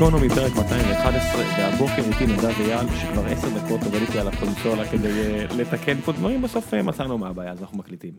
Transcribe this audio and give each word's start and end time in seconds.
גיקונומי 0.00 0.28
פרק 0.28 0.52
211, 0.56 1.40
והבוקר 1.58 2.02
איתי 2.12 2.26
נדב 2.32 2.60
אייל, 2.60 2.88
שכבר 3.00 3.26
10 3.26 3.48
דקות 3.48 3.80
עובד 3.82 4.00
איתי 4.00 4.18
על 4.18 4.28
הקונסולה 4.28 4.88
כדי 4.88 5.08
אה, 5.08 5.46
לתקן 5.58 6.00
פה 6.00 6.12
דברים, 6.12 6.42
בסוף 6.42 6.74
אה, 6.74 6.82
מצאנו 6.82 7.18
מה 7.18 7.28
הבעיה, 7.28 7.52
אז 7.52 7.60
אנחנו 7.60 7.78
מקליטים. 7.78 8.12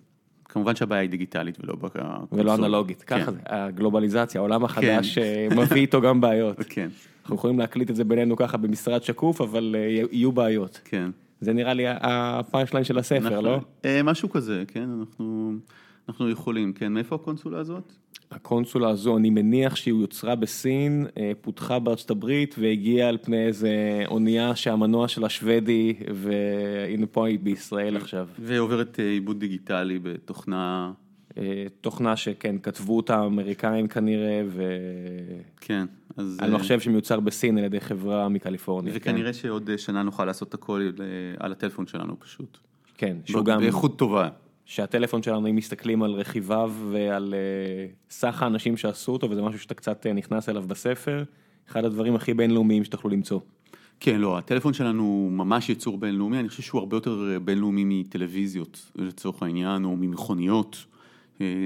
כמובן 0.46 0.76
שהבעיה 0.76 1.02
היא 1.02 1.10
דיגיטלית 1.10 1.58
ולא 1.64 1.76
בקונסולה. 1.76 2.18
ולא 2.32 2.56
אנלוגית, 2.56 3.04
כן. 3.08 3.20
ככה 3.20 3.32
זה, 3.32 3.40
הגלובליזציה, 3.46 4.42
העולם 4.42 4.64
החדש 4.64 5.18
אה, 5.18 5.48
מביא 5.56 5.82
איתו 5.82 6.02
גם 6.02 6.22
בעיות. 6.22 6.58
כן, 6.70 6.90
אנחנו 7.22 7.36
יכולים 7.36 7.60
להקליט 7.60 7.90
את 7.90 7.96
זה 7.96 8.04
בינינו 8.04 8.36
ככה 8.36 8.58
במשרד 8.58 9.04
שקוף, 9.04 9.42
אבל 9.42 9.76
יהיו 10.12 10.32
בעיות. 10.32 10.82
כן. 10.86 11.10
זה 11.42 11.54
נראה 11.54 11.74
לי 11.74 11.84
הפאנץ' 11.88 12.74
ליין 12.74 12.84
של 12.84 12.98
הספר, 12.98 13.28
אנחנו- 13.28 13.42
לא? 13.42 13.60
משהו 14.04 14.30
כזה, 14.30 14.64
כן, 14.68 14.90
אנחנו, 15.00 15.54
אנחנו 16.10 16.30
יכולים, 16.30 16.74
כן. 16.74 16.94
מאיפה 16.94 17.16
הקונסולה 17.16 17.60
הזאת? 17.60 17.94
הקונסולה 18.32 18.90
הזו, 18.90 19.18
אני 19.18 19.30
מניח 19.30 19.76
שהיא 19.76 19.94
יוצרה 19.94 20.36
בסין, 20.36 21.08
אה, 21.18 21.32
פותחה 21.42 21.80
בארצות 21.80 22.12
הברית 22.12 22.56
והגיעה 22.60 23.10
על 23.10 23.18
פני 23.22 23.48
איזה 23.48 24.04
אונייה 24.08 24.56
שהמנוע 24.56 25.08
שלה 25.08 25.30
שוודי, 25.30 25.94
והנה 26.14 27.06
פה 27.06 27.28
היא 27.28 27.40
בישראל 27.40 27.98
עכשיו. 27.98 28.28
ועוברת 28.40 29.00
אה, 29.00 29.10
עיבוד 29.10 29.40
דיגיטלי 29.40 30.00
בתוכנה, 30.00 30.92
אה, 31.38 31.66
תוכנה 31.82 32.16
שכן, 32.16 32.56
כתבו 32.64 32.98
אותה 32.98 33.16
האמריקאים 33.16 33.88
כנראה, 33.88 34.42
כן. 35.62 35.86
אז... 36.18 36.38
ואני 36.42 36.54
אה, 36.54 36.60
חושב 36.60 36.80
שמיוצר 36.80 37.20
בסין 37.20 37.58
על 37.58 37.64
ידי 37.64 37.80
חברה 37.80 38.30
מקליפורניה. 38.30 38.94
וכנראה 38.96 39.34
שעוד 39.34 39.70
אה, 39.70 39.78
שנה 39.78 40.04
נוכל 40.04 40.26
לעשות 40.26 40.54
הכל 40.54 40.92
על 41.40 41.52
הטלפון 41.52 41.88
שלנו 41.88 42.20
פשוט. 42.20 42.58
כן, 42.98 43.18
שהוא 43.26 43.46
גם, 43.46 43.60
באיכות 43.60 43.98
טובה. 43.98 44.30
שהטלפון 44.66 45.24
שלנו, 45.24 45.50
אם 45.50 45.56
מסתכלים 45.56 46.04
על 46.04 46.12
רכיביו 46.12 46.74
ועל 46.92 47.34
אה, 47.34 47.86
סך 48.10 48.44
האנשים 48.44 48.78
שעשו 48.78 49.12
אותו, 49.12 49.30
וזה 49.30 49.42
משהו 49.42 49.60
שאתה 49.60 49.74
קצת 49.74 50.06
אה, 50.06 50.14
נכנס 50.14 50.50
אליו 50.50 50.64
בספר, 50.68 51.24
אחד 51.70 51.86
הדברים 51.86 52.16
הכי 52.16 52.34
בינלאומיים 52.34 52.84
שתוכלו 52.84 53.10
למצוא. 53.10 53.40
כן, 54.00 54.22
לא, 54.22 54.38
הטלפון 54.38 54.74
שלנו 54.74 55.04
הוא 55.04 55.32
ממש 55.32 55.70
יצור 55.70 55.98
בינלאומי, 55.98 56.40
אני 56.40 56.50
חושב 56.50 56.64
שהוא 56.64 56.80
הרבה 56.80 56.98
יותר 56.98 57.30
אה, 57.34 57.40
בינלאומי 57.40 57.84
מטלוויזיות, 57.86 58.92
לצורך 58.96 59.44
העניין, 59.44 59.86
או 59.86 59.96
ממכוניות. 59.96 60.86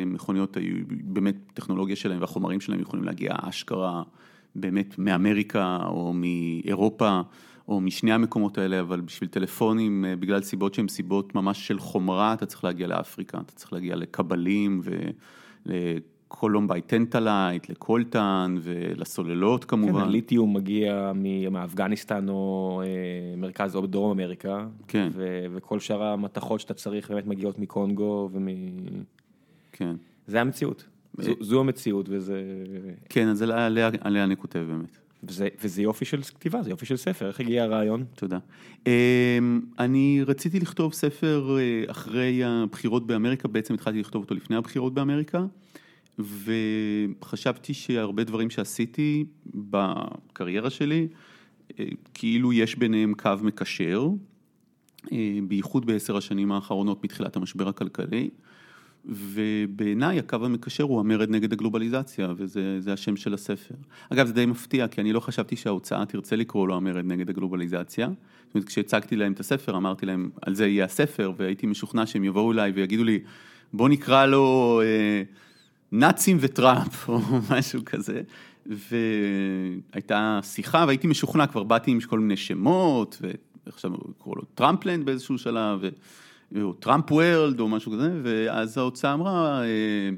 מכוניות 0.06 0.58
היו 0.58 0.75
באמת, 0.89 1.36
טכנולוגיה 1.53 1.95
שלהם 1.95 2.22
והחומרים 2.22 2.62
שלהם 2.62 2.80
יכולים 2.80 3.06
להגיע 3.06 3.31
אשכרה 3.41 4.03
באמת 4.56 5.00
מאמריקה 5.00 5.80
או 5.86 6.14
מאירופה 6.14 7.22
או 7.67 7.81
משני 7.81 8.11
המקומות 8.13 8.58
האלה, 8.58 8.80
אבל 8.80 9.02
בשביל 9.02 9.30
טלפונים, 9.30 10.05
אה, 10.05 10.16
בגלל 10.16 10.41
סיבות 10.41 10.73
שהן 10.73 10.88
סיבות 10.88 11.35
ממש 11.35 11.67
של 11.67 11.80
חומרה, 11.80 12.33
אתה 12.33 12.45
צריך 12.45 12.63
להגיע 12.63 12.88
לאפריקה, 12.88 13.38
אתה 13.38 13.52
צריך 13.53 13.73
להגיע 13.73 13.95
לקבלים 13.95 14.81
ול 15.66 15.87
columbite 15.87 16.81
tantalite, 16.81 17.69
לקולטן 17.69 18.55
ולסוללות 18.61 19.63
כן, 19.63 19.69
כמובן. 19.69 20.02
הליתיום 20.02 20.55
מגיע 20.55 21.11
מ- 21.16 21.53
מאפגניסטן 21.53 22.30
או 22.30 22.81
אה, 22.85 23.35
מרכז 23.38 23.75
או 23.75 23.81
בדרום 23.81 24.11
אמריקה, 24.11 24.67
כן. 24.88 25.09
ו- 25.13 25.45
וכל 25.52 25.79
שאר 25.79 26.03
המתכות 26.03 26.59
שאתה 26.59 26.73
צריך 26.73 27.11
באמת 27.11 27.27
מגיעות 27.27 27.59
מקונגו, 27.59 28.29
ומ... 28.33 28.47
כן. 29.72 29.95
זה 30.27 30.41
המציאות, 30.41 30.85
זו, 31.17 31.31
זו 31.39 31.59
המציאות, 31.59 32.05
וזה, 32.09 32.44
כן, 33.09 33.27
אז 33.27 33.41
עליה, 33.41 33.89
עליה 34.02 34.23
אני 34.23 34.38
כותב 34.38 34.66
באמת. 34.67 35.05
וזה, 35.28 35.48
וזה 35.64 35.81
יופי 35.81 36.06
של 36.06 36.22
כתיבה, 36.22 36.64
זה 36.64 36.70
יופי 36.70 36.86
של 36.86 36.98
ספר, 36.98 37.28
איך 37.28 37.40
הגיע 37.40 37.64
הרעיון? 37.64 38.06
תודה. 38.16 38.38
אמ, 38.88 38.92
אני 39.80 40.22
רציתי 40.28 40.59
לכתוב 40.59 40.94
ספר 40.94 41.58
אה, 41.59 41.92
אחרי 41.92 42.44
הבחירות 42.44 43.08
באמריקה, 43.08 43.48
בעצם 43.48 43.73
התחלתי 43.73 44.00
לכתוב 44.00 44.23
אותו 44.23 44.36
לפני 44.36 44.56
הבחירות 44.56 44.94
באמריקה, 44.94 45.46
וחשבתי 46.20 47.73
שהרבה 47.73 48.23
דברים 48.23 48.50
שעשיתי 48.50 49.25
בקריירה 49.56 50.69
שלי, 50.69 51.08
אה, 51.80 51.85
כאילו 52.14 52.53
יש 52.53 52.75
ביניהם 52.75 53.14
קו 53.14 53.31
מקשר, 53.41 54.08
אה, 55.12 55.40
בייחוד 55.47 55.85
בעשר 55.85 56.18
השנים 56.18 56.52
האחרונות 56.52 57.03
מתחילת 57.03 57.35
המשבר 57.35 57.68
הכלכלי. 57.68 58.30
ובעיניי 59.07 60.19
הקו 60.19 60.35
המקשר 60.35 60.83
הוא 60.83 60.99
המרד 60.99 61.29
נגד 61.29 61.53
הגלובליזציה, 61.53 62.33
וזה 62.38 62.81
זה 62.81 62.93
השם 62.93 63.16
של 63.16 63.33
הספר. 63.33 63.75
אגב, 64.09 64.27
זה 64.27 64.33
די 64.33 64.45
מפתיע, 64.45 64.88
כי 64.88 65.01
אני 65.01 65.13
לא 65.13 65.19
חשבתי 65.19 65.55
שההוצאה 65.55 66.05
תרצה 66.05 66.35
לקרוא 66.35 66.67
לו 66.67 66.75
המרד 66.75 67.05
נגד 67.05 67.29
הגלובליזציה. 67.29 68.07
זאת 68.07 68.55
אומרת, 68.55 68.67
כשהצגתי 68.67 69.16
להם 69.16 69.31
את 69.31 69.39
הספר, 69.39 69.77
אמרתי 69.77 70.05
להם, 70.05 70.29
על 70.41 70.55
זה 70.55 70.67
יהיה 70.67 70.85
הספר, 70.85 71.31
והייתי 71.38 71.67
משוכנע 71.67 72.05
שהם 72.05 72.23
יבואו 72.23 72.51
אליי 72.51 72.71
ויגידו 72.71 73.03
לי, 73.03 73.19
בוא 73.73 73.89
נקרא 73.89 74.25
לו 74.25 74.81
אה, 74.83 75.23
נאצים 75.91 76.37
וטראמפ, 76.39 77.07
או 77.09 77.19
משהו 77.51 77.81
כזה. 77.85 78.22
והייתה 78.66 80.39
שיחה, 80.43 80.83
והייתי 80.87 81.07
משוכנע, 81.07 81.47
כבר 81.47 81.63
באתי 81.63 81.91
עם 81.91 81.99
כל 81.99 82.19
מיני 82.19 82.37
שמות, 82.37 83.22
ועכשיו 83.66 83.91
קראו 84.23 84.35
לו 84.35 84.41
טראמפלנד 84.55 85.05
באיזשהו 85.05 85.37
שלב, 85.37 85.79
ו... 85.81 85.89
או 86.61 86.73
טראמפ 86.73 87.11
וורלד 87.11 87.59
או 87.59 87.67
משהו 87.69 87.91
כזה, 87.91 88.19
ואז 88.23 88.78
ההוצאה 88.78 89.13
אמרה, 89.13 89.63
אה, 89.63 90.09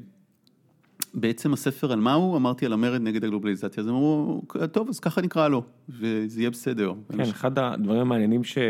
בעצם 1.14 1.52
הספר 1.52 1.92
על 1.92 2.00
מה 2.00 2.14
הוא? 2.14 2.36
אמרתי 2.36 2.66
על 2.66 2.72
המרד 2.72 3.00
נגד 3.00 3.24
הגלובליזציה, 3.24 3.80
אז 3.82 3.88
הם 3.88 3.94
אמרו, 3.94 4.42
טוב, 4.72 4.88
אז 4.88 5.00
ככה 5.00 5.20
נקרא 5.20 5.48
לו, 5.48 5.62
וזה 5.88 6.40
יהיה 6.40 6.50
בסדר. 6.50 6.92
כן, 7.16 7.20
אחד 7.20 7.58
הדברים 7.58 8.00
המעניינים 8.00 8.44
שיש 8.44 8.66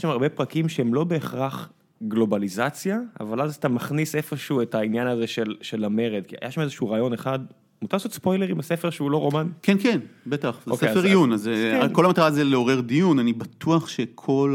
שם 0.00 0.08
הרבה 0.08 0.28
פרקים 0.28 0.68
שהם 0.68 0.94
לא 0.94 1.04
בהכרח 1.04 1.70
גלובליזציה, 2.08 3.00
אבל 3.20 3.40
אז 3.40 3.54
אתה 3.54 3.68
מכניס 3.68 4.14
איפשהו 4.14 4.62
את 4.62 4.74
העניין 4.74 5.06
הזה 5.06 5.26
של, 5.26 5.54
של 5.60 5.84
המרד, 5.84 6.22
כי 6.28 6.36
היה 6.40 6.50
שם 6.50 6.60
איזשהו 6.60 6.90
רעיון 6.90 7.12
אחד, 7.12 7.38
מותר 7.82 7.96
לעשות 7.96 8.12
ספוילרים 8.12 8.58
בספר 8.58 8.90
שהוא 8.90 9.10
לא 9.10 9.16
רומן? 9.16 9.48
כן, 9.62 9.76
כן, 9.82 10.00
בטח, 10.26 10.60
זה 10.66 10.70
אוקיי, 10.70 10.88
ספר 10.88 10.98
אז- 10.98 11.04
עיון, 11.04 11.32
אז- 11.32 11.40
אז 11.40 11.48
אה, 11.48 11.80
כן. 11.88 11.94
כל 11.94 12.06
המטרה 12.06 12.30
זה 12.30 12.44
לעורר 12.44 12.80
דיון, 12.80 13.18
אני 13.18 13.32
בטוח 13.32 13.88
שכל 13.88 14.54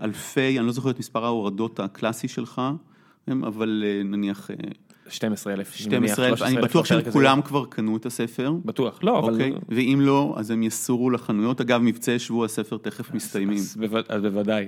האלפי, 0.00 0.58
אני 0.58 0.66
לא 0.66 0.72
זוכר 0.72 0.90
את 0.90 0.98
מספר 0.98 1.24
ההורדות 1.24 1.80
הקלאסי 1.80 2.28
שלך, 2.28 2.62
הם, 3.26 3.44
אבל 3.44 3.84
אה, 3.86 4.02
נניח 4.04 4.50
אה, 4.50 4.56
12,000. 5.08 5.74
12,000, 5.74 6.42
אני 6.42 6.56
בטוח 6.62 6.86
שכולם 6.86 7.42
כבר 7.42 7.64
קנו 7.64 7.96
את 7.96 8.06
הספר. 8.06 8.52
בטוח, 8.64 9.00
לא, 9.02 9.18
אבל... 9.18 9.32
אוקיי, 9.32 9.52
ואם 9.68 9.98
לא, 10.02 10.34
אז 10.36 10.50
הם 10.50 10.62
יסורו 10.62 11.10
לחנויות. 11.10 11.60
אגב, 11.60 11.80
מבצעי 11.82 12.18
שבוע 12.18 12.44
הספר 12.44 12.76
תכף 12.76 13.14
מסתיימים. 13.14 13.56
אז, 13.58 13.76
בו- 13.76 13.98
אז 14.08 14.22
בוודאי. 14.22 14.66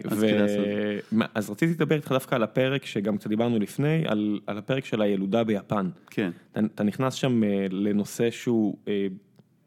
אז 1.35 1.51
רציתי 1.51 1.73
לדבר 1.73 1.97
איתך 1.97 2.13
דווקא 2.13 2.35
על 2.35 2.43
הפרק 2.43 2.87
שגם 2.87 3.17
קצת 3.17 3.27
דיברנו 3.27 3.59
לפני, 3.59 4.05
על, 4.07 4.41
הפרק 4.59 4.85
של 4.85 5.03
הילודה 5.03 5.45
ביפן. 5.45 5.89
כן, 6.11 6.31
אתה, 6.53 6.85
נכנס 6.85 7.15
שם 7.15 7.45
אה, 7.45 7.67
לנושא 7.71 8.31
שהוא 8.31 8.77
אה, 8.89 9.07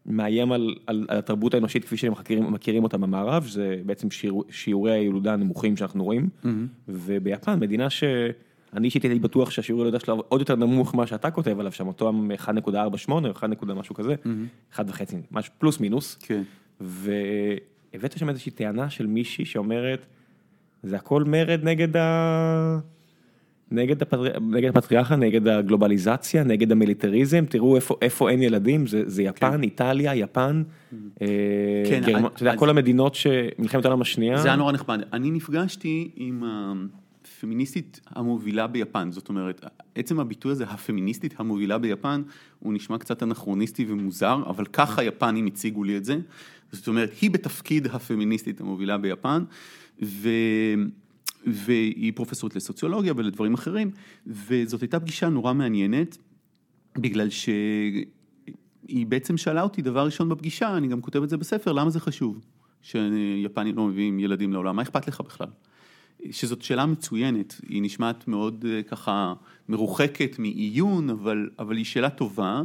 מאיים 0.05 0.51
על, 0.51 0.75
על, 0.87 1.05
על 1.09 1.17
התרבות 1.17 1.53
האנושית 1.53 1.85
כפי 1.85 1.97
שמכירים 1.97 2.53
מכירים 2.53 2.83
אותה 2.83 2.97
במערב, 2.97 3.45
שזה 3.45 3.81
בעצם 3.85 4.11
שיעור, 4.11 4.43
שיעורי 4.49 4.91
הילודה 4.91 5.33
הנמוכים 5.33 5.77
שאנחנו 5.77 6.03
רואים. 6.03 6.29
וביפן, 6.87 7.59
מדינה 7.59 7.89
שאני 7.89 8.85
אישית 8.85 9.03
הייתי 9.03 9.19
בטוח 9.19 9.49
שהשיעור 9.49 9.81
הילודה 9.81 9.99
שלה 9.99 10.15
עוד 10.27 10.41
יותר 10.41 10.55
נמוך 10.55 10.93
ממה 10.95 11.07
שאתה 11.07 11.31
כותב 11.31 11.59
עליו 11.59 11.71
שם, 11.71 11.87
אותו 11.87 12.09
1.48 12.09 13.11
או 13.11 13.31
1. 13.31 13.49
משהו 13.75 13.95
כזה, 13.95 14.15
1.5, 14.75 14.81
משהו 15.31 15.53
פלוס 15.57 15.79
מינוס. 15.79 16.15
כן. 16.21 16.41
והבאת 16.81 18.17
שם 18.17 18.29
איזושהי 18.29 18.51
טענה 18.51 18.89
של 18.89 19.07
מישהי 19.07 19.45
שאומרת, 19.45 20.05
זה 20.83 20.95
הכל 20.95 21.23
מרד 21.23 21.59
נגד 21.63 21.97
ה... 21.97 22.79
נגד, 23.71 24.01
הפטר... 24.01 24.39
נגד 24.39 24.69
הפטריארכיה, 24.77 25.17
נגד 25.17 25.47
הגלובליזציה, 25.47 26.43
נגד 26.43 26.71
המיליטריזם, 26.71 27.45
תראו 27.49 27.75
איפה, 27.75 27.95
איפה 28.01 28.29
אין 28.29 28.41
ילדים, 28.41 28.87
זה, 28.87 29.03
זה 29.05 29.23
יפן, 29.23 29.63
איטליה, 29.63 30.15
יפן, 30.15 30.63
אה, 31.21 31.27
כן, 31.89 32.01
גרמ... 32.05 32.25
אז- 32.25 32.31
אתה 32.33 32.43
יודע, 32.43 32.53
אז- 32.53 32.59
כל 32.59 32.69
המדינות 32.69 33.15
שמלחמת 33.15 33.85
העולם 33.85 34.01
השנייה, 34.01 34.37
זה 34.37 34.47
היה 34.47 34.57
נורא 34.57 34.71
נחמד. 34.71 35.01
אני 35.13 35.31
נפגשתי 35.31 36.11
עם 36.15 36.43
הפמיניסטית 36.43 38.01
המובילה 38.09 38.67
ביפן, 38.67 39.11
זאת 39.11 39.29
אומרת, 39.29 39.65
עצם 39.95 40.19
הביטוי 40.19 40.51
הזה, 40.51 40.63
הפמיניסטית 40.63 41.39
המובילה 41.39 41.77
ביפן, 41.77 42.21
הוא 42.59 42.73
נשמע 42.73 42.97
קצת 42.97 43.23
אנכרוניסטי 43.23 43.85
ומוזר, 43.89 44.43
אבל 44.47 44.65
ככה 44.65 45.01
היפנים 45.01 45.45
הציגו 45.45 45.83
לי 45.83 45.97
את 45.97 46.05
זה. 46.05 46.17
זאת 46.71 46.87
אומרת, 46.87 47.11
היא 47.21 47.31
בתפקיד 47.31 47.87
הפמיניסטית 47.87 48.61
המובילה 48.61 48.97
ביפן, 48.97 49.43
ו... 50.03 50.29
והיא 51.45 52.13
פרופסורית 52.15 52.55
לסוציולוגיה 52.55 53.13
ולדברים 53.15 53.53
אחרים, 53.53 53.91
וזאת 54.27 54.81
הייתה 54.81 54.99
פגישה 54.99 55.29
נורא 55.29 55.53
מעניינת, 55.53 56.17
בגלל 56.97 57.29
שהיא 57.29 59.05
בעצם 59.07 59.37
שאלה 59.37 59.61
אותי 59.61 59.81
דבר 59.81 60.05
ראשון 60.05 60.29
בפגישה, 60.29 60.77
אני 60.77 60.87
גם 60.87 61.01
כותב 61.01 61.23
את 61.23 61.29
זה 61.29 61.37
בספר, 61.37 61.71
למה 61.71 61.89
זה 61.89 61.99
חשוב 61.99 62.39
שיפנים 62.81 63.75
לא 63.75 63.87
מביאים 63.87 64.19
ילדים 64.19 64.53
לעולם, 64.53 64.75
מה 64.75 64.81
אכפת 64.81 65.07
לך 65.07 65.21
בכלל? 65.21 65.47
שזאת 66.31 66.61
שאלה 66.61 66.85
מצוינת, 66.85 67.61
היא 67.69 67.81
נשמעת 67.81 68.27
מאוד 68.27 68.65
אה, 68.69 68.83
ככה 68.83 69.33
מרוחקת 69.69 70.39
מעיון, 70.39 71.09
אבל, 71.09 71.49
אבל 71.59 71.77
היא 71.77 71.85
שאלה 71.85 72.09
טובה, 72.09 72.63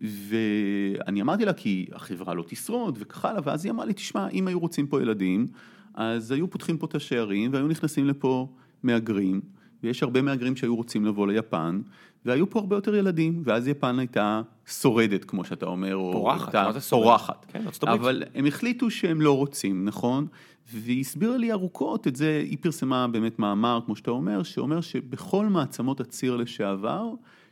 ואני 0.00 1.22
אמרתי 1.22 1.44
לה 1.44 1.52
כי 1.52 1.86
החברה 1.92 2.34
לא 2.34 2.44
תשרוד 2.48 2.98
וכך 3.00 3.24
הלאה, 3.24 3.40
ואז 3.44 3.64
היא 3.64 3.72
אמרה 3.72 3.86
לי, 3.86 3.92
תשמע, 3.92 4.28
אם 4.28 4.48
היו 4.48 4.58
רוצים 4.58 4.86
פה 4.86 5.02
ילדים, 5.02 5.46
אז 5.94 6.30
היו 6.30 6.50
פותחים 6.50 6.78
פה 6.78 6.86
את 6.86 6.94
השערים 6.94 7.52
והיו 7.52 7.68
נכנסים 7.68 8.06
לפה 8.06 8.48
מהגרים, 8.82 9.40
ויש 9.82 10.02
הרבה 10.02 10.22
מהגרים 10.22 10.56
שהיו 10.56 10.76
רוצים 10.76 11.04
לבוא 11.04 11.26
ליפן, 11.26 11.80
והיו 12.24 12.50
פה 12.50 12.58
הרבה 12.58 12.76
יותר 12.76 12.94
ילדים, 12.94 13.42
ואז 13.44 13.68
יפן 13.68 13.98
הייתה 13.98 14.42
שורדת, 14.66 15.24
כמו 15.24 15.44
שאתה 15.44 15.66
אומר, 15.66 15.98
פורחת, 16.12 16.54
או 16.54 16.60
מה 16.62 16.72
זה 16.72 16.80
שורדת? 16.80 17.06
פורחת. 17.06 17.46
כן, 17.48 17.62
ארצות 17.66 17.82
הברית. 17.82 18.00
אבל 18.00 18.22
הם 18.34 18.46
החליטו 18.46 18.90
שהם 18.90 19.20
לא 19.20 19.36
רוצים, 19.36 19.84
נכון? 19.84 20.26
והיא 20.72 21.00
הסבירה 21.00 21.36
לי 21.36 21.52
ארוכות 21.52 22.06
את 22.06 22.16
זה, 22.16 22.42
היא 22.50 22.58
פרסמה 22.60 23.08
באמת 23.08 23.38
מאמר, 23.38 23.80
כמו 23.86 23.96
שאתה 23.96 24.10
אומר, 24.10 24.42
שאומר 24.42 24.80
שבכל 24.80 25.46
מעצמות 25.46 26.00
הציר 26.00 26.36
לשעבר, 26.36 27.10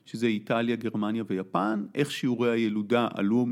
שזה 0.09 0.27
איטליה, 0.27 0.77
גרמניה 0.77 1.25
ויפן, 1.29 1.85
איך 1.95 2.11
שיעורי 2.11 2.51
הילודה 2.51 3.09
עלו 3.15 3.47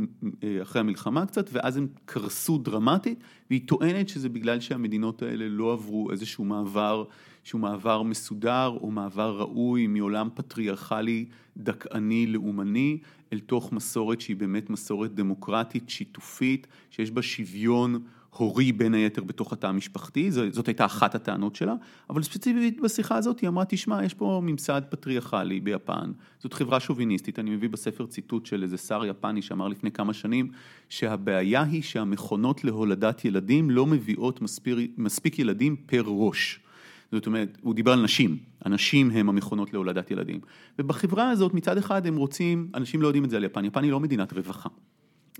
אה, 0.44 0.62
אחרי 0.62 0.80
המלחמה 0.80 1.26
קצת, 1.26 1.50
ואז 1.52 1.76
הם 1.76 1.86
קרסו 2.04 2.58
דרמטית, 2.58 3.20
והיא 3.50 3.60
טוענת 3.66 4.08
שזה 4.08 4.28
בגלל 4.28 4.60
שהמדינות 4.60 5.22
האלה 5.22 5.48
לא 5.48 5.72
עברו 5.72 6.10
איזשהו 6.10 6.44
מעבר, 6.44 7.04
שהוא 7.44 7.60
מעבר 7.60 8.02
מסודר, 8.02 8.78
או 8.80 8.90
מעבר 8.90 9.36
ראוי 9.38 9.86
מעולם 9.86 10.28
פטריארכלי, 10.34 11.24
דכאני, 11.56 12.26
לאומני, 12.26 12.98
אל 13.32 13.38
תוך 13.38 13.72
מסורת 13.72 14.20
שהיא 14.20 14.36
באמת 14.36 14.70
מסורת 14.70 15.14
דמוקרטית, 15.14 15.90
שיתופית, 15.90 16.66
שיש 16.90 17.10
בה 17.10 17.22
שוויון. 17.22 18.02
הורי 18.36 18.72
בין 18.72 18.94
היתר 18.94 19.24
בתוך 19.24 19.52
התא 19.52 19.66
המשפחתי, 19.66 20.30
זאת 20.30 20.66
הייתה 20.66 20.84
אחת 20.84 21.14
הטענות 21.14 21.54
שלה, 21.54 21.74
אבל 22.10 22.22
ספציפית 22.22 22.80
בשיחה 22.80 23.16
הזאת 23.16 23.40
היא 23.40 23.48
אמרה, 23.48 23.64
תשמע, 23.64 24.04
יש 24.04 24.14
פה 24.14 24.40
ממסד 24.44 24.82
פטריארכלי 24.88 25.60
ביפן, 25.60 26.12
זאת 26.38 26.52
חברה 26.52 26.80
שוביניסטית, 26.80 27.38
אני 27.38 27.50
מביא 27.50 27.68
בספר 27.68 28.06
ציטוט 28.06 28.46
של 28.46 28.62
איזה 28.62 28.76
שר 28.76 29.04
יפני 29.04 29.42
שאמר 29.42 29.68
לפני 29.68 29.90
כמה 29.90 30.12
שנים, 30.12 30.50
שהבעיה 30.88 31.62
היא 31.62 31.82
שהמכונות 31.82 32.64
להולדת 32.64 33.24
ילדים 33.24 33.70
לא 33.70 33.86
מביאות 33.86 34.42
מספיר, 34.42 34.78
מספיק 34.96 35.38
ילדים 35.38 35.76
פר 35.76 36.02
ראש. 36.06 36.60
זאת 37.12 37.26
אומרת, 37.26 37.58
הוא 37.60 37.74
דיבר 37.74 37.92
על 37.92 38.02
נשים, 38.02 38.38
הנשים 38.64 39.10
הם 39.10 39.28
המכונות 39.28 39.72
להולדת 39.72 40.10
ילדים. 40.10 40.40
ובחברה 40.78 41.30
הזאת 41.30 41.54
מצד 41.54 41.78
אחד 41.78 42.06
הם 42.06 42.16
רוצים, 42.16 42.70
אנשים 42.74 43.02
לא 43.02 43.06
יודעים 43.06 43.24
את 43.24 43.30
זה 43.30 43.36
על 43.36 43.44
יפן, 43.44 43.64
יפן 43.64 43.82
היא 43.82 43.90
לא 43.90 44.00
מדינת 44.00 44.32
רווחה. 44.32 44.68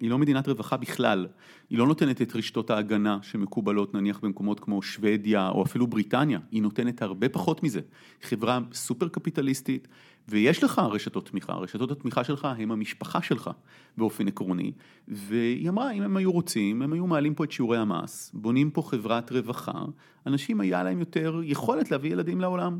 היא 0.01 0.11
לא 0.11 0.19
מדינת 0.19 0.49
רווחה 0.49 0.77
בכלל, 0.77 1.27
היא 1.71 1.79
לא 1.79 1.87
נותנת 1.87 2.23
את 2.23 2.37
רשתות 2.37 2.71
ההגנה 2.71 3.19
שמקובלות 3.23 3.95
נניח 3.95 4.21
במקומות 4.23 4.61
כמו 4.61 4.83
שוודיה 4.83 5.49
או 5.49 5.63
אפילו 5.63 5.87
בריטניה, 5.87 6.39
היא 6.51 6.63
נותנת 6.63 7.03
הרבה 7.03 7.29
פחות 7.29 7.63
מזה. 7.63 7.81
חברה 8.23 8.61
סופר 8.73 9.09
קפיטליסטית 9.09 9.89
ויש 10.29 10.65
לך 10.65 10.79
רשתות 10.79 11.29
תמיכה, 11.29 11.53
רשתות 11.53 11.91
התמיכה 11.91 12.25
שלך 12.25 12.49
הם 12.59 12.73
המשפחה 12.73 13.23
שלך 13.23 13.51
באופן 13.97 14.29
עקרוני 14.29 14.73
והיא 15.09 15.69
אמרה 15.69 15.91
אם 15.91 16.03
הם 16.03 16.17
היו 16.17 16.33
רוצים, 16.33 16.83
הם 16.83 16.93
היו 16.93 17.07
מעלים 17.07 17.35
פה 17.35 17.45
את 17.45 17.53
שיעורי 17.53 17.79
המס, 17.79 18.31
בונים 18.35 18.71
פה 18.71 18.83
חברת 18.83 19.33
רווחה, 19.33 19.85
אנשים 20.27 20.61
היה 20.61 20.83
להם 20.83 21.01
יותר 21.01 21.41
יכולת 21.45 21.91
להביא 21.91 22.13
ילדים 22.13 22.41
לעולם. 22.41 22.79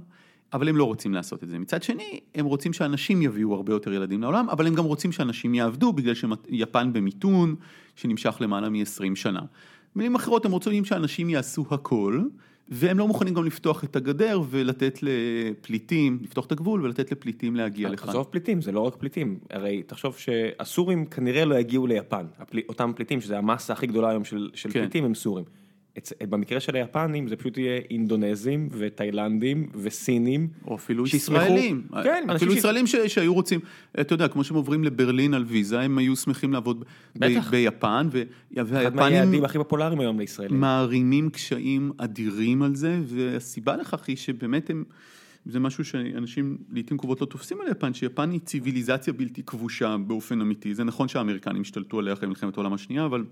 אבל 0.53 0.69
הם 0.69 0.77
לא 0.77 0.85
רוצים 0.85 1.15
לעשות 1.15 1.45
את 1.45 1.49
זה. 1.49 1.59
מצד 1.59 1.83
שני, 1.83 2.21
הם 2.35 2.47
רוצים 2.47 2.73
שאנשים 2.73 3.23
יביאו 3.23 3.55
הרבה 3.55 3.73
יותר 3.73 3.93
ילדים 3.93 4.23
לעולם, 4.23 4.51
אבל 4.51 4.67
הם 4.67 4.75
גם 4.75 4.85
רוצים 4.85 5.13
שאנשים 5.13 5.55
יעבדו, 5.55 5.93
בגלל 5.93 6.15
שיפן 6.15 6.93
במיתון, 6.93 7.55
שנמשך 7.97 8.37
למעלה 8.41 8.69
מ-20 8.69 9.15
שנה. 9.15 9.41
במילים 9.95 10.15
אחרות, 10.15 10.47
הם 10.47 10.53
רוצים 10.53 10.85
שאנשים 10.85 11.31
יעשו 11.31 11.65
הכל, 11.71 12.23
והם 12.69 12.99
לא 12.99 13.07
מוכנים 13.07 13.35
גם 13.35 13.45
לפתוח 13.45 13.85
את 13.85 13.97
הגדר 13.97 14.41
ולתת 14.51 14.99
לפליטים, 15.03 16.19
לפתוח 16.23 16.47
את 16.47 16.53
הגבול 16.53 16.83
ולתת 16.83 17.13
לפליטים 17.13 17.57
להגיע 17.57 17.89
לכאן. 17.89 18.09
עזוב 18.09 18.27
פליטים, 18.31 18.63
זה 18.63 18.73
לא 18.73 18.81
רק 18.81 18.97
פליטים, 18.97 19.39
הרי 19.51 19.83
תחשוב 19.83 20.17
שהסורים 20.19 21.07
כנראה 21.07 21.45
לא 21.45 21.55
יגיעו 21.55 21.87
ליפן, 21.87 22.27
אותם 22.69 22.93
פליטים, 22.97 23.21
שזה 23.21 23.39
המסה 23.39 23.73
הכי 23.73 23.87
גדולה 23.87 24.11
היום 24.11 24.25
של, 24.25 24.51
של 24.55 24.71
כן. 24.71 24.81
פליטים, 24.81 25.05
הם 25.05 25.15
סורים. 25.15 25.45
במקרה 26.29 26.61
של 26.61 26.77
היפנים 26.77 27.29
זה 27.29 27.37
פשוט 27.37 27.59
יהיה 27.59 27.81
אינדונזים 27.91 28.69
ותאילנדים 28.73 29.69
וסינים. 29.75 30.49
או 30.67 30.75
אפילו 30.75 31.07
שישמחו, 31.07 31.43
ישראלים, 31.43 31.87
כן, 32.05 32.27
אפילו 32.37 32.53
ש... 32.53 32.57
ישראלים 32.57 32.87
ש... 32.87 32.97
שהיו 32.97 33.35
רוצים, 33.35 33.61
אתה 34.01 34.15
יודע, 34.15 34.29
כמו 34.29 34.45
שהם 34.45 34.57
עוברים 34.57 34.85
לברלין 34.85 35.35
על 35.35 35.45
ויזה, 35.47 35.81
הם 35.81 35.99
היו 35.99 36.17
שמחים 36.17 36.53
לעבוד 36.53 36.85
ב... 37.19 37.27
ביפן, 37.51 38.09
ו... 38.13 38.23
והיפנים... 38.51 38.87
אחד 38.87 38.95
מהיעדים 38.95 39.45
הכי 39.45 39.59
פופולריים 39.59 40.01
היום 40.01 40.19
לישראלים. 40.19 40.61
מערימים 40.61 41.31
קשיים 41.31 41.93
אדירים 41.97 42.63
על 42.63 42.75
זה, 42.75 43.01
והסיבה 43.05 43.77
לכך 43.77 44.09
היא 44.09 44.17
שבאמת 44.17 44.71
הם... 44.71 44.85
זה 45.49 45.61
משהו 45.61 45.85
שאנשים 45.85 46.59
לעיתים 46.73 46.99
קרובות 46.99 47.21
לא 47.21 47.27
תופסים 47.27 47.61
על 47.61 47.69
יפן, 47.69 47.95
שיפן 47.95 48.31
היא 48.31 48.41
ציוויליזציה 48.41 49.13
בלתי 49.13 49.43
כבושה 49.43 49.97
באופן 50.07 50.41
אמיתי. 50.41 50.75
זה 50.75 50.85
נכון 50.85 51.09
שהאמריקנים 51.09 51.63
השתלטו 51.63 51.99
עליה 51.99 52.13
אחרי 52.13 52.29
מלחמת 52.29 52.57
העולם 52.57 52.73
השנייה, 52.73 53.05
אבל 53.05 53.25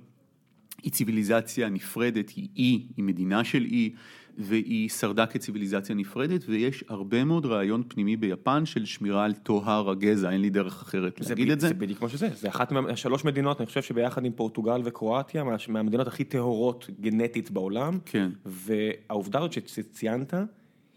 היא 0.85 0.93
ציוויליזציה 0.93 1.69
נפרדת, 1.69 2.29
היא 2.29 2.49
אי, 2.57 2.87
היא 2.97 3.05
מדינה 3.05 3.45
של 3.45 3.65
אי, 3.65 3.91
והיא 4.39 4.89
שרדה 4.89 5.27
כציוויליזציה 5.27 5.95
נפרדת, 5.95 6.45
ויש 6.49 6.85
הרבה 6.89 7.25
מאוד 7.25 7.47
רעיון 7.47 7.83
פנימי 7.89 8.17
ביפן 8.17 8.67
של 8.67 8.85
שמירה 8.85 9.25
על 9.25 9.33
טוהר 9.33 9.91
הגזע, 9.91 10.31
אין 10.31 10.41
לי 10.41 10.51
דרך 10.51 10.83
אחרת 10.83 11.21
להגיד 11.21 11.51
את 11.51 11.61
זה. 11.61 11.69
זה 11.69 11.75
בדיוק 11.75 11.99
כמו 11.99 12.09
שזה, 12.09 12.29
זה 12.35 12.49
אחת 12.49 12.73
מהשלוש 12.73 13.25
מדינות, 13.25 13.61
אני 13.61 13.67
חושב 13.67 13.83
שביחד 13.83 14.25
עם 14.25 14.33
פורטוגל 14.33 14.81
וקרואטיה, 14.85 15.45
מהמדינות 15.69 16.07
הכי 16.07 16.25
טהורות 16.25 16.91
גנטית 17.01 17.51
בעולם, 17.51 17.99
כן. 18.05 18.31
והעובדה 18.47 19.39
הזאת 19.39 19.53
שציינת, 19.53 20.35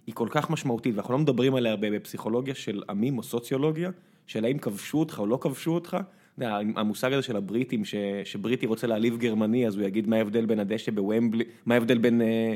היא 0.08 0.16
כל 0.16 0.28
כך 0.32 0.50
משמעותית, 0.50 0.96
ואנחנו 0.96 1.14
לא 1.14 1.20
מדברים 1.20 1.56
עליה 1.56 1.72
הרבה 1.72 1.92
בפסיכולוגיה 1.92 2.56
של 2.56 2.84
עמים 2.90 3.18
או 3.18 3.24
סוציולוגיה, 3.24 3.92
של 4.28 4.46
האם 4.46 4.58
כבשו 4.58 5.00
אותך 5.00 5.20
או 5.20 5.28
לא 5.28 5.38
כבשו 5.42 5.72
אותך, 5.72 5.98
המושג 6.76 7.14
הזה 7.14 7.22
של 7.22 7.36
הבריטים, 7.36 7.82
שבריטי 8.24 8.66
רוצה 8.66 8.88
להעליב 8.88 9.18
גרמני, 9.18 9.68
אז 9.68 9.76
הוא 9.76 9.86
יגיד 9.86 10.08
מה 10.08 10.16
ההבדל 10.16 10.46
בין 10.46 10.60
הדשא 10.60 10.92
בוומבלי, 10.92 11.44
מה 11.66 11.74
ההבדל 11.74 11.98
בין, 11.98 12.22
אה, 12.22 12.56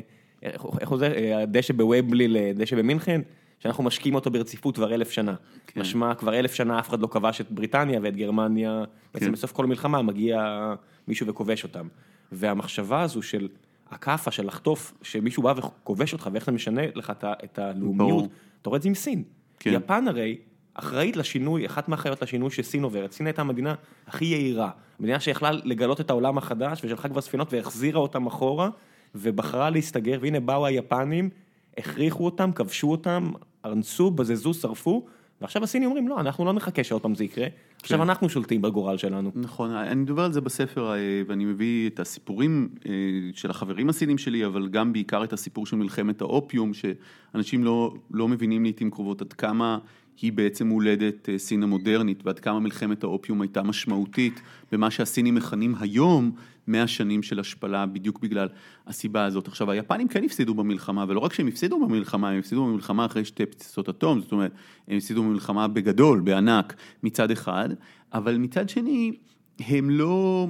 איך 0.80 0.96
זה, 0.96 1.36
הדשא 1.36 1.74
בוומבלי 1.74 2.28
לדשא 2.28 2.76
במינכן, 2.76 3.22
שאנחנו 3.60 3.84
משקיעים 3.84 4.16
אותו 4.16 4.32
ברציפות 4.32 4.76
כבר 4.76 4.94
אלף 4.94 5.12
שנה. 5.12 5.36
כן. 5.68 5.82
משמע, 5.82 6.16
כבר 6.16 6.40
אלף 6.40 6.54
שנה 6.54 6.80
אף 6.80 6.90
אחד 6.90 7.02
לא 7.02 7.08
כבש 7.08 7.42
את 7.42 7.52
בריטניה 7.52 8.00
ואת 8.04 8.16
גרמניה, 8.16 8.84
בעצם 9.14 9.26
כן. 9.26 9.32
בסוף 9.32 9.52
כל 9.52 9.66
מלחמה 9.66 10.02
מגיע 10.02 10.74
מישהו 11.08 11.28
וכובש 11.28 11.64
אותם. 11.64 11.88
והמחשבה 12.32 13.02
הזו 13.02 13.22
של 13.22 13.48
הכאפה, 13.92 14.32
של 14.32 14.48
לחטוף, 14.48 14.94
שמישהו 15.02 15.44
בא 15.44 15.54
וכובש 15.58 16.14
אותך 16.14 16.30
ואיך 16.34 16.46
זה 16.46 16.52
משנה 16.52 16.82
לך 16.96 17.14
את 17.44 17.60
הלאומיות, 17.60 18.26
אתה 18.62 18.70
רואה 18.70 18.78
את 18.78 18.82
זה 18.82 18.90
עם 18.90 18.96
סין. 18.96 19.24
כן. 19.60 19.74
יפן 19.74 20.08
הרי, 20.08 20.38
אחראית 20.74 21.18
לשינוי, 21.18 21.66
אחת 21.66 21.90
מהאחראיות 21.90 22.22
לשינוי 22.22 22.50
שסין 22.50 22.84
עוברת. 22.84 23.12
סין 23.12 23.26
הייתה 23.26 23.42
המדינה 23.42 23.76
הכי 24.08 24.26
יהירה, 24.26 24.70
מדינה 25.00 25.20
שיכלה 25.20 25.52
לגלות 25.52 26.02
את 26.02 26.10
העולם 26.10 26.38
החדש 26.38 26.82
ושלחה 26.84 27.10
כבר 27.10 27.22
ספינות 27.22 27.54
והחזירה 27.54 28.00
אותם 28.00 28.28
אחורה 28.28 28.70
ובחרה 29.16 29.70
להסתגר, 29.70 30.20
והנה 30.22 30.40
באו 30.40 30.66
היפנים, 30.66 31.30
הכריחו 31.78 32.26
אותם, 32.26 32.52
כבשו 32.52 32.92
אותם, 32.92 33.32
ארנסו, 33.66 34.12
בזזו, 34.12 34.54
שרפו, 34.54 35.06
ועכשיו 35.42 35.64
הסינים 35.64 35.90
אומרים 35.90 36.08
לא, 36.08 36.20
אנחנו 36.20 36.46
לא 36.46 36.54
נחכה 36.54 36.84
שעוד 36.84 37.02
פעם 37.02 37.16
זה 37.16 37.24
יקרה, 37.24 37.48
עכשיו 37.82 37.98
כן. 37.98 38.04
אנחנו 38.04 38.30
שולטים 38.30 38.62
בגורל 38.62 38.98
שלנו. 38.98 39.32
נכון, 39.36 39.72
אני 39.72 40.02
מדבר 40.02 40.24
על 40.24 40.34
זה 40.34 40.42
בספר 40.42 40.94
אה, 40.94 40.98
ואני 41.28 41.46
מביא 41.46 41.90
את 41.90 42.00
הסיפורים 42.00 42.70
אה, 42.86 42.92
של 43.34 43.50
החברים 43.50 43.90
הסינים 43.90 44.18
שלי, 44.18 44.46
אבל 44.46 44.68
גם 44.68 44.94
בעיקר 44.94 45.24
את 45.24 45.34
הסיפור 45.34 45.66
של 45.66 45.76
מלחמת 45.76 46.22
האופיום, 46.22 46.72
שאנשים 46.74 47.64
לא, 47.64 47.94
לא 48.12 48.28
מבינים 48.28 48.64
לעיתים 48.64 48.92
קרובות 48.92 49.22
עד 49.22 49.34
כמה 49.34 49.78
היא 50.22 50.34
בעצם 50.34 50.68
הולדת 50.68 51.30
אה, 51.30 51.38
סין 51.38 51.64
המודרנית 51.64 52.26
ועד 52.26 52.40
כמה 52.40 52.60
מלחמת 52.60 53.04
האופיום 53.04 53.42
הייתה 53.42 53.64
משמעותית 53.64 54.42
במה 54.72 54.92
שהסינים 54.92 55.36
מכנים 55.36 55.76
היום 55.80 56.32
100 56.68 56.88
שנים 56.88 57.24
של 57.24 57.40
השפלה 57.40 57.86
בדיוק 57.86 58.20
בגלל 58.20 58.48
הסיבה 58.88 59.26
הזאת. 59.26 59.48
עכשיו 59.48 59.72
היפנים 59.72 60.08
כן 60.08 60.24
הפסידו 60.24 60.54
במלחמה 60.54 61.06
ולא 61.08 61.20
רק 61.20 61.34
שהם 61.34 61.48
הפסידו 61.48 61.88
במלחמה, 61.88 62.30
הם 62.30 62.40
הפסידו 62.40 62.66
במלחמה 62.66 63.06
אחרי 63.06 63.26
שתי 63.26 63.46
פצצות 63.46 63.90
אטום, 63.90 64.22
זאת 64.22 64.32
אומרת 64.32 64.52
הם 64.88 64.98
הפסידו 64.98 65.24
במלחמה 65.24 65.68
בגדול, 65.68 66.20
בענק 66.20 66.76
מצד 67.04 67.32
אחד, 67.32 67.70
אבל 68.14 68.38
מצד 68.38 68.70
שני 68.70 69.12
הם 69.60 69.90
לא... 69.90 70.48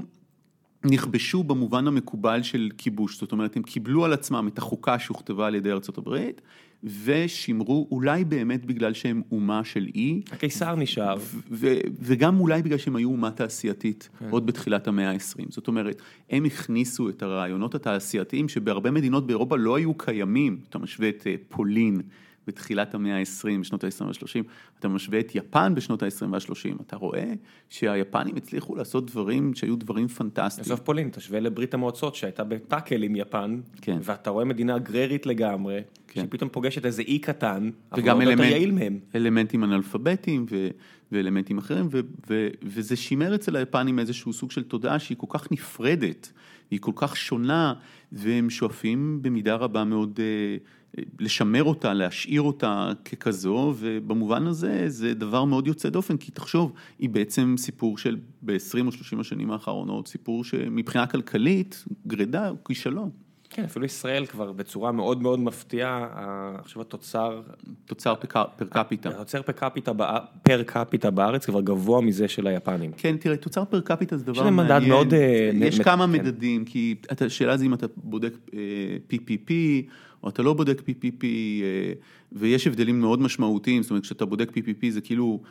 נכבשו 0.86 1.44
במובן 1.44 1.88
המקובל 1.88 2.44
של 2.44 2.70
כיבוש, 2.78 3.20
זאת 3.20 3.32
אומרת 3.32 3.56
הם 3.56 3.64
קיבלו 3.64 4.06
על 4.06 4.14
עצמם 4.14 4.50
את 4.54 4.58
החוקה 4.58 5.00
שהוכתבה 5.00 5.48
על 5.48 5.56
ידי 5.56 5.72
הברית 5.98 6.42
ושימרו 6.84 7.88
אולי 7.92 8.24
באמת 8.24 8.66
בגלל 8.66 8.94
שהם 8.94 9.22
אומה 9.32 9.64
של 9.64 9.88
אי. 9.96 10.22
הקיסר 10.32 10.76
נשאר. 10.76 11.18
וגם 12.02 12.40
אולי 12.40 12.62
בגלל 12.62 12.78
שהם 12.78 12.96
היו 12.96 13.10
אומה 13.10 13.32
תעשייתית 13.32 14.10
כן. 14.20 14.30
עוד 14.30 14.46
בתחילת 14.46 14.88
המאה 14.88 15.12
ה-20. 15.12 15.46
זאת 15.50 15.68
אומרת, 15.68 16.02
הם 16.30 16.46
הכניסו 16.46 17.10
את 17.10 17.24
הרעיונות 17.24 17.76
התעשייתיים 17.76 18.50
שבהרבה 18.50 18.92
מדינות 18.92 19.28
באירופה 19.28 19.58
לא 19.58 19.76
היו 19.76 19.94
קיימים. 19.94 20.60
אתה 20.70 20.80
משווה 20.80 21.10
את 21.10 21.28
אה, 21.28 21.36
פולין. 21.50 22.02
בתחילת 22.52 22.96
המאה 22.96 23.18
ה-20, 23.18 23.60
בשנות 23.60 23.84
ה-20 23.84 24.04
וה-30, 24.04 24.44
אתה 24.80 24.88
משווה 24.88 25.20
את 25.20 25.36
יפן 25.36 25.76
בשנות 25.76 26.04
ה-20 26.04 26.26
וה-30, 26.32 26.82
אתה 26.82 26.96
רואה 26.96 27.34
שהיפנים 27.70 28.36
הצליחו 28.36 28.76
לעשות 28.76 29.12
דברים 29.12 29.54
שהיו 29.56 29.76
דברים 29.76 30.08
פנטסטיים. 30.08 30.66
עזוב 30.66 30.80
פולין, 30.80 31.10
תשווה 31.10 31.40
לברית 31.40 31.74
המועצות 31.74 32.16
שהייתה 32.16 32.44
בטאקל 32.44 33.04
עם 33.04 33.16
יפן, 33.16 33.60
כן. 33.82 33.98
ואתה 34.02 34.30
רואה 34.30 34.46
מדינה 34.46 34.76
אגררית 34.76 35.26
לגמרי, 35.26 35.82
כן. 36.08 36.22
שפתאום 36.22 36.50
פוגשת 36.50 36.86
איזה 36.86 37.02
אי 37.02 37.20
קטן, 37.20 37.70
הרבה 37.92 38.24
יותר 38.24 38.44
יעיל 38.44 38.72
מהם. 38.72 39.00
אלמנטים 39.16 39.64
אנאלפביתיים 39.64 40.46
ו- 40.52 40.68
ואלמנטים 41.12 41.58
אחרים, 41.58 41.88
ו- 41.92 42.00
ו- 42.30 42.48
וזה 42.64 42.96
שימר 42.96 43.36
אצל 43.36 43.56
היפנים 43.56 44.00
איזשהו 44.00 44.34
סוג 44.34 44.52
של 44.52 44.64
תודעה 44.64 45.00
שהיא 45.00 45.18
כל 45.18 45.28
כך 45.30 45.52
נפרדת, 45.52 46.32
היא 46.72 46.80
כל 46.80 46.92
כך 46.96 47.18
שונה, 47.18 47.74
והם 48.12 48.50
שואפים 48.50 49.20
במידה 49.22 49.56
רבה 49.56 49.84
מאוד... 49.84 50.20
Uh, 50.20 50.81
לשמר 51.20 51.64
אותה, 51.64 51.94
להשאיר 51.94 52.42
אותה 52.42 52.92
ככזו, 53.06 53.74
ובמובן 53.78 54.48
הזה 54.48 54.90
זה 54.90 55.14
דבר 55.14 55.46
מאוד 55.46 55.68
יוצא 55.68 55.90
דופן, 55.90 56.18
כי 56.18 56.32
תחשוב, 56.32 56.74
היא 57.00 57.10
בעצם 57.10 57.56
סיפור 57.58 57.98
של 57.98 58.18
ב-20 58.42 58.86
או 58.86 58.92
30 58.92 59.20
השנים 59.20 59.52
האחרונות, 59.52 60.08
סיפור 60.08 60.44
שמבחינה 60.44 61.08
כלכלית, 61.08 61.86
גרידה 62.08 62.52
כישלון. 62.66 63.10
כן, 63.54 63.64
אפילו 63.64 63.86
ישראל 63.86 64.26
כבר 64.26 64.52
בצורה 64.52 64.92
מאוד 64.92 65.22
מאוד 65.22 65.40
מפתיעה, 65.40 66.08
עכשיו 66.60 66.82
התוצר... 66.82 67.42
תוצר 67.86 68.16
פר 68.16 68.66
קפיטה. 68.70 69.10
התוצר 69.10 69.42
פר 69.42 69.52
קפיטה, 69.54 69.92
פר 70.44 70.64
קפיטה 70.64 71.12
בארץ 71.12 71.46
כבר 71.46 71.62
גבוה 71.62 72.02
מזה 72.02 72.28
של 72.28 72.48
היפנים. 72.48 72.92
כן, 72.98 73.18
תראה, 73.18 73.38
תוצר 73.38 73.66
פר 73.66 73.82
קפיטה 73.82 74.18
זה 74.18 74.26
דבר 74.26 74.50
מעניין. 74.50 74.82
יש 74.82 74.84
מדד 74.84 74.88
מאוד... 74.88 75.14
יש 75.56 75.80
כמה 75.80 76.08
מדדים, 76.08 76.66
כי 76.66 76.96
השאלה 77.22 77.58
זה 77.58 77.66
אם 77.66 77.74
אתה 77.74 77.88
בודק 77.98 78.34
PPP, 79.12 79.52
או 80.24 80.30
אתה 80.30 80.44
לא 80.44 80.54
בודק 80.54 80.80
PPP, 80.80 81.26
ויש 82.32 82.68
הבדלים 82.68 83.02
מאוד 83.02 83.22
משמעותיים, 83.22 83.84
זאת 83.84 83.90
אומרת, 83.90 84.04
כשאתה 84.04 84.26
בודק 84.26 84.50
PPP 84.50 84.90
זה 84.90 85.02
כאילו, 85.02 85.42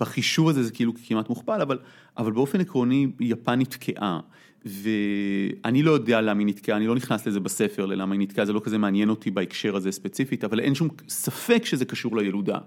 בחישוב 0.00 0.48
הזה 0.48 0.62
זה 0.62 0.72
כאילו 0.72 0.92
כמעט 1.06 1.28
מוכפל, 1.28 1.60
אבל, 1.60 1.78
אבל 2.16 2.32
באופן 2.32 2.60
עקרוני 2.60 3.06
יפן 3.20 3.60
נתקעה. 3.60 4.20
ואני 4.64 5.82
לא 5.82 5.90
יודע 5.90 6.20
למה 6.20 6.40
היא 6.40 6.46
נתקעה, 6.46 6.76
אני 6.76 6.86
לא 6.86 6.94
נכנס 6.94 7.26
לזה 7.26 7.40
בספר, 7.40 7.86
ללמה 7.86 8.14
היא 8.14 8.20
נתקעה, 8.20 8.44
זה 8.44 8.52
לא 8.52 8.60
כזה 8.64 8.78
מעניין 8.78 9.08
אותי 9.08 9.30
בהקשר 9.30 9.76
הזה 9.76 9.92
ספציפית, 9.92 10.44
אבל 10.44 10.60
אין 10.60 10.74
שום 10.74 10.88
ספק 11.08 11.64
שזה 11.64 11.84
קשור 11.84 12.16
לילודה. 12.16 12.58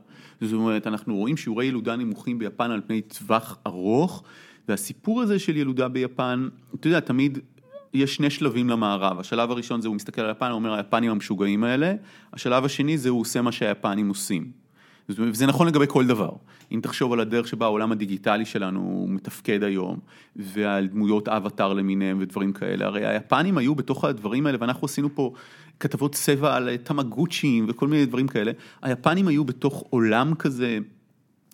זאת 0.41 0.53
אומרת, 0.53 0.87
אנחנו 0.87 1.15
רואים 1.15 1.37
שיעורי 1.37 1.65
ילודה 1.65 1.95
נמוכים 1.95 2.39
ביפן 2.39 2.71
על 2.71 2.81
פני 2.87 3.01
טווח 3.01 3.57
ארוך, 3.67 4.23
והסיפור 4.67 5.21
הזה 5.21 5.39
של 5.39 5.57
ילודה 5.57 5.87
ביפן, 5.87 6.47
אתה 6.75 6.87
יודע, 6.87 6.99
תמיד 6.99 7.39
יש 7.93 8.15
שני 8.15 8.29
שלבים 8.29 8.69
למערב, 8.69 9.19
השלב 9.19 9.51
הראשון 9.51 9.81
זה 9.81 9.87
הוא 9.87 9.95
מסתכל 9.95 10.21
על 10.21 10.27
היפן, 10.27 10.45
הוא 10.45 10.55
אומר 10.55 10.73
היפנים 10.73 11.11
המשוגעים 11.11 11.63
האלה, 11.63 11.93
השלב 12.33 12.65
השני 12.65 12.97
זה 12.97 13.09
הוא 13.09 13.21
עושה 13.21 13.41
מה 13.41 13.51
שהיפנים 13.51 14.09
עושים. 14.09 14.66
וזה 15.09 15.45
נכון 15.45 15.67
לגבי 15.67 15.85
כל 15.87 16.07
דבר. 16.07 16.29
אם 16.71 16.79
תחשוב 16.83 17.13
על 17.13 17.19
הדרך 17.19 17.47
שבה 17.47 17.65
העולם 17.65 17.91
הדיגיטלי 17.91 18.45
שלנו 18.45 19.05
מתפקד 19.09 19.63
היום, 19.63 19.99
ועל 20.35 20.87
דמויות 20.87 21.27
אבטאר 21.27 21.73
למיניהם 21.73 22.17
ודברים 22.19 22.53
כאלה, 22.53 22.85
הרי 22.85 23.07
היפנים 23.07 23.57
היו 23.57 23.75
בתוך 23.75 24.03
הדברים 24.03 24.45
האלה, 24.45 24.57
ואנחנו 24.61 24.85
עשינו 24.85 25.15
פה 25.15 25.33
כתבות 25.79 26.15
צבע 26.15 26.55
על 26.55 26.77
תמגוצ'ים 26.77 27.65
וכל 27.69 27.87
מיני 27.87 28.05
דברים 28.05 28.27
כאלה, 28.27 28.51
היפנים 28.81 29.27
היו 29.27 29.45
בתוך 29.45 29.83
עולם 29.89 30.35
כזה. 30.35 30.79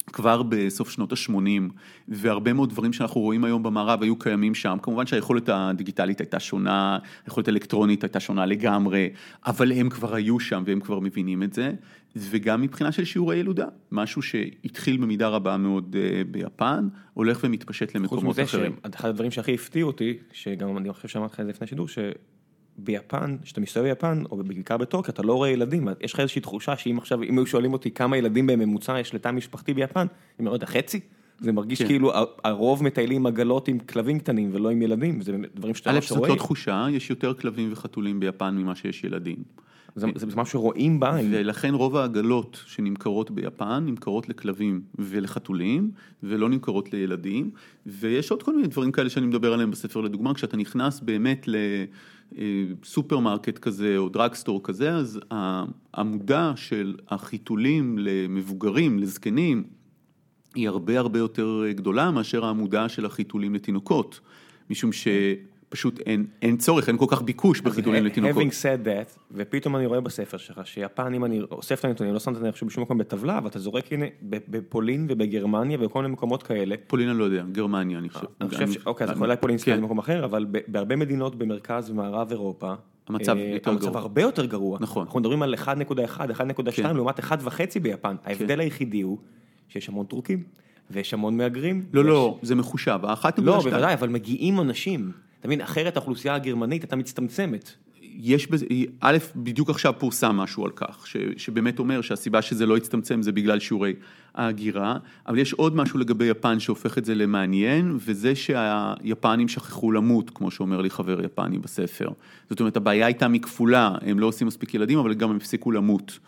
כבר 0.07 0.43
בסוף 0.43 0.89
שנות 0.89 1.11
ה-80, 1.11 1.73
והרבה 2.07 2.53
מאוד 2.53 2.69
דברים 2.69 2.93
שאנחנו 2.93 3.21
רואים 3.21 3.43
היום 3.43 3.63
במערב 3.63 4.03
היו 4.03 4.15
קיימים 4.15 4.55
שם, 4.55 4.77
כמובן 4.81 5.05
שהיכולת 5.05 5.49
הדיגיטלית 5.49 6.19
הייתה 6.19 6.39
שונה, 6.39 6.99
היכולת 7.25 7.47
האלקטרונית 7.47 8.03
הייתה 8.03 8.19
שונה 8.19 8.45
לגמרי, 8.45 9.09
אבל 9.45 9.71
הם 9.71 9.89
כבר 9.89 10.15
היו 10.15 10.39
שם 10.39 10.63
והם 10.65 10.79
כבר 10.79 10.99
מבינים 10.99 11.43
את 11.43 11.53
זה, 11.53 11.71
וגם 12.15 12.61
מבחינה 12.61 12.91
של 12.91 13.05
שיעורי 13.05 13.37
ילודה, 13.37 13.65
משהו 13.91 14.21
שהתחיל 14.21 14.97
במידה 14.97 15.27
רבה 15.27 15.57
מאוד 15.57 15.95
אה, 15.99 16.21
ביפן, 16.31 16.87
הולך 17.13 17.39
ומתפשט 17.43 17.95
למקומות 17.95 18.39
אחרים. 18.39 18.71
חוץ 18.71 18.85
מזה 18.85 18.91
שאחד 18.93 19.09
הדברים 19.09 19.31
שהכי 19.31 19.53
הפתיעו 19.53 19.87
אותי, 19.87 20.17
שגם 20.31 20.77
אני 20.77 20.93
חושב 20.93 21.07
שאמרתי 21.07 21.33
לך 21.33 21.39
את 21.39 21.45
זה 21.45 21.51
לפני 21.51 21.67
שידור, 21.67 21.87
ביפן, 22.77 23.37
כשאתה 23.43 23.61
מסתובב 23.61 23.87
ביפן, 23.87 24.23
או 24.31 24.37
בעיקר 24.37 24.77
בטורקיה, 24.77 25.11
אתה 25.11 25.21
לא 25.21 25.33
רואה 25.33 25.49
ילדים, 25.49 25.87
יש 26.01 26.13
לך 26.13 26.19
איזושהי 26.19 26.41
תחושה 26.41 26.77
שאם 26.77 26.97
עכשיו, 26.97 27.23
אם 27.23 27.37
היו 27.37 27.45
שואלים 27.45 27.73
אותי 27.73 27.91
כמה 27.91 28.17
ילדים 28.17 28.47
בממוצע 28.47 28.99
יש 28.99 29.15
לתא 29.15 29.31
משפחתי 29.31 29.73
ביפן, 29.73 30.07
אני 30.39 30.47
אומר, 30.47 30.65
חצי? 30.65 30.99
זה 31.39 31.51
מרגיש 31.51 31.81
כן. 31.81 31.87
כאילו 31.87 32.11
הרוב 32.43 32.83
מטיילים 32.83 33.25
עגלות 33.25 33.67
עם 33.67 33.79
כלבים 33.79 34.19
קטנים 34.19 34.49
ולא 34.53 34.69
עם 34.69 34.81
ילדים, 34.81 35.21
זה 35.21 35.31
דברים 35.55 35.75
שאתה 35.75 35.91
ממש 35.91 36.11
רואה. 36.11 36.21
א', 36.21 36.27
זאת 36.27 36.29
לא 36.29 36.43
תחושה, 36.43 36.85
יש 36.91 37.09
יותר 37.09 37.33
כלבים 37.33 37.71
וחתולים 37.71 38.19
ביפן 38.19 38.55
ממה 38.57 38.75
שיש 38.75 39.03
ילדים. 39.03 39.35
זה, 39.95 40.07
זה 40.15 40.25
משהו 40.25 40.45
שרואים 40.45 40.99
בעין. 40.99 41.29
ולכן 41.31 41.73
רוב 41.73 41.95
העגלות 41.95 42.63
שנמכרות 42.65 43.31
ביפן, 43.31 43.83
נמכרות 43.85 44.29
לכלבים 44.29 44.81
ולחתולים, 44.99 45.91
ולא 46.23 46.49
נמכרות 46.49 46.93
לילדים, 46.93 47.51
ויש 47.85 48.31
עוד 48.31 48.43
כל 48.43 48.55
מיני 48.55 48.67
דברים 48.67 48.91
כאלה 48.91 49.09
שאני 49.09 49.25
מדבר 49.25 49.53
עליהם 49.53 49.71
בספר, 49.71 50.01
לדוגמה, 50.01 50.33
כשאתה 50.33 50.57
נכנס 50.57 50.99
באמת 50.99 51.47
ל... 51.47 51.55
סופרמרקט 52.83 53.57
כזה 53.57 53.97
או 53.97 54.09
drugstore 54.09 54.63
כזה, 54.63 54.91
אז 54.91 55.19
העמודה 55.31 56.53
של 56.55 56.95
החיתולים 57.09 57.97
למבוגרים, 57.99 58.99
לזקנים, 58.99 59.63
היא 60.55 60.67
הרבה 60.67 60.99
הרבה 60.99 61.19
יותר 61.19 61.63
גדולה 61.71 62.11
מאשר 62.11 62.45
העמודה 62.45 62.89
של 62.89 63.05
החיתולים 63.05 63.55
לתינוקות, 63.55 64.19
משום 64.69 64.91
שפשוט 65.73 65.99
אין, 65.99 66.25
אין 66.41 66.57
צורך, 66.57 66.87
אין 66.87 66.97
כל 66.97 67.05
כך 67.09 67.21
ביקוש 67.21 67.61
בחיתולים 67.61 68.05
לתינוקות. 68.05 68.43
Having 68.43 68.49
said 68.49 68.85
that, 68.85 69.19
ופתאום 69.31 69.75
אני 69.75 69.85
רואה 69.85 70.01
בספר 70.01 70.37
שלך 70.37 70.61
שיפן, 70.63 71.13
אם 71.13 71.25
אני 71.25 71.41
אוסף 71.51 71.79
את 71.79 71.85
הנתונים, 71.85 72.13
לא 72.13 72.19
שמת 72.19 72.35
את 72.37 72.41
זה 72.41 72.51
בשום 72.51 72.83
מקום 72.83 72.97
בטבלה, 72.97 73.37
אבל 73.37 73.47
אתה 73.47 73.59
זורק 73.59 73.93
הנה 73.93 74.05
בפולין 74.21 75.05
ובגרמניה 75.09 75.77
ובכל 75.81 76.01
מיני 76.01 76.13
מקומות 76.13 76.43
כאלה. 76.43 76.75
פולין 76.87 77.09
אני 77.09 77.19
לא 77.19 77.23
יודע, 77.23 77.43
גרמניה 77.51 77.97
אני 77.97 78.09
חושב. 78.09 78.27
אני 78.41 78.49
חושב 78.49 78.71
ש... 78.71 78.77
אוקיי, 78.85 79.07
אז 79.07 79.21
אולי 79.21 79.37
פולין 79.37 79.57
סתם 79.57 79.77
במקום 79.77 79.97
אחר, 79.97 80.25
אבל 80.25 80.45
בהרבה 80.67 80.95
מדינות 80.95 81.35
במרכז 81.35 81.89
ומערב 81.89 82.31
אירופה, 82.31 82.73
המצב 83.07 83.37
יותר 83.37 83.73
גרוע. 83.73 83.87
המצב 83.87 83.97
הרבה 83.97 84.21
יותר 84.21 84.45
גרוע. 84.45 84.77
נכון. 84.81 85.05
אנחנו 85.05 85.19
מדברים 85.19 85.41
על 85.41 85.53
1.1, 85.53 85.67
1.2 86.79 86.93
לעומת 86.93 87.19
1.5 87.19 87.79
ביפן. 87.81 88.15
ההבדל 88.25 88.59
היחידי 88.59 89.01
הוא 89.01 89.17
שיש 89.67 89.89
המון 89.89 90.05
טורקים. 90.05 90.43
ויש 90.91 91.13
המון 91.13 91.37
מהגרים. 91.37 91.85
לא, 91.93 92.05
לא, 92.05 92.39
זה 92.41 92.55
מחושב, 92.55 92.99
האחת 93.03 93.39
לא, 93.39 93.59
בוודאי, 93.59 93.93
אבל 93.93 94.09
מגיעים 94.09 94.59
אנשים. 94.59 95.11
אתה 95.43 95.49
מבין, 95.49 95.61
אחרת 95.61 95.97
האוכלוסייה 95.97 96.35
הגרמנית 96.35 96.81
הייתה 96.81 96.95
מצטמצמת. 96.95 97.71
יש 98.01 98.47
בזה, 98.47 98.65
א', 98.99 99.17
בדיוק 99.35 99.69
עכשיו 99.69 99.93
פורסם 99.99 100.35
משהו 100.35 100.65
על 100.65 100.71
כך, 100.75 101.07
ש, 101.07 101.17
שבאמת 101.37 101.79
אומר 101.79 102.01
שהסיבה 102.01 102.41
שזה 102.41 102.65
לא 102.65 102.77
הצטמצם 102.77 103.21
זה 103.21 103.31
בגלל 103.31 103.59
שיעורי 103.59 103.93
ההגירה, 104.35 104.97
אבל 105.27 105.37
יש 105.37 105.53
עוד 105.53 105.75
משהו 105.75 105.99
לגבי 105.99 106.25
יפן 106.25 106.59
שהופך 106.59 106.97
את 106.97 107.05
זה 107.05 107.15
למעניין, 107.15 107.97
וזה 107.99 108.35
שהיפנים 108.35 109.47
שכחו 109.47 109.91
למות, 109.91 110.29
כמו 110.29 110.51
שאומר 110.51 110.81
לי 110.81 110.89
חבר 110.89 111.25
יפני 111.25 111.59
בספר. 111.59 112.09
זאת 112.49 112.59
אומרת, 112.59 112.77
הבעיה 112.77 113.05
הייתה 113.05 113.27
מכפולה, 113.27 113.95
הם 114.01 114.19
לא 114.19 114.25
עושים 114.25 114.47
מספיק 114.47 114.73
ילדים, 114.73 114.99
אבל 114.99 115.13
גם 115.13 115.29
הם 115.29 115.35
הפסיקו 115.35 115.71
למות. 115.71 116.19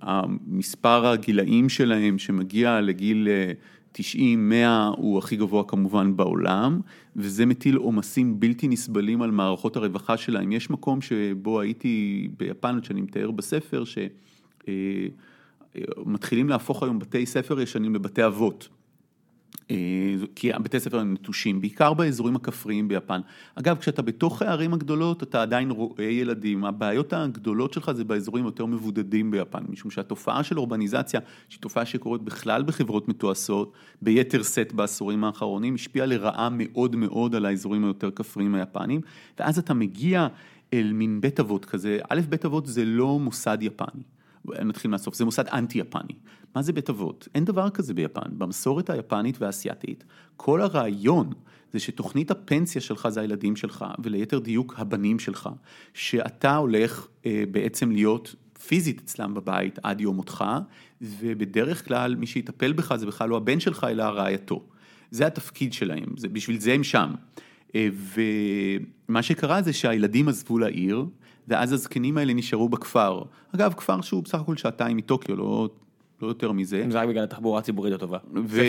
המספר 0.00 1.06
הגילאים 1.06 1.68
שלהם 1.68 2.18
שמגיע 2.18 2.80
לגיל 2.80 3.28
90, 3.92 4.48
100 4.48 4.92
הוא 4.96 5.18
הכי 5.18 5.36
גבוה 5.36 5.64
כמובן 5.64 6.16
בעולם, 6.16 6.80
וזה 7.16 7.46
מטיל 7.46 7.76
עומסים 7.76 8.40
בלתי 8.40 8.68
נסבלים 8.68 9.22
על 9.22 9.30
מערכות 9.30 9.76
הרווחה 9.76 10.16
שלהם. 10.16 10.52
יש 10.52 10.70
מקום 10.70 11.00
שבו 11.00 11.60
הייתי 11.60 12.28
ביפן, 12.38 12.78
שאני 12.82 13.00
מתאר 13.00 13.30
בספר, 13.30 13.84
שמתחילים 15.74 16.48
להפוך 16.48 16.82
היום 16.82 16.98
בתי 16.98 17.26
ספר 17.26 17.60
ישנים 17.60 17.94
לבתי 17.94 18.26
אבות. 18.26 18.68
אה, 19.70 19.76
כי 20.34 20.52
הבתי 20.52 20.80
ספר 20.80 20.98
הם 20.98 21.12
נטושים, 21.12 21.60
בעיקר 21.60 21.94
באזורים 21.94 22.36
הכפריים 22.36 22.88
ביפן. 22.88 23.20
אגב, 23.54 23.78
כשאתה 23.78 24.02
בתוך 24.02 24.42
הערים 24.42 24.74
הגדולות, 24.74 25.22
אתה 25.22 25.42
עדיין 25.42 25.70
רואה 25.70 26.04
ילדים. 26.04 26.64
הבעיות 26.64 27.12
הגדולות 27.12 27.72
שלך 27.72 27.92
זה 27.92 28.04
באזורים 28.04 28.44
יותר 28.44 28.66
מבודדים 28.66 29.30
ביפן, 29.30 29.64
משום 29.68 29.90
שהתופעה 29.90 30.42
של 30.42 30.58
אורבניזציה, 30.58 31.20
שהיא 31.48 31.62
תופעה 31.62 31.86
שקורית 31.86 32.22
בכלל 32.22 32.62
בחברות 32.62 33.08
מתועשות, 33.08 33.72
ביתר 34.02 34.42
שאת 34.42 34.72
בעשורים 34.72 35.24
האחרונים, 35.24 35.74
השפיעה 35.74 36.06
לרעה 36.06 36.48
מאוד 36.52 36.96
מאוד 36.96 37.34
על 37.34 37.46
האזורים 37.46 37.84
היותר 37.84 38.10
כפריים 38.10 38.54
היפניים, 38.54 39.00
ואז 39.38 39.58
אתה 39.58 39.74
מגיע 39.74 40.28
אל 40.72 40.92
מין 40.92 41.20
בית 41.20 41.40
אבות 41.40 41.64
כזה, 41.64 41.98
א', 42.08 42.20
בית 42.28 42.44
אבות 42.44 42.66
זה 42.66 42.84
לא 42.84 43.18
מוסד 43.18 43.58
יפני. 43.60 44.02
נתחיל 44.44 44.90
מהסוף, 44.90 45.14
זה 45.14 45.24
מוסד 45.24 45.48
אנטי 45.48 45.78
יפני. 45.78 46.12
מה 46.54 46.62
זה 46.62 46.72
בית 46.72 46.90
אבות? 46.90 47.28
אין 47.34 47.44
דבר 47.44 47.70
כזה 47.70 47.94
ביפן. 47.94 48.38
במסורת 48.38 48.90
היפנית 48.90 49.42
והאסייתית, 49.42 50.04
כל 50.36 50.60
הרעיון 50.60 51.32
זה 51.72 51.78
שתוכנית 51.78 52.30
הפנסיה 52.30 52.80
שלך 52.80 53.08
זה 53.08 53.20
הילדים 53.20 53.56
שלך, 53.56 53.84
וליתר 54.02 54.38
דיוק 54.38 54.74
הבנים 54.78 55.18
שלך, 55.18 55.48
שאתה 55.94 56.56
הולך 56.56 57.06
אה, 57.26 57.44
בעצם 57.50 57.90
להיות 57.90 58.34
פיזית 58.66 59.00
אצלם 59.00 59.34
בבית 59.34 59.78
עד 59.82 60.00
יום 60.00 60.16
מותך, 60.16 60.44
ובדרך 61.00 61.88
כלל 61.88 62.14
מי 62.14 62.26
שיטפל 62.26 62.72
בך 62.72 62.96
זה 62.96 63.06
בכלל 63.06 63.28
לא 63.28 63.36
הבן 63.36 63.60
שלך 63.60 63.86
אלא 63.90 64.02
רעייתו. 64.02 64.62
זה 65.10 65.26
התפקיד 65.26 65.72
שלהם, 65.72 66.08
זה, 66.16 66.28
בשביל 66.28 66.60
זה 66.60 66.72
הם 66.72 66.84
שם. 66.84 67.10
אה, 67.74 67.88
ומה 69.08 69.22
שקרה 69.22 69.62
זה 69.62 69.72
שהילדים 69.72 70.28
עזבו 70.28 70.58
לעיר, 70.58 71.04
ואז 71.48 71.72
הזקנים 71.72 72.18
האלה 72.18 72.34
נשארו 72.34 72.68
בכפר. 72.68 73.22
אגב, 73.54 73.74
כפר 73.76 74.00
שהוא 74.00 74.22
בסך 74.22 74.40
הכל 74.40 74.56
שעתיים 74.56 74.96
מטוקיו, 74.96 75.36
לא, 75.36 75.68
לא 76.22 76.28
יותר 76.28 76.52
מזה. 76.52 76.86
זה 76.90 77.00
רק 77.00 77.08
בגלל 77.08 77.24
התחבורה 77.24 77.58
הציבורית 77.58 77.94
הטובה. 77.94 78.18
ו... 78.44 78.60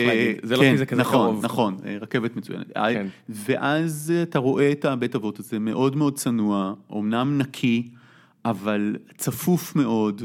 זה 0.42 0.56
לא 0.56 0.60
כן, 0.60 0.76
זה 0.76 0.86
כזה 0.86 1.00
נכון, 1.00 1.30
קרוב. 1.30 1.44
נכון, 1.44 1.74
נכון, 1.74 1.88
רכבת 2.00 2.36
מצוינת. 2.36 2.72
כן. 2.74 3.06
ואז 3.28 4.12
אתה 4.22 4.38
רואה 4.38 4.72
את 4.72 4.84
הבית 4.84 5.14
אבות 5.14 5.38
הזה 5.38 5.58
מאוד 5.58 5.96
מאוד 5.96 6.16
צנוע, 6.16 6.74
אמנם 6.92 7.38
נקי, 7.38 7.88
אבל 8.44 8.96
צפוף 9.16 9.76
מאוד. 9.76 10.22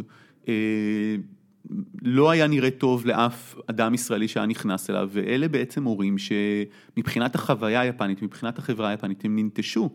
אה, 0.48 0.54
לא 2.02 2.30
היה 2.30 2.48
נראה 2.48 2.72
טוב 2.72 3.06
לאף 3.06 3.56
אדם 3.68 3.94
ישראלי 3.94 4.28
שהיה 4.28 4.46
נכנס 4.46 4.90
אליו, 4.90 5.10
ואלה 5.12 5.48
בעצם 5.48 5.84
הורים 5.84 6.16
שמבחינת 6.18 7.36
החוויה 7.36 7.82
היפנית, 7.82 8.22
מבחינת 8.22 8.60
החברה 8.60 8.90
היפנית, 8.90 9.26
הם 9.26 9.36
ננטשו. 9.36 9.90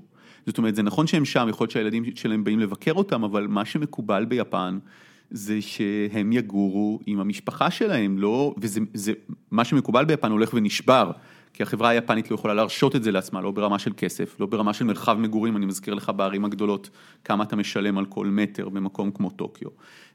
זאת 0.46 0.58
אומרת, 0.58 0.74
זה 0.74 0.82
נכון 0.82 1.06
שהם 1.06 1.24
שם, 1.24 1.46
יכול 1.50 1.64
להיות 1.64 1.70
שהילדים 1.70 2.04
שלהם 2.14 2.44
באים 2.44 2.58
לבקר 2.58 2.92
אותם, 2.92 3.24
אבל 3.24 3.46
מה 3.46 3.64
שמקובל 3.64 4.24
ביפן 4.24 4.78
זה 5.32 5.62
שהם 5.62 6.32
יגורו 6.32 7.00
עם 7.06 7.20
המשפחה 7.20 7.70
שלהם, 7.70 8.18
לא, 8.18 8.54
וזה, 8.58 8.80
זה, 8.94 9.12
מה 9.50 9.64
שמקובל 9.64 10.04
ביפן 10.04 10.30
הולך 10.30 10.54
ונשבר. 10.54 11.10
כי 11.54 11.62
החברה 11.62 11.88
היפנית 11.88 12.30
לא 12.30 12.34
יכולה 12.34 12.54
להרשות 12.54 12.96
את 12.96 13.02
זה 13.02 13.12
לעצמה, 13.12 13.40
לא 13.40 13.50
ברמה 13.50 13.78
של 13.78 13.92
כסף, 13.96 14.40
לא 14.40 14.46
ברמה 14.46 14.72
של 14.72 14.84
מרחב 14.84 15.18
מגורים, 15.18 15.56
אני 15.56 15.66
מזכיר 15.66 15.94
לך 15.94 16.12
בערים 16.16 16.44
הגדולות 16.44 16.90
כמה 17.24 17.44
אתה 17.44 17.56
משלם 17.56 17.98
על 17.98 18.06
כל 18.06 18.26
מטר 18.26 18.68
במקום 18.68 19.10
כמו 19.10 19.30
טוקיו. 19.30 19.68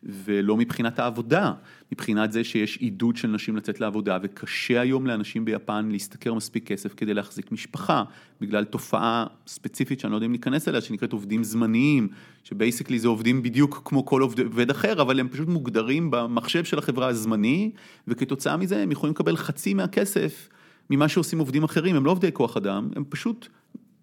ולא 0.03 0.58
מבחינת 0.58 1.00
העבודה, 1.00 1.53
מבחינת 1.91 2.32
זה 2.32 2.44
שיש 2.44 2.77
עידוד 2.77 3.17
של 3.17 3.27
נשים 3.27 3.56
לצאת 3.58 3.79
לעבודה, 3.79 4.17
וקשה 4.24 4.82
היום 4.82 5.08
לאנשים 5.08 5.46
ביפן 5.46 5.89
להשתכר 5.91 6.34
מספיק 6.34 6.67
כסף 6.67 6.94
כדי 6.94 7.13
להחזיק 7.13 7.51
משפחה, 7.51 8.03
בגלל 8.41 8.63
תופעה 8.63 9.25
ספציפית 9.48 10.00
שאני 10.00 10.12
לא 10.12 10.17
יודע 10.17 10.25
אם 10.25 10.32
ניכנס 10.32 10.67
אליה, 10.67 10.82
שנקראת 10.82 11.13
עובדים 11.13 11.44
זמניים, 11.44 12.08
שבייסקלי 12.44 13.00
זה 13.00 13.08
עובדים 13.08 13.44
בדיוק 13.44 13.82
כמו 13.86 14.06
כל 14.06 14.22
עובד 14.22 14.70
אחר, 14.70 15.01
אבל 15.01 15.20
הם 15.20 15.27
פשוט 15.29 15.48
מוגדרים 15.48 16.12
במחשב 16.12 16.63
של 16.63 16.79
החברה 16.79 17.08
הזמני, 17.08 17.72
וכתוצאה 18.08 18.58
מזה 18.58 18.84
הם 18.84 18.91
יכולים 18.91 19.13
לקבל 19.13 19.38
חצי 19.38 19.74
מהכסף. 19.74 20.50
ממה 20.89 21.08
שעושים 21.08 21.39
עובדים 21.39 21.63
אחרים, 21.63 21.96
הם 21.96 22.06
לא 22.06 22.12
עובדי 22.12 22.32
כוח 22.32 22.58
אדם, 22.58 22.89
הם 22.96 23.03
פשוט 23.10 23.48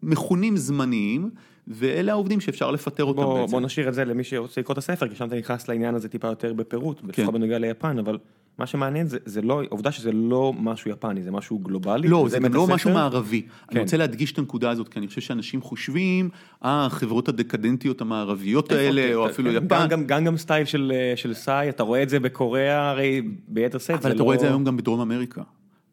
מכונים 0.03 0.57
זמניים, 0.57 1.31
ואלה 1.69 2.13
העובדים 2.13 2.41
שאפשר 2.41 2.71
לפטר 2.71 3.05
אותם 3.05 3.23
בוא, 3.23 3.41
בעצם. 3.41 3.53
בוא 3.53 3.61
נשאיר 3.61 3.89
את 3.89 3.95
זה 3.95 4.05
למי 4.05 4.25
שרוצה 4.25 4.61
לקרוא 4.61 4.73
את 4.73 4.79
הספר, 4.79 5.09
כי 5.09 5.15
שם 5.15 5.27
אתה 5.27 5.37
נכנס 5.37 5.69
לעניין 5.69 5.95
הזה 5.95 6.09
טיפה 6.09 6.29
יותר 6.29 6.53
בפירוט, 6.53 7.01
כן. 7.01 7.07
לפחות 7.09 7.35
בנוגע 7.35 7.59
ליפן, 7.59 7.99
אבל 7.99 8.19
מה 8.59 8.67
שמעניין 8.67 9.07
זה, 9.07 9.19
זה 9.25 9.43
לא, 9.43 9.63
עובדה 9.69 9.93
שזה 9.93 10.13
לא 10.13 10.53
משהו 10.59 10.91
יפני, 10.91 11.23
זה 11.23 11.31
משהו 11.31 11.59
גלובלי. 11.59 12.09
לא, 12.09 12.27
זה 12.29 12.39
גם 12.39 12.55
לא 12.55 12.63
הספר. 12.63 12.75
משהו 12.75 12.91
מערבי. 12.91 13.43
אני 13.69 13.75
כן. 13.75 13.81
רוצה 13.81 13.97
להדגיש 13.97 14.33
את 14.33 14.39
הנקודה 14.39 14.71
הזאת, 14.71 14.89
כי 14.89 14.99
אני 14.99 15.09
חושב 15.09 15.21
שאנשים 15.21 15.61
חושבים, 15.63 16.31
אה, 16.65 16.87
החברות 16.87 17.29
הדקדנטיות 17.29 18.01
המערביות 18.01 18.73
האלה, 18.73 19.15
או 19.15 19.31
אפילו 19.31 19.53
יפן. 19.53 19.87
גם, 19.89 20.07
גם, 20.07 20.25
גם 20.25 20.37
סטייל 20.37 20.65
של, 20.65 20.93
של 21.17 21.35
סאי, 21.35 21.69
אתה 21.69 21.83
רואה 21.83 22.03
את 22.03 22.09
זה 22.09 22.21
בקוריאה, 22.21 22.91
הרי 22.91 23.23
ביתר 23.49 23.79
שאת, 23.79 23.91
אבל 23.91 24.11
אתה 24.11 24.19
לא... 24.19 24.25
רואה 24.25 24.35
את 24.35 24.41
זה 24.41 24.47
היום 24.47 24.65
גם 24.65 24.77
בדרום 24.77 25.01
אמריקה. 25.01 25.43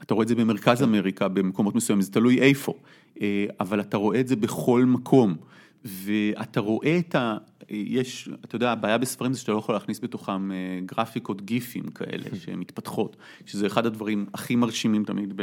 אתה 0.01 0.13
רואה 0.13 0.23
את 0.23 0.27
זה 0.27 0.35
במרכז 0.35 0.83
אמריקה, 0.83 1.27
במקומות 1.27 1.75
מסוימים, 1.75 2.01
זה 2.01 2.11
תלוי 2.11 2.39
איפה. 2.39 2.73
אה, 3.21 3.45
אבל 3.59 3.79
אתה 3.79 3.97
רואה 3.97 4.19
את 4.19 4.27
זה 4.27 4.35
בכל 4.35 4.83
מקום. 4.87 5.35
ואתה 5.85 6.59
רואה 6.59 6.99
את 6.99 7.15
ה... 7.15 7.37
יש, 7.69 8.29
אתה 8.45 8.55
יודע, 8.55 8.71
הבעיה 8.71 8.97
בספרים 8.97 9.33
זה 9.33 9.39
שאתה 9.39 9.51
לא 9.51 9.57
יכול 9.57 9.75
להכניס 9.75 9.99
בתוכם 9.99 10.51
אה, 10.51 10.79
גרפיקות 10.85 11.41
גיפים 11.41 11.83
כאלה 11.83 12.23
שמתפתחות, 12.45 13.17
שזה 13.45 13.67
אחד 13.67 13.85
הדברים 13.85 14.25
הכי 14.33 14.55
מרשימים 14.55 15.03
תמיד 15.03 15.41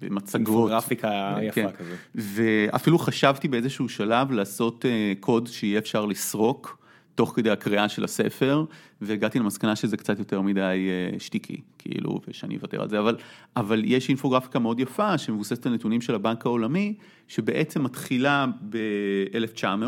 במצגות. 0.00 0.70
גרפיקה 0.70 1.36
יפה 1.42 1.54
כן. 1.54 1.70
כזו. 1.78 1.94
ואפילו 2.14 2.98
חשבתי 2.98 3.48
באיזשהו 3.48 3.88
שלב 3.88 4.32
לעשות 4.32 4.84
אה, 4.86 5.12
קוד 5.20 5.46
שיהיה 5.46 5.78
אפשר 5.78 6.06
לסרוק. 6.06 6.79
תוך 7.20 7.32
כדי 7.36 7.50
הקריאה 7.50 7.88
של 7.88 8.04
הספר, 8.04 8.64
והגעתי 9.00 9.38
למסקנה 9.38 9.76
שזה 9.76 9.96
קצת 9.96 10.18
יותר 10.18 10.40
מדי 10.40 10.60
אה, 10.60 11.18
שטיקי, 11.18 11.60
כאילו, 11.78 12.20
ושאני 12.28 12.56
אוותר 12.56 12.82
על 12.82 12.88
זה, 12.88 12.98
אבל, 12.98 13.16
אבל 13.56 13.82
יש 13.84 14.08
אינפוגרפיקה 14.08 14.58
מאוד 14.58 14.80
יפה 14.80 15.18
שמבוססת 15.18 15.66
על 15.66 15.74
נתונים 15.74 16.00
של 16.00 16.14
הבנק 16.14 16.46
העולמי, 16.46 16.94
שבעצם 17.28 17.82
מתחילה 17.82 18.46
ב-1900 18.68 19.86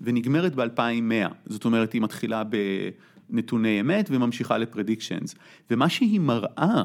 ונגמרת 0.00 0.54
ב-2100, 0.54 1.34
זאת 1.46 1.64
אומרת 1.64 1.92
היא 1.92 2.02
מתחילה 2.02 2.42
בנתוני 3.30 3.80
אמת 3.80 4.08
וממשיכה 4.10 4.58
לפרדיקשנס, 4.58 5.34
ומה 5.70 5.88
שהיא 5.88 6.20
מראה 6.20 6.82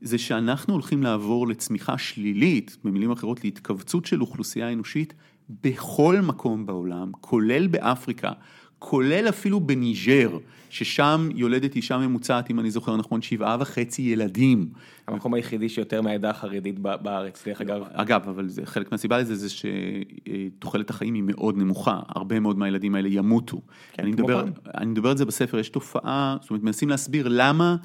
זה 0.00 0.18
שאנחנו 0.18 0.74
הולכים 0.74 1.02
לעבור 1.02 1.48
לצמיחה 1.48 1.98
שלילית, 1.98 2.76
במילים 2.84 3.10
אחרות 3.10 3.44
להתכווצות 3.44 4.06
של 4.06 4.20
אוכלוסייה 4.20 4.72
אנושית 4.72 5.14
בכל 5.62 6.16
מקום 6.22 6.66
בעולם, 6.66 7.12
כולל 7.20 7.66
באפריקה. 7.66 8.32
כולל 8.78 9.28
אפילו 9.28 9.60
בניג'ר, 9.60 10.38
ששם 10.70 11.28
יולדת 11.34 11.76
אישה 11.76 11.98
ממוצעת, 11.98 12.50
אם 12.50 12.60
אני 12.60 12.70
זוכר 12.70 12.96
נכון, 12.96 13.22
שבעה 13.22 13.56
וחצי 13.60 14.02
ילדים. 14.02 14.68
המקום 15.06 15.34
היחידי 15.34 15.68
שיותר 15.68 16.02
מהעדה 16.02 16.30
החרדית 16.30 16.78
בארץ, 16.78 17.42
דרך 17.46 17.60
אגב. 17.60 17.82
אגב, 17.92 18.28
אבל 18.28 18.48
זה, 18.48 18.66
חלק 18.66 18.92
מהסיבה 18.92 19.18
לזה 19.18 19.36
זה 19.36 19.48
שתוחלת 19.48 20.90
החיים 20.90 21.14
היא 21.14 21.22
מאוד 21.26 21.56
נמוכה, 21.56 22.00
הרבה 22.08 22.40
מאוד 22.40 22.58
מהילדים 22.58 22.94
האלה 22.94 23.08
ימותו. 23.08 23.60
כן, 23.92 24.02
אני, 24.02 24.12
מדבר, 24.12 24.44
פעם. 24.44 24.52
אני 24.74 24.90
מדבר 24.90 25.10
על 25.10 25.16
זה 25.16 25.24
בספר, 25.24 25.58
יש 25.58 25.68
תופעה, 25.68 26.36
זאת 26.40 26.50
אומרת, 26.50 26.62
מנסים 26.62 26.88
להסביר 26.88 27.28
למה 27.30 27.76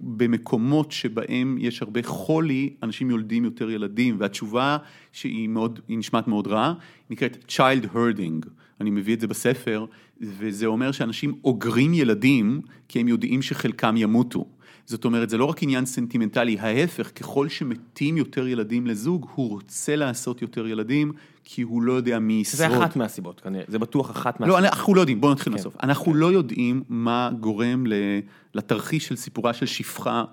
במקומות 0.00 0.92
שבהם 0.92 1.56
יש 1.60 1.82
הרבה 1.82 2.02
חולי, 2.02 2.74
אנשים 2.82 3.10
יולדים 3.10 3.44
יותר 3.44 3.70
ילדים, 3.70 4.16
והתשובה 4.18 4.76
שהיא 5.12 5.48
מאוד, 5.48 5.80
נשמעת 5.88 6.28
מאוד 6.28 6.46
רע, 6.46 6.74
נקראת 7.10 7.44
child 7.48 7.94
herding. 7.94 8.48
אני 8.80 8.90
מביא 8.90 9.14
את 9.14 9.20
זה 9.20 9.26
בספר, 9.26 9.86
וזה 10.20 10.66
אומר 10.66 10.92
שאנשים 10.92 11.34
אוגרים 11.44 11.94
ילדים, 11.94 12.60
כי 12.88 13.00
הם 13.00 13.08
יודעים 13.08 13.42
שחלקם 13.42 13.94
ימותו. 13.96 14.46
זאת 14.86 15.04
אומרת, 15.04 15.30
זה 15.30 15.38
לא 15.38 15.44
רק 15.44 15.62
עניין 15.62 15.86
סנטימנטלי, 15.86 16.58
ההפך, 16.58 17.10
ככל 17.14 17.48
שמתים 17.48 18.16
יותר 18.16 18.48
ילדים 18.48 18.86
לזוג, 18.86 19.26
הוא 19.34 19.50
רוצה 19.50 19.96
לעשות 19.96 20.42
יותר 20.42 20.66
ילדים, 20.66 21.12
כי 21.44 21.62
הוא 21.62 21.82
לא 21.82 21.92
יודע 21.92 22.18
מי 22.18 22.32
ישרוד. 22.32 22.58
זה 22.58 22.78
אחת 22.78 22.96
מהסיבות 22.96 23.40
כנראה, 23.40 23.64
זה 23.68 23.78
בטוח 23.78 24.10
אחת 24.10 24.40
לא, 24.40 24.46
מהסיבות. 24.46 24.72
אנחנו 24.72 24.94
לא 24.94 25.00
יודעים, 25.00 25.20
בואו 25.20 25.32
נתחיל 25.32 25.52
כן. 25.52 25.56
מהסוף. 25.56 25.76
אנחנו 25.82 26.14
לא 26.14 26.32
יודעים 26.32 26.82
מה 26.88 27.30
גורם 27.40 27.84
לתרחיש 28.54 29.06
של 29.06 29.16
סיפורה 29.16 29.52
של 29.52 29.66
שפחה 29.66 30.24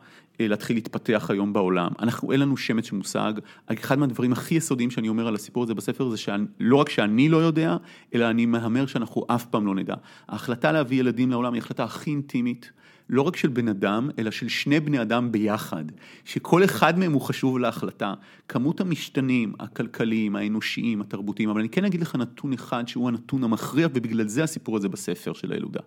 אה, 0.42 0.48
להתחיל 0.48 0.76
להתפתח 0.76 1.28
היום 1.30 1.54
בעולם. 1.54 1.92
אנחנו, 2.00 2.32
אין 2.32 2.40
לנו 2.40 2.58
שמץ 2.58 2.86
של 2.86 2.96
מושג. 2.96 3.34
אחד 3.74 4.00
מהדברים 4.00 4.32
הכי 4.32 4.56
יסודיים 4.56 4.92
שאני 4.92 5.10
אומר 5.10 5.28
על 5.28 5.36
הסיפור 5.36 5.64
הזה 5.64 5.74
בספר 5.74 6.10
זה 6.10 6.18
שלא 6.18 6.76
רק 6.76 6.90
שאני 6.90 7.30
לא 7.30 7.38
יודע, 7.38 7.78
אלא 8.16 8.30
אני 8.30 8.46
מהמר 8.46 8.86
שאנחנו 8.86 9.26
אף 9.28 9.46
פעם 9.46 9.66
לא 9.66 9.76
נדע. 9.76 9.96
ההחלטה 10.28 10.72
להביא 10.72 11.00
ילדים 11.00 11.32
לעולם 11.32 11.54
היא 11.54 11.62
החלטה 11.62 11.84
הכי 11.84 12.12
אינטימית. 12.12 12.72
לא 13.12 13.22
רק 13.22 13.36
של 13.36 13.48
בן 13.48 13.68
אדם, 13.68 14.10
אלא 14.20 14.32
של 14.32 14.48
שני 14.48 14.80
בני 14.80 15.02
אדם 15.02 15.32
ביחד, 15.32 15.86
שכל 16.26 16.64
אחד 16.64 17.00
מהם 17.00 17.14
הוא 17.14 17.22
חשוב 17.22 17.60
להחלטה. 17.60 18.14
כמות 18.48 18.82
המשתנים, 18.82 19.54
הכלכליים, 19.60 20.36
האנושיים, 20.36 21.02
התרבותיים, 21.02 21.50
אבל 21.50 21.60
אני 21.60 21.70
כן 21.70 21.86
אגיד 21.86 22.02
לך 22.02 22.16
נתון 22.16 22.54
אחד 22.54 22.88
שהוא 22.88 23.08
הנתון 23.08 23.44
המכריע, 23.44 23.88
ובגלל 23.94 24.28
זה 24.28 24.44
הסיפור 24.44 24.78
הזה 24.78 24.90
בספר 24.90 25.34
של 25.34 25.52
הילודה. 25.52 25.80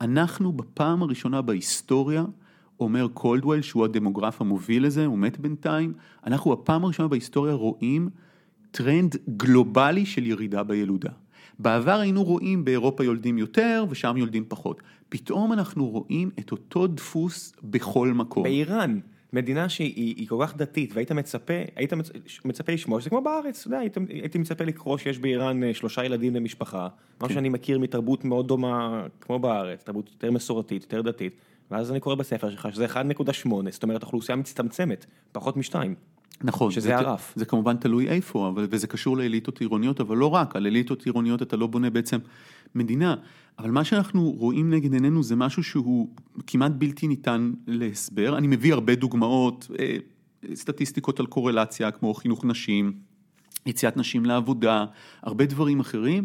אנחנו 0.00 0.52
בפעם 0.52 1.02
הראשונה 1.02 1.42
בהיסטוריה, 1.42 2.24
אומר 2.80 3.08
קולדוול, 3.08 3.62
שהוא 3.62 3.84
הדמוגרף 3.84 4.40
המוביל 4.40 4.86
לזה, 4.86 5.06
הוא 5.06 5.18
מת 5.18 5.38
בינתיים, 5.38 5.92
אנחנו 6.26 6.50
בפעם 6.50 6.84
הראשונה 6.84 7.08
בהיסטוריה 7.08 7.54
רואים 7.54 8.08
טרנד 8.70 9.16
גלובלי 9.36 10.06
של 10.06 10.26
ירידה 10.26 10.62
בילודה. 10.62 11.10
בעבר 11.58 11.98
היינו 11.98 12.24
רואים 12.24 12.64
באירופה 12.64 13.04
יולדים 13.04 13.38
יותר 13.38 13.84
ושם 13.90 14.16
יולדים 14.16 14.44
פחות. 14.48 14.82
פתאום 15.08 15.52
אנחנו 15.52 15.86
רואים 15.88 16.30
את 16.38 16.52
אותו 16.52 16.86
דפוס 16.86 17.52
בכל 17.62 18.08
מקום. 18.08 18.42
באיראן, 18.42 18.98
מדינה 19.32 19.68
שהיא 19.68 20.14
היא 20.16 20.28
כל 20.28 20.38
כך 20.42 20.56
דתית, 20.56 20.90
והיית 20.94 21.12
מצפה, 21.12 21.54
היית 21.76 21.92
מצ- 21.92 22.10
מצפה 22.44 22.72
לשמוע 22.72 23.00
שזה 23.00 23.10
כמו 23.10 23.20
בארץ, 23.20 23.60
אתה 23.60 23.68
יודע, 23.68 23.78
היית, 23.78 23.96
הייתי 24.08 24.38
מצפה 24.38 24.64
לקרוא 24.64 24.98
שיש 24.98 25.18
באיראן 25.18 25.62
אה, 25.62 25.74
שלושה 25.74 26.04
ילדים 26.04 26.34
למשפחה, 26.34 26.88
מה 27.20 27.28
כן. 27.28 27.34
שאני 27.34 27.48
מכיר 27.48 27.78
מתרבות 27.78 28.24
מאוד 28.24 28.48
דומה 28.48 29.06
כמו 29.20 29.38
בארץ, 29.38 29.82
תרבות 29.82 30.10
יותר 30.12 30.30
מסורתית, 30.30 30.82
יותר 30.82 31.00
דתית, 31.02 31.36
ואז 31.70 31.90
אני 31.90 32.00
קורא 32.00 32.14
בספר 32.14 32.50
שלך 32.50 32.68
שזה 32.72 32.86
1.8, 32.86 33.48
זאת 33.70 33.82
אומרת 33.82 34.02
אוכלוסייה 34.02 34.36
מצטמצמת, 34.36 35.06
פחות 35.32 35.56
משתיים. 35.56 35.94
נכון. 36.42 36.70
שזה 36.70 36.80
זה, 36.80 36.96
הרף. 36.96 37.32
זה 37.36 37.44
כמובן 37.44 37.76
תלוי 37.76 38.08
איפה, 38.08 38.48
אבל, 38.48 38.66
וזה 38.70 38.86
קשור 38.86 39.16
לאליטות 39.16 39.60
עירוניות, 39.60 40.00
אבל 40.00 40.16
לא 40.16 40.34
רק, 40.34 40.56
על 40.56 40.66
אליטות 40.66 41.06
עירוניות 41.06 41.42
אתה 41.42 41.56
לא 41.56 41.66
בונה 41.66 41.90
בעצם 41.90 42.18
מדינה. 42.74 43.14
אבל 43.58 43.70
מה 43.70 43.84
שאנחנו 43.84 44.30
רואים 44.30 44.70
נגד 44.70 44.92
עינינו 44.92 45.22
זה 45.22 45.36
משהו 45.36 45.62
שהוא 45.64 46.08
כמעט 46.46 46.72
בלתי 46.78 47.08
ניתן 47.08 47.52
להסבר. 47.66 48.38
אני 48.38 48.46
מביא 48.46 48.72
הרבה 48.72 48.94
דוגמאות, 48.94 49.70
אה, 49.78 49.96
סטטיסטיקות 50.54 51.20
על 51.20 51.26
קורלציה, 51.26 51.90
כמו 51.90 52.14
חינוך 52.14 52.44
נשים, 52.44 52.92
יציאת 53.66 53.96
נשים 53.96 54.24
לעבודה, 54.24 54.84
הרבה 55.22 55.46
דברים 55.46 55.80
אחרים. 55.80 56.24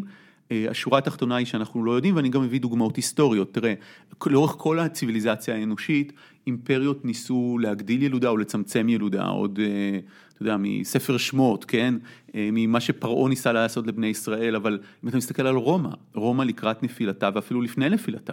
אה, 0.52 0.66
השורה 0.70 0.98
התחתונה 0.98 1.36
היא 1.36 1.46
שאנחנו 1.46 1.84
לא 1.84 1.92
יודעים, 1.92 2.16
ואני 2.16 2.28
גם 2.28 2.42
מביא 2.42 2.60
דוגמאות 2.60 2.96
היסטוריות. 2.96 3.54
תראה, 3.54 3.74
לאורך 4.26 4.54
כל 4.58 4.78
הציוויליזציה 4.78 5.54
האנושית, 5.54 6.12
אימפריות 6.46 7.04
ניסו 7.04 7.58
להגדיל 7.60 8.02
ילודה 8.02 8.28
או 8.28 8.36
לצמצם 8.36 8.88
ילודה, 8.88 9.24
עוד, 9.26 9.58
אה, 9.62 9.98
אתה 10.42 10.48
יודע, 10.48 10.56
מספר 10.60 11.16
שמות, 11.16 11.64
כן? 11.64 11.94
אה, 12.34 12.48
ממה 12.52 12.80
שפרעה 12.80 13.28
ניסה 13.28 13.52
לעשות 13.52 13.86
לבני 13.86 14.06
ישראל, 14.06 14.56
אבל 14.56 14.78
אם 15.04 15.08
אתה 15.08 15.16
מסתכל 15.16 15.46
על 15.46 15.54
רומא, 15.56 15.88
רומא 16.14 16.42
לקראת 16.42 16.82
נפילתה 16.82 17.30
ואפילו 17.34 17.60
לפני 17.62 17.88
נפילתה, 17.88 18.32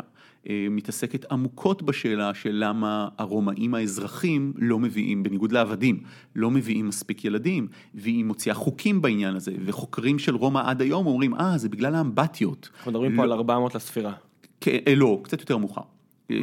אה, 0.50 0.67
מתעסקת 0.72 1.32
עמוקות 1.32 1.82
בשאלה 1.84 2.34
של 2.34 2.50
למה 2.54 3.08
הרומאים 3.17 3.74
האזרחים 3.76 4.54
לא 4.58 4.80
מביאים, 4.80 5.24
בניגוד 5.24 5.52
לעבדים, 5.52 6.00
לא 6.36 6.52
מביאים 6.52 6.88
מספיק 6.88 7.26
ילדים, 7.26 7.67
והיא 7.96 8.26
מוציאה 8.26 8.56
חוקים 8.56 9.02
בעניין 9.02 9.36
הזה, 9.36 9.52
וחוקרים 9.65 10.20
של 10.20 10.36
רומא 10.36 10.62
עד 10.65 10.82
היום 10.82 11.06
אומרים, 11.08 11.34
אה, 11.36 11.58
זה 11.58 11.70
בגלל 11.70 11.96
האמבטיות. 11.96 12.70
אנחנו 12.78 12.91
מדברים 12.91 13.15
פה 13.15 13.24
על 13.24 13.32
400 13.32 13.76
לספירה. 13.76 14.13
כן, 14.62 14.78
אה, 14.88 14.96
לא, 14.96 15.20
קצת 15.24 15.39
יותר 15.39 15.58
מאוחר. 15.58 15.82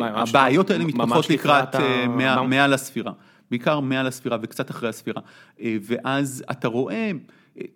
הבעיות 0.00 0.70
האלה 0.70 0.84
מתפתחות 0.84 1.30
לקראת 1.30 1.68
לקראת 1.68 1.74
ה- 1.74 2.08
100 2.08 2.36
מה- 2.36 2.42
100 2.46 2.68
לספירה. 2.68 3.12
בעיקר 3.50 3.80
מעל 3.80 4.06
הספירה 4.06 4.38
וקצת 4.42 4.70
אחרי 4.70 4.88
הספירה, 4.88 5.22
אה, 5.60 5.76
ואז 5.82 6.44
אתה 6.50 6.68
רואה 6.68 7.10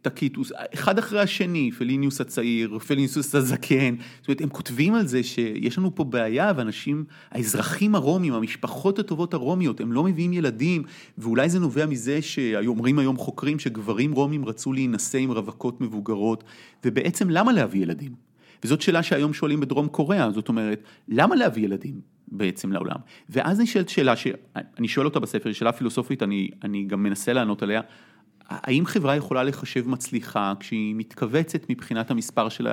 טקיטוס, 0.02 0.52
אחד 0.74 0.98
אחרי 0.98 1.20
השני, 1.20 1.70
פליניוס 1.78 2.20
הצעיר, 2.20 2.78
פליניוס 2.78 3.34
הזקן, 3.34 3.94
זאת 4.20 4.28
אומרת, 4.28 4.40
הם 4.40 4.48
כותבים 4.48 4.94
על 4.94 5.06
זה 5.06 5.22
שיש 5.22 5.78
לנו 5.78 5.94
פה 5.94 6.04
בעיה 6.04 6.52
ואנשים, 6.56 7.04
האזרחים 7.30 7.94
הרומים, 7.94 8.32
המשפחות 8.34 8.98
הטובות 8.98 9.34
הרומיות, 9.34 9.80
הם 9.80 9.92
לא 9.92 10.04
מביאים 10.04 10.32
ילדים, 10.32 10.82
ואולי 11.18 11.48
זה 11.48 11.58
נובע 11.58 11.86
מזה 11.86 12.22
שאומרים 12.22 12.98
היום 12.98 13.16
חוקרים 13.16 13.58
שגברים 13.58 14.12
רומים 14.12 14.44
רצו 14.44 14.72
להינשא 14.72 15.18
עם 15.18 15.30
רווקות 15.30 15.80
מבוגרות, 15.80 16.44
ובעצם 16.84 17.30
למה 17.30 17.52
להביא 17.52 17.82
ילדים? 17.82 18.12
וזאת 18.64 18.80
שאלה 18.80 19.02
שהיום 19.02 19.32
שואלים 19.32 19.60
בדרום 19.60 19.88
קוריאה, 19.88 20.30
זאת 20.30 20.48
אומרת, 20.48 20.82
למה 21.08 21.36
להביא 21.36 21.64
ילדים 21.64 22.17
בעצם 22.32 22.72
לעולם? 22.72 22.96
ואז 23.28 23.60
נשאלת 23.60 23.88
שאלה 23.88 24.16
שאני 24.16 24.88
שואל 24.88 25.06
אותה 25.06 25.20
בספר, 25.20 25.48
היא 25.48 25.54
שאלה 25.54 25.72
פילוסופית, 25.72 26.22
אני, 26.22 26.50
אני 26.64 26.84
גם 26.84 27.02
מנסה 27.02 27.32
לענות 27.32 27.62
עליה, 27.62 27.80
האם 28.48 28.86
חברה 28.86 29.16
יכולה 29.16 29.42
לחשב 29.42 29.88
מצליחה 29.88 30.52
כשהיא 30.60 30.94
מתכווצת 30.94 31.70
מבחינת 31.70 32.10
המספר 32.10 32.48
של 32.48 32.68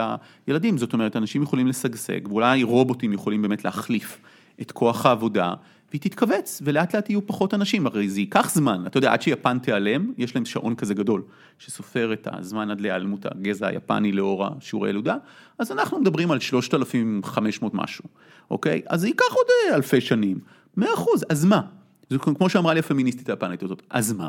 הילדים? 0.48 0.78
זאת 0.78 0.94
אומרת, 0.94 1.16
אנשים 1.16 1.44
יכולים 1.44 1.68
לשגשג, 1.68 2.28
ואולי 2.28 2.64
רובוטים 2.64 3.14
יכולים 3.14 3.42
באמת 3.42 3.66
להחליף 3.66 4.20
את 4.62 4.72
כוח 4.72 5.06
העבודה, 5.06 5.54
והיא 5.96 6.02
תתכווץ, 6.02 6.62
ולאט 6.66 6.96
לאט 6.96 7.10
יהיו 7.10 7.28
פחות 7.28 7.54
אנשים, 7.54 7.88
הרי 7.88 8.10
זה 8.10 8.20
ייקח 8.20 8.50
זמן, 8.54 8.84
אתה 8.88 8.98
יודע, 8.98 9.14
עד 9.14 9.22
שיפן 9.22 9.60
תיעלם, 9.60 10.12
יש 10.18 10.36
להם 10.36 10.46
שעון 10.46 10.76
כזה 10.76 10.94
גדול, 10.94 11.24
שסופר 11.60 12.14
את 12.14 12.28
הזמן 12.32 12.72
עד 12.72 12.82
להיעלמות 12.82 13.26
הגזע 13.26 13.68
היפני 13.68 14.12
לאור 14.12 14.46
השיעורי 14.46 14.90
ילודה, 14.90 15.18
אז 15.60 15.72
אנחנו 15.72 16.00
מדברים 16.00 16.32
על 16.32 16.40
3,500 16.40 17.74
משהו, 17.74 18.04
אוקיי? 18.52 18.82
אז 18.88 19.02
זה 19.02 19.08
ייקח 19.08 19.26
עוד 19.30 19.46
אה, 19.70 19.76
אלפי 19.76 20.02
שנים, 20.02 20.40
מאה 20.78 20.94
אחוז, 20.94 21.26
אז 21.30 21.46
מה? 21.46 21.62
זה 22.10 22.18
כמו 22.20 22.50
שאמרה 22.50 22.74
לי 22.74 22.80
הפמיניסטית 22.80 23.30
היפנית 23.30 23.64
הזאת, 23.64 23.82
אז 23.90 24.14
מה? 24.14 24.28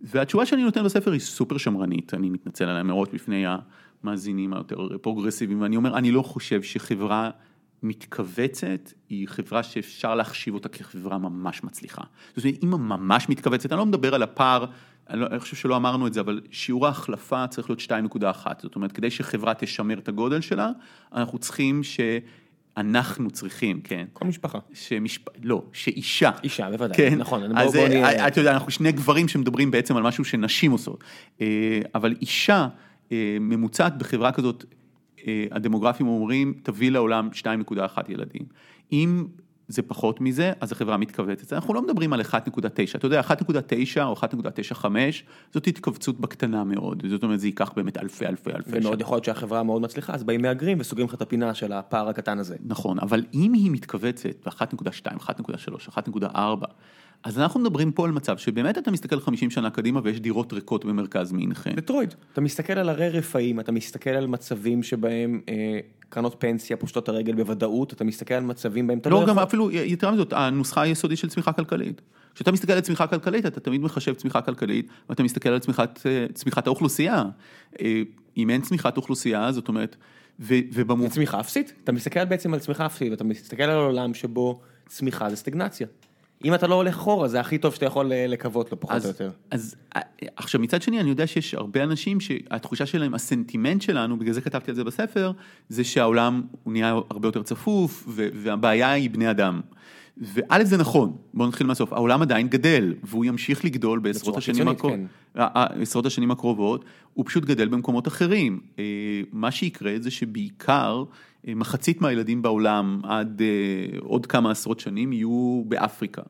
והתשובה 0.00 0.46
שאני 0.46 0.62
נותן 0.62 0.84
בספר 0.84 1.12
היא 1.12 1.20
סופר 1.20 1.58
שמרנית, 1.58 2.14
אני 2.14 2.30
מתנצל 2.30 2.64
עליה 2.64 2.82
מראש 2.82 3.08
בפני 3.12 3.44
המאזינים 4.02 4.52
היותר 4.54 4.98
פרוגרסיביים, 5.02 5.62
ואני 5.62 5.76
אומר, 5.76 5.98
אני 5.98 6.10
לא 6.10 6.22
חושב 6.22 6.62
שחברה 6.62 7.30
מתכווצת 7.82 8.92
היא 9.08 9.28
חברה 9.28 9.62
שאפשר 9.62 10.14
להחשיב 10.14 10.54
אותה 10.54 10.68
כחברה 10.68 11.18
ממש 11.18 11.64
מצליחה. 11.64 12.02
זאת 12.36 12.44
אומרת, 12.44 12.58
אם 12.64 12.70
ממש 12.70 13.28
מתכווצת, 13.28 13.72
אני 13.72 13.78
לא 13.78 13.86
מדבר 13.86 14.14
על 14.14 14.22
הפער, 14.22 14.64
אני, 15.10 15.20
לא, 15.20 15.26
אני 15.26 15.38
חושב 15.38 15.56
שלא 15.56 15.76
אמרנו 15.76 16.06
את 16.06 16.12
זה, 16.12 16.20
אבל 16.20 16.40
שיעור 16.50 16.86
ההחלפה 16.86 17.46
צריך 17.46 17.70
להיות 17.70 17.80
2.1, 17.80 18.46
זאת 18.62 18.76
אומרת, 18.76 18.92
כדי 18.92 19.10
שחברה 19.10 19.54
תשמר 19.54 19.98
את 19.98 20.08
הגודל 20.08 20.40
שלה, 20.40 20.70
אנחנו 21.12 21.38
צריכים 21.38 21.82
ש... 21.82 22.00
אנחנו 22.76 23.30
צריכים, 23.30 23.80
כן. 23.80 24.04
כל 24.12 24.24
משפחה. 24.24 24.58
שמשפ... 24.74 25.22
לא, 25.42 25.62
שאישה. 25.72 26.30
אישה, 26.42 26.70
בוודאי, 26.70 26.96
כן. 26.96 27.14
נכון. 27.18 27.56
אז 27.56 27.72
בוא, 27.72 27.80
בוא 27.80 27.88
נהיה... 27.88 28.28
אתה 28.28 28.40
יודע, 28.40 28.52
אנחנו 28.52 28.70
שני 28.70 28.92
גברים 28.92 29.28
שמדברים 29.28 29.70
בעצם 29.70 29.96
על 29.96 30.02
משהו 30.02 30.24
שנשים 30.24 30.72
עושות. 30.72 31.04
אה, 31.40 31.80
אבל 31.94 32.14
אישה 32.20 32.68
אה, 33.12 33.36
ממוצעת 33.40 33.98
בחברה 33.98 34.32
כזאת, 34.32 34.64
אה, 34.64 34.77
הדמוגרפים 35.50 36.08
אומרים, 36.08 36.54
תביא 36.62 36.90
לעולם 36.90 37.28
2.1 37.32 38.02
ילדים. 38.08 38.42
אם 38.92 39.26
זה 39.68 39.82
פחות 39.82 40.20
מזה, 40.20 40.52
אז 40.60 40.72
החברה 40.72 40.96
מתכווצת. 40.96 41.52
אנחנו 41.52 41.74
לא 41.74 41.82
מדברים 41.82 42.12
על 42.12 42.20
1.9, 42.20 42.26
אתה 42.94 43.06
יודע, 43.06 43.20
1.9 43.20 44.02
או 44.02 44.14
1.95, 44.14 44.86
זאת 45.54 45.66
התכווצות 45.66 46.20
בקטנה 46.20 46.64
מאוד, 46.64 47.02
זאת 47.08 47.22
אומרת, 47.22 47.40
זה 47.40 47.46
ייקח 47.46 47.72
באמת 47.76 47.98
אלפי 47.98 48.26
אלפי 48.26 48.50
אלפי 48.50 48.70
שנים. 48.70 48.82
ומאוד 48.82 49.00
יכול 49.00 49.14
להיות 49.14 49.24
שהחברה 49.24 49.62
מאוד 49.62 49.82
מצליחה, 49.82 50.14
אז 50.14 50.24
באים 50.24 50.42
מהגרים 50.42 50.80
וסוגרים 50.80 51.08
לך 51.08 51.14
את 51.14 51.22
הפינה 51.22 51.54
של 51.54 51.72
הפער 51.72 52.08
הקטן 52.08 52.38
הזה. 52.38 52.56
נכון, 52.64 52.98
אבל 52.98 53.24
אם 53.34 53.52
היא 53.52 53.70
מתכווצת 53.70 54.46
ב-1.2, 54.46 55.18
1.3, 55.18 55.88
1.4, 56.22 56.38
אז 57.22 57.38
אנחנו 57.38 57.60
מדברים 57.60 57.92
פה 57.92 58.04
על 58.04 58.12
מצב 58.12 58.38
שבאמת 58.38 58.78
אתה 58.78 58.90
מסתכל 58.90 59.20
50 59.20 59.50
שנה 59.50 59.70
קדימה 59.70 60.00
ויש 60.04 60.20
דירות 60.20 60.52
ריקות 60.52 60.84
במרכז 60.84 61.32
מינכן. 61.32 61.74
דטרויד, 61.74 62.14
אתה 62.32 62.40
מסתכל 62.40 62.72
על 62.72 62.88
הרי 62.88 63.08
רפאים, 63.08 63.60
אתה 63.60 63.72
מסתכל 63.72 64.10
על 64.10 64.26
מצבים 64.26 64.82
שבהם 64.82 65.40
אה, 65.48 65.78
קרנות 66.08 66.36
פנסיה 66.38 66.76
פושטות 66.76 67.08
הרגל 67.08 67.34
בוודאות, 67.34 67.92
אתה 67.92 68.04
מסתכל 68.04 68.34
על 68.34 68.44
מצבים 68.44 68.86
בהם 68.86 68.98
אתה 68.98 69.10
לא, 69.10 69.20
לא 69.20 69.26
גם 69.26 69.30
יכול... 69.30 69.42
אפילו, 69.42 69.70
יתרה 69.70 70.10
מזאת, 70.10 70.32
הנוסחה 70.32 70.82
היסודית 70.82 71.18
של 71.18 71.28
צמיחה 71.28 71.52
כלכלית. 71.52 72.00
כשאתה 72.34 72.52
מסתכל 72.52 72.72
על 72.72 72.80
צמיחה 72.80 73.06
כלכלית, 73.06 73.46
אתה 73.46 73.60
תמיד 73.60 73.80
מחשב 73.80 74.14
צמיחה 74.14 74.40
כלכלית, 74.40 74.88
ואתה 75.08 75.22
מסתכל 75.22 75.48
על 75.48 75.58
צמיחת, 75.58 76.06
אה, 76.06 76.26
צמיחת 76.34 76.66
האוכלוסייה. 76.66 77.24
אה, 77.80 78.02
אם 78.36 78.50
אין 78.50 78.60
צמיחת 78.60 78.96
אוכלוסייה, 78.96 79.52
זאת 79.52 79.68
אומרת, 79.68 79.96
ו, 80.40 80.54
ובמובן... 80.72 81.08
זה 81.08 81.14
צמיחה 81.14 81.40
אפסית? 81.40 81.72
אתה 81.84 81.92
מסתכל 81.92 82.24
בעצם 82.24 82.54
על 82.54 82.60
צמיחה 82.60 82.86
אפסית, 82.86 83.10
ואתה 83.10 83.24
מסתכל 83.24 83.62
על 83.62 83.78
עולם 83.78 84.14
שבו 84.14 84.60
צמיחה 84.88 85.30
זה 85.30 85.36
סטגנציה. 85.36 85.86
אם 86.44 86.54
אתה 86.54 86.66
לא 86.66 86.74
הולך 86.74 86.94
אחורה, 86.94 87.28
זה 87.28 87.40
הכי 87.40 87.58
טוב 87.58 87.74
שאתה 87.74 87.86
יכול 87.86 88.12
אה, 88.12 88.26
לקוות 88.26 88.72
לו, 88.72 88.80
פחות 88.80 88.96
אז, 88.96 89.04
או 89.04 89.08
יותר. 89.08 89.30
אז 89.50 89.74
אה, 89.96 90.00
עכשיו, 90.36 90.60
מצד 90.60 90.82
שני, 90.82 91.00
אני 91.00 91.08
יודע 91.08 91.26
שיש 91.26 91.54
הרבה 91.54 91.82
אנשים 91.82 92.20
שהתחושה 92.20 92.86
שלהם, 92.86 93.14
הסנטימנט 93.14 93.82
שלנו, 93.82 94.18
בגלל 94.18 94.32
זה 94.32 94.40
כתבתי 94.40 94.70
על 94.70 94.74
זה 94.76 94.84
בספר, 94.84 95.32
זה 95.68 95.84
שהעולם 95.84 96.42
הוא 96.64 96.72
נהיה 96.72 96.88
הרבה 97.10 97.28
יותר 97.28 97.42
צפוף, 97.42 98.04
והבעיה 98.08 98.92
היא 98.92 99.10
בני 99.10 99.30
אדם. 99.30 99.60
וא' 100.20 100.64
זה 100.64 100.76
נכון, 100.76 101.16
בואו 101.34 101.48
נתחיל 101.48 101.66
מהסוף, 101.66 101.92
העולם 101.92 102.22
עדיין 102.22 102.48
גדל, 102.48 102.94
והוא 103.02 103.24
ימשיך 103.24 103.64
לגדול 103.64 103.98
בעשרות 103.98 104.36
השנים, 104.36 104.68
הקרוב, 104.68 104.92
כן. 104.92 105.42
עשרות 105.82 106.06
השנים 106.06 106.30
הקרובות, 106.30 106.84
הוא 107.14 107.24
פשוט 107.26 107.44
גדל 107.44 107.68
במקומות 107.68 108.08
אחרים. 108.08 108.60
אה, 108.78 108.84
מה 109.32 109.50
שיקרה 109.50 109.92
זה 110.00 110.10
שבעיקר 110.10 111.04
מחצית 111.46 112.00
מהילדים 112.00 112.42
בעולם 112.42 113.00
עד 113.04 113.42
עוד 114.00 114.26
כמה 114.26 114.50
עשרות 114.50 114.80
שנים 114.80 115.12
יהיו 115.12 115.62
באפריקה. 115.66 116.22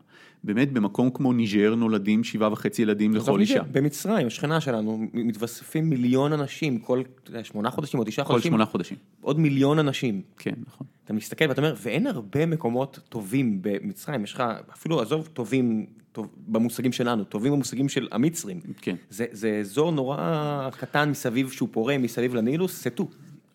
באמת 0.45 0.73
במקום 0.73 1.11
כמו 1.11 1.33
ניג'ר 1.33 1.75
נולדים 1.75 2.25
שבעה 2.25 2.53
וחצי 2.53 2.83
ילדים 2.83 3.15
לכל 3.15 3.41
אישה. 3.41 3.63
במצרים, 3.63 4.27
השכנה 4.27 4.61
שלנו, 4.61 5.07
מתווספים 5.15 5.91
מיליון 5.91 6.33
אנשים 6.33 6.79
כל 6.79 7.03
שמונה 7.43 7.71
חודשים 7.71 8.01
או 8.01 8.05
תשעה 8.05 8.25
חודשים. 8.25 8.43
כל 8.43 8.49
שמונה 8.49 8.65
חודשים. 8.65 8.97
עוד 9.21 9.39
מיליון 9.39 9.79
אנשים. 9.79 10.23
כן, 10.39 10.55
נכון. 10.67 10.87
אתה 11.05 11.13
מסתכל 11.13 11.45
ואתה 11.49 11.61
אומר, 11.61 11.75
ואין 11.83 12.07
הרבה 12.07 12.47
מקומות 12.47 12.99
טובים 13.09 13.59
במצרים, 13.61 14.25
יש 14.25 14.33
לך, 14.33 14.43
אפילו 14.73 15.01
עזוב 15.01 15.29
טובים 15.33 15.87
טוב, 16.13 16.29
במושגים 16.47 16.93
שלנו, 16.93 17.25
טובים 17.25 17.53
במושגים 17.53 17.89
של 17.89 18.09
המצרים. 18.13 18.61
כן. 18.81 18.97
זה, 19.11 19.27
זה 19.33 19.59
אזור 19.61 19.93
נורא 19.93 20.69
קטן 20.79 21.11
מסביב 21.11 21.51
שהוא 21.51 21.69
פורה, 21.73 21.99
מסביב 21.99 22.35
לנילוס, 22.35 22.83
סטו. 22.83 23.09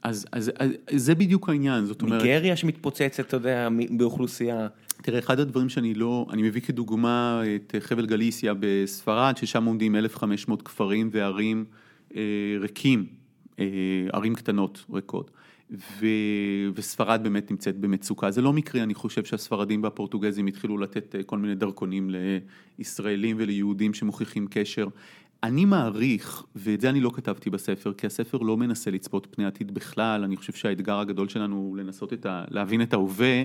אז, 0.03 0.25
אז, 0.31 0.51
אז 0.57 0.69
זה 0.91 1.15
בדיוק 1.15 1.49
העניין, 1.49 1.85
זאת 1.85 2.01
אומרת... 2.01 2.21
ניגריה 2.21 2.55
שמתפוצצת, 2.55 3.19
אתה 3.19 3.37
יודע, 3.37 3.67
באוכלוסייה. 3.89 4.67
תראה, 5.01 5.19
אחד 5.19 5.39
הדברים 5.39 5.69
שאני 5.69 5.93
לא, 5.93 6.25
אני 6.31 6.41
מביא 6.41 6.61
כדוגמה 6.61 7.41
את 7.55 7.75
חבל 7.79 8.05
גליסיה 8.05 8.53
בספרד, 8.59 9.37
ששם 9.37 9.65
עומדים 9.65 9.95
1,500 9.95 10.61
כפרים 10.61 11.09
וערים 11.11 11.65
אה, 12.15 12.21
ריקים, 12.59 13.05
אה, 13.59 13.65
ערים 14.13 14.35
קטנות 14.35 14.85
ריקות. 14.93 15.31
ו... 15.71 16.05
וספרד 16.75 17.19
באמת 17.23 17.51
נמצאת 17.51 17.77
במצוקה. 17.77 18.31
זה 18.31 18.41
לא 18.41 18.53
מקרה, 18.53 18.83
אני 18.83 18.93
חושב 18.93 19.25
שהספרדים 19.25 19.83
והפורטוגזים 19.83 20.47
התחילו 20.47 20.77
לתת 20.77 21.15
אה, 21.15 21.23
כל 21.23 21.37
מיני 21.37 21.55
דרכונים 21.55 22.09
לישראלים 22.79 23.35
וליהודים 23.39 23.93
שמוכיחים 23.93 24.47
קשר. 24.49 24.87
אני 25.43 25.65
מעריך, 25.65 26.43
ואת 26.55 26.81
זה 26.81 26.89
אני 26.89 27.01
לא 27.01 27.11
כתבתי 27.13 27.49
בספר, 27.49 27.93
כי 27.93 28.07
הספר 28.07 28.37
לא 28.37 28.57
מנסה 28.57 28.91
לצפות 28.91 29.27
פני 29.31 29.45
עתיד 29.45 29.73
בכלל, 29.73 30.23
אני 30.23 30.37
חושב 30.37 30.53
שהאתגר 30.53 30.99
הגדול 30.99 31.29
שלנו 31.29 31.55
הוא 31.55 31.77
לנסות 31.77 32.13
את 32.13 32.25
ה... 32.25 32.43
להבין 32.49 32.81
את 32.81 32.93
ההווה. 32.93 33.43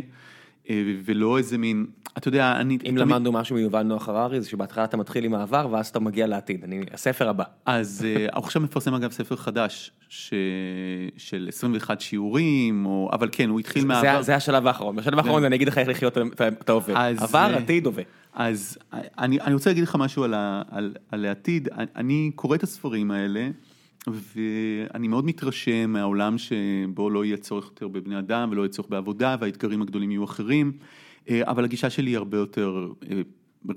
אה, 0.71 0.83
ולא 1.05 1.39
איזה 1.39 1.59
מין, 1.59 1.87
אתה 2.19 2.29
יודע, 2.29 2.53
אני... 2.61 2.75
אם 2.75 2.79
תמיד... 2.79 2.99
למדנו 2.99 3.33
משהו 3.33 3.57
מיובל 3.57 3.83
נוח 3.83 4.09
הררי, 4.09 4.41
זה 4.41 4.49
שבהתחלה 4.49 4.85
אתה 4.85 4.97
מתחיל 4.97 5.25
עם 5.25 5.35
העבר 5.35 5.69
ואז 5.71 5.89
אתה 5.89 6.01
מגיע 6.01 6.27
לעתיד, 6.27 6.65
אני, 6.65 6.81
הספר 6.93 7.29
הבא. 7.29 7.45
אז 7.67 8.07
אה, 8.09 8.27
הוא 8.35 8.45
עכשיו 8.45 8.63
מפרסם 8.63 8.95
אגב 8.95 9.11
ספר 9.11 9.37
חדש, 9.37 9.91
ש... 10.09 10.35
של 11.17 11.47
21 11.49 12.01
שיעורים, 12.01 12.87
או... 12.87 13.11
אבל 13.13 13.29
כן, 13.33 13.49
הוא 13.49 13.61
התחיל 13.61 13.85
מהעבר. 13.85 14.17
זה, 14.17 14.23
זה 14.23 14.37
השלב 14.37 14.67
האחרון, 14.67 14.97
בשלב 14.97 15.19
האחרון 15.19 15.45
אני 15.45 15.57
אגיד 15.57 15.69
לך 15.69 15.79
איך 15.79 15.89
לחיות 15.89 16.19
את 16.39 16.69
ההווה. 16.69 17.09
עבר, 17.09 17.39
אה, 17.39 17.57
עתיד, 17.57 17.87
הווה. 17.87 18.03
אז 18.39 18.79
אני, 18.95 19.41
אני 19.41 19.55
רוצה 19.55 19.71
להגיד 19.71 19.85
לך 19.85 19.97
משהו 19.99 20.25
על, 20.25 20.35
ה, 20.35 20.63
על, 20.71 20.95
על 21.11 21.25
העתיד, 21.25 21.69
אני 21.73 22.31
קורא 22.35 22.57
את 22.57 22.63
הספרים 22.63 23.11
האלה. 23.11 23.51
ואני 24.07 25.09
מאוד 25.09 25.25
מתרשם 25.25 25.91
מהעולם 25.91 26.39
שבו 26.39 27.11
לא 27.11 27.25
יהיה 27.25 27.37
צורך 27.37 27.65
יותר 27.65 27.89
בבני 27.89 28.19
אדם 28.19 28.49
ולא 28.53 28.63
יהיה 28.63 28.69
צורך 28.69 28.89
בעבודה 28.89 29.37
והאתגרים 29.41 29.83
הגדולים 29.83 30.11
יהיו 30.11 30.25
אחרים, 30.25 30.73
אה, 31.31 31.41
אבל 31.51 31.65
הגישה 31.65 31.91
שלי 31.91 32.11
היא 32.11 32.17
הרבה 32.17 32.37
יותר 32.37 32.89
אה, 33.11 33.21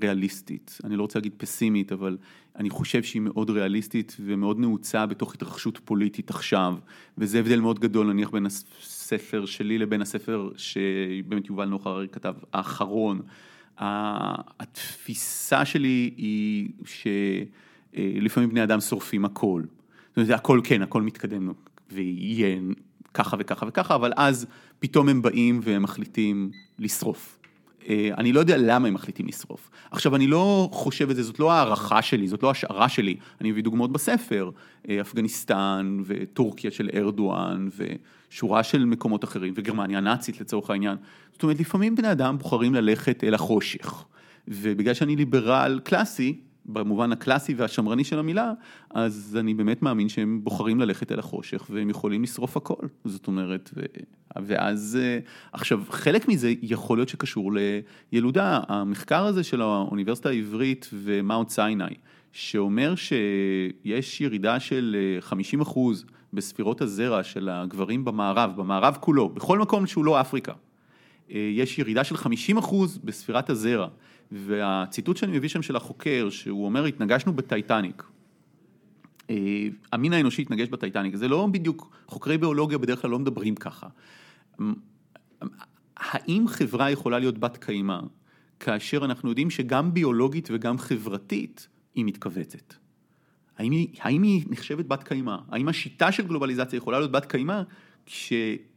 ריאליסטית, 0.02 0.78
אני 0.84 0.96
לא 0.96 1.02
רוצה 1.02 1.18
להגיד 1.18 1.32
פסימית, 1.36 1.92
אבל 1.92 2.16
אני 2.56 2.70
חושב 2.70 3.02
שהיא 3.02 3.22
מאוד 3.22 3.50
ריאליסטית 3.50 4.16
ומאוד 4.20 4.58
נעוצה 4.58 5.06
בתוך 5.06 5.34
התרחשות 5.34 5.80
פוליטית 5.84 6.30
עכשיו, 6.30 6.74
וזה 7.18 7.38
הבדל 7.38 7.60
מאוד 7.60 7.78
גדול 7.78 8.12
נניח 8.12 8.30
בין 8.30 8.46
הספר 8.46 9.46
שלי 9.46 9.78
לבין 9.78 10.02
הספר 10.02 10.50
שבאמת 10.56 11.48
יובל 11.48 11.64
נוח 11.64 11.86
הררי 11.86 12.08
כתב, 12.08 12.34
האחרון. 12.52 13.20
התפיסה 14.60 15.64
שלי 15.64 16.10
היא 16.16 16.68
שלפעמים 17.94 18.50
בני 18.50 18.62
אדם 18.62 18.80
שורפים 18.80 19.24
הכל. 19.24 19.62
זאת 20.08 20.16
אומרת, 20.16 20.30
הכל 20.30 20.60
כן, 20.64 20.82
הכל 20.82 21.02
מתקדם 21.02 21.52
ויהיה 21.90 22.60
ככה 23.14 23.36
וככה 23.40 23.66
וככה, 23.68 23.94
אבל 23.94 24.12
אז 24.16 24.46
פתאום 24.78 25.08
הם 25.08 25.22
באים 25.22 25.60
והם 25.62 25.82
מחליטים 25.82 26.50
לשרוף. 26.78 27.41
אה, 27.88 28.10
אני 28.18 28.32
לא 28.32 28.40
יודע 28.40 28.56
למה 28.58 28.88
הם 28.88 28.94
מחליטים 28.94 29.26
לשרוף. 29.26 29.70
עכשיו, 29.90 30.16
אני 30.16 30.26
לא 30.26 30.68
חושב 30.72 31.10
את 31.10 31.16
זה, 31.16 31.22
זאת 31.22 31.38
לא 31.38 31.52
הערכה 31.52 32.02
שלי, 32.02 32.28
זאת 32.28 32.42
לא 32.42 32.50
השערה 32.50 32.88
שלי. 32.88 33.16
אני 33.40 33.50
מביא 33.50 33.62
דוגמאות 33.62 33.92
בספר, 33.92 34.50
אה, 34.88 35.00
אפגניסטן 35.00 35.98
וטורקיה 36.04 36.70
של 36.70 36.90
ארדואן 36.94 37.68
ושורה 38.30 38.62
של 38.62 38.84
מקומות 38.84 39.24
אחרים, 39.24 39.52
וגרמניה 39.56 39.98
הנאצית 39.98 40.40
לצורך 40.40 40.70
העניין. 40.70 40.96
זאת 41.32 41.42
אומרת, 41.42 41.60
לפעמים 41.60 41.94
בני 41.94 42.12
אדם 42.12 42.38
בוחרים 42.38 42.74
ללכת 42.74 43.24
אל 43.24 43.34
החושך. 43.34 44.04
ובגלל 44.48 44.94
שאני 44.94 45.16
ליברל 45.16 45.80
קלאסי, 45.84 46.40
במובן 46.66 47.12
הקלאסי 47.12 47.54
והשמרני 47.54 48.04
של 48.04 48.18
המילה, 48.18 48.52
אז 48.90 49.36
אני 49.40 49.54
באמת 49.54 49.82
מאמין 49.82 50.08
שהם 50.08 50.40
בוחרים 50.44 50.80
ללכת 50.80 51.12
אל 51.12 51.18
החושך 51.18 51.66
והם 51.70 51.90
יכולים 51.90 52.22
לשרוף 52.22 52.56
הכל. 52.56 52.86
זאת 53.04 53.26
אומרת, 53.26 53.70
ו... 53.76 53.80
ואז 54.36 54.98
אה, 55.00 55.18
עכשיו 55.52 55.82
חלק 55.90 56.28
מזה 56.28 56.52
יכול 56.62 56.98
להיות 56.98 57.08
שקשור 57.08 57.52
לילודה. 58.12 58.60
המחקר 58.68 59.24
הזה 59.24 59.44
של 59.44 59.62
האוניברסיטה 59.62 60.28
העברית 60.28 60.90
ומאונט 60.92 61.48
סיני, 61.48 61.84
שאומר 62.32 62.94
שיש 62.94 64.20
ירידה 64.20 64.60
של 64.60 65.16
50 65.20 65.60
אה, 65.60 65.62
אחוז 65.62 66.04
בספירות 66.32 66.80
הזרע 66.80 67.22
של 67.22 67.48
הגברים 67.48 68.04
במערב, 68.04 68.52
במערב 68.56 68.96
כולו, 69.00 69.28
בכל 69.28 69.58
מקום 69.58 69.86
שהוא 69.86 70.04
לא 70.04 70.20
אפריקה. 70.20 70.52
אה, 71.30 71.50
יש 71.52 71.78
ירידה 71.78 72.04
של 72.04 72.16
50 72.16 72.58
אחוז 72.58 72.98
בספירת 73.04 73.50
הזרע. 73.50 73.88
והציטוט 74.32 75.16
שאני 75.16 75.36
מביא 75.36 75.48
שם 75.48 75.62
של 75.62 75.76
החוקר, 75.76 76.30
שהוא 76.30 76.64
אומר, 76.64 76.84
התנגשנו 76.84 77.32
בטייטניק. 77.32 78.02
אה, 79.30 79.66
המין 79.92 80.12
האנושי 80.12 80.42
התנגש 80.42 80.68
בטייטניק, 80.68 81.16
זה 81.16 81.28
לא 81.28 81.48
בדיוק, 81.52 81.90
חוקרי 82.06 82.38
ביולוגיה 82.38 82.78
בדרך 82.78 83.02
כלל 83.02 83.10
לא 83.10 83.18
מדברים 83.18 83.54
ככה. 83.54 83.86
האם 85.96 86.48
חברה 86.48 86.90
יכולה 86.90 87.18
להיות 87.18 87.38
בת 87.38 87.56
קיימא, 87.56 88.00
כאשר 88.60 89.04
אנחנו 89.04 89.28
יודעים 89.28 89.50
שגם 89.50 89.94
ביולוגית 89.94 90.48
וגם 90.52 90.78
חברתית 90.78 91.68
היא 91.94 92.04
מתכווצת? 92.04 92.74
האם 93.58 93.72
היא, 93.72 93.88
האם 94.00 94.22
היא 94.22 94.44
נחשבת 94.50 94.86
בת 94.86 95.02
קיימא? 95.02 95.36
האם 95.48 95.68
השיטה 95.68 96.12
של 96.12 96.26
גלובליזציה 96.26 96.76
יכולה 96.76 96.98
להיות 96.98 97.12
בת 97.12 97.26
קיימא 97.26 97.62
כש... 98.06 98.32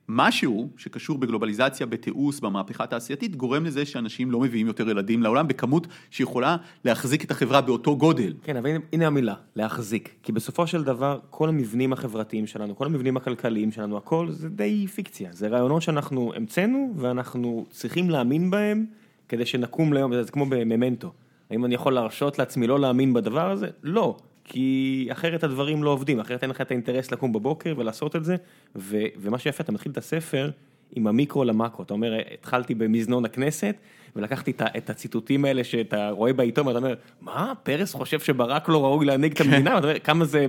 משהו 0.09 0.69
שקשור 0.77 1.17
בגלובליזציה, 1.17 1.85
בתיעוש, 1.85 2.39
במהפכה 2.39 2.83
התעשייתית, 2.83 3.35
גורם 3.35 3.65
לזה 3.65 3.85
שאנשים 3.85 4.31
לא 4.31 4.39
מביאים 4.39 4.67
יותר 4.67 4.89
ילדים 4.89 5.23
לעולם 5.23 5.47
בכמות 5.47 5.87
שיכולה 6.11 6.57
להחזיק 6.85 7.23
את 7.23 7.31
החברה 7.31 7.61
באותו 7.61 7.97
גודל. 7.97 8.33
כן, 8.43 8.55
אבל 8.57 8.69
הנה 8.93 9.07
המילה, 9.07 9.33
להחזיק. 9.55 10.09
כי 10.23 10.31
בסופו 10.31 10.67
של 10.67 10.83
דבר, 10.83 11.19
כל 11.29 11.49
המבנים 11.49 11.93
החברתיים 11.93 12.47
שלנו, 12.47 12.75
כל 12.75 12.85
המבנים 12.85 13.17
הכלכליים 13.17 13.71
שלנו, 13.71 13.97
הכל 13.97 14.31
זה 14.31 14.49
די 14.49 14.87
פיקציה. 14.87 15.29
זה 15.33 15.47
רעיונות 15.47 15.81
שאנחנו 15.81 16.31
המצאנו, 16.35 16.93
ואנחנו 16.97 17.65
צריכים 17.69 18.09
להאמין 18.09 18.51
בהם 18.51 18.85
כדי 19.29 19.45
שנקום 19.45 19.93
ליום, 19.93 20.23
זה 20.23 20.31
כמו 20.31 20.45
בממנטו. 20.45 21.11
האם 21.49 21.65
אני 21.65 21.75
יכול 21.75 21.93
להרשות 21.93 22.39
לעצמי 22.39 22.67
לא 22.67 22.79
להאמין 22.79 23.13
בדבר 23.13 23.51
הזה? 23.51 23.67
לא. 23.83 24.17
כי 24.45 25.07
אחרת 25.11 25.43
הדברים 25.43 25.83
לא 25.83 25.89
עובדים, 25.89 26.19
אחרת 26.19 26.43
אין 26.43 26.49
לך 26.49 26.61
את 26.61 26.71
האינטרס 26.71 27.11
לקום 27.11 27.33
בבוקר 27.33 27.73
ולעשות 27.77 28.15
את 28.15 28.25
זה, 28.25 28.35
ו, 28.75 28.97
ומה 29.17 29.39
שיפה, 29.39 29.63
אתה 29.63 29.71
מתחיל 29.71 29.91
את 29.91 29.97
הספר 29.97 30.49
עם 30.95 31.07
המיקרו 31.07 31.43
למקרו, 31.43 31.83
אתה 31.83 31.93
אומר, 31.93 32.13
התחלתי 32.33 32.75
במזנון 32.75 33.25
הכנסת, 33.25 33.75
ולקחתי 34.15 34.53
את 34.77 34.89
הציטוטים 34.89 35.45
האלה 35.45 35.63
שאתה 35.63 36.09
רואה 36.09 36.33
בעיתון, 36.33 36.67
ואתה 36.67 36.77
אומר, 36.77 36.93
מה, 37.21 37.53
פרס 37.63 37.93
חושב 37.93 38.19
שברק 38.19 38.69
לא 38.69 38.83
ראוי 38.83 39.05
להנהיג 39.05 39.31
את 39.31 39.41
המדינה? 39.41 39.75
ואתה 39.75 39.87
אומר, 39.87 39.99
כמה 39.99 40.25
זה... 40.25 40.47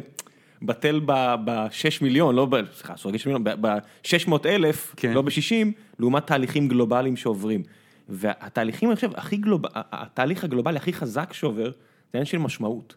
בטל 0.63 1.01
ב-6 1.05 2.03
מיליון, 2.03 2.35
לא 2.35 2.47
ב... 2.47 2.57
סליחה, 2.73 2.95
אסור 2.95 3.11
להגיד 3.11 3.21
6 3.21 3.27
מיליון, 3.27 3.45
ב-600 3.45 4.47
אלף, 4.47 4.95
כן. 4.97 5.13
לא 5.13 5.23
ב-60, 5.23 5.67
לעומת 5.99 6.27
תהליכים 6.27 6.69
גלובליים 6.69 7.17
שעוברים. 7.17 7.63
והתהליכים, 8.09 8.89
אני 8.89 8.97
חושב, 8.97 9.11
הכי 9.15 9.37
גלוב... 9.37 9.63
התהליך 9.75 10.45
הגלובלי 10.45 10.77
הכי 10.77 10.93
חזק 10.93 11.33
שעובר, 11.33 11.71
זה 11.71 11.71
עניין 12.15 12.25
של 12.25 12.39
משמעות. 12.39 12.95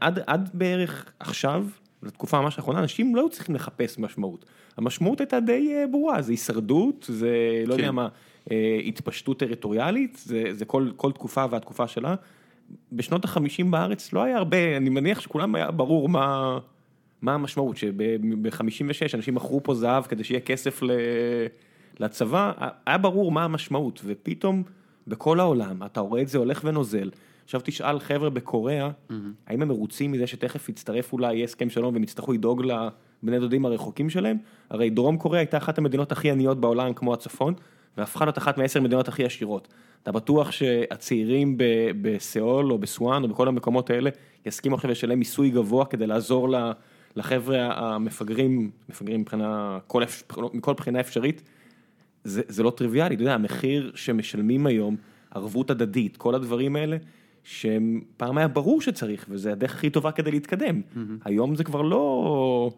עד, 0.00 0.18
עד 0.26 0.50
בערך 0.54 1.12
עכשיו, 1.20 1.66
לתקופה 2.02 2.40
ממש 2.40 2.58
האחרונה, 2.58 2.78
אנשים 2.78 3.16
לא 3.16 3.20
היו 3.20 3.28
צריכים 3.28 3.54
לחפש 3.54 3.98
משמעות. 3.98 4.44
המשמעות 4.76 5.20
הייתה 5.20 5.40
די 5.40 5.74
אה, 5.74 5.86
ברורה, 5.86 6.22
זה 6.22 6.32
הישרדות, 6.32 7.06
זה 7.08 7.62
לא 7.66 7.74
כן. 7.74 7.80
יודע 7.80 7.92
מה, 7.92 8.08
אה, 8.50 8.78
התפשטות 8.86 9.38
טריטוריאלית, 9.38 10.22
זה, 10.24 10.44
זה 10.52 10.64
כל, 10.64 10.90
כל 10.96 11.12
תקופה 11.12 11.44
והתקופה 11.50 11.88
שלה. 11.88 12.14
בשנות 12.92 13.24
החמישים 13.24 13.70
בארץ 13.70 14.12
לא 14.12 14.22
היה 14.22 14.36
הרבה, 14.36 14.76
אני 14.76 14.90
מניח 14.90 15.20
שכולם 15.20 15.54
היה 15.54 15.70
ברור 15.70 16.08
מה, 16.08 16.58
מה 17.22 17.34
המשמעות, 17.34 17.76
שב-56 17.76 19.14
אנשים 19.14 19.34
מכרו 19.34 19.62
פה 19.62 19.74
זהב 19.74 20.04
כדי 20.04 20.24
שיהיה 20.24 20.40
כסף 20.40 20.80
לצבא, 22.00 22.52
היה 22.86 22.98
ברור 22.98 23.32
מה 23.32 23.44
המשמעות, 23.44 24.00
ופתאום 24.04 24.62
בכל 25.06 25.40
העולם 25.40 25.82
אתה 25.82 26.00
רואה 26.00 26.22
את 26.22 26.28
זה 26.28 26.38
הולך 26.38 26.60
ונוזל. 26.64 27.10
עכשיו 27.44 27.60
תשאל 27.64 27.98
חבר'ה 27.98 28.30
בקוריאה, 28.30 28.88
mm-hmm. 28.88 29.12
האם 29.46 29.62
הם 29.62 29.68
מרוצים 29.68 30.12
מזה 30.12 30.26
שתכף 30.26 30.68
יצטרף 30.68 31.12
אולי 31.12 31.34
יהיה 31.34 31.44
הסכם 31.44 31.70
שלום 31.70 31.94
והם 31.94 32.02
יצטרכו 32.02 32.32
לדאוג 32.32 32.62
לבני 32.64 33.38
דודים 33.38 33.66
הרחוקים 33.66 34.10
שלהם? 34.10 34.36
הרי 34.70 34.90
דרום 34.90 35.16
קוריאה 35.16 35.40
הייתה 35.40 35.56
אחת 35.56 35.78
המדינות 35.78 36.12
הכי 36.12 36.30
עניות 36.30 36.60
בעולם 36.60 36.92
כמו 36.92 37.14
הצפון, 37.14 37.54
והפכה 37.96 38.24
להיות 38.24 38.38
אחת 38.38 38.58
מעשר 38.58 38.80
המדינות 38.80 39.08
הכי 39.08 39.24
עשירות. 39.24 39.68
אתה 40.02 40.12
בטוח 40.12 40.50
שהצעירים 40.50 41.54
בסיאול 42.02 42.72
או 42.72 42.78
בסואן 42.78 43.22
או 43.22 43.28
בכל 43.28 43.48
המקומות 43.48 43.90
האלה 43.90 44.10
יסכימו 44.46 44.74
עכשיו 44.74 44.90
לשלם 44.90 45.18
מיסוי 45.18 45.50
גבוה 45.50 45.86
כדי 45.86 46.06
לעזור 46.06 46.48
לחבר'ה 47.16 47.72
המפגרים, 47.76 48.70
מפגרים 48.88 49.20
מבחינה, 49.20 49.78
כל, 49.86 50.02
מכל 50.52 50.72
בחינה 50.72 51.00
אפשרית? 51.00 51.42
זה, 52.24 52.42
זה 52.48 52.62
לא 52.62 52.70
טריוויאלי, 52.70 53.14
אתה 53.14 53.22
יודע, 53.22 53.34
המחיר 53.34 53.92
שמשלמים 53.94 54.66
היום, 54.66 54.96
ערבות 55.30 55.70
הדדית, 55.70 56.16
כל 56.16 56.34
הדברים 56.34 56.76
האלה, 56.76 56.96
שפעם 57.44 58.38
היה 58.38 58.48
ברור 58.48 58.80
שצריך, 58.80 59.26
וזה 59.28 59.52
הדרך 59.52 59.74
הכי 59.74 59.90
טובה 59.90 60.12
כדי 60.12 60.30
להתקדם. 60.30 60.80
Mm-hmm. 60.80 60.98
היום 61.24 61.54
זה 61.56 61.64
כבר 61.64 61.82
לא, 61.82 62.70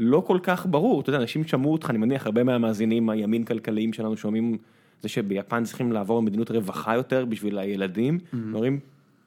לא 0.00 0.22
כל 0.26 0.38
כך 0.42 0.66
ברור, 0.70 1.00
אתה 1.00 1.10
יודע, 1.10 1.20
אנשים 1.20 1.44
שמעו 1.44 1.72
אותך, 1.72 1.90
אני 1.90 1.98
מניח, 1.98 2.26
הרבה 2.26 2.44
מהמאזינים 2.44 3.10
הימין 3.10 3.44
כלכליים 3.44 3.92
שלנו 3.92 4.16
שומעים 4.16 4.58
זה 5.02 5.08
שביפן 5.08 5.64
צריכים 5.64 5.92
לעבור 5.92 6.18
למדינות 6.18 6.50
רווחה 6.50 6.94
יותר 6.94 7.24
בשביל 7.24 7.58
הילדים, 7.58 8.18
mm-hmm. 8.18 8.36
אומרים, 8.54 8.80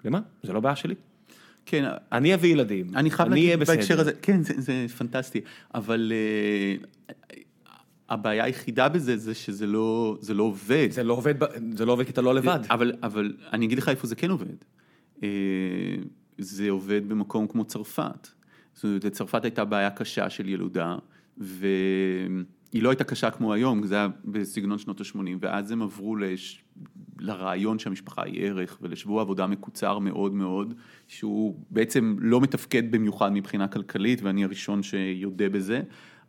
למה? 0.06 0.20
זה 0.44 0.54
לא 0.54 0.60
בעיה 0.60 0.76
שלי. 0.76 0.96
כן, 1.66 1.86
אני 2.12 2.34
אביא 2.34 2.52
ילדים, 2.52 2.88
אני 2.96 3.12
חייב 3.12 3.30
להגיד 3.30 3.60
בהקשר 3.60 4.00
הזה, 4.00 4.12
כן, 4.22 4.44
זה, 4.44 4.54
זה 4.58 4.86
פנטסטי, 4.98 5.42
אבל 5.76 6.12
uh, 6.12 7.06
הבעיה 8.10 8.44
היחידה 8.44 8.90
בזה 8.90 9.18
זה 9.18 9.34
שזה 9.34 9.68
לא, 9.68 10.18
זה 10.22 10.34
לא 10.34 10.44
עובד. 10.44 10.88
זה 10.92 11.04
לא 11.04 11.14
עובד, 11.14 11.36
זה 11.78 11.86
לא 11.86 11.92
עובד 11.92 12.06
כי 12.06 12.12
אתה 12.12 12.22
לא 12.22 12.36
לבד. 12.36 12.60
אבל, 12.70 12.92
אבל 13.04 13.34
אני 13.54 13.66
אגיד 13.66 13.78
לך 13.78 13.90
איפה 13.90 14.08
זה 14.08 14.16
כן 14.16 14.32
עובד. 14.32 14.56
אה, 15.24 15.30
זה 16.38 16.70
עובד 16.70 17.10
במקום 17.10 17.48
כמו 17.48 17.66
צרפת. 17.66 18.28
זאת 18.74 18.84
אומרת, 18.84 19.04
לצרפת 19.04 19.44
הייתה 19.44 19.66
בעיה 19.66 19.90
קשה 19.90 20.30
של 20.30 20.50
ילודה, 20.50 20.96
והיא 21.38 21.64
לא 22.74 22.90
הייתה 22.90 23.04
קשה 23.04 23.32
כמו 23.32 23.54
היום, 23.54 23.86
זה 23.86 23.96
היה 23.96 24.08
בסגנון 24.26 24.78
שנות 24.78 25.02
ה-80, 25.02 25.20
ואז 25.40 25.72
הם 25.72 25.82
עברו 25.82 26.16
לש... 26.16 26.62
לרעיון 27.20 27.80
שהמשפחה 27.80 28.24
היא 28.24 28.42
ערך, 28.42 28.78
ולשבוע 28.82 29.22
עבודה 29.22 29.48
מקוצר 29.48 30.00
מאוד 30.00 30.34
מאוד, 30.34 30.74
שהוא 31.08 31.60
בעצם 31.70 32.16
לא 32.20 32.42
מתפקד 32.42 32.92
במיוחד 32.92 33.32
מבחינה 33.32 33.68
כלכלית, 33.68 34.22
ואני 34.22 34.44
הראשון 34.44 34.84
שיודה 34.84 35.50
בזה. 35.50 35.82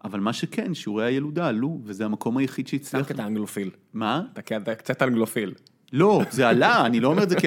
אבל 0.05 0.21
מה 0.21 0.33
שכן, 0.33 0.75
שיעורי 0.75 1.05
הילודה 1.05 1.49
עלו, 1.49 1.81
וזה 1.85 2.05
המקום 2.05 2.37
היחיד 2.37 2.67
שהצליח. 2.67 3.07
אתה 3.07 3.15
קטע 3.15 3.27
אנגלופיל. 3.27 3.71
מה? 3.95 4.23
אתה 4.33 4.75
קצת 4.75 5.03
אנגלופיל. 5.03 5.55
לא, 5.93 6.23
זה 6.31 6.49
עלה, 6.49 6.87
אני 6.87 7.01
לא 7.01 7.09
אומר 7.09 7.23
את 7.23 7.29
זה 7.29 7.37
כ... 7.37 7.45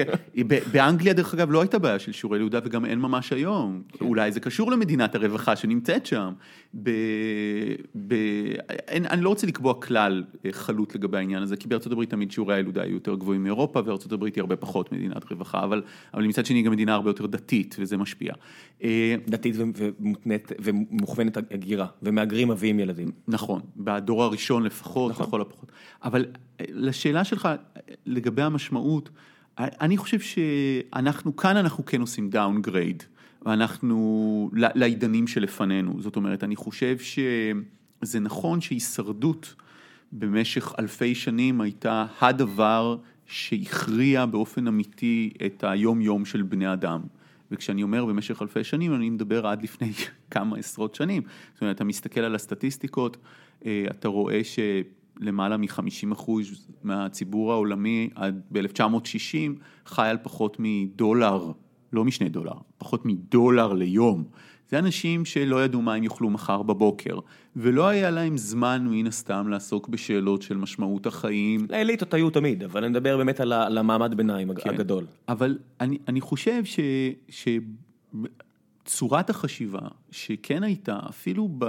באנגליה 0.72 1.12
דרך 1.12 1.34
אגב 1.34 1.50
לא 1.50 1.60
הייתה 1.60 1.78
בעיה 1.78 1.98
של 1.98 2.12
שיעורי 2.12 2.38
ילודה 2.38 2.58
וגם 2.64 2.84
אין 2.84 2.98
ממש 2.98 3.32
היום. 3.32 3.82
כן. 3.88 4.04
אולי 4.04 4.32
זה 4.32 4.40
קשור 4.40 4.72
למדינת 4.72 5.14
הרווחה 5.14 5.56
שנמצאת 5.56 6.06
שם. 6.06 6.32
ב... 6.82 6.90
ב... 8.08 8.14
אין, 8.68 9.06
אני 9.06 9.22
לא 9.22 9.28
רוצה 9.28 9.46
לקבוע 9.46 9.74
כלל 9.74 10.24
אה, 10.46 10.52
חלוט 10.52 10.94
לגבי 10.94 11.18
העניין 11.18 11.42
הזה, 11.42 11.56
כי 11.56 11.68
בארצות 11.68 11.92
הברית 11.92 12.10
תמיד 12.10 12.30
שיעורי 12.30 12.54
הילודה 12.54 12.82
היו 12.82 12.94
יותר 12.94 13.14
גבוהים 13.14 13.42
מאירופה, 13.42 13.80
וארצות 13.86 14.12
הברית 14.12 14.34
היא 14.34 14.42
הרבה 14.42 14.56
פחות 14.56 14.92
מדינת 14.92 15.32
רווחה, 15.32 15.64
אבל, 15.64 15.82
אבל 16.14 16.26
מצד 16.26 16.46
שני 16.46 16.58
היא 16.58 16.64
גם 16.64 16.72
מדינה 16.72 16.94
הרבה 16.94 17.10
יותר 17.10 17.26
דתית, 17.26 17.76
וזה 17.78 17.96
משפיע. 17.96 18.32
אה, 18.82 19.14
דתית 19.28 19.54
ומותנית 19.58 20.52
ומוכוונת 20.58 21.36
הגירה, 21.50 21.86
ומהגרים 22.02 22.48
מביאים 22.48 22.80
ילדים. 22.80 23.10
נכון, 23.28 23.60
בדור 23.76 24.22
הראשון 24.22 24.62
לפחות, 24.62 25.12
נכון. 25.12 25.26
לכל 25.26 25.40
הפחות. 25.40 25.72
אבל 26.04 26.26
אה, 26.60 26.64
לשאלה 26.68 27.24
שלך 27.24 27.48
לגבי 28.06 28.29
המשמעות, 28.38 29.10
אני 29.58 29.96
חושב 29.96 30.20
שאנחנו, 30.20 31.36
כאן 31.36 31.56
אנחנו 31.56 31.84
כן 31.84 32.00
עושים 32.00 32.30
downgrade. 32.30 33.02
ואנחנו, 33.46 34.50
לעידנים 34.52 35.26
שלפנינו. 35.26 36.02
זאת 36.02 36.16
אומרת, 36.16 36.44
אני 36.44 36.56
חושב 36.56 36.96
שזה 36.98 38.20
נכון 38.20 38.60
שהישרדות 38.60 39.54
במשך 40.12 40.72
אלפי 40.78 41.14
שנים 41.14 41.60
הייתה 41.60 42.06
הדבר 42.20 42.96
שהכריע 43.26 44.26
באופן 44.26 44.66
אמיתי 44.66 45.30
את 45.46 45.64
היום-יום 45.66 46.24
של 46.24 46.42
בני 46.42 46.72
אדם. 46.72 47.00
וכשאני 47.50 47.82
אומר 47.82 48.04
במשך 48.04 48.42
אלפי 48.42 48.64
שנים, 48.64 48.94
אני 48.94 49.10
מדבר 49.10 49.46
עד 49.46 49.62
לפני 49.62 49.92
כמה 50.30 50.56
עשרות 50.58 50.94
שנים. 50.94 51.22
זאת 51.52 51.62
אומרת, 51.62 51.76
אתה 51.76 51.84
מסתכל 51.84 52.20
על 52.20 52.34
הסטטיסטיקות, 52.34 53.16
אה, 53.66 53.84
אתה 53.90 54.08
רואה 54.08 54.44
ש... 54.44 54.58
למעלה 55.20 55.56
מ-50% 55.56 56.30
מהציבור 56.82 57.52
העולמי 57.52 58.10
עד 58.14 58.42
ב-1960 58.50 59.60
חי 59.86 60.08
על 60.08 60.18
פחות 60.22 60.56
מדולר, 60.58 61.52
לא 61.92 62.04
משני 62.04 62.28
דולר, 62.28 62.52
פחות 62.78 63.06
מדולר 63.06 63.72
ליום. 63.72 64.24
זה 64.70 64.78
אנשים 64.78 65.24
שלא 65.24 65.64
ידעו 65.64 65.82
מה 65.82 65.94
הם 65.94 66.04
יאכלו 66.04 66.30
מחר 66.30 66.62
בבוקר, 66.62 67.18
ולא 67.56 67.88
היה 67.88 68.10
להם 68.10 68.36
זמן 68.36 68.86
מן 68.90 69.06
הסתם 69.06 69.48
לעסוק 69.48 69.88
בשאלות 69.88 70.42
של 70.42 70.56
משמעות 70.56 71.06
החיים. 71.06 71.66
לאליטות 71.70 72.14
היו 72.14 72.30
תמיד, 72.30 72.62
אבל 72.62 72.84
אני 72.84 72.90
מדבר 72.90 73.16
באמת 73.16 73.40
על 73.40 73.78
המעמד 73.78 74.14
ביניים 74.14 74.54
כן. 74.54 74.70
הגדול. 74.70 75.06
אבל 75.28 75.58
אני, 75.80 75.98
אני 76.08 76.20
חושב 76.20 76.64
ש... 76.64 76.80
ש... 77.28 77.48
צורת 78.84 79.30
החשיבה 79.30 79.80
שכן 80.10 80.62
הייתה, 80.62 80.98
אפילו 81.08 81.48
ב... 81.58 81.64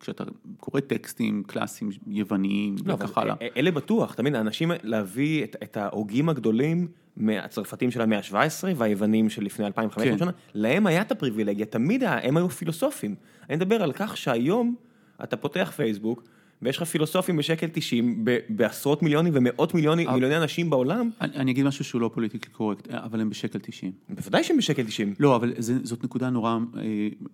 כשאתה 0.00 0.24
קורא 0.56 0.80
טקסטים 0.80 1.42
קלאסיים 1.46 1.90
יווניים 2.06 2.76
לא, 2.84 2.94
וכך 2.94 3.18
הלאה. 3.18 3.34
אלה 3.56 3.70
בטוח, 3.70 4.14
אתה 4.14 4.22
מבין, 4.22 4.34
האנשים 4.34 4.70
להביא 4.82 5.44
את, 5.44 5.56
את 5.62 5.76
ההוגים 5.76 6.28
הגדולים 6.28 6.88
מהצרפתים 7.16 7.90
של 7.90 8.00
המאה 8.00 8.18
ה-17 8.18 8.64
והיוונים 8.76 9.30
של 9.30 9.44
לפני 9.44 9.66
2,500 9.66 10.08
כן. 10.08 10.18
שנה, 10.18 10.30
להם 10.54 10.86
היה 10.86 11.02
את 11.02 11.12
הפריבילגיה, 11.12 11.66
תמיד 11.66 12.02
היה, 12.02 12.18
הם 12.28 12.36
היו 12.36 12.48
פילוסופים. 12.48 13.14
אני 13.48 13.56
מדבר 13.56 13.82
על 13.82 13.92
כך 13.92 14.16
שהיום 14.16 14.74
אתה 15.22 15.36
פותח 15.36 15.72
פייסבוק, 15.76 16.22
ויש 16.62 16.76
לך 16.76 16.82
פילוסופים 16.82 17.36
בשקל 17.36 17.66
90 17.72 18.24
ב- 18.24 18.38
בעשרות 18.48 19.02
מיליונים 19.02 19.32
ומאות 19.36 19.74
מיליוני, 19.74 20.06
אבל- 20.06 20.14
מיליוני 20.14 20.36
אנשים 20.36 20.70
בעולם, 20.70 21.10
אני, 21.20 21.36
אני 21.36 21.50
אגיד 21.50 21.64
משהו 21.66 21.84
שהוא 21.84 22.00
לא 22.00 22.10
פוליטיקלי 22.14 22.52
קורקט, 22.52 22.88
אבל 22.90 23.20
הם 23.20 23.30
בשקל 23.30 23.58
90. 23.58 23.92
בוודאי 24.08 24.44
שהם 24.44 24.56
בשקל 24.56 24.82
90. 24.82 25.14
לא, 25.20 25.36
אבל 25.36 25.52
זה, 25.58 25.74
זאת 25.82 26.04
נקודה 26.04 26.30
נורא 26.30 26.50
אה, 26.76 26.82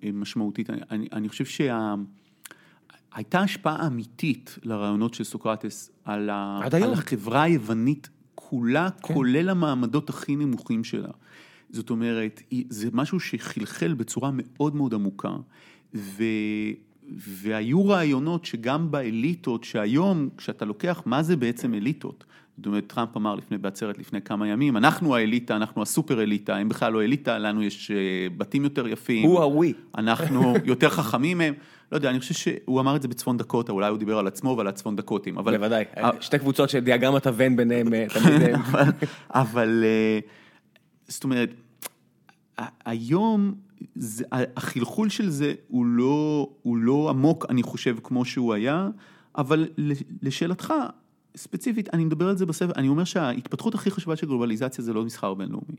אה, 0.05 0.11
משמעותית. 0.13 0.71
אני, 0.71 0.81
אני, 0.91 1.09
אני 1.13 1.29
חושב 1.29 1.45
שהייתה 1.45 3.41
השפעה 3.41 3.87
אמיתית 3.87 4.59
לרעיונות 4.63 5.15
של 5.15 5.25
סוקרטס 5.25 5.91
על, 6.05 6.31
ה. 6.31 6.61
על 6.73 6.93
החברה 6.93 7.43
היוונית 7.43 8.09
כולה, 8.35 8.89
כן. 9.03 9.15
כולל 9.15 9.49
המעמדות 9.49 10.11
הכי 10.11 10.37
נמוכים 10.37 10.85
שלה. 10.85 11.09
זאת 11.71 11.91
אומרת, 11.91 12.43
זה 12.69 12.89
משהו 12.93 13.21
שחלחל 13.21 13.95
בצורה 13.95 14.31
מאוד 14.35 14.77
מאוד 14.77 14.95
עמוקה, 14.95 15.37
ו, 15.95 16.23
והיו 17.17 17.89
רעיונות 17.89 18.45
שגם 18.45 18.91
באליטות, 18.91 19.65
שהיום, 19.65 20.29
כשאתה 20.37 20.65
לוקח 20.65 21.03
מה 21.07 21.23
זה 21.23 21.37
בעצם 21.37 21.75
אליטות, 21.75 22.25
זאת 22.59 22.67
אומרת, 22.67 22.87
טראמפ 22.87 23.17
אמר 23.17 23.35
לפני, 23.35 23.59
בעצרת 23.59 23.99
לפני 23.99 24.23
כמה 24.23 24.49
ימים, 24.49 24.77
אנחנו 24.77 25.17
האליטה, 25.17 25.57
אנחנו 25.57 25.83
הסופר 25.83 26.23
אליטה, 26.23 26.57
הם 26.57 26.69
בכלל 26.69 26.93
לא 26.93 27.03
אליטה, 27.03 27.39
לנו 27.39 27.63
יש 27.63 27.91
אה, 27.91 27.97
בתים 28.37 28.65
יותר 28.65 28.89
יפים. 28.89 29.27
הוא 29.27 29.43
הווי. 29.43 29.73
אנחנו 29.99 30.55
יותר 30.65 30.89
חכמים 30.89 31.39
מהם. 31.39 31.55
לא 31.93 31.97
יודע, 31.97 32.11
אני 32.11 32.21
חושב 32.21 32.35
שהוא 32.35 32.81
אמר 32.81 32.97
את 32.97 33.03
זה 33.03 33.09
בצפון 33.09 33.37
דקוטה, 33.37 33.73
אולי 33.73 33.89
הוא 33.89 33.99
דיבר 33.99 34.19
על 34.19 34.27
עצמו 34.27 34.55
ועל 34.59 34.67
הצפון 34.67 34.97
דקוטים, 34.97 35.39
אבל... 35.39 35.57
בוודאי, 35.57 35.85
אה, 35.97 36.11
שתי 36.21 36.39
קבוצות 36.39 36.71
שדיאגרמת 36.71 37.27
הוון 37.27 37.57
ביניהם 37.57 37.95
אה, 37.95 38.07
תמיד... 38.15 38.43
אבל, 39.31 39.85
זאת 41.09 41.25
אומרת, 41.25 41.51
היום 42.85 43.55
זה, 43.95 44.25
החלחול 44.57 45.09
של 45.09 45.31
זה 45.31 45.55
הוא 45.69 45.87
לא, 45.87 46.51
הוא 46.63 46.77
לא 46.77 47.11
עמוק, 47.11 47.47
אני 47.49 47.63
חושב, 47.63 47.97
כמו 48.03 48.25
שהוא 48.25 48.55
היה, 48.55 48.89
אבל 49.37 49.69
לשאלתך, 50.23 50.75
ספציפית, 51.37 51.95
אני 51.95 52.05
מדבר 52.05 52.29
על 52.29 52.37
זה 52.37 52.47
בספר, 52.47 52.73
אני 52.77 52.89
אומר 52.89 53.05
שההתפתחות 53.05 53.75
הכי 53.75 53.91
חשובה 53.91 54.17
של 54.17 54.27
גלובליזציה 54.27 54.85
זה 54.85 54.93
לא 54.93 55.05
מסחר 55.05 55.35
בינלאומי. 55.35 55.77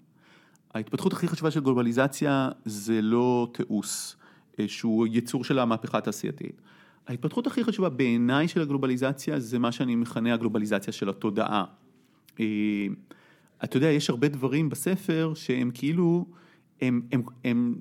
ההתפתחות 0.74 1.14
הכי 1.14 1.28
חשובה 1.28 1.52
של 1.52 1.60
גלובליזציה 1.60 2.50
זה 2.66 3.02
לא 3.02 3.48
תיעוש, 3.54 4.16
אה, 4.60 4.68
שהוא 4.68 5.08
יצור 5.12 5.44
של 5.44 5.60
המהפכה 5.60 5.98
התעשייתית. 5.98 6.62
ההתפתחות 7.08 7.48
הכי 7.48 7.64
חשובה 7.64 7.90
בעיניי 7.90 8.48
של 8.48 8.62
הגלובליזציה 8.62 9.40
זה 9.40 9.60
מה 9.60 9.72
שאני 9.72 9.96
מכנה 9.96 10.34
הגלובליזציה 10.34 10.94
של 10.94 11.10
התודעה. 11.10 11.66
אה, 12.40 12.46
אתה 13.64 13.78
יודע, 13.78 13.88
יש 13.88 14.10
הרבה 14.10 14.28
דברים 14.28 14.70
בספר 14.70 15.32
שהם 15.36 15.72
כאילו, 15.74 16.26
הם, 16.82 17.02
הם, 17.12 17.22
הם, 17.44 17.76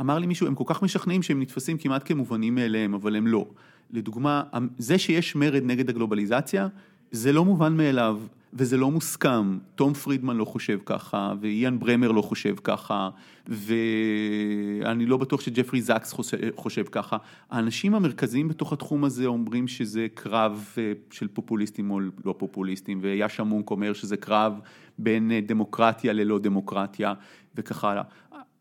אמר 0.00 0.18
לי 0.18 0.26
מישהו, 0.26 0.46
הם 0.46 0.54
כל 0.54 0.64
כך 0.66 0.82
משכנעים 0.82 1.22
שהם 1.22 1.42
נתפסים 1.42 1.78
כמעט 1.78 2.02
כמובנים 2.04 2.54
מאליהם, 2.54 2.94
אבל 2.94 3.16
הם 3.16 3.26
לא. 3.26 3.46
לדוגמה, 3.90 4.42
זה 4.78 4.98
שיש 4.98 5.36
מרד 5.36 5.62
נגד 5.64 5.90
הגלובליזציה, 5.90 6.68
זה 7.10 7.32
לא 7.32 7.44
מובן 7.44 7.76
מאליו, 7.76 8.20
וזה 8.52 8.76
לא 8.76 8.90
מוסכם. 8.90 9.58
תום 9.74 9.94
פרידמן 9.94 10.36
לא 10.36 10.44
חושב 10.44 10.78
ככה, 10.86 11.32
ואיאן 11.40 11.78
ברמר 11.78 12.12
לא 12.12 12.22
חושב 12.22 12.54
ככה, 12.64 13.10
ואני 13.48 15.06
לא 15.06 15.16
בטוח 15.16 15.40
שג'פרי 15.40 15.82
זקס 15.82 16.12
חושב, 16.12 16.36
חושב 16.56 16.84
ככה. 16.90 17.16
האנשים 17.50 17.94
המרכזיים 17.94 18.48
בתוך 18.48 18.72
התחום 18.72 19.04
הזה 19.04 19.26
אומרים 19.26 19.68
שזה 19.68 20.06
קרב 20.14 20.68
אה, 20.78 20.92
של 21.10 21.28
פופוליסטים 21.28 21.90
או 21.90 22.00
לא 22.24 22.34
פופוליסטים, 22.38 22.98
ויאשה 23.02 23.42
מונק 23.42 23.70
אומר 23.70 23.92
שזה 23.92 24.16
קרב 24.16 24.60
בין 24.98 25.32
אה, 25.32 25.40
דמוקרטיה 25.40 26.12
ללא 26.12 26.38
דמוקרטיה, 26.38 27.14
וכך 27.54 27.84
הלאה. 27.84 28.02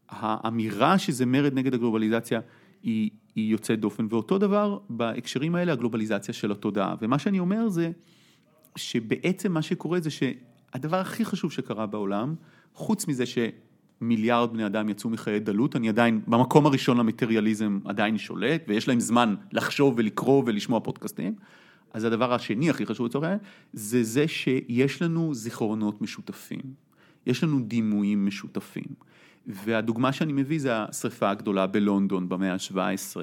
האמירה 0.10 0.98
שזה 0.98 1.26
מרד 1.26 1.54
נגד 1.54 1.74
הגלובליזציה 1.74 2.40
היא, 2.84 3.10
היא 3.36 3.52
יוצאת 3.52 3.80
דופן, 3.80 4.08
ואותו 4.10 4.38
דבר 4.38 4.78
בהקשרים 4.90 5.56
האלה 5.56 5.72
הגלובליזציה 5.74 6.34
של 6.34 6.52
התודעה. 6.52 6.96
ומה 7.02 7.20
שאני 7.20 7.40
אומר 7.40 7.70
זה 7.70 7.92
שבעצם 8.76 9.52
מה 9.52 9.62
שקורה 9.62 10.00
זה 10.00 10.10
שהדבר 10.10 10.98
הכי 10.98 11.26
חשוב 11.26 11.52
שקרה 11.52 11.86
בעולם, 11.86 12.36
חוץ 12.74 13.08
מזה 13.08 13.24
שמיליארד 13.26 14.54
בני 14.54 14.66
אדם 14.66 14.90
יצאו 14.90 15.10
מחיי 15.10 15.40
דלות, 15.40 15.76
אני 15.76 15.90
עדיין, 15.90 16.22
במקום 16.28 16.66
הראשון 16.66 16.98
למטריאליזם 16.98 17.80
עדיין 17.86 18.18
שולט, 18.18 18.64
ויש 18.68 18.88
להם 18.88 19.00
זמן 19.00 19.36
לחשוב 19.52 19.94
ולקרוא 19.98 20.44
ולשמוע 20.46 20.80
פודקאסטים. 20.80 21.36
אז 21.96 22.04
הדבר 22.04 22.34
השני 22.34 22.70
הכי 22.70 22.86
חשוב 22.86 23.06
לצורך 23.06 23.24
העניין, 23.24 23.40
זה 23.74 24.04
זה 24.04 24.28
שיש 24.28 25.02
לנו 25.02 25.34
זיכרונות 25.34 26.02
משותפים, 26.02 26.62
יש 27.26 27.44
לנו 27.44 27.60
דימויים 27.60 28.26
משותפים. 28.26 28.86
והדוגמה 29.48 30.14
שאני 30.14 30.34
מביא 30.34 30.60
זה 30.60 30.78
השריפה 30.78 31.30
הגדולה 31.30 31.68
בלונדון 31.68 32.30
במאה 32.30 32.54
ה-17. 32.54 33.22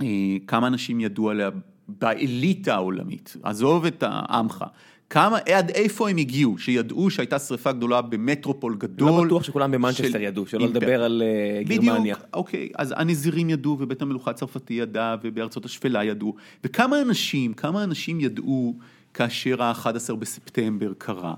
אה, 0.00 0.06
כמה 0.46 0.66
אנשים 0.66 1.00
ידעו 1.00 1.30
עליה 1.30 1.50
באליטה 1.88 2.74
העולמית, 2.74 3.36
עזוב 3.42 3.84
את 3.84 4.02
העמך, 4.06 4.64
כמה, 5.12 5.38
עד 5.38 5.70
איפה 5.70 6.10
הם 6.10 6.16
הגיעו, 6.16 6.58
שידעו 6.58 7.10
שהייתה 7.10 7.38
שריפה 7.38 7.72
גדולה 7.72 8.02
במטרופול 8.02 8.76
גדול. 8.78 9.08
לא 9.08 9.24
בטוח 9.24 9.42
שכולם 9.42 9.70
במנצ'סטר 9.70 10.08
של 10.12 10.20
ידעו, 10.20 10.46
שלא 10.46 10.60
אימפר. 10.60 10.78
לדבר 10.78 11.04
על 11.04 11.22
אה, 11.22 11.62
גרמניה. 11.64 12.14
בדיוק, 12.14 12.18
אוקיי, 12.34 12.68
אז 12.74 12.94
הנזירים 12.96 13.50
ידעו 13.50 13.76
ובית 13.80 14.02
המלוכה 14.02 14.30
הצרפתי 14.30 14.74
ידע 14.74 15.16
ובארצות 15.22 15.64
השפלה 15.64 16.04
ידעו, 16.04 16.34
וכמה 16.64 17.02
אנשים, 17.02 17.54
כמה 17.54 17.84
אנשים 17.84 18.20
ידעו 18.20 18.74
כאשר 19.14 19.62
ה-11 19.62 20.14
בספטמבר 20.14 20.92
קרה? 20.98 21.34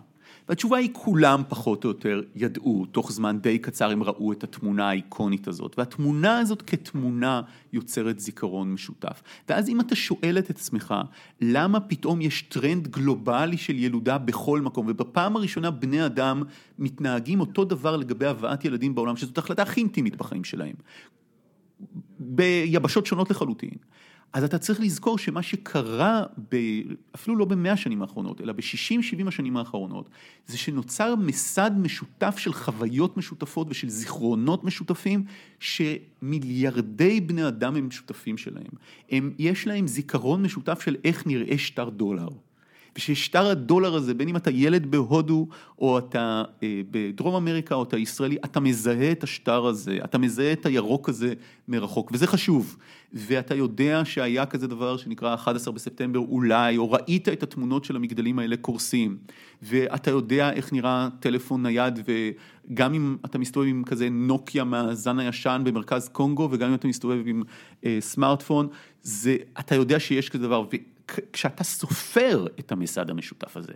והתשובה 0.48 0.76
היא 0.76 0.90
כולם 0.92 1.42
פחות 1.48 1.84
או 1.84 1.88
יותר 1.88 2.22
ידעו, 2.34 2.86
תוך 2.92 3.12
זמן 3.12 3.38
די 3.40 3.58
קצר 3.58 3.90
הם 3.90 4.02
ראו 4.02 4.32
את 4.32 4.44
התמונה 4.44 4.88
האיקונית 4.88 5.48
הזאת, 5.48 5.74
והתמונה 5.78 6.38
הזאת 6.38 6.62
כתמונה 6.62 7.42
יוצרת 7.72 8.20
זיכרון 8.20 8.72
משותף. 8.72 9.22
ואז 9.48 9.68
אם 9.68 9.80
אתה 9.80 9.94
שואל 9.94 10.38
את 10.38 10.50
עצמך, 10.50 10.94
למה 11.40 11.80
פתאום 11.80 12.20
יש 12.20 12.42
טרנד 12.42 12.88
גלובלי 12.88 13.56
של 13.56 13.78
ילודה 13.78 14.18
בכל 14.18 14.60
מקום, 14.60 14.86
ובפעם 14.88 15.36
הראשונה 15.36 15.70
בני 15.70 16.06
אדם 16.06 16.42
מתנהגים 16.78 17.40
אותו 17.40 17.64
דבר 17.64 17.96
לגבי 17.96 18.26
הבאת 18.26 18.64
ילדים 18.64 18.94
בעולם, 18.94 19.16
שזאת 19.16 19.38
ההחלטה 19.38 19.62
הכי 19.62 19.80
אינטימית 19.80 20.16
בחיים 20.16 20.44
שלהם. 20.44 20.74
ביבשות 22.18 23.06
שונות 23.06 23.30
לחלוטין. 23.30 23.74
אז 24.34 24.44
אתה 24.44 24.58
צריך 24.58 24.80
לזכור 24.80 25.18
שמה 25.18 25.42
שקרה, 25.42 26.22
ב, 26.52 26.56
אפילו 27.14 27.36
לא 27.36 27.44
במאה 27.44 27.72
השנים 27.72 28.02
האחרונות, 28.02 28.40
אלא 28.40 28.52
ב-60-70 28.52 29.28
השנים 29.28 29.56
האחרונות, 29.56 30.08
זה 30.46 30.58
שנוצר 30.58 31.14
מסד 31.14 31.70
משותף 31.76 32.38
של 32.38 32.52
חוויות 32.52 33.16
משותפות 33.16 33.66
ושל 33.70 33.88
זיכרונות 33.88 34.64
משותפים, 34.64 35.24
שמיליארדי 35.58 37.20
בני 37.20 37.48
אדם 37.48 37.76
הם 37.76 37.90
שותפים 37.90 38.36
שלהם. 38.36 38.72
הם, 39.10 39.32
יש 39.38 39.66
להם 39.66 39.86
זיכרון 39.86 40.42
משותף 40.42 40.80
של 40.80 40.96
איך 41.04 41.26
נראה 41.26 41.58
שטר 41.58 41.88
דולר. 41.88 42.28
וששטר 42.96 43.46
הדולר 43.46 43.94
הזה, 43.94 44.14
בין 44.14 44.28
אם 44.28 44.36
אתה 44.36 44.50
ילד 44.50 44.90
בהודו, 44.90 45.48
או 45.78 45.98
אתה 45.98 46.42
אה, 46.62 46.80
בדרום 46.90 47.34
אמריקה, 47.34 47.74
או 47.74 47.82
אתה 47.82 47.98
ישראלי, 47.98 48.36
אתה 48.44 48.60
מזהה 48.60 49.12
את 49.12 49.22
השטר 49.22 49.66
הזה, 49.66 49.98
אתה 50.04 50.18
מזהה 50.18 50.52
את 50.52 50.66
הירוק 50.66 51.08
הזה 51.08 51.34
מרחוק, 51.68 52.10
וזה 52.14 52.26
חשוב. 52.26 52.76
ואתה 53.12 53.54
יודע 53.54 54.04
שהיה 54.04 54.46
כזה 54.46 54.66
דבר 54.66 54.96
שנקרא 54.96 55.34
11 55.34 55.74
בספטמבר 55.74 56.18
אולי, 56.18 56.76
או 56.76 56.92
ראית 56.92 57.28
את 57.28 57.42
התמונות 57.42 57.84
של 57.84 57.96
המגדלים 57.96 58.38
האלה 58.38 58.56
קורסים, 58.56 59.16
ואתה 59.62 60.10
יודע 60.10 60.52
איך 60.52 60.72
נראה 60.72 61.08
טלפון 61.20 61.62
נייד, 61.62 61.98
וגם 62.06 62.94
אם 62.94 63.16
אתה 63.24 63.38
מסתובב 63.38 63.68
עם 63.68 63.84
כזה 63.84 64.08
נוקיה 64.10 64.64
מהזן 64.64 65.18
הישן 65.18 65.62
במרכז 65.64 66.08
קונגו, 66.08 66.48
וגם 66.52 66.68
אם 66.68 66.74
אתה 66.74 66.88
מסתובב 66.88 67.22
עם 67.26 67.42
אה, 67.84 67.96
סמארטפון, 68.00 68.68
זה, 69.02 69.36
אתה 69.58 69.74
יודע 69.74 70.00
שיש 70.00 70.28
כזה 70.28 70.42
דבר. 70.42 70.64
וכשאתה 71.12 71.64
סופר 71.64 72.46
את 72.58 72.72
המסד 72.72 73.10
המשותף 73.10 73.56
הזה, 73.56 73.72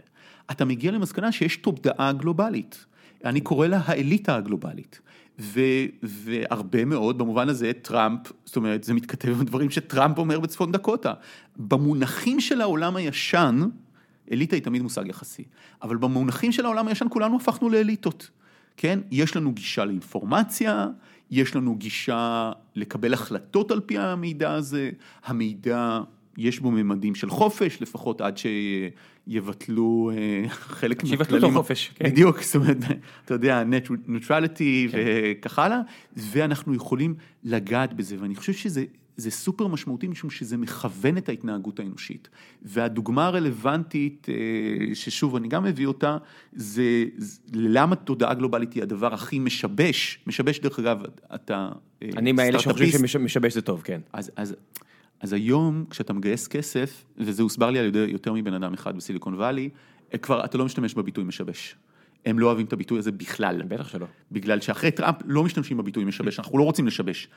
אתה 0.50 0.64
מגיע 0.64 0.92
למסקנה 0.92 1.32
שיש 1.32 1.56
תודעה 1.56 2.12
גלובלית. 2.12 2.84
אני 3.24 3.40
קורא 3.40 3.66
לה 3.66 3.80
האליטה 3.84 4.36
הגלובלית. 4.36 5.00
ו, 5.40 5.60
והרבה 6.02 6.84
מאוד, 6.84 7.18
במובן 7.18 7.48
הזה, 7.48 7.72
טראמפ, 7.82 8.32
זאת 8.44 8.56
אומרת, 8.56 8.84
זה 8.84 8.94
מתכתב 8.94 9.28
עם 9.28 9.44
דברים 9.44 9.70
שטראמפ 9.70 10.18
אומר 10.18 10.40
בצפון 10.40 10.72
דקוטה. 10.72 11.12
במונחים 11.56 12.40
של 12.40 12.60
העולם 12.60 12.96
הישן, 12.96 13.60
אליטה 14.32 14.56
היא 14.56 14.62
תמיד 14.62 14.82
מושג 14.82 15.06
יחסי, 15.06 15.44
אבל 15.82 15.96
במונחים 15.96 16.52
של 16.52 16.64
העולם 16.64 16.88
הישן 16.88 17.06
כולנו 17.10 17.36
הפכנו 17.36 17.68
לאליטות. 17.68 18.30
כן? 18.76 18.98
יש 19.10 19.36
לנו 19.36 19.52
גישה 19.52 19.84
לאינפורמציה, 19.84 20.88
יש 21.30 21.56
לנו 21.56 21.74
גישה 21.74 22.52
לקבל 22.74 23.14
החלטות 23.14 23.70
על 23.70 23.80
פי 23.80 23.98
המידע 23.98 24.52
הזה, 24.52 24.90
המידע 25.24 26.00
יש 26.38 26.60
בו 26.60 26.70
ממדים 26.70 27.14
של 27.14 27.30
חופש, 27.30 27.82
לפחות 27.82 28.20
עד 28.20 28.38
שיבטלו 28.38 30.10
אה, 30.14 30.48
חלק 30.48 30.96
מהכללים. 30.96 31.24
שיבטלו 31.24 31.38
את 31.38 31.42
החופש, 31.42 31.90
כן. 31.94 32.04
בדיוק, 32.04 32.42
זאת 32.42 32.56
אומרת, 32.56 32.76
אתה 33.24 33.34
יודע, 33.34 33.62
neutrality 34.08 34.92
כן. 34.92 34.98
וכך 35.38 35.58
הלאה, 35.58 35.80
ואנחנו 36.16 36.74
יכולים 36.74 37.14
לגעת 37.44 37.92
בזה, 37.92 38.16
ואני 38.20 38.34
חושב 38.34 38.52
שזה 38.52 38.84
זה 39.16 39.30
סופר 39.30 39.66
משמעותי 39.66 40.08
משום 40.08 40.30
שזה 40.30 40.56
מכוון 40.56 41.18
את 41.18 41.28
ההתנהגות 41.28 41.80
האנושית. 41.80 42.28
והדוגמה 42.62 43.26
הרלוונטית, 43.26 44.26
אה, 44.28 44.94
ששוב 44.94 45.36
אני 45.36 45.48
גם 45.48 45.64
מביא 45.64 45.86
אותה, 45.86 46.16
זה 46.52 47.04
למה 47.52 47.96
תודעה 47.96 48.34
גלובלית 48.34 48.72
היא 48.72 48.82
הדבר 48.82 49.14
הכי 49.14 49.38
משבש, 49.38 50.18
משבש 50.26 50.58
דרך 50.58 50.78
אגב, 50.78 51.02
אתה 51.34 51.68
אה, 52.02 52.08
אני 52.16 52.32
מאלה 52.32 52.58
שחושבים 52.58 53.06
שמשבש 53.06 53.54
זה 53.54 53.62
טוב, 53.62 53.82
כן. 53.84 54.00
אז, 54.12 54.30
אז, 54.36 54.56
אז 55.20 55.32
היום 55.32 55.84
כשאתה 55.90 56.12
מגייס 56.12 56.48
כסף, 56.48 57.04
וזה 57.18 57.42
הוסבר 57.42 57.70
לי 57.70 57.78
על 57.78 57.86
ידי 57.86 57.98
יותר 57.98 58.32
מבן 58.32 58.54
אדם 58.54 58.74
אחד 58.74 58.96
בסיליקון 58.96 59.34
וואלי, 59.34 59.68
כבר 60.22 60.44
אתה 60.44 60.58
לא 60.58 60.64
משתמש 60.64 60.94
בביטוי 60.94 61.24
משבש. 61.24 61.76
הם 62.26 62.38
לא 62.38 62.46
אוהבים 62.46 62.66
את 62.66 62.72
הביטוי 62.72 62.98
הזה 62.98 63.12
בכלל. 63.12 63.62
בטח 63.62 63.88
שלא. 63.88 64.06
בגלל 64.32 64.60
שאחרי 64.60 64.90
טראמפ 64.90 65.16
לא 65.24 65.44
משתמשים 65.44 65.76
בביטוי 65.76 66.04
משבש, 66.04 66.38
אנחנו 66.38 66.58
לא 66.58 66.64
רוצים 66.64 66.86
לשבש. 66.86 67.28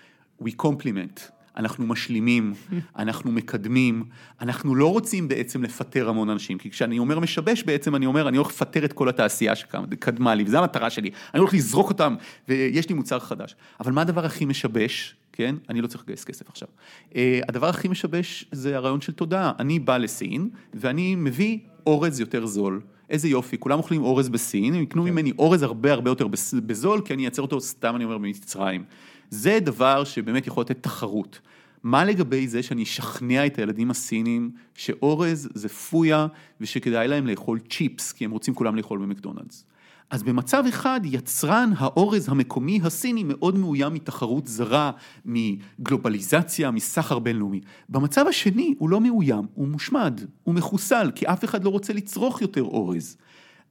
We 0.43 0.49
compliment. 0.61 1.21
אנחנו 1.57 1.87
משלימים, 1.87 2.53
אנחנו 2.95 3.31
מקדמים, 3.31 4.03
אנחנו 4.41 4.75
לא 4.75 4.91
רוצים 4.91 5.27
בעצם 5.27 5.63
לפטר 5.63 6.09
המון 6.09 6.29
אנשים, 6.29 6.57
כי 6.57 6.69
כשאני 6.69 6.99
אומר 6.99 7.19
משבש 7.19 7.63
בעצם 7.63 7.95
אני 7.95 8.05
אומר 8.05 8.27
אני 8.27 8.37
הולך 8.37 8.49
לפטר 8.49 8.85
את 8.85 8.93
כל 8.93 9.09
התעשייה 9.09 9.55
שקדמה 9.55 10.35
לי, 10.35 10.43
וזו 10.43 10.57
המטרה 10.57 10.89
שלי, 10.89 11.09
אני 11.33 11.39
הולך 11.39 11.53
לזרוק 11.53 11.89
אותם 11.89 12.15
ויש 12.47 12.89
לי 12.89 12.95
מוצר 12.95 13.19
חדש. 13.19 13.55
אבל 13.79 13.91
מה 13.91 14.01
הדבר 14.01 14.25
הכי 14.25 14.45
משבש, 14.45 15.15
כן? 15.41 15.55
אני 15.69 15.81
לא 15.81 15.87
צריך 15.87 16.03
לגייס 16.03 16.23
כסף 16.23 16.49
עכשיו. 16.49 16.67
Uh, 17.09 17.15
הדבר 17.49 17.69
הכי 17.69 17.87
משבש 17.87 18.45
זה 18.51 18.75
הרעיון 18.75 19.01
של 19.01 19.13
תודעה, 19.13 19.51
אני 19.59 19.79
בא 19.79 19.97
לסין 19.97 20.49
ואני 20.73 21.15
מביא 21.15 21.57
אורז 21.87 22.19
יותר 22.19 22.45
זול. 22.45 22.81
איזה 23.09 23.27
יופי, 23.27 23.57
כולם 23.59 23.77
אוכלים 23.77 24.03
אורז 24.03 24.29
בסין, 24.29 24.73
הם 24.73 24.81
יקנו 24.81 25.03
כן. 25.03 25.09
ממני 25.09 25.31
אורז 25.39 25.63
הרבה 25.63 25.93
הרבה 25.93 26.09
יותר 26.09 26.27
בזול, 26.65 27.01
כי 27.05 27.13
אני 27.13 27.21
אייצר 27.21 27.41
אותו, 27.41 27.61
סתם 27.61 27.95
אני 27.95 28.03
אומר, 28.03 28.17
במצרים. 28.17 28.83
זה 29.29 29.59
דבר 29.59 30.03
שבאמת 30.03 30.47
יכול 30.47 30.61
לתת 30.61 30.83
תחרות. 30.83 31.39
מה 31.83 32.05
לגבי 32.05 32.47
זה 32.47 32.63
שאני 32.63 32.83
אשכנע 32.83 33.45
את 33.45 33.59
הילדים 33.59 33.91
הסינים 33.91 34.51
שאורז 34.75 35.49
זה 35.53 35.69
פויה 35.69 36.27
ושכדאי 36.61 37.07
להם 37.07 37.27
לאכול 37.27 37.59
צ'יפס, 37.69 38.11
כי 38.11 38.25
הם 38.25 38.31
רוצים 38.31 38.53
כולם 38.53 38.75
לאכול 38.75 38.99
במקדונלדס. 38.99 39.65
אז 40.11 40.23
במצב 40.23 40.63
אחד 40.69 41.01
יצרן 41.03 41.71
האורז 41.77 42.29
המקומי 42.29 42.79
הסיני 42.83 43.23
מאוד 43.23 43.57
מאוים 43.57 43.93
מתחרות 43.93 44.47
זרה, 44.47 44.91
מגלובליזציה, 45.25 46.71
מסחר 46.71 47.19
בינלאומי. 47.19 47.61
במצב 47.89 48.25
השני 48.27 48.75
הוא 48.77 48.89
לא 48.89 49.01
מאוים, 49.01 49.45
הוא 49.53 49.67
מושמד, 49.67 50.21
הוא 50.43 50.55
מחוסל, 50.55 51.11
כי 51.15 51.25
אף 51.25 51.43
אחד 51.43 51.63
לא 51.63 51.69
רוצה 51.69 51.93
לצרוך 51.93 52.41
יותר 52.41 52.63
אורז. 52.63 53.17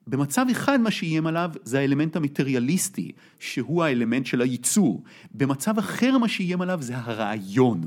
במצב 0.07 0.47
אחד 0.51 0.81
מה 0.81 0.91
שאיים 0.91 1.27
עליו 1.27 1.51
זה 1.63 1.79
האלמנט 1.79 2.17
המטריאליסטי, 2.17 3.13
שהוא 3.39 3.85
האלמנט 3.85 4.27
של 4.27 4.41
הייצור. 4.41 5.03
במצב 5.35 5.79
אחר 5.79 6.19
מה 6.19 6.29
שאיים 6.29 6.61
עליו 6.61 6.83
זה 6.83 6.97
הרעיון. 6.97 7.81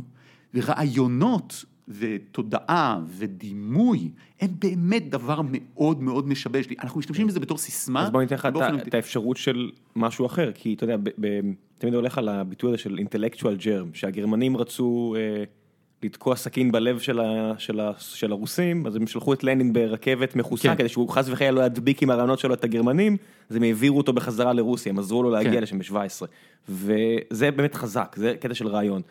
ורעיונות 0.54 1.66
ותודעה 1.88 3.00
ודימוי 3.18 4.10
הם 4.42 4.50
באמת 4.60 5.10
דבר 5.10 5.42
מאוד 5.52 6.02
מאוד 6.02 6.28
משבש 6.28 6.70
לי. 6.70 6.76
אנחנו 6.84 7.00
משתמשים 7.00 7.28
בזה 7.28 7.40
בתור 7.40 7.58
סיסמה. 7.58 8.04
אז 8.04 8.10
בוא 8.10 8.22
ניתן 8.22 8.36
לך 8.36 8.48
את 8.88 8.94
האפשרות 8.94 9.38
של 9.38 9.72
משהו 9.96 10.26
אחר, 10.26 10.52
כי 10.56 10.74
אתה 10.74 10.84
יודע, 10.84 10.96
תמיד 11.78 11.94
הולך 11.94 12.18
על 12.18 12.30
הביטוי 12.30 12.70
הזה 12.70 12.78
של 12.78 12.98
אינטלקטואל 12.98 13.56
ג'רם, 13.56 13.94
שהגרמנים 13.94 14.58
רצו... 14.58 15.16
אה, 15.18 15.44
לתקוע 16.04 16.36
סכין 16.36 16.72
בלב 16.72 17.00
של, 17.00 18.30
הרוסים, 18.32 18.88
אז 18.88 18.96
הם 18.96 19.08
שלחו 19.08 19.34
את 19.34 19.44
לנין 19.44 19.74
ברכבת 19.74 20.36
מכוסה, 20.36 20.70
כן. 20.70 20.76
כדי 20.76 20.90
שהוא 20.90 21.10
חס 21.10 21.30
וחלילה 21.30 21.52
לא 21.52 21.62
ידביק 21.62 22.04
עם 22.04 22.10
הרעיונות 22.10 22.40
שלו 22.40 22.54
את 22.54 22.64
הגרמנים, 22.64 23.18
אז 23.50 23.56
הם 23.56 23.64
העבירו 23.64 23.98
אותו 23.98 24.14
בחזרה 24.14 24.54
לרוסיה, 24.54 24.90
הם 24.90 25.00
עזרו 25.00 25.24
לו 25.24 25.30
להגיע 25.30 25.52
כן. 25.52 25.64
לשם 25.64 25.80
ב-17. 25.80 26.26
וזה 26.70 27.52
באמת 27.52 27.76
חזק, 27.76 28.16
זה 28.18 28.36
קטע 28.40 28.54
של 28.54 28.68
רעיון. 28.68 29.02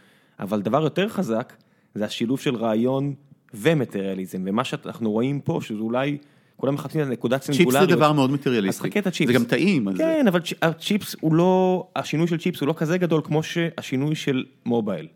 אבל 0.40 0.62
דבר 0.62 0.82
יותר 0.82 1.08
חזק, 1.08 1.52
זה 1.94 2.04
השילוב 2.04 2.40
של 2.40 2.56
רעיון 2.56 3.14
ומטריאליזם, 3.54 4.42
ומה 4.46 4.64
שאנחנו 4.64 5.10
רואים 5.10 5.40
פה, 5.40 5.58
שזה 5.62 5.80
אולי... 5.80 6.18
כולם 6.56 6.74
מחפשים 6.74 7.00
את 7.00 7.06
הנקודת 7.06 7.42
סינגולריות. 7.42 7.74
צ'יפס 7.74 7.90
זה 7.90 7.96
דבר 7.96 8.12
מאוד 8.12 8.30
מטריאליסטי. 8.30 8.86
אז 8.86 8.90
חכה 8.90 9.00
את 9.00 9.06
הצ'יפס. 9.06 9.32
זה 9.32 9.38
גם 9.38 9.44
טעים. 9.44 9.88
כן, 9.96 10.26
אבל 10.28 10.40
הצ'יפס 10.62 11.16
הוא 11.20 11.34
לא, 11.34 11.86
השינוי 11.96 12.26
של 12.26 12.38
צ'יפס 12.38 12.60
הוא 12.60 12.68
לא 12.68 12.74
כזה 12.76 12.98
גדול 12.98 13.20
כמו 13.24 13.42
שהשינוי 13.42 14.14
של 14.14 14.44
מובייל. 14.66 15.08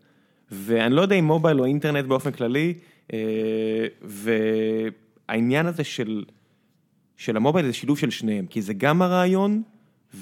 ואני 0.51 0.95
לא 0.95 1.01
יודע 1.01 1.15
אם 1.15 1.25
מובייל 1.25 1.59
או 1.59 1.65
אינטרנט 1.65 2.05
באופן 2.05 2.31
כללי, 2.31 2.73
אה, 3.13 3.19
והעניין 4.01 5.65
הזה 5.65 5.83
של, 5.83 6.23
של 7.17 7.37
המובייל 7.37 7.65
זה 7.65 7.73
שילוב 7.73 7.97
של 7.97 8.09
שניהם, 8.09 8.45
כי 8.45 8.61
זה 8.61 8.73
גם 8.73 9.01
הרעיון 9.01 9.61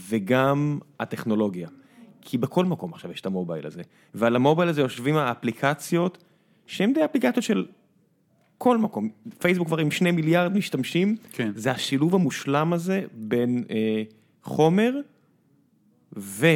וגם 0.09 0.79
הטכנולוגיה. 0.99 1.69
כי 2.21 2.37
בכל 2.37 2.65
מקום 2.65 2.93
עכשיו 2.93 3.11
יש 3.11 3.21
את 3.21 3.25
המובייל 3.25 3.67
הזה, 3.67 3.81
ועל 4.13 4.35
המובייל 4.35 4.69
הזה 4.69 4.81
יושבים 4.81 5.17
האפליקציות, 5.17 6.23
שהן 6.67 6.93
די 6.93 7.05
אפליקציות 7.05 7.43
של 7.43 7.65
כל 8.57 8.77
מקום, 8.77 9.09
פייסבוק 9.39 9.67
כבר 9.67 9.77
עם 9.77 9.91
שני 9.91 10.11
מיליארד 10.11 10.57
משתמשים, 10.57 11.15
כן. 11.31 11.51
זה 11.55 11.71
השילוב 11.71 12.15
המושלם 12.15 12.73
הזה 12.73 13.03
בין 13.13 13.63
אה, 13.69 14.03
חומר 14.43 14.93
ו, 16.17 16.47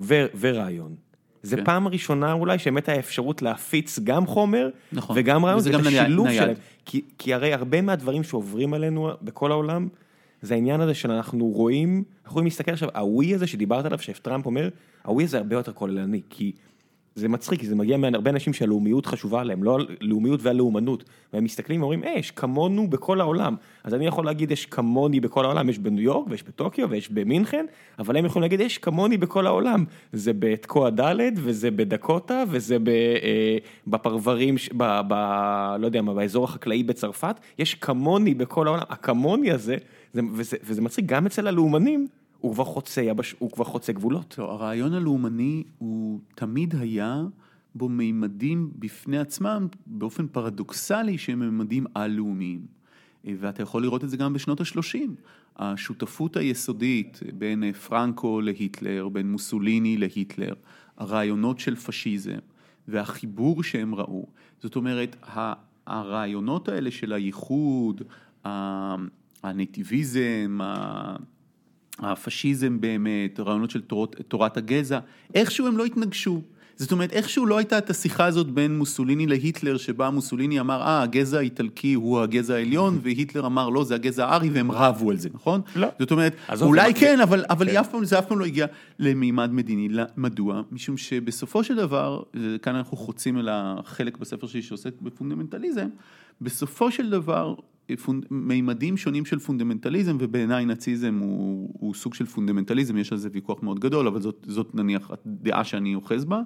ו, 0.00 0.26
ורעיון. 0.40 0.94
זה 1.42 1.56
כן. 1.56 1.64
פעם 1.64 1.88
ראשונה 1.88 2.32
אולי 2.32 2.58
שבאמת 2.58 2.88
האפשרות 2.88 3.42
להפיץ 3.42 3.98
גם 4.04 4.26
חומר 4.26 4.70
נכון. 4.92 5.16
וגם 5.18 5.44
רעיון, 5.44 5.58
וזה 5.58 5.70
גם 5.70 5.80
השילוב 5.86 6.26
נייד. 6.26 6.42
שלהם. 6.42 6.56
כי, 6.84 7.02
כי 7.18 7.34
הרי 7.34 7.52
הרבה 7.52 7.80
מהדברים 7.82 8.22
שעוברים 8.22 8.74
עלינו 8.74 9.10
בכל 9.22 9.52
העולם, 9.52 9.88
זה 10.42 10.54
העניין 10.54 10.80
הזה 10.80 10.94
שאנחנו 10.94 11.46
רואים, 11.46 11.88
אנחנו 11.88 12.30
יכולים 12.30 12.46
להסתכל 12.46 12.72
עכשיו, 12.72 12.88
הווי 12.94 13.34
הזה 13.34 13.46
שדיברת 13.46 13.84
עליו, 13.84 13.98
שטראמפ 13.98 14.46
אומר, 14.46 14.68
הווי 15.04 15.24
הזה 15.24 15.38
הרבה 15.38 15.56
יותר 15.56 15.72
כוללני, 15.72 16.20
כי 16.30 16.52
זה 17.18 17.28
מצחיק, 17.28 17.64
זה 17.64 17.76
מגיע 17.76 17.96
מהרבה 17.96 18.30
אנשים 18.30 18.52
שהלאומיות 18.52 19.06
חשובה 19.06 19.44
להם, 19.44 19.62
לא 19.62 19.78
הלאומיות 20.00 20.40
והלאומנות. 20.42 21.04
והם 21.32 21.44
מסתכלים 21.44 21.80
ואומרים, 21.80 22.04
אה, 22.04 22.14
יש 22.16 22.30
כמונו 22.30 22.90
בכל 22.90 23.20
העולם. 23.20 23.56
אז 23.84 23.94
אני 23.94 24.06
יכול 24.06 24.24
להגיד, 24.24 24.50
יש 24.50 24.66
כמוני 24.66 25.20
בכל 25.20 25.44
העולם, 25.44 25.68
יש 25.68 25.78
בניו 25.78 26.02
יורק, 26.02 26.26
ויש 26.30 26.42
בטוקיו, 26.42 26.90
ויש 26.90 27.10
במינכן, 27.10 27.66
אבל 27.98 28.16
הם 28.16 28.24
יכולים 28.24 28.42
להגיד, 28.42 28.60
יש 28.60 28.78
כמוני 28.78 29.16
בכל 29.16 29.46
העולם. 29.46 29.84
זה 30.12 30.32
בתקוע 30.38 30.90
ד', 30.90 31.16
וזה 31.34 31.70
בדקוטה, 31.70 32.44
וזה 32.48 32.74
אה, 32.86 33.58
בפרברים, 33.86 34.54
ב, 34.76 35.00
ב, 35.08 35.14
לא 35.78 35.86
יודע 35.86 36.02
מה, 36.02 36.14
באזור 36.14 36.44
החקלאי 36.44 36.82
בצרפת, 36.82 37.40
יש 37.58 37.74
כמוני 37.74 38.34
בכל 38.34 38.66
העולם. 38.66 38.82
הכמוני 38.88 39.50
הזה, 39.50 39.76
זה, 40.12 40.20
וזה, 40.32 40.56
וזה 40.64 40.82
מצחיק, 40.82 41.06
גם 41.06 41.26
אצל 41.26 41.46
הלאומנים, 41.46 42.06
הוא 42.40 42.54
כבר 42.54 42.64
חוצה 42.64 43.02
יבש, 43.02 43.34
הוא 43.38 43.50
כבר 43.50 43.64
חוצה 43.64 43.92
גבולות. 43.92 44.34
לא, 44.38 44.52
הרעיון 44.52 44.94
הלאומני 44.94 45.64
הוא 45.78 46.20
תמיד 46.34 46.74
היה 46.74 47.22
בו 47.74 47.88
מימדים 47.88 48.70
בפני 48.78 49.18
עצמם, 49.18 49.66
באופן 49.86 50.26
פרדוקסלי 50.26 51.18
שהם 51.18 51.38
מימדים 51.38 51.86
על-לאומיים. 51.94 52.78
ואתה 53.24 53.62
יכול 53.62 53.82
לראות 53.82 54.04
את 54.04 54.10
זה 54.10 54.16
גם 54.16 54.32
בשנות 54.32 54.60
ה-30. 54.60 54.98
השותפות 55.56 56.36
היסודית 56.36 57.20
בין 57.38 57.72
פרנקו 57.72 58.40
להיטלר, 58.40 59.08
בין 59.08 59.32
מוסוליני 59.32 59.96
להיטלר, 59.96 60.54
הרעיונות 60.96 61.58
של 61.58 61.76
פשיזם 61.76 62.38
והחיבור 62.88 63.62
שהם 63.62 63.94
ראו. 63.94 64.26
זאת 64.62 64.76
אומרת, 64.76 65.16
הרעיונות 65.86 66.68
האלה 66.68 66.90
של 66.90 67.12
הייחוד, 67.12 68.02
הנטיביזם, 69.42 70.58
הפשיזם 71.98 72.80
באמת, 72.80 73.40
רעיונות 73.40 73.70
של 73.70 73.80
תורת, 73.80 74.16
תורת 74.28 74.56
הגזע, 74.56 74.98
איכשהו 75.34 75.66
הם 75.66 75.76
לא 75.78 75.84
התנגשו. 75.84 76.42
זאת 76.76 76.92
אומרת, 76.92 77.12
איכשהו 77.12 77.46
לא 77.46 77.58
הייתה 77.58 77.78
את 77.78 77.90
השיחה 77.90 78.24
הזאת 78.24 78.50
בין 78.50 78.78
מוסוליני 78.78 79.26
להיטלר, 79.26 79.76
שבה 79.76 80.10
מוסוליני 80.10 80.60
אמר, 80.60 80.82
אה, 80.82 81.02
הגזע 81.02 81.38
האיטלקי 81.38 81.94
הוא 81.94 82.20
הגזע 82.20 82.54
העליון, 82.54 82.98
והיטלר 83.02 83.46
אמר, 83.46 83.68
לא, 83.68 83.84
זה 83.84 83.94
הגזע 83.94 84.26
הארי, 84.26 84.50
והם 84.50 84.72
רבו 84.72 85.10
על 85.10 85.16
זה, 85.16 85.28
נכון? 85.34 85.60
לא. 85.76 85.88
זאת 85.98 86.10
אומרת, 86.10 86.32
אולי 86.60 86.92
זה- 86.92 87.00
כן, 87.00 87.20
אבל, 87.20 87.44
אבל 87.50 87.70
כן. 87.70 87.76
אף 87.76 87.88
פעם, 87.90 88.04
זה 88.04 88.18
אף 88.18 88.26
פעם 88.26 88.38
לא 88.38 88.44
הגיע 88.44 88.66
למימד 88.98 89.52
מדיני. 89.52 89.88
מדוע? 90.16 90.62
משום 90.72 90.96
שבסופו 90.96 91.64
של 91.64 91.76
דבר, 91.76 92.22
כאן 92.62 92.74
אנחנו 92.74 92.96
חוצים 92.96 93.38
אל 93.38 93.48
החלק 93.52 94.16
בספר 94.16 94.46
שלי 94.46 94.62
שעוסק 94.62 94.92
בפונדמנטליזם, 95.02 95.88
בסופו 96.40 96.90
של 96.90 97.10
דבר. 97.10 97.54
מימדים 98.30 98.96
שונים 98.96 99.24
של 99.24 99.38
פונדמנטליזם, 99.38 100.16
ובעיניי 100.20 100.64
נאציזם 100.64 101.18
הוא, 101.18 101.70
הוא 101.72 101.94
סוג 101.94 102.14
של 102.14 102.26
פונדמנטליזם, 102.26 102.96
יש 102.96 103.12
על 103.12 103.18
זה 103.18 103.28
ויכוח 103.32 103.62
מאוד 103.62 103.80
גדול, 103.80 104.06
אבל 104.06 104.20
זאת, 104.20 104.46
זאת 104.48 104.74
נניח 104.74 105.10
הדעה 105.10 105.64
שאני 105.64 105.94
אוחז 105.94 106.24
בה. 106.24 106.40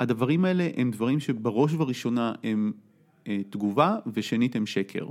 הדברים 0.00 0.44
האלה 0.44 0.68
הם 0.76 0.90
דברים 0.90 1.20
שבראש 1.20 1.72
ובראשונה 1.72 2.32
הם 2.44 2.72
אה, 3.28 3.40
תגובה, 3.50 3.96
ושנית 4.12 4.56
הם 4.56 4.66
שקר. 4.66 5.06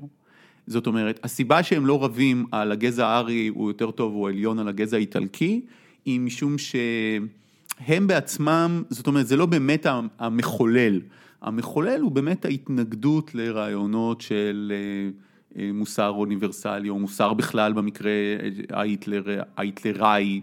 זאת 0.67 0.87
אומרת, 0.87 1.19
הסיבה 1.23 1.63
שהם 1.63 1.85
לא 1.85 2.03
רבים 2.03 2.45
על 2.51 2.71
הגזע 2.71 3.07
הארי 3.07 3.47
הוא 3.47 3.69
יותר 3.69 3.91
טוב, 3.91 4.13
הוא 4.13 4.29
עליון 4.29 4.59
על 4.59 4.67
הגזע 4.67 4.97
האיטלקי, 4.97 5.65
היא 6.05 6.19
משום 6.19 6.55
שהם 6.57 8.07
בעצמם, 8.07 8.83
זאת 8.89 9.07
אומרת, 9.07 9.27
זה 9.27 9.37
לא 9.37 9.45
באמת 9.45 9.85
המחולל. 10.19 11.01
המחולל 11.41 12.01
הוא 12.01 12.11
באמת 12.11 12.45
ההתנגדות 12.45 13.35
לרעיונות 13.35 14.21
של 14.21 14.71
אה, 14.75 15.09
אה, 15.61 15.71
מוסר 15.73 16.09
אוניברסלי, 16.09 16.89
או 16.89 16.99
מוסר 16.99 17.33
בכלל 17.33 17.73
במקרה 17.73 18.11
ההיטלר, 18.69 19.41
ההיטלראי, 19.57 20.41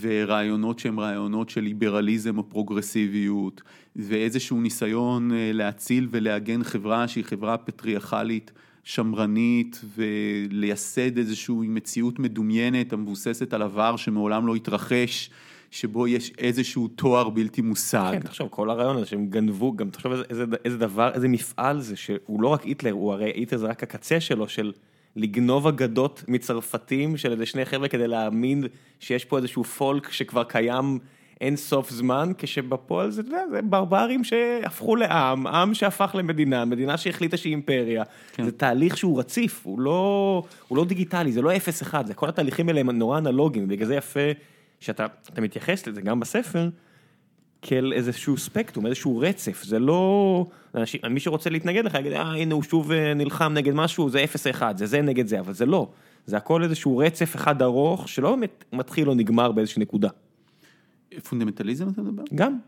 ורעיונות 0.00 0.78
שהם 0.78 1.00
רעיונות 1.00 1.48
של 1.50 1.60
ליברליזם 1.60 2.38
או 2.38 2.48
פרוגרסיביות, 2.48 3.62
ואיזשהו 3.96 4.60
ניסיון 4.60 5.32
אה, 5.32 5.50
להציל 5.54 6.08
ולעגן 6.10 6.64
חברה 6.64 7.08
שהיא 7.08 7.24
חברה 7.24 7.56
פטריארכלית. 7.56 8.52
שמרנית 8.84 9.80
ולייסד 9.96 11.18
איזושהי 11.18 11.54
מציאות 11.68 12.18
מדומיינת 12.18 12.92
המבוססת 12.92 13.54
על 13.54 13.62
עבר 13.62 13.96
שמעולם 13.96 14.46
לא 14.46 14.54
התרחש, 14.54 15.30
שבו 15.70 16.08
יש 16.08 16.32
איזשהו 16.38 16.88
תואר 16.88 17.28
בלתי 17.28 17.62
מושג. 17.62 18.10
כן, 18.12 18.20
תחשוב, 18.20 18.48
כל 18.48 18.70
הרעיון 18.70 18.96
הזה 18.96 19.06
שהם 19.06 19.26
גנבו, 19.26 19.76
גם 19.76 19.90
תחשוב 19.90 20.12
איזה, 20.12 20.24
איזה, 20.30 20.44
איזה 20.64 20.78
דבר, 20.78 21.10
איזה 21.14 21.28
מפעל 21.28 21.80
זה, 21.80 21.96
שהוא 21.96 22.42
לא 22.42 22.48
רק 22.48 22.62
היטלר, 22.62 22.92
הוא 22.92 23.12
הרי 23.12 23.32
היטלר 23.34 23.58
זה 23.58 23.66
רק 23.66 23.82
הקצה 23.82 24.20
שלו, 24.20 24.48
של 24.48 24.72
לגנוב 25.16 25.66
אגדות 25.66 26.24
מצרפתים 26.28 27.16
של 27.16 27.32
איזה 27.32 27.46
שני 27.46 27.64
חבר'ה 27.64 27.88
כדי 27.88 28.08
להאמין 28.08 28.64
שיש 29.00 29.24
פה 29.24 29.36
איזשהו 29.36 29.64
פולק 29.64 30.12
שכבר 30.12 30.44
קיים 30.44 30.98
אין 31.40 31.56
סוף 31.56 31.90
זמן, 31.90 32.32
כשבפועל 32.38 33.10
זה, 33.10 33.20
אתה 33.20 33.28
יודע, 33.28 33.42
זה 33.50 33.62
ברברים 33.62 34.24
שהפכו 34.24 34.96
לעם, 34.96 35.46
עם 35.46 35.74
שהפך 35.74 36.10
למדינה, 36.14 36.64
מדינה 36.64 36.96
שהחליטה 36.96 37.36
שהיא 37.36 37.50
אימפריה. 37.50 38.04
כן. 38.32 38.44
זה 38.44 38.52
תהליך 38.52 38.96
שהוא 38.96 39.18
רציף, 39.18 39.60
הוא 39.64 39.80
לא, 39.80 40.42
הוא 40.68 40.76
לא 40.76 40.84
דיגיטלי, 40.84 41.32
זה 41.32 41.42
לא 41.42 41.50
0-1, 41.50 41.94
זה 42.06 42.14
כל 42.14 42.28
התהליכים 42.28 42.68
האלה 42.68 42.80
הם 42.80 42.90
נורא 42.90 43.18
אנלוגיים, 43.18 43.68
בגלל 43.68 43.86
זה 43.86 43.94
יפה 43.94 44.20
שאתה 44.80 45.06
אתה 45.32 45.40
מתייחס 45.40 45.86
לזה 45.86 46.00
גם 46.00 46.20
בספר. 46.20 46.68
כאל 47.62 47.92
איזשהו 47.92 48.36
ספקטרום, 48.36 48.86
איזשהו 48.86 49.18
רצף, 49.18 49.62
זה 49.64 49.78
לא... 49.78 50.46
אנשים, 50.74 51.00
מי 51.10 51.20
שרוצה 51.20 51.50
להתנגד 51.50 51.84
לך 51.84 51.94
יגיד, 51.94 52.12
אה 52.12 52.34
הנה 52.34 52.54
הוא 52.54 52.62
שוב 52.62 52.92
אה, 52.92 53.14
נלחם 53.14 53.52
נגד 53.52 53.74
משהו, 53.74 54.10
זה 54.10 54.24
0-1, 54.58 54.62
זה 54.76 54.86
זה 54.86 55.02
נגד 55.02 55.26
זה, 55.26 55.40
אבל 55.40 55.52
זה 55.52 55.66
לא. 55.66 55.90
זה 56.26 56.36
הכל 56.36 56.62
איזשהו 56.62 56.98
רצף 56.98 57.36
אחד 57.36 57.62
ארוך, 57.62 58.08
שלא 58.08 58.30
באמת 58.36 58.64
מתחיל 58.72 59.08
או 59.08 59.14
נגמר 59.14 59.52
באיזושהי 59.52 59.82
נקודה. 59.82 60.08
פונדמנטליזם 61.28 61.88
אתה 61.88 62.02
מדבר? 62.02 62.22
גם. 62.34 62.58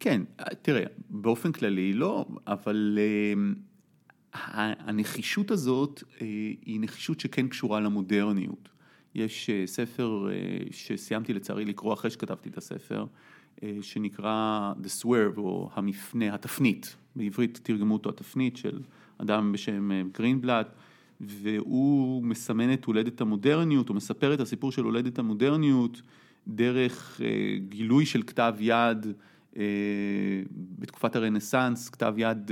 כן, 0.00 0.22
תראה, 0.62 0.84
באופן 1.10 1.52
כללי 1.52 1.92
לא, 1.92 2.24
אבל 2.46 2.98
אה, 2.98 4.72
הנחישות 4.78 5.50
הזאת 5.50 6.02
אה, 6.20 6.26
היא 6.66 6.80
נחישות 6.80 7.20
שכן 7.20 7.48
קשורה 7.48 7.80
למודרניות. 7.80 8.68
יש 9.18 9.50
אה, 9.50 9.66
ספר 9.66 10.28
אה, 10.30 10.36
שסיימתי 10.70 11.34
לצערי 11.34 11.64
לקרוא 11.64 11.94
אחרי 11.94 12.10
שכתבתי 12.10 12.48
את 12.48 12.58
הספר, 12.58 13.06
אה, 13.62 13.76
שנקרא 13.80 14.72
The 14.82 15.02
Swerve, 15.02 15.38
או 15.38 15.70
המפנה, 15.74 16.34
התפנית, 16.34 16.96
בעברית 17.16 17.60
תרגמו 17.62 17.94
אותו 17.94 18.10
התפנית 18.10 18.56
של 18.56 18.80
אדם 19.18 19.52
בשם 19.52 19.90
גרינבלט, 20.12 20.74
והוא 21.20 22.22
מסמן 22.22 22.72
את 22.72 22.84
הולדת 22.84 23.20
המודרניות, 23.20 23.88
הוא 23.88 23.96
מספר 23.96 24.34
את 24.34 24.40
הסיפור 24.40 24.72
של 24.72 24.84
הולדת 24.84 25.18
המודרניות 25.18 26.02
דרך 26.48 27.20
גילוי 27.68 28.06
של 28.06 28.22
כתב 28.22 28.54
יד 28.60 29.06
בתקופת 30.78 31.16
הרנסאנס, 31.16 31.88
כתב 31.88 32.14
יד 32.16 32.50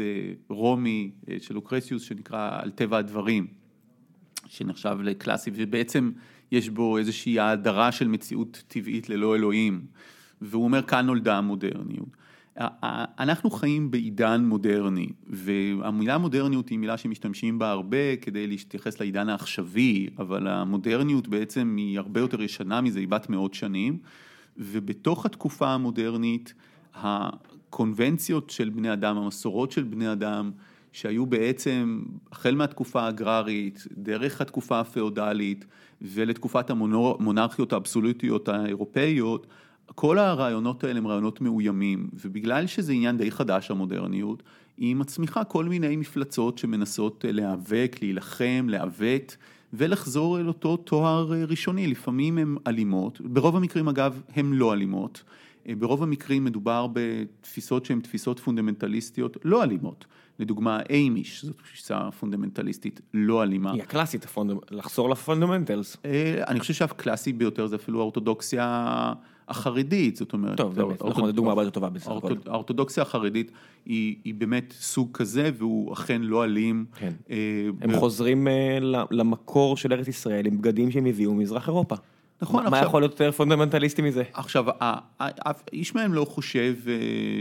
רומי 0.49 1.11
של 1.41 1.55
לוקרסיוס 1.55 2.03
שנקרא 2.03 2.59
על 2.63 2.71
טבע 2.71 2.99
הדברים, 2.99 3.47
שנחשב 4.49 4.99
לקלאסי, 5.03 5.51
ובעצם 5.55 6.11
יש 6.53 6.69
בו 6.69 6.99
איזושהי 6.99 7.39
האדרה 7.39 7.93
של 7.93 8.09
מציאות 8.09 8.63
טבעית 8.69 9.09
ללא 9.09 9.37
אלוהים, 9.37 9.81
והוא 10.41 10.65
אומר 10.65 10.83
כאן 10.83 11.07
נולדה 11.07 11.39
המודרניות. 11.39 12.09
אנחנו 13.19 13.51
חיים 13.51 13.91
בעידן 13.91 14.45
מודרני, 14.45 15.09
והמילה 15.27 16.19
מודרניות 16.19 16.69
היא 16.69 16.79
מילה 16.79 16.97
שמשתמשים 16.97 17.59
בה 17.59 17.71
הרבה 17.71 18.17
כדי 18.17 18.47
להתייחס 18.47 19.01
לעידן 19.01 19.29
העכשווי, 19.29 20.09
אבל 20.19 20.49
המודרניות 20.49 21.29
בעצם 21.29 21.75
היא 21.79 21.99
הרבה 21.99 22.21
יותר 22.21 22.43
ישנה 22.43 22.81
מזה, 22.81 22.99
היא 22.99 23.09
בת 23.09 23.31
מאות 23.31 23.55
שנים, 23.55 23.99
ובתוך 24.59 25.27
התקופה 25.27 25.69
המודרנית, 25.69 26.55
הקונבנציות 26.95 28.51
של 28.51 28.69
בני 28.69 28.93
אדם, 28.93 29.17
המסורות 29.17 29.73
של 29.73 29.83
בני 29.83 30.13
אדם, 30.13 30.51
שהיו 30.93 31.27
בעצם 31.27 32.03
החל 32.33 32.55
מהתקופה 32.55 33.03
האגררית, 33.03 33.87
דרך 33.93 34.41
התקופה 34.41 34.81
הפאודלית 34.81 35.65
ולתקופת 36.03 36.71
המונרכיות 36.71 37.73
האבסולוטיות 37.73 38.49
האירופאיות, 38.49 39.47
כל 39.95 40.19
הרעיונות 40.19 40.85
האלה 40.85 40.99
הם 40.99 41.07
רעיונות 41.07 41.41
מאוימים, 41.41 42.09
ובגלל 42.25 42.67
שזה 42.67 42.93
עניין 42.93 43.17
די 43.17 43.31
חדש 43.31 43.71
המודרניות, 43.71 44.43
היא 44.77 44.97
מצמיחה 44.97 45.45
כל 45.45 45.65
מיני 45.65 45.97
מפלצות 45.97 46.59
שמנסות 46.59 47.25
להיאבק, 47.29 47.97
להילחם, 48.03 48.67
לעוות, 48.69 49.37
ולחזור 49.73 50.41
אל 50.41 50.49
אותו 50.49 50.77
טוהר 50.77 51.33
ראשוני, 51.49 51.87
לפעמים 51.87 52.39
הן 52.39 52.57
אלימות, 52.67 53.21
ברוב 53.21 53.57
המקרים 53.57 53.89
אגב 53.89 54.23
הן 54.37 54.53
לא 54.53 54.73
אלימות, 54.73 55.23
ברוב 55.79 56.03
המקרים 56.03 56.45
מדובר 56.45 56.87
בתפיסות 56.93 57.85
שהן 57.85 58.01
תפיסות 58.01 58.41
פונדמנטליסטיות 58.41 59.37
לא 59.45 59.63
אלימות. 59.63 60.05
לדוגמה, 60.39 60.81
אמיש, 60.91 61.45
זאת 61.45 61.57
תפיסה 61.57 62.11
פונדמנטליסטית 62.21 63.01
לא 63.15 63.43
אלימה. 63.43 63.73
היא 63.73 63.83
הקלאסית, 63.83 64.25
הפונד... 64.25 64.53
לחזור 64.71 65.11
ל 65.11 65.17
fundamentals. 65.17 65.97
אני 66.49 66.61
חושב 66.61 66.75
שהקלאסי 66.75 67.33
ביותר 67.33 67.67
זה 67.67 67.77
אפילו 67.77 68.01
האורתודוקסיה 68.01 69.13
החרדית, 69.49 70.17
זאת 70.17 70.33
אומרת. 70.33 70.57
טוב, 70.57 70.75
באמת, 70.75 71.03
נכון, 71.03 71.27
זו 71.27 71.33
דוגמה 71.33 71.51
הרבה 71.51 71.63
יותר 71.63 71.71
טובה 71.71 71.89
בסך 71.89 72.11
הכל. 72.11 72.35
האורתודוקסיה 72.47 73.03
החרדית 73.03 73.51
היא, 73.85 74.17
היא 74.25 74.35
באמת 74.35 74.75
סוג 74.79 75.09
כזה, 75.13 75.51
והוא 75.59 75.93
אכן 75.93 76.23
לא 76.23 76.45
אלים. 76.45 76.85
כן. 76.97 77.13
אה, 77.31 77.37
הם 77.81 77.91
ב- 77.93 77.97
חוזרים 77.99 78.49
אה, 78.49 78.79
למקור 79.11 79.77
של 79.77 79.93
ארץ 79.93 80.09
ישראל 80.09 80.47
עם 80.47 80.59
בגדים 80.59 80.91
שהם 80.91 81.07
הביאו 81.07 81.35
ממזרח 81.35 81.69
אירופה. 81.69 81.95
נכון, 82.43 82.63
מה 82.63 82.69
עכשיו- 82.69 82.89
יכול 82.89 83.03
להיות 83.03 83.13
יותר 83.13 83.33
פונדמנטליסטי 83.33 84.03
מזה? 84.03 84.23
עכשיו, 84.33 84.65
איש 85.73 85.95
מהם 85.95 86.15
לא 86.15 86.25
חושב 86.25 86.75
אה, 86.89 86.95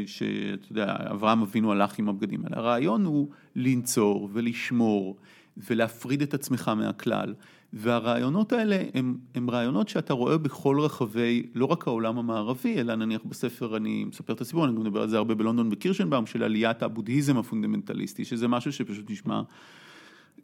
שאתה 0.07 0.71
יודע, 0.71 0.95
אברהם 1.11 1.41
אבינו 1.41 1.71
הלך 1.71 1.99
עם 1.99 2.09
הבגדים 2.09 2.43
האלה. 2.43 2.57
הרעיון 2.57 3.05
הוא 3.05 3.29
לנצור 3.55 4.29
ולשמור 4.33 5.15
ולהפריד 5.57 6.21
את 6.21 6.33
עצמך 6.33 6.71
מהכלל. 6.75 7.33
והרעיונות 7.73 8.53
האלה 8.53 8.83
הם, 8.93 9.17
הם 9.35 9.49
רעיונות 9.49 9.89
שאתה 9.89 10.13
רואה 10.13 10.37
בכל 10.37 10.79
רחבי, 10.79 11.43
לא 11.55 11.65
רק 11.65 11.87
העולם 11.87 12.17
המערבי, 12.17 12.79
אלא 12.79 12.95
נניח 12.95 13.21
בספר, 13.25 13.77
אני 13.77 14.05
מספר 14.05 14.33
את 14.33 14.41
הסיפור, 14.41 14.65
אני 14.65 14.75
גם 14.75 14.81
מדבר 14.81 15.01
על 15.01 15.09
זה 15.09 15.17
הרבה 15.17 15.35
בלונדון 15.35 15.69
וקירשנבאום, 15.69 16.25
של 16.25 16.43
עליית 16.43 16.83
הבודהיזם 16.83 17.37
הפונדמנטליסטי, 17.37 18.25
שזה 18.25 18.47
משהו 18.47 18.73
שפשוט 18.73 19.11
נשמע... 19.11 19.41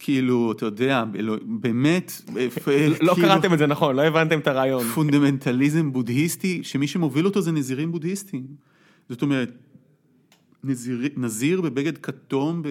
כאילו, 0.04 0.52
אתה 0.52 0.66
יודע, 0.66 1.04
באמת, 1.44 2.12
לא 3.02 3.14
כאילו- 3.14 3.16
קראתם 3.16 3.54
את 3.54 3.58
זה 3.58 3.68
נכון, 3.68 3.96
לא 3.96 4.02
הבנתם 4.02 4.40
את 4.40 4.48
הרעיון. 4.48 4.84
פונדמנטליזם 4.84 5.92
בודהיסטי, 5.92 6.64
שמי 6.64 6.88
שמוביל 6.88 7.26
אותו 7.26 7.42
זה 7.42 7.52
נזירים 7.52 7.92
בודהיסטים. 7.92 8.44
זאת 9.10 9.22
אומרת, 9.22 9.52
נזיר, 10.64 11.02
נזיר 11.18 11.62
בבגד 11.62 11.98
כתום 11.98 12.62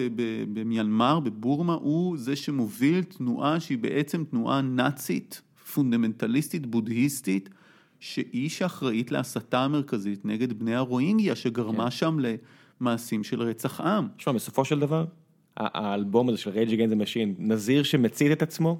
במיינמר, 0.53 1.19
בבורמה, 1.19 1.73
הוא 1.73 2.17
זה 2.17 2.35
שמוביל 2.35 3.03
תנועה 3.03 3.59
שהיא 3.59 3.77
בעצם 3.77 4.23
תנועה 4.23 4.61
נאצית, 4.61 5.41
פונדמנטליסטית, 5.73 6.65
בודהיסטית, 6.65 7.49
שהיא 7.99 8.49
שאחראית 8.49 9.11
להסתה 9.11 9.59
המרכזית 9.59 10.25
נגד 10.25 10.59
בני 10.59 10.75
הרוהינגיה, 10.75 11.35
שגרמה 11.35 11.83
כן. 11.83 11.91
שם 11.91 12.17
למעשים 12.81 13.23
של 13.23 13.41
רצח 13.41 13.81
עם. 13.81 14.07
תשמע, 14.17 14.33
בסופו 14.33 14.65
של 14.65 14.79
דבר, 14.79 15.05
האלבום 15.57 16.29
הזה 16.29 16.37
של 16.37 16.49
Rage 16.49 16.73
Against 16.73 16.89
the 16.89 16.95
Machine, 16.95 17.35
נזיר 17.39 17.83
שמצית 17.83 18.31
את 18.31 18.41
עצמו, 18.41 18.79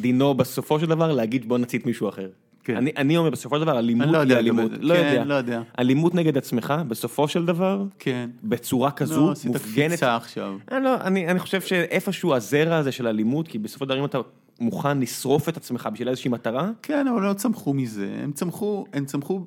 דינו 0.00 0.34
בסופו 0.34 0.80
של 0.80 0.86
דבר 0.86 1.12
להגיד 1.12 1.48
בוא 1.48 1.58
נצית 1.58 1.86
מישהו 1.86 2.08
אחר. 2.08 2.28
כן. 2.64 2.76
אני, 2.76 2.92
אני 2.96 3.16
אומר 3.16 3.30
בסופו 3.30 3.56
של 3.56 3.62
דבר 3.62 3.78
אלימות 3.78 4.04
אני 4.04 4.12
לא 4.12 4.18
היא 4.18 4.36
אלימות, 4.36 4.70
לא 4.80 4.94
כן, 4.94 5.08
יודע, 5.10 5.24
לא 5.24 5.34
יודע. 5.34 5.62
אלימות 5.78 6.14
נגד 6.14 6.38
עצמך 6.38 6.74
בסופו 6.88 7.28
של 7.28 7.46
דבר, 7.46 7.84
כן. 7.98 8.30
בצורה 8.44 8.90
כזו, 8.90 9.26
לא, 9.26 9.32
עשית 9.32 9.50
מופגנת, 9.50 9.88
קפיצה 9.88 10.16
עכשיו. 10.16 10.56
אני, 10.70 10.84
לא, 10.84 10.94
אני, 11.00 11.28
אני 11.28 11.38
חושב 11.38 11.60
שאיפשהו 11.60 12.34
הזרע 12.34 12.76
הזה 12.76 12.92
של 12.92 13.06
אלימות, 13.06 13.48
כי 13.48 13.58
בסופו 13.58 13.84
של 13.84 13.88
דבר 13.88 13.98
אם 14.00 14.04
אתה 14.04 14.18
מוכן 14.60 15.00
לשרוף 15.00 15.48
את 15.48 15.56
עצמך 15.56 15.88
בשביל 15.92 16.08
איזושהי 16.08 16.30
מטרה, 16.30 16.70
כן, 16.82 17.06
אבל 17.08 17.22
לא 17.22 17.32
צמחו 17.32 17.74
מזה, 17.74 18.16
הם 18.22 18.32
צמחו, 18.32 18.84
הם 18.92 19.04
צמחו 19.04 19.46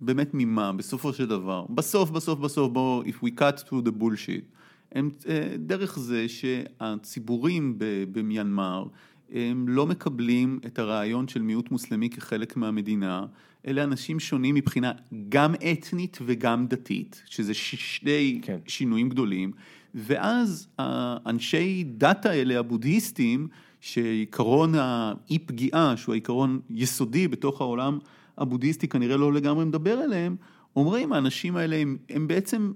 באמת 0.00 0.30
ממה, 0.34 0.72
בסופו 0.72 1.12
של 1.12 1.26
דבר. 1.26 1.64
בסוף, 1.70 2.10
בסוף, 2.10 2.38
בסוף, 2.38 2.72
בואו, 2.72 3.02
if 3.02 3.24
we 3.24 3.40
cut 3.40 3.68
through 3.68 3.88
the 3.88 4.02
bullshit, 4.02 4.57
הם, 4.98 5.10
אה, 5.28 5.56
דרך 5.58 5.98
זה 5.98 6.26
שהציבורים 6.28 7.74
במיינמר, 8.12 8.84
הם 9.32 9.68
לא 9.68 9.86
מקבלים 9.86 10.60
את 10.66 10.78
הרעיון 10.78 11.28
של 11.28 11.42
מיעוט 11.42 11.70
מוסלמי 11.70 12.10
כחלק 12.10 12.56
מהמדינה, 12.56 13.26
אלה 13.66 13.84
אנשים 13.84 14.20
שונים 14.20 14.54
מבחינה 14.54 14.92
גם 15.28 15.54
אתנית 15.72 16.18
וגם 16.26 16.66
דתית, 16.66 17.22
שזה 17.26 17.54
שני 17.54 18.40
כן. 18.42 18.58
שינויים 18.66 19.08
גדולים, 19.08 19.52
ואז 19.94 20.68
האנשי 20.78 21.84
דת 21.96 22.26
האלה, 22.26 22.58
הבודהיסטים, 22.58 23.48
שעיקרון 23.80 24.74
האי 24.74 25.38
פגיעה, 25.38 25.96
שהוא 25.96 26.12
העיקרון 26.12 26.60
יסודי 26.70 27.28
בתוך 27.28 27.60
העולם 27.60 27.98
הבודהיסטי, 28.38 28.88
כנראה 28.88 29.16
לא 29.16 29.32
לגמרי 29.32 29.64
מדבר 29.64 30.04
אליהם, 30.04 30.36
אומרים 30.76 31.12
האנשים 31.12 31.56
האלה 31.56 31.76
הם, 31.76 31.96
הם 32.08 32.28
בעצם 32.28 32.72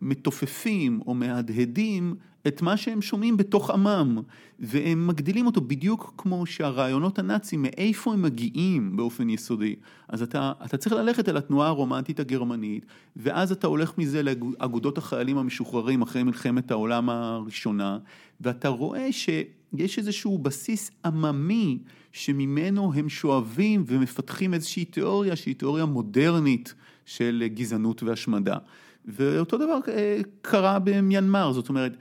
מתופפים 0.00 1.00
או 1.06 1.14
מהדהדים 1.14 2.14
את 2.46 2.62
מה 2.62 2.76
שהם 2.76 3.02
שומעים 3.02 3.36
בתוך 3.36 3.70
עמם, 3.70 4.18
והם 4.58 5.06
מגדילים 5.06 5.46
אותו 5.46 5.60
בדיוק 5.60 6.14
כמו 6.16 6.46
שהרעיונות 6.46 7.18
הנאצים, 7.18 7.62
מאיפה 7.62 8.12
הם 8.12 8.22
מגיעים 8.22 8.96
באופן 8.96 9.30
יסודי. 9.30 9.74
אז 10.08 10.22
אתה, 10.22 10.52
אתה 10.64 10.76
צריך 10.76 10.92
ללכת 10.92 11.28
אל 11.28 11.36
התנועה 11.36 11.68
הרומנטית 11.68 12.20
הגרמנית, 12.20 12.86
ואז 13.16 13.52
אתה 13.52 13.66
הולך 13.66 13.98
מזה 13.98 14.22
לאגודות 14.22 14.98
החיילים 14.98 15.38
המשוחררים 15.38 16.02
אחרי 16.02 16.22
מלחמת 16.22 16.70
העולם 16.70 17.10
הראשונה, 17.10 17.98
ואתה 18.40 18.68
רואה 18.68 19.12
שיש 19.12 19.98
איזשהו 19.98 20.38
בסיס 20.38 20.90
עממי 21.04 21.78
שממנו 22.12 22.92
הם 22.94 23.08
שואבים 23.08 23.84
ומפתחים 23.86 24.54
איזושהי 24.54 24.84
תיאוריה 24.84 25.36
שהיא 25.36 25.54
תיאוריה 25.54 25.84
מודרנית 25.84 26.74
של 27.04 27.44
גזענות 27.54 28.02
והשמדה. 28.02 28.56
ואותו 29.04 29.56
דבר 29.56 29.78
אה, 29.88 30.20
קרה 30.42 30.78
במיינמר, 30.78 31.52
זאת 31.52 31.68
אומרת, 31.68 31.92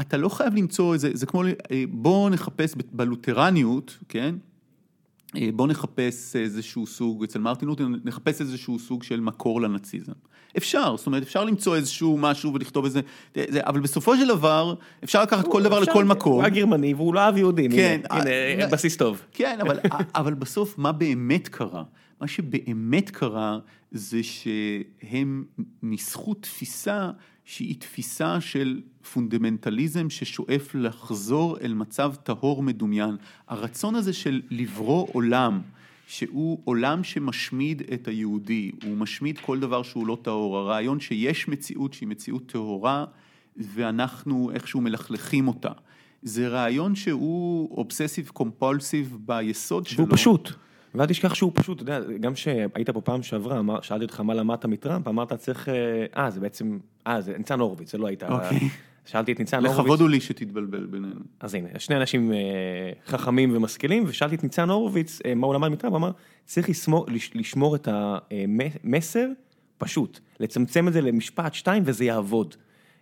אתה 0.00 0.16
לא 0.16 0.28
חייב 0.28 0.54
למצוא 0.54 0.94
איזה, 0.94 1.10
זה 1.14 1.26
כמו, 1.26 1.42
אה, 1.44 1.84
בוא 1.90 2.30
נחפש 2.30 2.74
בלותרניות, 2.92 3.98
כן? 4.08 4.34
אה, 5.36 5.48
בוא 5.54 5.66
נחפש 5.68 6.36
איזשהו 6.36 6.86
סוג, 6.86 7.24
אצל 7.24 7.38
מרטין 7.38 7.68
לותר, 7.68 7.86
נחפש 8.04 8.40
איזשהו 8.40 8.78
סוג 8.78 9.02
של 9.02 9.20
מקור 9.20 9.60
לנאציזם. 9.60 10.12
אפשר, 10.56 10.96
זאת 10.96 11.06
אומרת, 11.06 11.22
אפשר 11.22 11.44
למצוא 11.44 11.76
איזשהו 11.76 12.18
משהו 12.18 12.54
ולכתוב 12.54 12.84
איזה, 12.84 13.00
זה, 13.48 13.60
אבל 13.62 13.80
בסופו 13.80 14.16
של 14.16 14.28
דבר, 14.28 14.74
אפשר 15.04 15.22
לקחת 15.22 15.48
כל 15.48 15.62
דבר 15.62 15.78
אפשר- 15.82 15.90
לכל 15.90 16.04
מקום. 16.04 16.32
הוא 16.32 16.42
היה 16.42 16.50
גרמני 16.50 16.94
והוא 16.94 17.14
לא 17.14 17.20
אהב 17.20 17.36
יהודים, 17.36 17.70
כן, 17.72 18.00
הנה, 18.10 18.20
הנה, 18.22 18.30
אה, 18.64 18.68
בסיס 18.72 18.96
טוב. 18.96 19.22
כן, 19.32 19.58
אבל, 19.62 19.78
אבל 20.14 20.34
בסוף 20.34 20.78
מה 20.78 20.92
באמת 20.92 21.48
קרה? 21.48 21.82
מה 22.20 22.26
שבאמת 22.26 23.10
קרה 23.10 23.58
זה 23.90 24.20
שהם 24.22 25.44
ניסחו 25.82 26.34
תפיסה 26.34 27.10
שהיא 27.44 27.80
תפיסה 27.80 28.40
של 28.40 28.80
פונדמנטליזם 29.12 30.10
ששואף 30.10 30.74
לחזור 30.74 31.58
אל 31.58 31.74
מצב 31.74 32.14
טהור 32.22 32.62
מדומיין. 32.62 33.16
הרצון 33.48 33.94
הזה 33.94 34.12
של 34.12 34.42
לברוא 34.50 35.06
עולם, 35.12 35.60
שהוא 36.06 36.60
עולם 36.64 37.04
שמשמיד 37.04 37.82
את 37.94 38.08
היהודי, 38.08 38.70
הוא 38.84 38.96
משמיד 38.96 39.38
כל 39.38 39.60
דבר 39.60 39.82
שהוא 39.82 40.06
לא 40.06 40.18
טהור. 40.22 40.58
הרעיון 40.58 41.00
שיש 41.00 41.48
מציאות 41.48 41.92
שהיא 41.92 42.08
מציאות 42.08 42.46
טהורה 42.46 43.04
ואנחנו 43.56 44.50
איכשהו 44.54 44.80
מלכלכים 44.80 45.48
אותה. 45.48 45.72
זה 46.22 46.48
רעיון 46.48 46.94
שהוא 46.94 47.76
אובססיב 47.76 48.28
קומפולסיב 48.28 49.16
ביסוד 49.20 49.86
שלו. 49.86 50.04
והוא 50.04 50.16
פשוט. 50.16 50.50
ואל 50.96 51.06
תשכח 51.06 51.34
שהוא 51.34 51.52
פשוט, 51.54 51.82
אתה 51.82 51.92
יודע, 51.92 52.18
גם 52.20 52.36
שהיית 52.36 52.90
פה 52.90 53.00
פעם 53.00 53.22
שעברה, 53.22 53.60
שאלתי 53.82 54.04
אותך 54.04 54.20
מה 54.20 54.34
למדת 54.34 54.64
מטראמפ, 54.66 55.08
אמרת 55.08 55.32
צריך, 55.32 55.68
אה, 55.68 55.74
אה, 56.24 56.30
זה 56.30 56.40
בעצם, 56.40 56.78
אה, 57.06 57.20
זה 57.20 57.38
ניצן 57.38 57.60
הורוביץ, 57.60 57.92
זה 57.92 57.98
לא 57.98 58.06
היית, 58.06 58.22
אוקיי. 58.22 58.58
שאלתי 59.06 59.32
את 59.32 59.38
ניצן 59.38 59.56
הורוביץ, 59.64 59.80
לכבוד 59.80 60.00
הוא 60.00 60.08
לי 60.08 60.20
שתתבלבל 60.20 60.86
בינינו. 60.86 61.20
אז 61.40 61.54
הנה, 61.54 61.68
שני 61.78 61.96
אנשים 61.96 62.32
אה, 62.32 62.36
חכמים 63.06 63.56
ומשכילים, 63.56 64.04
ושאלתי 64.06 64.34
את 64.34 64.42
ניצן 64.42 64.70
הורוביץ 64.70 65.18
אה, 65.26 65.34
מה 65.34 65.46
הוא 65.46 65.54
למד 65.54 65.68
מטראמפ, 65.68 65.94
אמר, 65.94 66.10
צריך 66.44 66.68
לשמור, 66.68 67.06
לש- 67.08 67.30
לשמור 67.34 67.76
את 67.76 67.88
המסר 68.84 69.26
פשוט, 69.78 70.20
לצמצם 70.40 70.88
את 70.88 70.92
זה 70.92 71.00
למשפט, 71.00 71.54
שתיים, 71.54 71.82
וזה 71.86 72.04
יעבוד. 72.04 72.54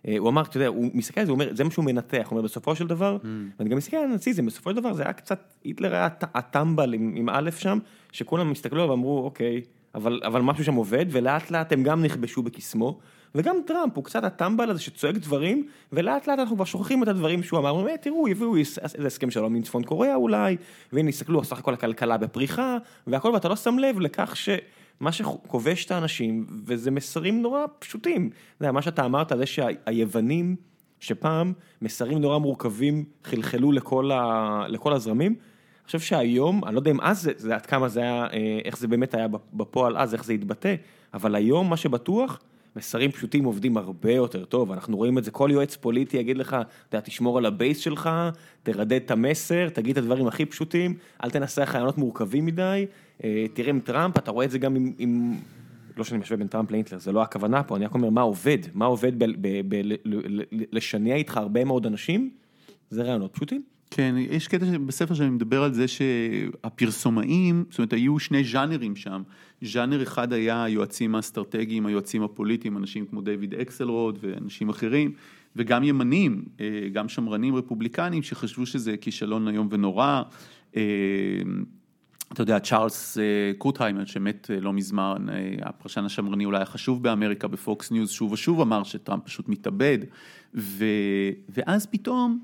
אה, 0.07 0.15
הוא 0.17 0.29
אמר, 0.29 0.41
אתה 0.41 0.57
יודע, 0.57 0.67
הוא 0.67 0.91
מסתכל 0.93 1.19
על 1.19 1.25
זה, 1.25 1.31
הוא 1.31 1.39
אומר, 1.39 1.55
זה 1.55 1.63
מה 1.63 1.71
שהוא 1.71 1.85
מנתח, 1.85 2.23
הוא 2.25 2.31
אומר, 2.31 2.41
בסופו 2.41 2.75
של 2.75 2.87
דבר, 2.87 3.17
ואני 3.59 3.69
גם 3.69 3.77
מסתכל 3.77 3.97
על 3.97 4.03
הנאציזם, 4.03 4.45
בסופו 4.45 4.69
של 4.69 4.75
דבר 4.75 4.93
זה 4.93 5.03
היה 5.03 5.13
קצת, 5.13 5.53
היטלר 5.63 5.93
היה 5.93 6.05
הט- 6.05 6.35
הטמבל 6.35 6.93
עם, 6.93 7.13
עם 7.15 7.29
א' 7.29 7.49
שם, 7.57 7.79
שכולם 8.11 8.51
הסתכלו 8.51 8.89
ואמרו, 8.89 9.23
אוקיי, 9.23 9.61
אבל, 9.95 10.21
אבל 10.25 10.41
משהו 10.41 10.63
שם 10.63 10.73
עובד, 10.73 11.05
ולאט 11.11 11.51
לאט 11.51 11.71
הם 11.71 11.83
גם 11.83 12.03
נכבשו 12.03 12.43
בקסמו, 12.43 12.99
וגם 13.35 13.55
טראמפ 13.65 13.95
הוא 13.95 14.03
קצת 14.03 14.23
הטמבל 14.23 14.69
הזה 14.69 14.79
שצועק 14.79 15.15
דברים, 15.15 15.67
ולאט 15.93 16.27
לאט 16.27 16.39
אנחנו 16.39 16.55
כבר 16.55 16.65
שוכחים 16.65 17.03
את 17.03 17.07
הדברים 17.07 17.43
שהוא 17.43 17.59
אמר, 17.59 17.69
הוא 17.69 17.79
אומר, 17.79 17.95
תראו, 17.95 18.27
יביאו 18.27 18.55
איזה 18.55 19.07
הסכם 19.07 19.31
שלום 19.31 19.55
עם 19.55 19.61
צפון 19.61 19.83
קוריאה 19.83 20.15
אולי, 20.15 20.57
והנה 20.93 21.09
הסתכלו, 21.09 21.43
סך 21.43 21.59
הכל 21.59 21.73
הכלכלה 21.73 22.17
בפריחה, 22.17 22.77
והכל, 23.07 23.29
ואתה 23.29 23.49
לא 23.49 23.55
שם 23.55 23.79
לב 23.79 23.99
לכך 23.99 24.35
ש... 24.35 24.49
מה 24.99 25.11
שכובש 25.11 25.85
את 25.85 25.91
האנשים, 25.91 26.45
וזה 26.65 26.91
מסרים 26.91 27.41
נורא 27.41 27.65
פשוטים. 27.79 28.29
יודע, 28.61 28.71
מה 28.71 28.81
שאתה 28.81 29.05
אמרת, 29.05 29.31
זה 29.37 29.45
שהיוונים, 29.45 30.55
שפעם 30.99 31.53
מסרים 31.81 32.17
נורא 32.17 32.37
מורכבים 32.37 33.05
חלחלו 33.23 33.71
לכל, 33.71 34.11
ה... 34.11 34.65
לכל 34.67 34.93
הזרמים, 34.93 35.31
אני 35.31 35.85
חושב 35.85 35.99
שהיום, 35.99 36.65
אני 36.65 36.73
לא 36.75 36.79
יודע 36.79 36.91
אם 36.91 37.01
אז 37.01 37.21
זה, 37.21 37.31
זה 37.37 37.55
עד 37.55 37.65
כמה 37.65 37.89
זה 37.89 37.99
היה, 37.99 38.27
אה, 38.33 38.59
איך 38.65 38.77
זה 38.77 38.87
באמת 38.87 39.13
היה 39.13 39.27
בפועל 39.53 39.97
אז, 39.97 40.13
איך 40.13 40.23
זה 40.23 40.33
התבטא, 40.33 40.75
אבל 41.13 41.35
היום 41.35 41.69
מה 41.69 41.77
שבטוח, 41.77 42.39
מסרים 42.75 43.11
פשוטים 43.11 43.43
עובדים 43.43 43.77
הרבה 43.77 44.11
יותר 44.11 44.45
טוב, 44.45 44.71
אנחנו 44.71 44.97
רואים 44.97 45.17
את 45.17 45.23
זה, 45.23 45.31
כל 45.31 45.49
יועץ 45.51 45.75
פוליטי 45.75 46.17
יגיד 46.17 46.37
לך, 46.37 46.57
אתה 46.89 47.01
תשמור 47.01 47.37
על 47.37 47.45
ה 47.45 47.51
base 47.51 47.77
שלך, 47.77 48.09
תרדד 48.63 48.93
את 48.93 49.11
המסר, 49.11 49.69
תגיד 49.69 49.97
את 49.97 50.03
הדברים 50.03 50.27
הכי 50.27 50.45
פשוטים, 50.45 50.97
אל 51.23 51.29
תנסח 51.29 51.71
רעיונות 51.73 51.97
מורכבים 51.97 52.45
מדי, 52.45 52.85
אה, 53.23 53.45
תראה 53.53 53.69
עם 53.69 53.79
טראמפ, 53.79 54.17
אתה 54.17 54.31
רואה 54.31 54.45
את 54.45 54.51
זה 54.51 54.57
גם 54.57 54.75
עם, 54.75 54.93
עם 54.97 55.35
לא 55.97 56.03
שאני 56.03 56.19
משווה 56.19 56.37
בין 56.37 56.47
טראמפ 56.47 56.71
להיטלר, 56.71 56.99
זה 56.99 57.11
לא 57.11 57.21
הכוונה 57.21 57.63
פה, 57.63 57.75
אני 57.75 57.85
רק 57.85 57.93
אומר 57.93 58.09
מה 58.09 58.21
עובד, 58.21 58.57
מה 58.73 58.85
עובד 58.85 59.11
בלשכנע 60.71 61.15
איתך 61.15 61.37
הרבה 61.37 61.65
מאוד 61.65 61.85
אנשים, 61.85 62.29
זה 62.89 63.03
רעיונות 63.03 63.33
פשוטים. 63.33 63.74
כן, 63.97 64.15
יש 64.17 64.47
קטע 64.47 64.65
בספר 64.85 65.13
שאני 65.13 65.29
מדבר 65.29 65.63
על 65.63 65.73
זה 65.73 65.85
שהפרסומאים, 65.87 67.65
זאת 67.69 67.79
אומרת, 67.79 67.93
היו 67.93 68.19
שני 68.19 68.43
ז'אנרים 68.43 68.95
שם. 68.95 69.21
ז'אנר 69.61 70.03
אחד 70.03 70.33
היה 70.33 70.63
היועצים 70.63 71.15
האסטרטגיים, 71.15 71.85
היועצים 71.85 72.23
הפוליטיים, 72.23 72.77
אנשים 72.77 73.05
כמו 73.05 73.21
דיוויד 73.21 73.53
אקסלרוד 73.53 74.19
ואנשים 74.21 74.69
אחרים, 74.69 75.11
וגם 75.55 75.83
ימנים, 75.83 76.45
אה, 76.59 76.87
גם 76.93 77.09
שמרנים 77.09 77.55
רפובליקנים, 77.55 78.23
שחשבו 78.23 78.65
שזה 78.65 78.97
כישלון 78.97 79.47
איום 79.47 79.67
ונורא. 79.71 80.21
אה, 80.75 80.81
אתה 82.33 82.41
יודע, 82.41 82.59
צ'ארלס 82.59 83.17
אה, 83.17 83.23
קראוטהאמר, 83.57 84.05
שמת 84.05 84.49
לא 84.61 84.73
מזמן, 84.73 85.25
הפרשן 85.61 86.05
השמרני 86.05 86.45
אולי 86.45 86.61
החשוב 86.61 87.03
באמריקה 87.03 87.47
בפוקס 87.47 87.91
ניוז, 87.91 88.11
שוב 88.11 88.31
ושוב 88.31 88.61
אמר 88.61 88.83
שטראמפ 88.83 89.23
פשוט 89.23 89.49
מתאבד, 89.49 89.99
ו... 90.55 90.85
ואז 91.49 91.85
פתאום... 91.85 92.39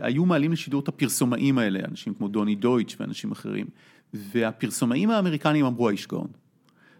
היו 0.00 0.24
מעלים 0.26 0.52
לשידור 0.52 0.80
את 0.80 0.88
הפרסומאים 0.88 1.58
האלה, 1.58 1.80
אנשים 1.90 2.14
כמו 2.14 2.28
דוני 2.28 2.54
דויטש 2.54 2.96
ואנשים 3.00 3.32
אחרים, 3.32 3.66
והפרסומאים 4.14 5.10
האמריקנים 5.10 5.64
אמרו 5.64 5.88
האיש 5.88 6.06
גאון. 6.06 6.26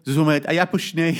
זאת 0.03 0.17
אומרת, 0.17 0.43
היה 0.47 0.65
פה 0.65 0.79
שני, 0.79 1.13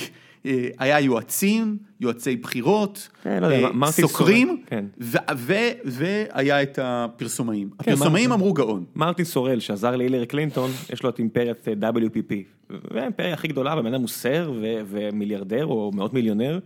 היה 0.78 1.00
יועצים, 1.00 1.78
יועצי 2.00 2.36
בחירות, 2.36 3.08
כן, 3.22 3.42
לא 3.42 3.46
יודע, 3.46 3.68
מרטין 3.74 4.06
סוקרים, 4.06 4.62
כן. 4.66 4.84
ו- 5.00 5.16
ו- 5.36 5.54
והיה 5.84 6.62
את 6.62 6.78
הפרסומאים. 6.82 7.70
כן, 7.70 7.92
הפרסומאים. 7.92 8.32
אמרו 8.32 8.52
גאון. 8.52 8.84
מרטין 8.94 9.24
סורל 9.24 9.60
שעזר 9.60 9.96
להילרי 9.96 10.26
קלינטון, 10.26 10.70
יש 10.92 11.02
לו 11.02 11.08
את 11.08 11.18
אימפריית 11.18 11.68
אה, 11.68 11.90
WPP, 11.90 12.34
והאימפריה 12.90 13.34
הכי 13.34 13.48
גדולה, 13.48 13.76
בן 13.76 13.86
אדם 13.86 14.00
הוא 14.00 14.08
סר 14.08 14.52
ו- 14.60 14.80
ומיליארדר 14.86 15.66
או 15.66 15.90
מאות 15.94 16.14
מיליונר, 16.14 16.58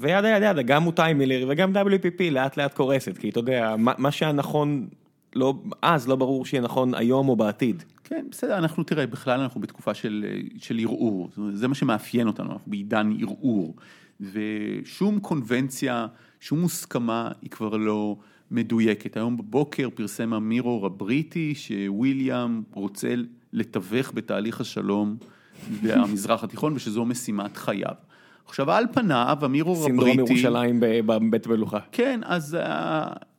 וידה 0.00 0.28
ידה 0.28 0.46
ידה, 0.46 0.62
גם 0.62 0.82
מוטיים 0.82 1.18
מילר 1.18 1.46
וגם 1.48 1.76
WPP 1.76 2.30
לאט 2.30 2.56
לאט 2.56 2.74
קורסת, 2.74 3.18
כי 3.18 3.28
אתה 3.28 3.38
יודע, 3.38 3.74
מה, 3.78 3.92
מה 3.98 4.10
שהיה 4.10 4.32
נכון 4.32 4.88
לא, 5.34 5.54
אז 5.82 6.08
לא 6.08 6.16
ברור 6.16 6.46
שיהיה 6.46 6.62
נכון 6.62 6.94
היום 6.94 7.28
או 7.28 7.36
בעתיד. 7.36 7.82
כן, 8.04 8.26
בסדר, 8.30 8.58
אנחנו 8.58 8.82
תראה, 8.82 9.06
בכלל 9.06 9.40
אנחנו 9.40 9.60
בתקופה 9.60 9.94
של, 9.94 10.24
של 10.58 10.78
ערעור, 10.78 11.30
זה 11.52 11.68
מה 11.68 11.74
שמאפיין 11.74 12.26
אותנו, 12.26 12.52
אנחנו 12.52 12.70
בעידן 12.70 13.12
ערעור, 13.20 13.76
ושום 14.20 15.20
קונבנציה, 15.20 16.06
שום 16.40 16.60
מוסכמה 16.60 17.30
היא 17.42 17.50
כבר 17.50 17.76
לא 17.76 18.16
מדויקת. 18.50 19.16
היום 19.16 19.36
בבוקר 19.36 19.88
פרסם 19.94 20.32
המירור 20.32 20.86
הבריטי 20.86 21.54
שוויליאם 21.54 22.62
רוצה 22.72 23.14
לתווך 23.52 24.12
בתהליך 24.14 24.60
השלום 24.60 25.16
במזרח 25.82 26.44
התיכון, 26.44 26.72
ושזו 26.76 27.04
משימת 27.04 27.56
חייו. 27.56 28.07
עכשיו, 28.48 28.70
על 28.70 28.84
פניו, 28.92 29.38
אמירור 29.44 29.76
הבריטי... 29.76 29.92
סינדרום 29.92 30.18
ירושלים 30.18 30.76
בבית 30.80 31.46
מלוכה. 31.46 31.78
כן, 31.92 32.20
אז 32.24 32.56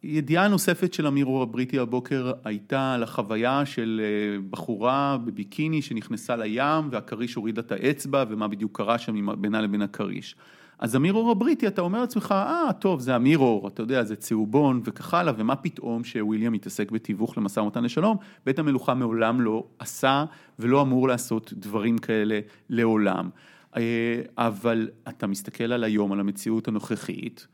הידיעה 0.03 0.45
הנוספת 0.45 0.93
של 0.93 1.07
אמירור 1.07 1.41
הבריטי 1.41 1.79
הבוקר 1.79 2.31
הייתה 2.45 2.93
על 2.93 3.03
החוויה 3.03 3.65
של 3.65 4.01
אה, 4.03 4.41
בחורה 4.49 5.17
בביקיני 5.25 5.81
שנכנסה 5.81 6.35
לים, 6.35 6.89
והכריש 6.91 7.35
הוריד 7.35 7.57
את 7.57 7.71
האצבע, 7.71 8.23
ומה 8.29 8.47
בדיוק 8.47 8.77
קרה 8.77 8.97
שם 8.97 9.41
בינה 9.41 9.61
לבין 9.61 9.81
הכריש. 9.81 10.35
אז 10.79 10.95
אמירור 10.95 11.31
הבריטי, 11.31 11.67
אתה 11.67 11.81
אומר 11.81 12.01
לעצמך, 12.01 12.35
אה, 12.37 12.73
טוב, 12.79 12.99
זה 12.99 13.15
אמירור, 13.15 13.67
אתה 13.67 13.81
יודע, 13.81 14.03
זה 14.03 14.15
צהובון 14.15 14.81
וכך 14.83 15.13
הלאה, 15.13 15.33
ומה 15.37 15.55
פתאום 15.55 16.03
שוויליאם 16.03 16.53
מתעסק 16.53 16.91
בתיווך 16.91 17.37
למשא 17.37 17.59
ומתן 17.59 17.83
לשלום? 17.83 18.17
בית 18.45 18.59
המלוכה 18.59 18.93
מעולם 18.93 19.41
לא 19.41 19.63
עשה 19.79 20.25
ולא 20.59 20.81
אמור 20.81 21.07
לעשות 21.07 21.53
דברים 21.53 21.97
כאלה 21.97 22.39
לעולם. 22.69 23.29
אה, 23.77 24.21
אבל 24.37 24.89
אתה 25.09 25.27
מסתכל 25.27 25.63
על 25.63 25.83
היום, 25.83 26.11
על 26.11 26.19
המציאות 26.19 26.67
הנוכחית, 26.67 27.47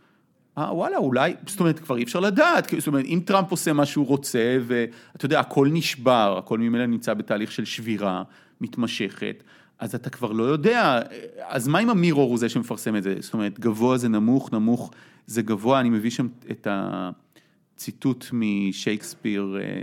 אה, 0.58 0.76
וואלה, 0.76 0.98
אולי, 0.98 1.34
זאת 1.48 1.60
אומרת, 1.60 1.80
כבר 1.80 1.98
אי 1.98 2.04
אפשר 2.04 2.20
לדעת, 2.20 2.74
זאת 2.78 2.88
אומרת, 2.88 3.06
אם 3.06 3.20
טראמפ 3.26 3.52
עושה 3.52 3.74
מה 3.74 3.86
שהוא 3.86 4.08
רוצה, 4.08 4.58
ואתה 4.68 5.26
יודע, 5.26 5.40
הכל 5.40 5.70
נשבר, 5.72 6.36
הכל 6.38 6.60
ממילא 6.60 6.86
נמצא 6.86 7.14
בתהליך 7.14 7.52
של 7.52 7.66
שבירה 7.66 8.24
מתמשכת, 8.62 9.44
אז 9.80 9.96
אתה 9.96 10.10
כבר 10.10 10.32
לא 10.32 10.44
יודע, 10.44 11.02
אז 11.42 11.68
מה 11.68 11.80
אם 11.80 11.90
המירור 11.90 12.30
הוא 12.30 12.38
זה 12.38 12.50
שמפרסם 12.50 12.96
את 12.96 13.04
זה? 13.04 13.16
זאת 13.20 13.34
אומרת, 13.34 13.60
גבוה 13.60 13.98
זה 13.98 14.10
נמוך, 14.10 14.54
נמוך 14.54 14.92
זה 15.28 15.42
גבוה, 15.42 15.80
אני 15.80 15.90
מביא 15.90 16.10
שם 16.10 16.28
את 16.52 16.68
הציטוט 16.72 18.26
משייקספיר, 18.34 19.58
אה, 19.62 19.82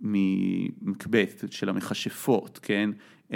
ממקבט, 0.00 1.44
של 1.50 1.68
המכשפות, 1.68 2.58
כן? 2.62 2.90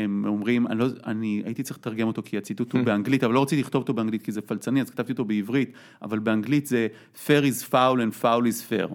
הם 0.05 0.25
אומרים, 0.27 0.67
אני, 0.67 0.79
לא, 0.79 0.87
אני 1.07 1.43
הייתי 1.45 1.63
צריך 1.63 1.79
לתרגם 1.79 2.07
אותו 2.07 2.23
כי 2.25 2.39
הציטוט 2.39 2.73
הוא 2.73 2.83
באנגלית, 2.87 3.25
אבל 3.25 3.35
לא 3.35 3.43
רציתי 3.43 3.63
לכתוב 3.63 3.83
אותו 3.83 3.95
באנגלית 3.95 4.23
כי 4.23 4.33
זה 4.33 4.41
פלצני, 4.41 4.83
אז 4.83 4.91
כתבתי 4.91 5.13
אותו 5.13 5.25
בעברית, 5.25 5.73
אבל 6.03 6.19
באנגלית 6.19 6.67
זה 6.67 6.87
fair 7.27 7.43
is 7.43 7.71
foul 7.71 7.97
and 7.97 8.23
foul 8.23 8.43
is 8.43 8.71
fair, 8.71 8.95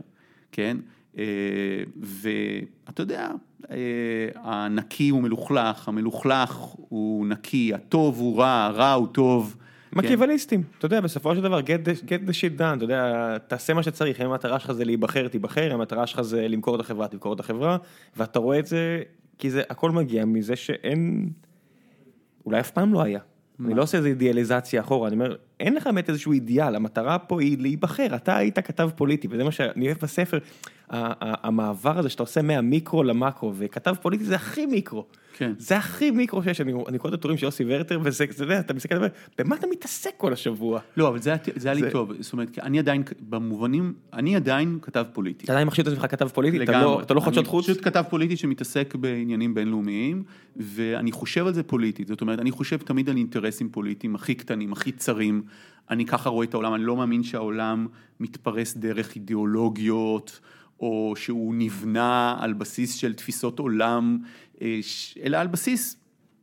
כן? 0.52 0.78
אה, 1.18 1.24
ואתה 2.00 3.02
יודע, 3.02 3.32
אה, 3.72 3.78
הנקי 4.36 5.10
הוא 5.10 5.22
מלוכלך, 5.22 5.88
המלוכלך 5.88 6.56
הוא 6.90 7.28
נקי, 7.28 7.74
הטוב 7.74 8.20
הוא 8.20 8.40
רע, 8.40 8.64
הרע 8.64 8.92
הוא 8.92 9.08
טוב. 9.08 9.58
מקיאווליסטים, 9.94 10.64
אתה 10.78 10.86
יודע, 10.86 11.02
בסופו 11.02 11.36
של 11.36 11.42
דבר, 11.42 11.60
get 11.60 12.28
the 12.28 12.32
shit 12.32 12.60
done, 12.60 12.78
אתה 12.78 12.84
יודע, 12.84 13.38
תעשה 13.48 13.74
מה 13.74 13.84
שצריך, 13.84 14.22
אם 14.22 14.26
המטרה 14.26 14.60
שלך 14.60 14.72
זה 14.72 14.86
להיבחר, 14.86 15.28
תיבחר, 15.28 15.68
אם 15.68 15.74
המטרה 15.76 16.08
שלך 16.08 16.22
זה 16.22 16.48
למכור 16.48 16.76
את 16.76 16.80
החברה, 16.80 17.08
תמכור 17.08 17.34
את 17.34 17.40
החברה, 17.40 17.78
ואתה 18.18 18.40
רואה 18.40 18.60
את 18.60 18.66
זה 18.66 19.02
כי 19.38 19.50
זה 19.50 19.62
הכל 19.70 19.92
מגיע 19.92 20.26
מזה 20.26 20.56
שאין, 20.56 21.30
אולי 22.46 22.60
אף 22.60 22.72
פעם 22.72 22.94
לא 22.94 23.02
היה. 23.02 23.20
אני 23.66 23.74
לא 23.74 23.84
עושה 23.84 23.98
איזה 23.98 24.08
אידיאליזציה 24.08 24.82
אחורה, 24.82 25.08
אני 25.08 25.16
אומר, 25.16 25.36
אין 25.60 25.76
לך 25.76 25.88
באמת 25.88 26.10
איזשהו 26.10 26.32
אידיאל, 26.32 26.76
המטרה 26.76 27.20
פה 27.20 27.42
היא 27.42 27.58
להיבחר, 27.60 28.16
אתה 28.16 28.38
היית 28.38 28.60
כתב 28.60 28.90
פוליטי, 28.96 29.28
וזה 29.32 29.44
מה 29.44 29.52
שאני 29.52 29.86
אוהב 29.86 29.98
בספר, 29.98 30.38
המעבר 31.20 32.00
הזה 32.00 32.10
שאתה 32.10 32.24
עושה 32.24 32.42
מהמיקרו 32.42 33.04
למקרו, 33.04 33.54
וכתב 33.56 33.96
פוליטי 34.02 34.24
זה 34.24 34.36
הכי 34.36 34.66
מיקרו. 34.66 35.06
כן. 35.38 35.54
זה 35.58 35.78
הכי 35.78 36.12
מיקרו 36.12 36.44
שיש, 36.44 36.62
אני, 36.62 36.74
אני 36.88 36.98
קורא 36.98 37.14
את 37.14 37.20
הטורים 37.20 37.38
של 37.38 37.46
יוסי 37.46 37.64
ורטר, 37.68 38.00
וזה, 38.04 38.24
אתה 38.24 38.44
יודע, 38.44 38.60
אתה 38.60 38.74
מסתכל, 38.74 38.96
במה 39.38 39.56
אתה 39.56 39.68
מתעסק 39.68 40.12
כל 40.18 40.34
השבוע? 40.34 40.80
לא, 40.98 41.08
אבל 41.08 41.20
זה, 41.20 41.36
זה 41.56 41.68
היה 41.68 41.76
לי 41.82 41.92
טוב, 41.92 42.12
זאת 42.20 42.34
אומרת, 42.34 42.60
אני 42.60 42.80
עדיין, 42.80 43.04
במובנים, 43.30 43.94
אני 44.14 44.36
עדיין 44.36 44.80
כתב 44.82 45.06
פוליטי. 45.14 45.44
אתה 45.44 45.54
עדיין 45.54 45.68
מחשיב 45.68 45.88
את 45.88 45.94
עצמך 45.94 46.12
כתב 46.12 46.28
פוליטי? 46.28 46.60
לגמרי. 46.60 46.78
אתה 46.78 46.86
לא, 46.86 47.02
אתה 47.02 47.14
לא 47.14 47.20
חדשות 47.22 47.48
חוץ? 47.48 47.70
אני 47.70 47.76
פשוט 47.76 47.86
כתב 47.86 48.04
פוליטי 48.10 48.38
שמתעסק 48.38 48.96
בעניינים 48.96 49.54
בינלאומיים, 49.54 50.24
ואני 50.56 51.12
חושב 51.12 51.48
על 51.48 51.54
זה 51.54 51.64
פוליטית, 51.64 52.08
זאת 52.08 52.22
אומרת, 52.22 52.40
אני 52.40 52.52
חושב 52.52 52.78
תמיד 52.78 53.10
על 53.10 53.18
אינטרסים 53.18 53.70
פוליטיים 53.70 54.16
הכי 54.16 54.36
קטנים, 54.36 54.74
הכי 54.74 54.92
צרים. 54.92 55.44
אני 55.90 56.06
ככה 56.06 56.30
רואה 56.30 56.46
את 56.46 56.54
העולם, 56.54 56.76
אני 56.76 56.84
לא 56.84 56.98
מאמין 56.98 57.24
שהעולם 57.24 57.88
מתפרס 58.20 58.78
דרך 58.78 59.16
אידיאולוגיות, 59.16 60.40
או 60.84 61.14
שהוא 61.16 61.56
נבנה 61.56 62.36
על 62.40 62.54
בסיס 62.54 62.96
של 62.96 63.14
תפיסות 63.14 63.60
עולם, 63.60 64.18
אה, 64.62 64.80
אלא 65.24 65.38
על 65.38 65.48
בסיס 65.48 65.98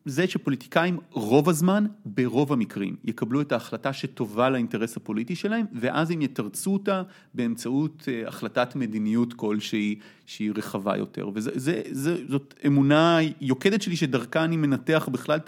זה 0.05 0.26
שפוליטיקאים 0.26 0.99
רוב 1.11 1.49
הזמן, 1.49 1.86
ברוב 2.05 2.53
המקרים, 2.53 2.97
יקבלו 3.05 3.41
את 3.41 3.53
ההחלטה 3.53 3.93
שטובה 3.93 4.51
לאינטרס 4.51 4.97
הפוליטי 4.97 5.36
שלהם, 5.36 5.66
ואז 5.72 6.11
הם 6.11 6.22
יתרצו 6.22 6.72
אותה 6.72 7.03
באמצעות 7.34 8.09
אה, 8.09 8.28
החלטת 8.28 8.76
מדיניות 8.76 9.32
כלשהי 9.32 9.99
שהיא 10.26 10.53
רחבה 10.55 10.97
יותר. 10.97 11.30
וזאת 11.34 12.55
אמונה 12.66 13.18
יוקדת 13.41 13.82
שלי 13.82 13.97
שדרכה 13.97 14.45
אני 14.45 14.57
מנתח 14.57 15.09
בכלל 15.12 15.38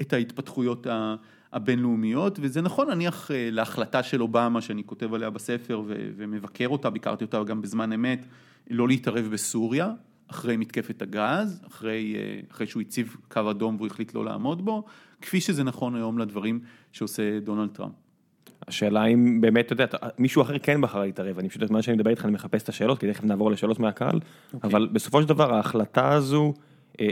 את 0.00 0.12
ההתפתחויות 0.12 0.86
הבינלאומיות, 1.52 2.38
וזה 2.42 2.62
נכון 2.62 2.90
נניח 2.90 3.30
אה, 3.30 3.48
להחלטה 3.52 4.02
של 4.02 4.22
אובמה 4.22 4.60
שאני 4.60 4.82
כותב 4.86 5.14
עליה 5.14 5.30
בספר 5.30 5.82
ומבקר 5.86 6.68
אותה, 6.68 6.90
ביקרתי 6.90 7.24
אותה 7.24 7.44
גם 7.44 7.62
בזמן 7.62 7.92
אמת, 7.92 8.26
לא 8.70 8.88
להתערב 8.88 9.28
בסוריה, 9.32 9.92
אחרי 10.30 10.56
מתקפת 10.56 11.02
הגז, 11.02 11.62
אחרי, 11.68 12.14
אה, 12.16 12.40
אחרי 12.50 12.66
שהוא 12.66 12.80
הציב 12.80 13.16
קו 13.28 13.50
אדום 13.50 13.76
והוא 13.76 13.86
החליט 13.86 14.14
לא 14.14 14.24
לעמוד 14.24 14.64
בו, 14.64 14.84
כפי 15.20 15.40
שזה 15.40 15.64
נכון 15.64 15.96
היום 15.96 16.18
לדברים 16.18 16.60
שעושה 16.92 17.40
דונלד 17.40 17.70
טראמפ. 17.70 17.92
השאלה 18.68 19.04
אם 19.04 19.40
באמת, 19.40 19.66
אתה 19.66 19.72
יודע, 19.72 19.86
מישהו 20.18 20.42
אחר 20.42 20.58
כן 20.58 20.80
בחר 20.80 21.00
להתערב, 21.00 21.38
אני 21.38 21.48
פשוט, 21.48 21.62
בזמן 21.62 21.82
שאני 21.82 21.96
מדבר 21.96 22.10
איתך 22.10 22.24
אני 22.24 22.32
מחפש 22.32 22.62
את 22.62 22.68
השאלות, 22.68 22.98
כי 22.98 23.12
תכף 23.12 23.24
נעבור 23.24 23.50
לשאלות 23.50 23.78
מהקהל, 23.78 24.16
okay. 24.16 24.54
אוקיי. 24.54 24.70
אבל 24.70 24.88
בסופו 24.92 25.22
של 25.22 25.28
דבר 25.28 25.54
ההחלטה 25.54 26.12
הזו, 26.12 26.54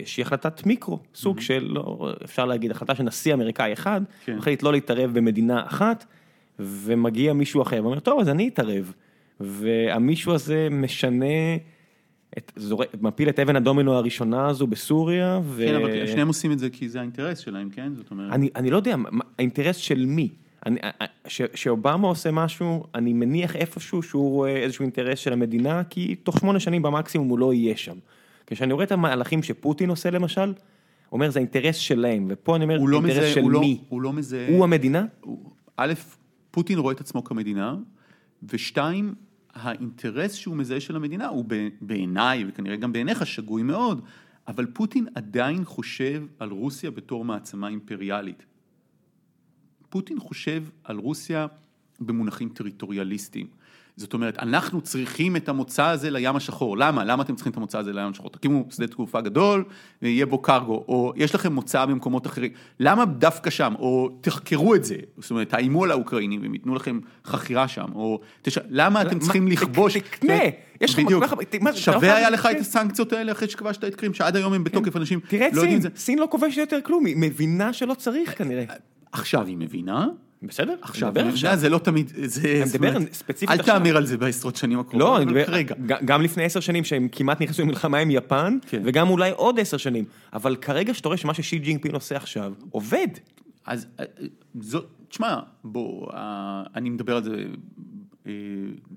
שהיא 0.05 0.24
החלטת 0.24 0.66
מיקרו, 0.66 0.99
סוג 1.14 1.39
mm-hmm. 1.39 1.43
של, 1.43 1.66
לא, 1.70 2.12
אפשר 2.24 2.45
להגיד, 2.45 2.70
החלטה 2.70 2.95
של 2.95 3.03
נשיא 3.03 3.35
אמריקאי 3.35 3.72
אחד, 3.72 4.01
כן. 4.24 4.39
החליט 4.39 4.62
לא 4.62 4.72
להתערב 4.72 5.11
במדינה 5.14 5.66
אחת, 5.66 6.05
ומגיע 6.59 7.32
מישהו 7.32 7.62
אחר 7.62 7.80
ואומר, 7.82 8.01
טוב, 8.01 8.20
אז 8.20 8.28
אני 8.28 8.49
אתערב, 8.49 8.93
והמישהו 9.41 10.32
הזה 10.32 10.68
משנה... 10.70 11.57
את, 12.39 12.53
זור... 12.57 12.82
מפיל 13.01 13.28
את 13.28 13.39
אבן 13.39 13.57
הדומינו 13.57 13.95
הראשונה 13.95 14.47
הזו 14.47 14.66
בסוריה. 14.66 15.41
ו... 15.45 15.64
כן, 15.66 15.74
אבל 15.74 16.07
שניהם 16.07 16.28
עושים 16.28 16.53
את 16.53 16.59
זה 16.59 16.70
כי 16.70 16.89
זה 16.89 16.99
האינטרס 16.99 17.39
שלהם, 17.39 17.70
כן? 17.70 17.95
זאת 17.95 18.11
אומרת... 18.11 18.32
אני, 18.32 18.49
אני 18.57 18.70
לא 18.70 18.76
יודע, 18.76 18.97
האינטרס 19.39 19.76
של 19.76 20.07
מי? 20.07 20.28
אני, 20.66 20.80
ש, 21.26 21.43
שאובמה 21.55 22.09
עושה 22.09 22.30
משהו, 22.30 22.85
אני 22.95 23.12
מניח 23.12 23.57
איפשהו 23.57 24.03
שהוא 24.03 24.30
רואה 24.30 24.57
איזשהו 24.57 24.82
אינטרס 24.82 25.18
של 25.18 25.32
המדינה, 25.32 25.82
כי 25.91 26.14
תוך 26.14 26.39
שמונה 26.39 26.61
שנים 26.61 26.82
במקסימום 26.82 27.28
הוא 27.28 27.39
לא 27.39 27.55
יהיה 27.55 27.76
שם. 27.76 27.97
כשאני 28.47 28.73
רואה 28.73 28.85
את 28.85 28.93
המהלכים 28.93 29.43
שפוטין 29.43 29.91
עושה 29.91 30.11
למשל, 30.11 30.53
אומר 31.13 31.31
זה 31.31 31.39
האינטרס 31.39 31.77
שלהם, 31.77 32.27
ופה 32.29 32.57
אני 32.57 32.65
אומר, 32.65 32.79
לא 32.79 32.97
אינטרס 32.97 33.17
מזה, 33.17 33.33
של 33.33 33.41
הוא 33.41 33.51
מי? 33.61 33.75
לא, 33.81 33.87
הוא 33.89 34.03
לא 34.03 34.13
מזה... 34.13 34.47
הוא 34.51 34.65
המדינה? 34.65 35.07
א', 35.77 35.93
פוטין 36.51 36.79
רואה 36.79 36.95
את 36.95 37.01
עצמו 37.01 37.25
כמדינה, 37.25 37.77
ושתיים, 38.43 39.15
האינטרס 39.55 40.35
שהוא 40.35 40.57
מזהה 40.57 40.81
של 40.81 40.97
המדינה 40.97 41.27
הוא 41.27 41.45
בעיניי, 41.81 42.45
וכנראה 42.49 42.77
גם 42.77 42.93
בעיניך, 42.93 43.27
שגוי 43.27 43.63
מאוד, 43.63 44.01
אבל 44.49 44.67
פוטין 44.67 45.07
עדיין 45.15 45.65
חושב 45.65 46.25
על 46.39 46.51
רוסיה 46.51 46.91
בתור 46.91 47.25
מעצמה 47.25 47.69
אימפריאלית. 47.69 48.45
פוטין 49.89 50.21
חושב 50.21 50.65
על 50.85 50.99
רוסיה 50.99 51.47
במונחים 52.01 52.49
טריטוריאליסטיים. 52.49 53.47
זאת 53.97 54.15
אומרת, 54.15 54.39
אנחנו 54.39 54.81
צריכים 54.81 55.37
את 55.37 55.49
המוצא 55.49 55.85
הזה 55.85 56.11
לים 56.11 56.37
השחור. 56.37 56.77
למה? 56.77 57.05
למה 57.05 57.23
אתם 57.23 57.35
צריכים 57.35 57.51
את 57.53 57.57
המוצא 57.57 57.79
הזה 57.79 57.93
לים 57.93 58.11
השחור? 58.11 58.31
תקימו 58.31 58.65
שדה 58.71 58.87
תקופה 58.87 59.21
גדול, 59.21 59.65
ויהיה 60.03 60.27
בו 60.27 60.39
קרגו, 60.39 60.85
או 60.89 61.13
יש 61.17 61.35
לכם 61.35 61.53
מוצא 61.53 61.85
במקומות 61.85 62.27
אחרים. 62.27 62.51
למה 62.81 63.05
דווקא 63.05 63.51
שם? 63.51 63.75
או 63.79 64.09
תחקרו 64.21 64.75
את 64.75 64.85
זה, 64.85 64.97
זאת 65.19 65.31
אומרת, 65.31 65.49
תאיימו 65.49 65.85
על 65.85 65.91
האוקראינים, 65.91 66.43
והם 66.43 66.55
ייתנו 66.55 66.75
לכם 66.75 67.01
חכירה 67.25 67.69
שם, 67.69 67.87
או 67.95 68.21
תש... 68.43 68.59
למה 68.69 69.03
אתם 69.03 69.19
צריכים 69.19 69.49
לכבוש... 69.49 69.97
תקנה, 69.97 70.35
יש 70.81 70.95
לך... 70.95 70.99
בדיוק. 70.99 71.25
שווה 71.75 72.17
היה 72.17 72.31
לך 72.31 72.49
את 72.51 72.61
הסנקציות 72.61 73.13
האלה 73.13 73.33
אחרי 73.33 73.49
שכבשת 73.49 73.85
את 73.85 73.95
קרים, 73.95 74.15
שעד 74.15 74.37
היום 74.37 74.53
הם 74.53 74.65
בתוקף, 74.65 74.93
כן. 74.93 74.99
אנשים 74.99 75.21
לא 75.33 75.61
יודעים 75.61 75.77
את 75.77 75.83
זה. 75.83 75.89
תראה 75.89 75.99
את 75.99 75.99
סין, 75.99 76.05
סין 76.05 76.19
לא 76.19 76.29
כובשת 76.31 76.57
יותר 76.57 76.79
כלום, 76.85 77.05
היא 77.05 77.17
מבינה 77.19 77.73
שלא 77.73 77.95
צריך 77.95 78.39
כנראה. 78.39 78.65
עכשיו 79.13 79.47
היא 79.47 79.57
מבינה. 79.57 80.07
בסדר, 80.47 80.75
עכשיו, 80.83 81.13
עכשיו. 81.29 81.57
זה 81.57 81.69
לא 81.69 81.79
תמיד, 81.79 82.13
זה... 82.17 82.63
אני 82.63 82.71
מדבר 82.71 82.99
ספציפית 83.13 83.61
עכשיו. 83.61 83.75
אל 83.75 83.79
תאמר 83.79 83.97
על 83.97 84.07
זה 84.07 84.19
בעשרות 84.19 84.57
שנים 84.57 84.79
הקרובות. 84.79 85.01
לא, 85.01 85.17
אני 85.17 85.25
מדבר, 85.25 85.45
כרגע. 85.45 85.75
גם 86.05 86.23
לפני 86.23 86.45
עשר 86.45 86.61
שנים 86.61 86.85
שהם 86.85 87.09
כמעט 87.13 87.43
נכנסו 87.43 87.63
למלחמה 87.63 87.99
עם 87.99 88.11
יפן, 88.11 88.59
כן. 88.67 88.83
וגם 88.85 89.09
אולי 89.11 89.31
עוד 89.31 89.61
עשר 89.61 89.77
שנים, 89.77 90.05
אבל 90.33 90.57
כרגע 90.57 90.95
שאתה 90.95 91.09
רואה 91.09 91.17
שמה 91.17 91.35
ששי 91.35 91.59
ג'ינגפין 91.59 91.95
עושה 91.95 92.17
עכשיו, 92.17 92.53
עובד. 92.71 93.09
אז 93.67 93.87
אה, 94.01 94.05
זו, 94.61 94.81
תשמע, 95.09 95.41
בוא, 95.65 96.13
אה, 96.13 96.63
אני 96.75 96.91
מדבר 96.91 97.17
על 97.17 97.23
זה 97.23 97.45
אה, 98.27 98.33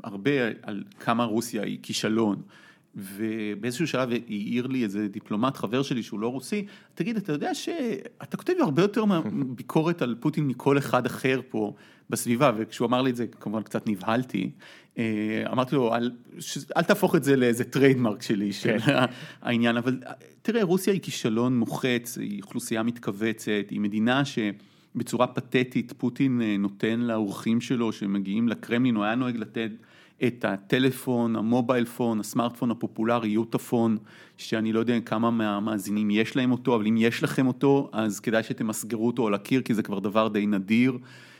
הרבה, 0.04 0.32
על 0.62 0.84
כמה 1.00 1.24
רוסיה 1.24 1.64
היא 1.64 1.80
כישלון. 1.84 2.42
ובאיזשהו 2.98 3.88
שלב 3.88 4.10
העיר 4.12 4.68
לי 4.68 4.84
איזה 4.84 5.08
דיפלומט, 5.08 5.58
חבר 5.58 5.84
שלי 5.84 6.04
שהוא 6.04 6.20
לא 6.20 6.28
רוסי, 6.28 6.66
תגיד, 6.96 7.18
אתה 7.18 7.32
יודע 7.32 7.56
שאתה 7.56 8.38
כותב 8.38 8.54
הרבה 8.60 8.82
יותר 8.82 9.04
ביקורת 9.32 10.02
על 10.02 10.16
פוטין 10.20 10.48
מכל 10.48 10.78
אחד 10.78 11.06
אחר 11.06 11.40
פה 11.50 11.74
בסביבה, 12.10 12.52
וכשהוא 12.58 12.88
אמר 12.88 13.02
לי 13.02 13.10
את 13.10 13.16
זה, 13.16 13.28
כמובן 13.28 13.62
קצת 13.62 13.88
נבהלתי. 13.88 14.50
אה, 14.98 15.44
אמרתי 15.52 15.76
לו, 15.76 15.96
אל, 15.96 16.12
אל 16.78 16.84
תהפוך 16.84 17.16
את 17.16 17.24
זה 17.24 17.36
לאיזה 17.36 17.64
trademark 17.64 18.22
שלי, 18.22 18.54
של 18.54 18.80
כן. 18.80 18.94
העניין, 19.42 19.78
אבל 19.78 20.00
תראה, 20.42 20.64
רוסיה 20.64 20.94
היא 20.94 21.02
כישלון 21.02 21.58
מוחץ, 21.58 22.18
היא 22.18 22.42
אוכלוסייה 22.44 22.84
מתכווצת, 22.84 23.66
היא 23.70 23.80
מדינה 23.80 24.26
ש... 24.26 24.40
בצורה 24.98 25.28
פתטית 25.28 25.94
פוטין 25.98 26.42
אה, 26.42 26.56
נותן 26.60 27.00
לאורחים 27.00 27.62
שלו 27.62 27.92
שמגיעים 27.92 28.50
לקרמלין, 28.50 28.96
הוא 28.96 29.04
היה 29.04 29.16
נוהג 29.16 29.38
לתת 29.38 29.72
את 30.24 30.46
הטלפון, 30.46 31.36
ה 31.36 31.43
mobile 31.43 31.86
phone, 31.86 32.20
הסמארטפון 32.20 32.72
הפופולרי, 32.72 33.30
YotaPhone, 33.30 33.98
שאני 34.38 34.74
לא 34.74 34.80
יודע 34.80 35.00
כמה 35.00 35.32
מהמאזינים 35.32 36.12
יש 36.12 36.36
להם 36.36 36.52
אותו, 36.52 36.76
אבל 36.76 36.88
אם 36.88 36.98
יש 36.98 37.24
לכם 37.24 37.48
אותו, 37.48 37.90
אז 37.92 38.20
כדאי 38.20 38.44
שתמסגרו 38.44 39.08
אותו 39.08 39.28
על 39.28 39.34
הקיר, 39.34 39.62
כי 39.62 39.74
זה 39.74 39.84
כבר 39.84 40.00
דבר 40.00 40.28
די 40.28 40.48
נדיר. 40.48 40.98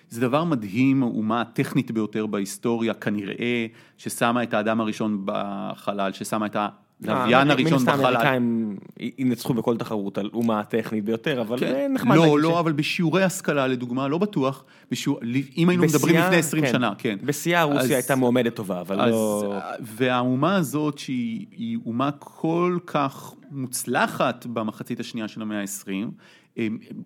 זה 0.10 0.22
דבר 0.22 0.44
מדהים, 0.44 1.04
אומה 1.04 1.42
הטכנית 1.42 1.92
ביותר 1.92 2.26
בהיסטוריה, 2.26 2.94
כנראה, 2.94 3.66
ששמה 3.98 4.44
את 4.44 4.54
האדם 4.54 4.82
הראשון 4.82 5.22
בחלל, 5.26 6.12
ששמה 6.12 6.46
את 6.46 6.56
הלוויין 7.04 7.52
הראשון 7.52 7.80
בחלל. 7.80 7.96
מן 7.96 8.06
הסתם 8.06 8.06
האמריקאים 8.06 8.78
ינצחו 9.18 9.54
בכל 9.54 9.78
תחרות 9.78 10.18
על 10.18 10.30
אומה 10.34 10.60
הטכנית 10.60 11.06
ביותר, 11.06 11.42
אבל 11.42 11.60
כן. 11.60 11.92
נחמד 11.94 12.16
לא, 12.16 12.40
לא, 12.40 12.52
ש... 12.56 12.60
אבל 12.60 12.72
בשיעורי 12.72 13.24
השכלה 13.24 13.68
לדוגמה, 13.68 14.08
לא 14.08 14.18
בטוח, 14.18 14.64
בשיעור, 14.92 15.20
אם 15.58 15.70
היינו 15.70 15.84
מדברים 15.84 16.16
לפני 16.16 16.36
20 16.36 16.66
כן. 16.66 16.72
שנה, 16.72 16.94
כן. 16.98 17.18
בשיאה 17.24 17.64
רוסיה 17.64 17.82
אז, 17.82 17.92
הייתה 17.92 18.16
מועמדת 18.16 18.56
טובה, 18.56 18.82
אבל 18.82 19.02
אז, 19.02 19.12
לא... 19.12 19.56
והאומה 19.82 20.56
הזאת 20.56 20.98
שהיא 20.98 21.78
אומה 21.86 22.10
כל 22.20 22.78
כך 22.86 23.34
מוצלחת 23.52 24.46
במחצית 24.46 25.00
השנייה 25.00 25.28
של 25.28 25.42
המאה 25.42 25.62
ה-20, 25.62 26.62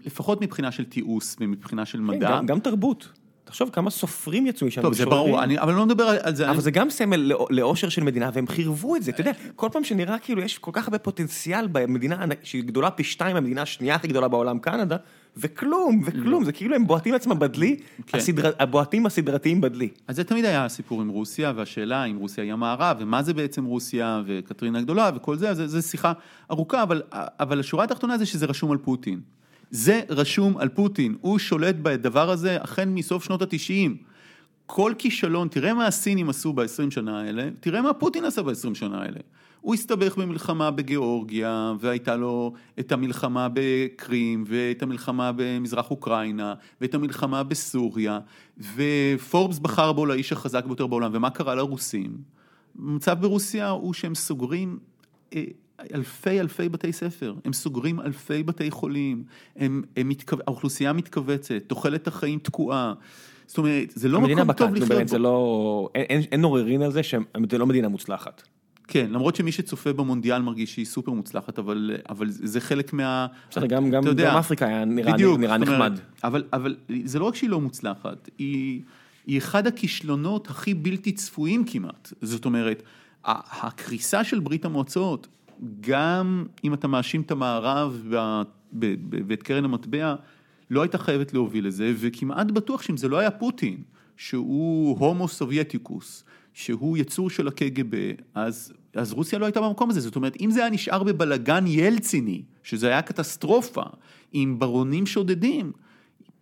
לפחות 0.05 0.41
מבחינה 0.41 0.71
של 0.71 0.83
תיעוש 0.83 1.35
ומבחינה 1.39 1.85
של 1.85 2.01
מדע. 2.01 2.27
כן, 2.27 2.33
גם, 2.37 2.45
גם 2.45 2.59
תרבות. 2.59 3.20
תחשוב 3.51 3.69
כמה 3.73 3.89
סופרים 3.89 4.47
יצאו 4.47 4.67
משם. 4.67 4.81
טוב, 4.81 4.93
זה 4.93 5.05
ברור, 5.05 5.43
אני, 5.43 5.59
אבל 5.59 5.73
לא 5.73 5.85
מדבר 5.85 6.03
על 6.03 6.35
זה. 6.35 6.45
אבל 6.45 6.53
אני... 6.53 6.61
זה 6.61 6.71
גם 6.71 6.89
סמל 6.89 7.31
לאושר 7.49 7.89
של 7.89 8.03
מדינה, 8.03 8.29
והם 8.33 8.47
חירבו 8.47 8.95
את 8.95 9.03
זה. 9.03 9.11
אתה 9.11 9.21
יודע, 9.21 9.31
כל 9.55 9.69
פעם 9.71 9.83
שנראה 9.83 10.19
כאילו 10.19 10.41
יש 10.41 10.57
כל 10.57 10.71
כך 10.73 10.87
הרבה 10.87 10.97
פוטנציאל 10.97 11.67
במדינה 11.71 12.25
שהיא 12.43 12.63
גדולה 12.63 12.91
פי 12.91 13.03
שתיים, 13.03 13.35
המדינה 13.35 13.61
השנייה 13.61 13.95
הכי 13.95 14.07
גדולה 14.07 14.27
בעולם, 14.27 14.59
קנדה, 14.59 14.95
וכלום, 15.37 16.01
וכלום, 16.05 16.43
זה 16.43 16.51
כאילו 16.51 16.75
הם 16.75 16.87
בועטים 16.87 17.13
עצמם 17.13 17.39
בדלי, 17.39 17.79
כן. 18.07 18.17
הסדר... 18.17 18.51
הבועטים 18.59 19.05
הסדרתיים 19.05 19.61
בדלי. 19.61 19.89
אז 20.07 20.15
זה 20.15 20.23
תמיד 20.23 20.45
היה 20.45 20.65
הסיפור 20.65 21.01
עם 21.01 21.09
רוסיה, 21.09 21.53
והשאלה 21.55 22.05
אם 22.05 22.17
רוסיה 22.17 22.43
היא 22.43 22.53
המערב, 22.53 22.97
ומה 22.99 23.23
זה 23.23 23.33
בעצם 23.33 23.65
רוסיה, 23.65 24.21
וקטרינה 24.25 24.79
הגדולה, 24.79 25.11
וכל 25.15 25.37
זה, 25.37 25.67
זה 25.67 25.81
שיחה 25.81 26.13
ארוכה, 26.51 26.83
אבל, 26.83 27.01
אבל 27.11 27.59
השורה 27.59 27.83
התחתונה 27.83 28.17
זה 28.17 28.25
שזה 28.25 28.45
רשום 28.45 28.71
על 28.71 28.77
פוטין. 28.77 29.19
זה 29.71 30.01
רשום 30.09 30.57
על 30.57 30.69
פוטין, 30.69 31.15
הוא 31.21 31.39
שולט 31.39 31.75
בדבר 31.81 32.29
הזה 32.29 32.57
החל 32.61 32.85
מסוף 32.85 33.23
שנות 33.23 33.41
התשעים. 33.41 33.97
כל 34.65 34.93
כישלון, 34.97 35.47
תראה 35.47 35.73
מה 35.73 35.87
הסינים 35.87 36.29
עשו 36.29 36.53
ב-20 36.53 36.91
שנה 36.91 37.21
האלה, 37.21 37.49
תראה 37.59 37.81
מה 37.81 37.93
פוטין 37.93 38.25
עשה 38.25 38.43
ב-20 38.43 38.73
שנה 38.73 39.01
האלה. 39.01 39.19
הוא 39.61 39.73
הסתבך 39.73 40.17
במלחמה 40.17 40.71
בגיאורגיה, 40.71 41.73
והייתה 41.79 42.15
לו 42.15 42.53
את 42.79 42.91
המלחמה 42.91 43.47
בקרים, 43.53 44.43
ואת 44.47 44.83
המלחמה 44.83 45.31
במזרח 45.35 45.91
אוקראינה, 45.91 46.53
ואת 46.81 46.93
המלחמה 46.93 47.43
בסוריה, 47.43 48.19
ופורבס 48.75 49.59
בחר 49.59 49.93
בו 49.93 50.05
לאיש 50.05 50.31
החזק 50.31 50.65
ביותר 50.65 50.87
בעולם, 50.87 51.11
ומה 51.13 51.29
קרה 51.29 51.55
לרוסים? 51.55 52.17
המצב 52.79 53.17
ברוסיה 53.21 53.69
הוא 53.69 53.93
שהם 53.93 54.15
סוגרים 54.15 54.79
אה, 55.35 55.43
אלפי 55.93 56.39
אלפי 56.39 56.69
בתי 56.69 56.93
ספר, 56.93 57.33
הם 57.45 57.53
סוגרים 57.53 57.99
אלפי 57.99 58.43
בתי 58.43 58.71
חולים, 58.71 59.23
הם, 59.55 59.83
הם 59.97 60.09
מתכו... 60.09 60.37
האוכלוסייה 60.47 60.93
מתכווצת, 60.93 61.63
תוחלת 61.67 62.07
החיים 62.07 62.39
תקועה. 62.39 62.93
זאת 63.47 63.57
אומרת, 63.57 63.91
זה 63.95 64.09
לא 64.09 64.21
מקום 64.21 64.53
טוב 64.53 64.75
לחיות 64.75 65.01
בו. 65.01 65.07
זה 65.07 65.19
לא, 65.19 65.89
אין, 65.95 66.21
אין 66.31 66.43
עוררין 66.43 66.81
על 66.81 66.91
זה 66.91 67.03
שזה 67.03 67.57
לא 67.57 67.65
מדינה 67.65 67.87
מוצלחת. 67.87 68.43
כן, 68.87 69.07
למרות 69.11 69.35
שמי 69.35 69.51
שצופה 69.51 69.93
במונדיאל 69.93 70.41
מרגיש 70.41 70.73
שהיא 70.73 70.85
סופר 70.85 71.11
מוצלחת, 71.11 71.59
אבל, 71.59 71.91
אבל 72.09 72.27
זה 72.29 72.61
חלק 72.61 72.93
מה... 72.93 73.27
בסדר, 73.49 73.65
גם, 73.65 73.89
גם 73.89 74.03
דרום 74.03 74.35
אפריקה 74.35 74.67
היה 74.67 74.85
נראה, 74.85 75.13
בדיוק, 75.13 75.39
נראה 75.39 75.57
נחמד. 75.57 75.75
אומרת, 75.75 75.99
אבל, 76.23 76.43
אבל 76.53 76.75
זה 77.03 77.19
לא 77.19 77.25
רק 77.25 77.35
שהיא 77.35 77.49
לא 77.49 77.61
מוצלחת, 77.61 78.29
היא, 78.37 78.81
היא 79.27 79.37
אחד 79.37 79.67
הכישלונות 79.67 80.49
הכי 80.49 80.73
בלתי 80.73 81.11
צפויים 81.11 81.63
כמעט. 81.65 82.13
זאת 82.21 82.45
אומרת, 82.45 82.83
הקריסה 83.25 84.23
של 84.23 84.39
ברית 84.39 84.65
המועצות, 84.65 85.27
גם 85.79 86.45
אם 86.63 86.73
אתה 86.73 86.87
מאשים 86.87 87.21
את 87.21 87.31
המערב 87.31 88.13
ואת 89.27 89.43
קרן 89.43 89.65
המטבע, 89.65 90.15
לא 90.69 90.81
הייתה 90.81 90.97
חייבת 90.97 91.33
להוביל 91.33 91.67
לזה, 91.67 91.93
וכמעט 91.95 92.47
בטוח 92.47 92.81
שאם 92.81 92.97
זה 92.97 93.07
לא 93.07 93.17
היה 93.17 93.31
פוטין, 93.31 93.77
שהוא 94.17 94.99
Homo 94.99 95.27
Sovieticus, 95.27 96.23
שהוא 96.53 96.97
יצור 96.97 97.29
של 97.29 97.47
הקג"ב, 97.47 98.11
אז, 98.33 98.73
אז 98.93 99.13
רוסיה 99.13 99.39
לא 99.39 99.45
הייתה 99.45 99.61
במקום 99.61 99.89
הזה. 99.89 99.99
זאת 99.99 100.15
אומרת, 100.15 100.37
אם 100.41 100.51
זה 100.51 100.59
היה 100.59 100.69
נשאר 100.69 101.03
בבלגן 101.03 101.63
ילציני, 101.67 102.43
שזה 102.63 102.87
היה 102.87 103.01
קטסטרופה, 103.01 103.83
עם 104.31 104.59
ברונים 104.59 105.05
שודדים, 105.05 105.71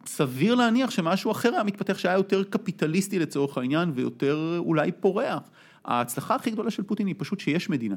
סביר 0.05 0.55
להניח 0.55 0.89
שמשהו 0.89 1.31
אחר 1.31 1.53
היה 1.53 1.63
מתפתח 1.63 1.97
שהיה 1.97 2.15
יותר 2.15 2.43
קפיטליסטי 2.43 3.19
לצורך 3.19 3.57
העניין 3.57 3.91
ויותר 3.95 4.55
אולי 4.57 4.91
פורח. 4.91 5.49
ההצלחה 5.85 6.35
הכי 6.35 6.51
גדולה 6.51 6.71
של 6.71 6.83
פוטין 6.83 7.07
היא 7.07 7.15
פשוט 7.17 7.39
שיש 7.39 7.69
מדינה. 7.69 7.95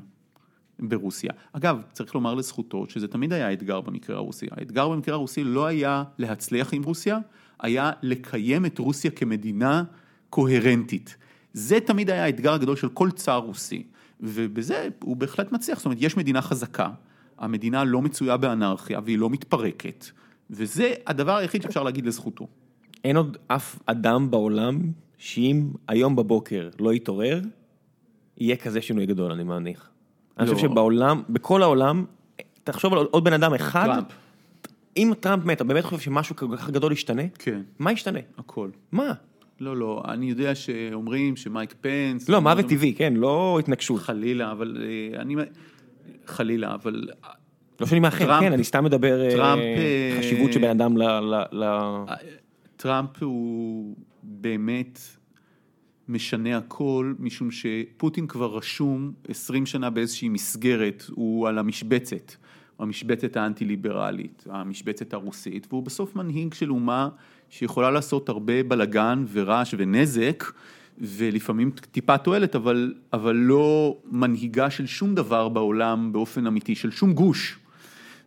ברוסיה. 0.79 1.31
אגב, 1.53 1.83
צריך 1.93 2.14
לומר 2.14 2.35
לזכותו 2.35 2.85
שזה 2.89 3.09
תמיד 3.09 3.33
היה 3.33 3.53
אתגר 3.53 3.81
במקרה 3.81 4.16
הרוסי. 4.16 4.47
האתגר 4.51 4.89
במקרה 4.89 5.14
הרוסי 5.14 5.45
לא 5.45 5.66
היה 5.66 6.05
להצליח 6.18 6.75
עם 6.75 6.83
רוסיה, 6.83 7.18
היה 7.61 7.93
לקיים 8.03 8.66
את 8.66 8.79
רוסיה 8.79 9.11
כמדינה 9.11 9.85
קוהרנטית. 10.31 11.16
זה 11.53 11.81
תמיד 11.81 12.11
היה 12.11 12.25
האתגר 12.25 12.53
הגדול 12.53 12.77
של 12.77 12.89
כל 12.89 13.11
צאר 13.11 13.39
רוסי, 13.39 13.83
ובזה 14.20 14.89
הוא 15.03 15.16
בהחלט 15.16 15.53
מצליח. 15.53 15.79
זאת 15.79 15.85
אומרת, 15.85 15.99
יש 16.01 16.16
מדינה 16.16 16.43
חזקה, 16.43 16.91
המדינה 17.39 17.85
לא 17.85 18.03
מצויה 18.03 18.37
באנרכיה 18.37 19.01
והיא 19.05 19.18
לא 19.18 19.31
מתפרקת, 19.31 20.07
וזה 20.51 20.95
הדבר 21.07 21.37
היחיד 21.37 21.62
שאפשר 21.62 21.83
להגיד 21.83 22.07
לזכותו. 22.07 22.49
אין 23.05 23.16
עוד 23.16 23.37
אף 23.47 23.79
אדם 23.87 24.31
בעולם 24.31 24.81
שאם 25.18 25.68
היום 25.89 26.16
בבוקר 26.16 26.68
לא 26.81 26.95
יתעורר, 26.95 27.41
יהיה 28.39 28.57
כזה 28.57 28.81
שינוי 28.81 29.07
גדול, 29.07 29.33
אני 29.33 29.45
מניח. 29.45 29.91
אני 30.39 30.47
חושב 30.47 30.66
לא. 30.66 30.70
שבעולם, 30.70 31.22
בכל 31.28 31.62
העולם, 31.62 32.05
תחשוב 32.64 32.93
על 32.93 32.99
עוד 33.11 33.24
בן 33.24 33.33
אדם 33.33 33.55
אחד. 33.55 33.87
טראמפ. 33.87 34.07
אם 34.97 35.12
טראמפ 35.20 35.45
מת, 35.45 35.57
אתה 35.57 35.64
באמת 35.64 35.85
חושב 35.85 35.99
שמשהו 36.01 36.37
כל 36.37 36.57
כך 36.57 36.70
גדול 36.70 36.93
ישתנה? 36.93 37.22
כן. 37.39 37.61
מה 37.78 37.93
ישתנה? 37.93 38.20
הכל. 38.39 38.68
מה? 38.93 39.12
לא, 39.61 39.76
לא, 39.76 40.03
אני 40.09 40.26
יודע 40.26 40.55
שאומרים 40.55 41.37
שמייק 41.37 41.74
פנס... 41.80 42.28
לא, 42.28 42.41
מוות 42.41 42.66
טבעי, 42.66 42.95
כן, 42.95 43.14
לא 43.16 43.57
התנגשות. 43.59 44.01
חלילה, 44.01 44.53
אבל 44.53 44.76
אה, 44.80 45.20
אני... 45.20 45.37
חלילה, 46.26 46.74
אבל... 46.74 47.09
לא 47.80 47.87
שאני 47.87 48.01
מאחר, 48.01 48.41
כן, 48.41 48.53
אני 48.53 48.64
סתם 48.64 48.85
מדבר 48.85 49.24
אה, 49.24 49.30
טראמפ... 49.30 49.62
חשיבות 50.18 50.53
של 50.53 50.61
בן 50.61 50.70
אדם 50.70 50.97
ל... 51.53 51.64
טראמפ 52.76 53.22
הוא 53.22 53.97
באמת 54.22 54.99
משנה 56.09 56.57
הכל, 56.57 57.14
משום 57.18 57.48
שפוטין 57.50 58.26
כבר 58.26 58.57
רשום 58.57 59.12
20 59.28 59.66
שנה 59.66 59.90
באיזושהי 59.90 60.28
מסגרת, 60.28 61.05
הוא 61.11 61.48
על 61.48 61.59
המשבצת, 61.59 62.32
המשבצת 62.78 63.36
האנטי-ליברלית, 63.36 64.44
המשבצת 64.50 65.12
הרוסית, 65.12 65.66
והוא 65.70 65.82
בסוף 65.82 66.16
מנהיג 66.16 66.55
של 66.55 66.70
אומה 66.70 67.09
שיכולה 67.50 67.90
לעשות 67.90 68.28
הרבה 68.28 68.62
בלגן 68.62 69.24
ורעש 69.32 69.74
ונזק, 69.78 70.44
ולפעמים 70.98 71.70
טיפה 71.70 72.18
תועלת, 72.18 72.57
אבל, 72.57 72.94
אבל 73.12 73.36
לא 73.36 73.96
מנהיגה 74.11 74.70
של 74.70 74.86
שום 74.86 75.14
דבר 75.14 75.48
בעולם 75.48 76.12
באופן 76.12 76.46
אמיתי, 76.46 76.74
של 76.74 76.90
שום 76.90 77.12
גוש. 77.12 77.59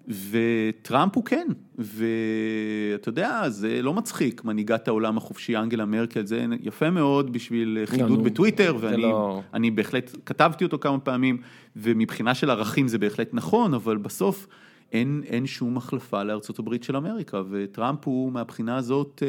וטראמפ 0.07 1.15
הוא 1.15 1.25
כן, 1.25 1.47
ואתה 1.77 3.09
יודע, 3.09 3.49
זה 3.49 3.81
לא 3.81 3.93
מצחיק, 3.93 4.43
מנהיגת 4.43 4.87
העולם 4.87 5.17
החופשי 5.17 5.57
אנגלה 5.57 5.85
מרקל, 5.85 6.25
זה 6.25 6.45
יפה 6.61 6.89
מאוד 6.89 7.33
בשביל 7.33 7.77
חידוד 7.85 8.23
בטוויטר, 8.23 8.77
ואני 8.79 9.01
לא... 9.01 9.41
בהחלט 9.75 10.15
כתבתי 10.25 10.63
אותו 10.63 10.79
כמה 10.79 10.99
פעמים, 10.99 11.37
ומבחינה 11.75 12.35
של 12.35 12.49
ערכים 12.49 12.87
זה 12.87 12.97
בהחלט 12.97 13.29
נכון, 13.33 13.73
אבל 13.73 13.97
בסוף 13.97 14.47
אין, 14.95 15.21
אין 15.27 15.45
שום 15.45 15.77
החלפה 15.77 16.23
לארצות 16.23 16.59
הברית 16.59 16.83
של 16.83 16.95
אמריקה, 16.95 17.41
וטראמפ 17.49 17.99
הוא 18.05 18.31
מהבחינה 18.31 18.77
הזאת 18.77 19.23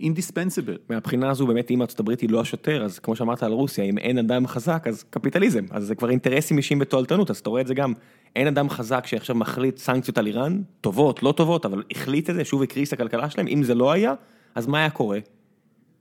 אינדיספנסיבל. 0.00 0.74
Uh, 0.74 0.78
מהבחינה 0.88 1.30
הזו 1.30 1.46
באמת 1.46 1.70
אם 1.70 1.80
ארצות 1.80 2.00
הברית 2.00 2.20
היא 2.20 2.30
לא 2.30 2.40
השוטר, 2.40 2.84
אז 2.84 2.98
כמו 2.98 3.16
שאמרת 3.16 3.42
על 3.42 3.52
רוסיה, 3.52 3.84
אם 3.84 3.98
אין 3.98 4.18
אדם 4.18 4.46
חזק 4.46 4.84
אז 4.88 5.04
קפיטליזם, 5.10 5.64
אז 5.70 5.86
זה 5.86 5.94
כבר 5.94 6.10
אינטרסים 6.10 6.56
אישיים 6.56 6.78
בתועלתנות, 6.78 7.30
אז 7.30 7.38
אתה 7.38 7.50
רואה 7.50 7.60
את 7.60 7.66
זה 7.66 7.74
גם, 7.74 7.92
אין 8.36 8.46
אדם 8.46 8.68
חזק 8.68 9.06
שעכשיו 9.06 9.36
מחליט 9.36 9.78
סנקציות 9.78 10.18
על 10.18 10.26
איראן, 10.26 10.62
טובות, 10.80 11.22
לא 11.22 11.32
טובות, 11.32 11.66
אבל 11.66 11.82
החליט 11.90 12.30
את 12.30 12.34
זה, 12.34 12.44
שוב 12.44 12.62
הקריס 12.62 12.92
הכלכלה 12.92 13.30
שלהם, 13.30 13.46
אם 13.48 13.62
זה 13.62 13.74
לא 13.74 13.92
היה, 13.92 14.14
אז 14.54 14.66
מה 14.66 14.78
היה 14.78 14.90
קורה? 14.90 15.18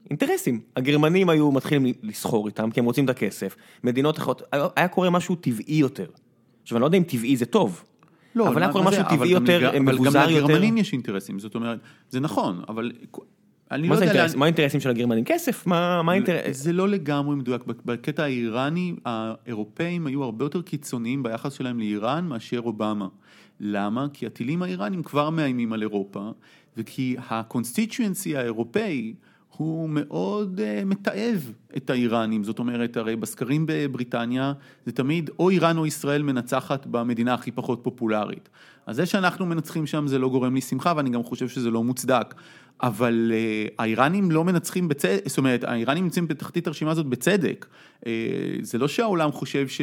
אינטרסים. 0.09 0.59
הגרמנים 0.75 1.29
היו 1.29 1.51
מתחילים 1.51 1.93
לסחור 2.03 2.47
איתם 2.47 2.71
כי 2.71 2.79
הם 2.79 2.85
רוצים 2.85 3.05
את 3.05 3.09
הכסף, 3.09 3.55
מדינות 3.83 4.17
אחרות, 4.17 4.41
היה 4.75 4.87
קורה 4.87 5.09
משהו 5.09 5.35
טבעי 5.35 5.75
יותר. 5.75 6.07
עכשיו 6.63 6.77
אני 6.77 6.81
לא 6.81 6.87
יודע 6.87 6.97
אם 6.97 7.03
טבעי 7.03 7.37
זה 7.37 7.45
טוב. 7.45 7.83
לא, 8.37 8.47
אבל 8.47 8.63
היה 8.63 8.71
קורה 8.71 8.85
משהו 8.85 9.03
זה? 9.03 9.09
טבעי 9.09 9.29
יותר, 9.29 9.71
לג- 9.71 9.79
מבוזר 9.79 10.09
אבל 10.09 10.27
גם 10.27 10.35
יותר. 10.35 10.45
לגרמנים 10.45 10.77
יש 10.77 10.93
אינטרסים, 10.93 11.39
זאת 11.39 11.55
אומרת, 11.55 11.79
זה 12.09 12.19
נכון, 12.19 12.61
אבל 12.69 12.91
מה 13.71 13.77
לא 13.77 13.95
זה 13.95 14.05
יודע 14.05 14.11
האינטרס? 14.13 14.31
לאן... 14.31 14.39
מה 14.39 14.45
האינטרסים 14.45 14.79
של 14.79 14.89
הגרמנים? 14.89 15.23
כסף? 15.23 15.67
מה 15.67 16.01
מה 16.03 16.11
האינטרס? 16.11 16.57
זה 16.57 16.73
לא 16.73 16.89
לגמרי 16.89 17.35
מדויק, 17.35 17.61
בקטע 17.85 18.23
האיראני, 18.23 18.95
האירופאים 19.05 20.07
היו 20.07 20.23
הרבה 20.23 20.45
יותר 20.45 20.61
קיצוניים 20.61 21.23
ביחס 21.23 21.53
שלהם 21.53 21.79
לאיראן 21.79 22.25
מאשר 22.27 22.59
אובמה. 22.59 23.07
למה? 23.59 24.07
כי 24.13 24.25
הטילים 24.25 24.61
האיראנים 24.63 25.03
כבר 25.03 25.29
מאיימים 25.29 25.73
על 25.73 25.81
אירופה, 25.81 26.31
וכי 26.77 27.15
ה 27.29 27.38
constituency 27.38 28.37
האירופאי 28.37 29.13
הוא 29.57 29.89
מאוד 29.89 30.59
אה, 30.59 30.85
מתעב 30.85 31.51
את 31.77 31.89
האיראנים, 31.89 32.43
זאת 32.43 32.59
אומרת, 32.59 32.97
הרי 32.97 33.15
בסקרים 33.15 33.65
בבריטניה 33.67 34.53
זה 34.85 34.91
תמיד 34.91 35.29
או 35.39 35.49
איראן 35.49 35.77
או 35.77 35.85
ישראל 35.85 36.23
מנצחת 36.23 36.85
במדינה 36.85 37.33
הכי 37.33 37.51
פחות 37.51 37.79
פופולרית. 37.83 38.49
אז 38.85 38.95
זה 38.95 39.05
שאנחנו 39.05 39.45
מנצחים 39.45 39.87
שם 39.87 40.07
זה 40.07 40.19
לא 40.19 40.29
גורם 40.29 40.55
לי 40.55 40.61
שמחה, 40.61 40.93
ואני 40.97 41.09
גם 41.09 41.23
חושב 41.23 41.47
שזה 41.47 41.71
לא 41.71 41.83
מוצדק. 41.83 42.33
אבל 42.81 43.31
אה, 43.31 43.73
האיראנים 43.79 44.31
לא 44.31 44.43
מנצחים 44.43 44.87
בצדק, 44.87 45.21
זאת 45.25 45.37
אומרת, 45.37 45.63
האיראנים 45.63 46.03
נמצאים 46.03 46.27
בתחתית 46.27 46.67
הרשימה 46.67 46.91
הזאת 46.91 47.05
בצדק. 47.05 47.65
אה, 48.01 48.07
זה 48.61 48.77
לא 48.77 48.87
שהעולם 48.87 49.31
חושב 49.31 49.67
ש... 49.67 49.81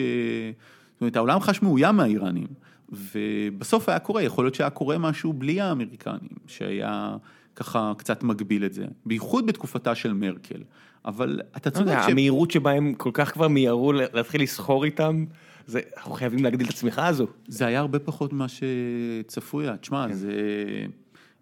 זאת 0.93 1.01
אומרת, 1.01 1.16
העולם 1.16 1.41
חש 1.41 1.62
מאוים 1.62 1.97
מהאיראנים. 1.97 2.47
ובסוף 2.93 3.89
היה 3.89 3.99
קורה, 3.99 4.22
יכול 4.22 4.45
להיות 4.45 4.55
שהיה 4.55 4.70
קורה 4.70 4.99
משהו 4.99 5.33
בלי 5.33 5.61
האמריקנים, 5.61 6.37
שהיה 6.47 7.16
ככה 7.57 7.92
קצת 7.98 8.22
מגביל 8.22 8.64
את 8.64 8.72
זה, 8.72 8.84
בייחוד 9.07 9.46
בתקופתה 9.46 9.94
של 9.94 10.12
מרקל. 10.12 10.62
אבל 11.05 11.40
אתה 11.57 11.70
לא 11.70 11.74
צודק 11.74 11.98
ש... 12.07 12.11
המהירות 12.11 12.50
שבה 12.50 12.70
הם 12.70 12.94
כל 12.94 13.11
כך 13.12 13.32
כבר 13.32 13.48
מיהרו 13.48 13.92
להתחיל 13.92 14.42
לסחור 14.42 14.84
איתם, 14.84 15.24
זה, 15.66 15.80
אנחנו 15.96 16.12
חייבים 16.12 16.44
להגדיל 16.44 16.66
את 16.66 16.72
הצמיחה 16.72 17.07
הזו. 17.07 17.26
זה 17.48 17.66
היה 17.66 17.80
הרבה 17.80 17.98
פחות 17.98 18.32
ממה 18.32 18.46
שצפוי 18.48 19.66
היה. 19.66 19.76
תשמע, 19.76 20.09
כן. 20.09 20.14
זה... 20.14 20.32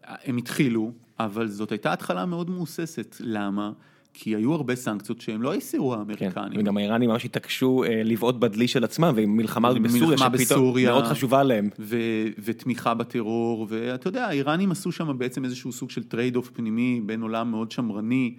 הם 0.04 0.36
התחילו, 0.36 0.92
אבל 1.18 1.48
זאת 1.48 1.70
הייתה 1.70 1.92
התחלה 1.92 2.26
מאוד 2.26 2.50
מהוססת. 2.50 3.16
למה? 3.20 3.72
כי 4.14 4.36
היו 4.36 4.52
הרבה 4.54 4.76
סנקציות 4.76 5.20
שהם 5.20 5.42
לא 5.42 5.54
הסירו 5.54 5.90
כן, 5.92 5.98
האמריקנים. 5.98 6.60
וגם 6.60 6.76
האיראנים 6.76 7.10
ממש 7.10 7.24
התעקשו 7.24 7.84
אה, 7.84 8.02
לבעוט 8.04 8.34
בדלי 8.34 8.68
של 8.68 8.84
עצמם, 8.84 9.12
ועם 9.16 9.36
מלחמה 9.36 9.74
בסוריה, 9.74 10.18
שפתאום. 10.18 10.76
מאוד 10.84 11.04
חשובה 11.04 11.42
להם. 11.42 11.68
ו- 11.78 12.26
ותמיכה 12.44 12.94
בטרור, 12.94 13.66
ואתה 13.68 14.08
יודע, 14.08 14.26
האיראנים 14.26 14.70
עשו 14.70 14.92
שם 14.92 15.18
בעצם 15.18 15.44
איזשהו 15.44 15.72
סוג 15.72 15.90
של 15.90 16.02
trade 16.03 16.36
off 16.36 16.50
פנימי 16.50 17.00
בין 17.06 17.22
עולם 17.22 17.50
מאוד 17.50 17.70
שמרני 17.70 18.34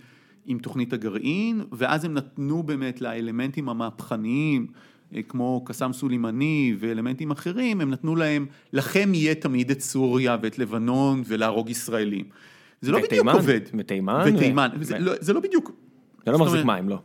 עם 0.45 0.59
תוכנית 0.59 0.93
הגרעין, 0.93 1.61
ואז 1.71 2.05
הם 2.05 2.13
נתנו 2.13 2.63
באמת 2.63 3.01
לאלמנטים 3.01 3.69
המהפכניים, 3.69 4.67
אה, 5.15 5.21
כמו 5.21 5.63
קאסם 5.65 5.93
סולימאני 5.93 6.75
ואלמנטים 6.79 7.31
אחרים, 7.31 7.81
הם 7.81 7.89
נתנו 7.91 8.15
להם, 8.15 8.45
לכם 8.73 9.13
יהיה 9.13 9.35
תמיד 9.35 9.71
את 9.71 9.81
סוריה 9.81 10.37
ואת 10.41 10.59
לבנון 10.59 11.23
ולהרוג 11.27 11.69
ישראלים. 11.69 12.25
זה 12.83 12.91
לא 12.91 12.97
בדיוק 12.97 13.11
ותימן, 13.13 13.33
עובד. 13.33 13.59
ותימן, 13.77 14.33
ותימן, 14.35 14.69
ו- 14.79 14.83
זה 14.83 14.95
ו- 14.95 14.99
לא- 14.99 15.13
זה 15.19 15.33
לא 15.33 15.39
בדיוק. 15.39 15.71
זה 16.25 16.31
לא 16.31 16.39
מחזיק 16.39 16.65
מים, 16.65 16.89
לא. 16.89 16.99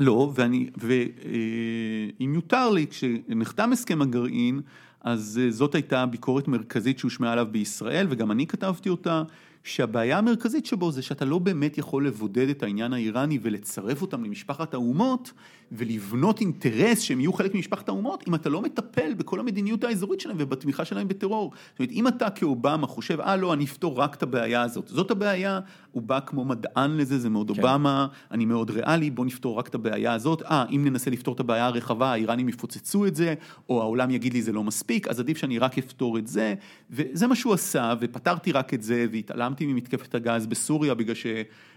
לא, 0.00 0.32
ואני, 0.34 0.70
ואם 0.76 2.34
יותר 2.34 2.70
לי, 2.70 2.86
כשנחתם 2.86 3.72
הסכם 3.72 4.02
הגרעין, 4.02 4.60
אז 5.00 5.40
אה, 5.44 5.50
זאת 5.50 5.74
הייתה 5.74 6.06
ביקורת 6.06 6.48
מרכזית 6.48 6.98
שהושמעה 6.98 7.32
עליו 7.32 7.46
בישראל, 7.50 8.06
וגם 8.10 8.30
אני 8.30 8.46
כתבתי 8.46 8.88
אותה, 8.88 9.22
שהבעיה 9.68 10.18
המרכזית 10.18 10.66
שבו 10.66 10.92
זה 10.92 11.02
שאתה 11.02 11.24
לא 11.24 11.38
באמת 11.38 11.78
יכול 11.78 12.06
לבודד 12.06 12.48
את 12.48 12.62
העניין 12.62 12.92
האיראני 12.92 13.38
ולצרף 13.42 14.02
אותם 14.02 14.24
למשפחת 14.24 14.74
האומות, 14.74 15.32
ולבנות 15.72 16.40
אינטרס 16.40 17.00
שהם 17.00 17.20
יהיו 17.20 17.32
חלק 17.32 17.54
ממשפחת 17.54 17.88
האומות, 17.88 18.24
אם 18.28 18.34
אתה 18.34 18.48
לא 18.48 18.62
מטפל 18.62 19.14
בכל 19.14 19.40
המדיניות 19.40 19.84
האזורית 19.84 20.20
שלהם 20.20 20.36
ובתמיכה 20.40 20.84
שלהם 20.84 21.08
בטרור. 21.08 21.52
זאת 21.70 21.78
אומרת, 21.78 21.92
אם 21.92 22.08
אתה 22.08 22.30
כאובמה 22.30 22.86
חושב, 22.86 23.20
אה 23.20 23.36
לא, 23.36 23.52
אני 23.52 23.64
אפתור 23.64 23.98
רק 23.98 24.14
את 24.14 24.22
הבעיה 24.22 24.62
הזאת, 24.62 24.88
זאת 24.88 25.10
הבעיה, 25.10 25.60
הוא 25.92 26.02
בא 26.02 26.20
כמו 26.26 26.44
מדען 26.44 26.96
לזה, 26.96 27.18
זה 27.18 27.28
מאוד 27.28 27.50
כן. 27.50 27.62
אובמה, 27.62 28.06
אני 28.30 28.44
מאוד 28.44 28.70
ריאלי, 28.70 29.10
בוא 29.10 29.26
נפתור 29.26 29.58
רק 29.58 29.68
את 29.68 29.74
הבעיה 29.74 30.12
הזאת, 30.12 30.42
אה, 30.42 30.64
אם 30.70 30.84
ננסה 30.84 31.10
לפתור 31.10 31.34
את 31.34 31.40
הבעיה 31.40 31.66
הרחבה, 31.66 32.12
האיראנים 32.12 32.48
יפוצצו 32.48 33.06
את 33.06 33.14
זה, 33.14 33.34
או 33.68 33.82
העולם 33.82 34.10
יגיד 34.10 34.32
לי 34.32 34.42
זה 34.42 34.52
לא 34.52 34.64
מספיק, 34.64 35.08
אז 35.08 35.20
עדיף 35.20 35.38
שאני 35.38 35.58
רק 35.58 35.78
אפתור 35.78 36.18
את 36.18 36.26
זה, 36.26 36.54
וזה 36.90 37.26
מה 37.26 37.34
שהוא 37.34 37.54
עשה, 37.54 37.94
ופתרתי 38.00 38.52
רק 38.52 38.74
את 38.74 38.82
זה, 38.82 39.06
והתעלמתי 39.12 39.57
ממתקפת 39.66 40.14
הגז 40.14 40.46
בסוריה, 40.46 40.94
בגלל 40.94 41.14
ש... 41.14 41.26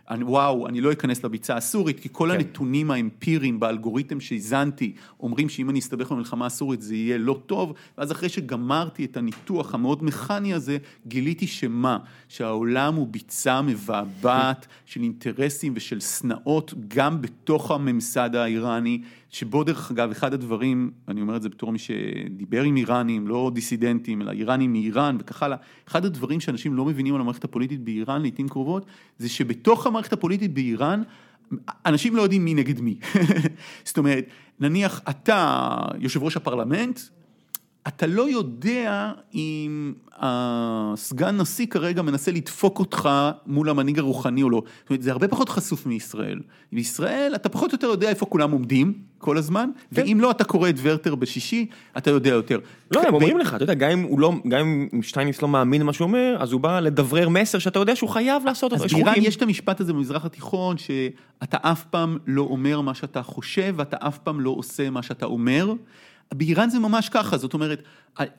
אני, 0.10 0.24
וואו, 0.24 0.68
אני 0.68 0.82
לא 0.82 0.92
אכנס 0.92 1.24
לביצה 1.24 1.56
הסורית, 1.56 2.00
כי 2.00 2.10
כל 2.12 2.30
כן. 2.32 2.36
הנתונים 2.36 2.92
האמפיריים 2.92 3.60
באלגוריתם 3.60 4.20
שהזנתי, 4.20 4.94
אומרים 5.20 5.50
שאם 5.50 5.70
אני 5.70 5.80
אסתבך 5.80 6.12
במלחמה 6.12 6.46
הסורית 6.46 6.82
זה 6.82 6.96
יהיה 6.96 7.18
לא 7.18 7.40
טוב, 7.46 7.74
ואז 7.98 8.12
אחרי 8.12 8.30
שגמרתי 8.30 9.06
את 9.06 9.18
הניתוח 9.18 9.74
המאוד 9.74 10.04
מכני 10.04 10.54
הזה, 10.54 10.78
גיליתי 11.08 11.48
שמה? 11.48 11.98
שהעולם 12.28 12.96
הוא 12.96 13.08
ביצה 13.08 13.62
מבעבעת 13.62 14.68
של 14.86 15.02
אינטרסים 15.02 15.74
ושל 15.76 16.00
שנאות, 16.00 16.74
גם 16.88 17.22
בתוך 17.22 17.72
הממסד 17.72 18.36
האיראני, 18.36 19.02
שבו 19.32 19.64
דרך 19.64 19.92
אגב, 19.92 20.12
אחד 20.12 20.34
הדברים, 20.34 20.92
אני 21.08 21.22
אומר 21.22 21.36
את 21.36 21.42
זה 21.42 21.50
בתור 21.50 21.72
מי 21.72 21.80
שדיבר 21.80 22.62
עם 22.62 22.78
איראנים, 22.78 23.28
לא 23.28 23.52
דיסידנטים, 23.54 24.22
אלא 24.22 24.32
איראנים 24.32 24.74
מאיראן 24.74 25.18
וכך 25.20 25.44
הלאה, 25.44 25.58
אחד 25.88 26.06
הדברים 26.06 26.40
שאנשים 26.40 26.74
לא 26.74 26.86
מבינים 26.86 27.16
על 27.16 27.22
המערכת 27.22 27.44
הפוליטית 27.44 27.84
באיראן 27.84 28.22
לעיתים 28.22 28.50
קרובות, 28.50 28.86
זה 29.18 29.30
שבתוך 29.30 29.88
המערכת 29.88 30.14
הפוליטית 30.14 30.54
באיראן, 30.54 31.02
אנשים 31.86 32.16
לא 32.16 32.22
יודעים 32.22 32.46
מי 32.46 32.54
נגד 32.54 32.82
מי. 32.82 32.98
זאת 33.86 33.98
אומרת, 33.98 34.26
נניח 34.60 35.02
אתה 35.10 35.76
יושב 36.00 36.24
ראש 36.24 36.38
הפרלמנט, 36.38 37.00
אתה 37.88 38.08
לא 38.08 38.30
יודע 38.30 39.12
אם 39.34 39.94
הסגן 40.18 41.38
נשיא 41.38 41.66
כרגע 41.66 42.02
מנסה 42.02 42.32
לדפוק 42.32 42.80
אותך 42.80 43.10
מול 43.48 43.70
המנהיג 43.70 44.00
הרוחני 44.00 44.44
או 44.44 44.50
לא. 44.50 44.64
זאת 44.82 44.90
אומרת, 44.90 45.02
זה 45.02 45.12
הרבה 45.12 45.28
פחות 45.28 45.50
חשוף 45.50 45.86
מישראל. 45.86 46.40
בישראל 46.72 47.32
אתה 47.36 47.50
פחות 47.50 47.72
או 47.72 47.76
יותר 47.76 47.88
יודע 47.88 48.10
איפה 48.10 48.26
כולם 48.26 48.52
עומדים 48.52 48.94
כל 49.18 49.38
הזמן, 49.38 49.70
כן. 49.96 50.02
ואם 50.02 50.18
לא 50.22 50.32
אתה 50.32 50.44
קורא 50.44 50.70
את 50.70 50.76
ורטר 50.82 51.16
בשישי, 51.16 51.66
אתה 51.98 52.10
יודע 52.10 52.30
יותר. 52.30 52.60
לא, 52.92 53.02
הם 53.08 53.14
אומרים 53.14 53.38
לך, 53.38 53.56
אתה 53.56 53.64
יודע, 53.64 53.74
גם 53.74 53.90
אם 53.90 54.20
לא, 54.20 54.34
גם 54.48 54.88
אם 54.94 55.02
שטייניץ 55.04 55.42
לא 55.42 55.48
מאמין 55.48 55.82
למה 55.82 55.94
שהוא 55.94 56.08
אומר, 56.08 56.38
אז 56.40 56.52
הוא 56.52 56.62
בא 56.62 56.80
לדברר 56.80 57.30
מסר 57.30 57.60
שאתה 57.60 57.80
יודע 57.80 57.96
שהוא 57.96 58.10
חייב 58.10 58.46
לעשות 58.46 58.74
אותו. 58.74 58.84
אז 58.84 58.94
באיראן. 58.94 59.14
יש 59.18 59.36
את 59.36 59.42
המשפט 59.42 59.82
הזה 59.82 59.94
במזרח 59.94 60.26
התיכון, 60.26 60.78
שאתה 60.78 61.58
אף 61.62 61.84
פעם 61.84 62.18
לא 62.28 62.42
אומר 62.42 62.82
מה 62.82 62.94
שאתה 62.94 63.24
חושב, 63.24 63.74
ואתה 63.78 63.98
אף 64.00 64.18
פעם 64.18 64.40
לא 64.40 64.50
עושה 64.50 64.90
מה 64.90 65.04
שאתה 65.04 65.26
אומר. 65.26 65.74
באיראן 66.34 66.70
זה 66.70 66.80
ממש 66.80 67.10
ככה, 67.10 67.38
זאת 67.38 67.54
אומרת, 67.54 67.84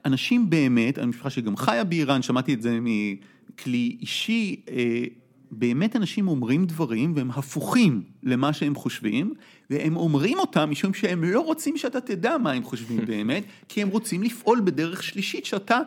אנשים 0.05 0.51
באמת, 0.51 0.99
המשפחה 0.99 1.31
שגם 1.31 1.57
חיה 1.57 1.85
באיראן, 1.85 2.23
שמעתי 2.23 2.55
את 2.55 2.63
זה 2.63 2.79
מכלי 2.81 3.97
אישי, 4.01 4.61
אה, 4.71 5.05
באמת 5.51 5.97
אנשים 5.97 6.29
אומרים 6.29 6.67
דברים 6.67 7.13
והם 7.17 7.31
הפוכים 7.31 8.03
למה 8.23 8.53
שהם 8.53 8.75
חושבים, 8.75 9.35
והם 9.71 9.97
אומרים 9.97 10.39
אותם 10.39 10.71
משום 10.71 10.95
שהם 10.95 11.25
לא 11.25 11.41
רוצים 11.41 11.77
שאתה 11.77 12.01
תדע 12.01 12.39
מה 12.39 12.53
הם 12.53 12.65
חושבים 12.65 13.07
באמת, 13.11 13.45
כי 13.69 13.83
הם 13.83 13.89
רוצים 13.89 14.23
לפעול 14.23 14.61
בדרך 14.65 15.03
שלישית 15.03 15.47
שאתה 15.47 15.79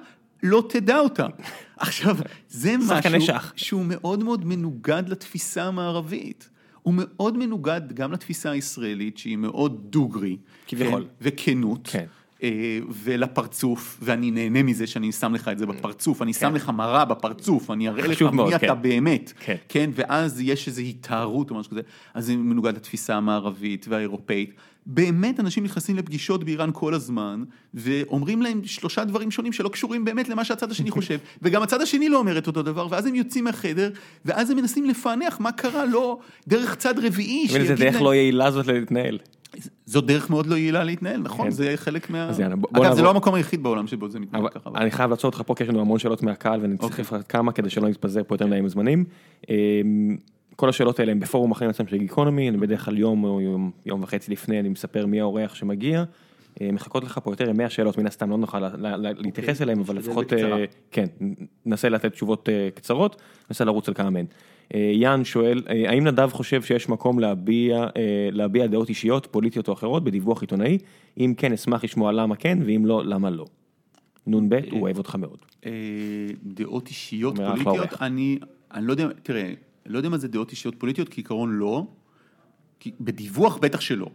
לא 0.43 0.67
תדע 0.69 0.99
אותה. 0.99 1.27
עכשיו, 1.77 2.17
זה 2.49 2.75
משהו. 2.87 3.35
שהוא 3.55 3.85
מאוד 3.85 4.23
מאוד 4.23 4.45
מנוגד 4.45 5.03
לתפיסה 5.07 5.63
המערבית. 5.63 6.49
הוא 6.85 6.93
מאוד 6.97 7.37
מנוגד 7.37 7.81
גם 7.93 8.11
לתפיסה 8.11 8.51
הישראלית 8.51 9.17
שהיא 9.17 9.37
מאוד 9.37 9.81
דוגרי. 9.89 10.37
כביכול. 10.67 11.01
כן, 11.01 11.07
וכנות. 11.21 11.87
כן. 11.91 12.05
אה, 12.43 12.79
ולפרצוף, 13.03 13.99
ואני 14.01 14.31
נהנה 14.31 14.63
מזה 14.63 14.87
שאני 14.87 15.11
שם 15.11 15.33
לך 15.33 15.47
את 15.47 15.57
זה 15.57 15.65
בפרצוף, 15.65 16.21
אני 16.21 16.33
שם 16.33 16.49
כן. 16.49 16.53
לך 16.53 16.69
מראה 16.69 17.05
בפרצוף, 17.05 17.71
אני 17.71 17.89
אראה 17.89 18.07
לך 18.07 18.21
מאוד, 18.21 18.53
מי 18.53 18.59
כן. 18.59 18.65
אתה 18.65 18.75
באמת, 18.75 19.33
כן. 19.39 19.55
כן, 19.69 19.89
ואז 19.93 20.41
יש 20.41 20.67
איזו 20.67 20.81
התארות 20.81 21.51
או 21.51 21.55
משהו 21.55 21.71
כזה, 21.71 21.81
אז 22.13 22.25
זה 22.25 22.35
מנוגד 22.35 22.75
לתפיסה 22.75 23.15
המערבית 23.15 23.85
והאירופאית. 23.89 24.53
באמת 24.85 25.39
אנשים 25.39 25.63
נכנסים 25.63 25.95
לפגישות 25.95 26.43
באיראן 26.43 26.69
כל 26.73 26.93
הזמן, 26.93 27.43
ואומרים 27.73 28.41
להם 28.41 28.61
שלושה 28.63 29.05
דברים 29.05 29.31
שונים 29.31 29.53
שלא 29.53 29.69
קשורים 29.69 30.05
באמת 30.05 30.29
למה 30.29 30.45
שהצד 30.45 30.71
השני 30.71 30.91
חושב, 30.91 31.17
וגם 31.41 31.63
הצד 31.63 31.81
השני 31.81 32.09
לא 32.09 32.17
אומר 32.19 32.37
את 32.37 32.47
אותו 32.47 32.61
דבר, 32.63 32.87
ואז 32.89 33.05
הם 33.05 33.15
יוצאים 33.15 33.43
מהחדר, 33.43 33.89
ואז 34.25 34.49
הם 34.49 34.57
מנסים 34.57 34.85
לפענח 34.85 35.39
מה 35.39 35.51
קרה 35.51 35.85
לו 35.85 36.19
דרך 36.47 36.75
צד 36.75 36.99
רביעי, 37.05 37.47
ואיזה 37.53 37.75
דרך 37.75 38.01
לא 38.01 38.15
יעילה 38.15 38.51
זאת 38.51 38.67
להתנהל. 38.67 39.19
זו 39.85 40.01
דרך 40.01 40.29
מאוד 40.29 40.47
לא 40.47 40.55
יעילה 40.55 40.83
להתנהל, 40.83 41.21
נכון? 41.21 41.45
כן. 41.45 41.51
זה 41.51 41.73
חלק 41.75 42.09
מה... 42.09 42.29
אז 42.29 42.39
יאללה, 42.39 42.55
בוא- 42.55 42.69
אגב, 42.73 42.81
זה 42.83 42.89
נעבור. 42.89 43.03
לא 43.03 43.09
המקום 43.09 43.33
היחיד 43.33 43.63
בעולם 43.63 43.87
שבו 43.87 44.09
זה 44.09 44.19
מתנהל 44.19 44.49
ככה. 44.49 44.69
אבל- 44.69 44.79
אני 44.81 44.91
חייב 44.91 45.09
לעצור 45.09 45.29
אותך 45.31 45.41
פה, 45.45 45.55
כי 45.55 45.63
יש 45.63 45.69
לנו 45.69 45.81
המון 45.81 45.99
שאלות 45.99 46.23
מהקהל 46.23 46.61
ואני 46.61 46.77
צריך 46.77 46.99
אוקיי. 46.99 47.19
כמה 47.29 47.51
כדי 47.51 47.69
שלא 47.69 47.89
נתפזר 47.89 48.21
פה 48.27 48.35
יותר 48.35 48.47
מדי 48.47 48.57
עם 48.57 48.65
הזמנים. 48.65 49.03
כל 50.55 50.69
השאלות 50.69 50.99
האלה 50.99 51.11
הם 51.11 51.19
בפורום 51.19 51.51
החיים 51.51 51.69
עצמם 51.69 51.87
של 51.87 51.97
גיקונומי, 51.97 52.49
אני 52.49 52.57
בדרך 52.57 52.85
כלל 52.85 52.97
יום 52.97 53.23
או 53.23 53.41
יום, 53.41 53.71
יום 53.85 54.03
וחצי 54.03 54.31
לפני 54.31 54.59
אני 54.59 54.69
מספר 54.69 55.05
מי 55.05 55.19
האורח 55.21 55.55
שמגיע. 55.55 56.03
אה, 56.61 56.71
מחכות 56.71 57.03
לך 57.03 57.19
פה 57.23 57.31
יותר 57.31 57.51
מ-100 57.53 57.69
שאלות, 57.69 57.97
מן 57.97 58.07
הסתם 58.07 58.29
לא 58.29 58.37
נוכל 58.37 58.59
לה- 58.59 58.69
לה- 58.77 58.97
לה- 58.97 59.11
להתייחס 59.17 59.61
אליהם, 59.61 59.79
אבל 59.79 59.95
נשתדל 59.97 60.11
לפחות. 60.11 60.33
אה, 60.33 60.65
כן, 60.91 61.05
ננסה 61.65 61.89
לתת 61.89 62.11
תשובות 62.11 62.49
אה, 62.49 62.69
קצרות, 62.75 63.21
ננסה 63.49 63.65
לרוץ 63.65 63.87
על 63.87 63.93
כמה 63.93 64.09
מהן. 64.09 64.25
אה, 64.73 64.91
יאן 64.93 65.23
שואל, 65.23 65.63
אה, 65.69 65.83
האם 65.91 66.07
נדב 66.07 66.29
חושב 66.31 66.61
שיש 66.61 66.89
מקום 66.89 67.19
להביע, 67.19 67.83
אה, 67.83 67.89
להביע 68.31 68.67
דעות 68.67 68.89
אישיות, 68.89 69.27
פוליטיות 69.31 69.67
או 69.67 69.73
אחרות 69.73 70.03
בדיווח 70.03 70.41
עיתונאי? 70.41 70.77
אם 71.17 71.33
כן, 71.37 71.53
אשמח 71.53 71.83
לשמוע 71.83 72.11
למה 72.11 72.35
כן, 72.35 72.59
ואם 72.65 72.85
לא, 72.85 73.05
למה 73.05 73.29
לא. 73.29 73.45
נ"ב, 74.27 74.59
הוא 74.71 74.81
אוהב 74.81 74.97
אותך 74.97 75.15
מאוד. 75.15 75.37
דעות 76.43 76.87
אישיות 76.87 77.35
פוליטיות. 77.35 78.01
אני 78.01 78.39
אני, 78.73 78.85
לא 78.87 78.91
יודע, 78.91 79.07
תראה, 79.23 79.53
לא 79.85 79.97
יודע 79.97 80.09
מה 80.09 80.17
זה 80.17 80.27
דעות 80.27 80.51
אישיות 80.51 80.75
פוליטיות, 80.77 81.09
כעיקרון 81.09 81.51
לא, 81.51 81.87
כי 82.79 82.91
בדיווח 82.99 83.57
בטח 83.57 83.81
שלא. 83.81 84.09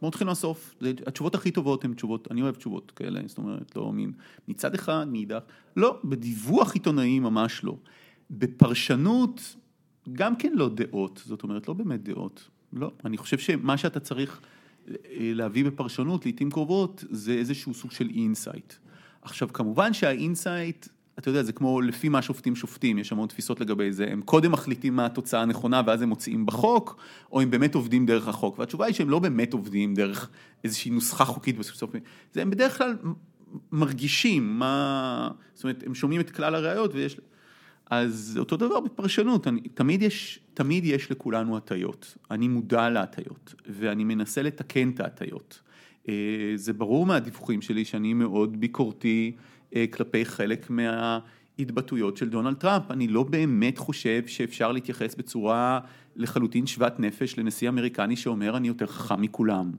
בואו 0.00 0.08
נתחיל 0.08 0.26
מהסוף, 0.26 0.74
התשובות 1.06 1.34
הכי 1.34 1.50
טובות 1.50 1.84
הן 1.84 1.94
תשובות, 1.94 2.28
אני 2.30 2.42
אוהב 2.42 2.54
תשובות 2.54 2.90
כאלה, 2.90 3.20
זאת 3.26 3.38
אומרת, 3.38 3.76
לא 3.76 3.92
מין, 3.92 4.12
מצד 4.48 4.74
אחד, 4.74 5.06
מאידך, 5.10 5.42
לא, 5.76 6.00
בדיווח 6.04 6.74
עיתונאי 6.74 7.18
ממש 7.18 7.64
לא. 7.64 7.76
בפרשנות, 8.30 9.56
גם 10.12 10.36
כן 10.36 10.52
לא 10.54 10.68
דעות, 10.68 11.22
זאת 11.26 11.42
אומרת, 11.42 11.68
לא 11.68 11.74
באמת 11.74 12.02
דעות, 12.02 12.48
לא, 12.72 12.90
אני 13.04 13.16
חושב 13.16 13.38
שמה 13.38 13.76
שאתה 13.76 14.00
צריך 14.00 14.40
אה, 14.88 14.94
להביא 15.34 15.64
בפרשנות, 15.64 16.24
לעיתים 16.24 16.50
קרובות, 16.50 17.04
זה 17.10 17.32
איזשהו 17.32 17.74
סוג 17.74 17.90
של 17.90 18.08
insight. 18.14 18.72
עכשיו, 19.22 19.52
כמובן 19.52 19.92
שה 19.92 20.18
insight, 20.18 20.88
אתה 21.18 21.28
יודע, 21.28 21.42
זה 21.42 21.52
כמו 21.52 21.80
לפי 21.80 22.08
מה 22.08 22.22
שופטים 22.22 22.56
שופטים, 22.56 22.98
יש 22.98 23.12
המון 23.12 23.28
תפיסות 23.28 23.60
לגבי 23.60 23.92
זה, 23.92 24.06
הם 24.10 24.22
קודם 24.22 24.52
מחליטים 24.52 24.96
מה 24.96 25.06
התוצאה 25.06 25.42
הנכונה 25.42 25.82
ואז 25.86 26.02
הם 26.02 26.08
מוצאים 26.08 26.46
בחוק, 26.46 26.96
או 27.32 27.40
הם 27.40 27.50
באמת 27.50 27.74
עובדים 27.74 28.06
דרך 28.06 28.28
החוק, 28.28 28.58
והתשובה 28.58 28.86
היא 28.86 28.94
שהם 28.94 29.10
לא 29.10 29.18
באמת 29.18 29.52
עובדים 29.52 29.94
דרך 29.94 30.30
איזושהי 30.64 30.90
נוסחה 30.90 31.24
חוקית 31.24 31.58
בסוף, 31.58 31.94
זה 32.32 32.42
הם 32.42 32.50
בדרך 32.50 32.78
כלל 32.78 32.96
מרגישים 33.72 34.58
מה, 34.58 35.30
זאת 35.54 35.64
אומרת, 35.64 35.82
הם 35.86 35.94
שומעים 35.94 36.20
את 36.20 36.30
כלל 36.30 36.54
הראיות 36.54 36.94
ויש, 36.94 37.16
אז 37.90 38.36
אותו 38.38 38.56
דבר 38.56 38.80
בפרשנות, 38.80 39.48
אני, 39.48 39.60
תמיד, 39.60 40.02
יש, 40.02 40.40
תמיד 40.54 40.84
יש 40.84 41.10
לכולנו 41.10 41.56
הטיות, 41.56 42.16
אני 42.30 42.48
מודע 42.48 42.90
להטיות, 42.90 43.54
ואני 43.66 44.04
מנסה 44.04 44.42
לתקן 44.42 44.90
את 44.90 45.00
ההטיות. 45.00 45.60
אה, 46.08 46.14
זה 46.54 46.72
ברור 46.72 47.06
מהדיווחים 47.06 47.62
שלי 47.62 47.84
שאני 47.84 48.14
מאוד 48.14 48.60
ביקורתי 48.60 49.32
כלפי 49.90 50.24
חלק 50.24 50.70
מההתבטאויות 50.70 52.16
של 52.16 52.28
דונלד 52.28 52.54
טראמפ, 52.54 52.90
אני 52.90 53.08
לא 53.08 53.22
באמת 53.22 53.78
חושב 53.78 54.26
שאפשר 54.26 54.72
להתייחס 54.72 55.14
בצורה 55.14 55.80
לחלוטין 56.16 56.66
שוות 56.66 57.00
נפש 57.00 57.38
לנשיא 57.38 57.68
אמריקני 57.68 58.16
שאומר 58.16 58.56
אני 58.56 58.68
יותר 58.68 58.86
חכם 58.86 59.22
מכולם, 59.22 59.72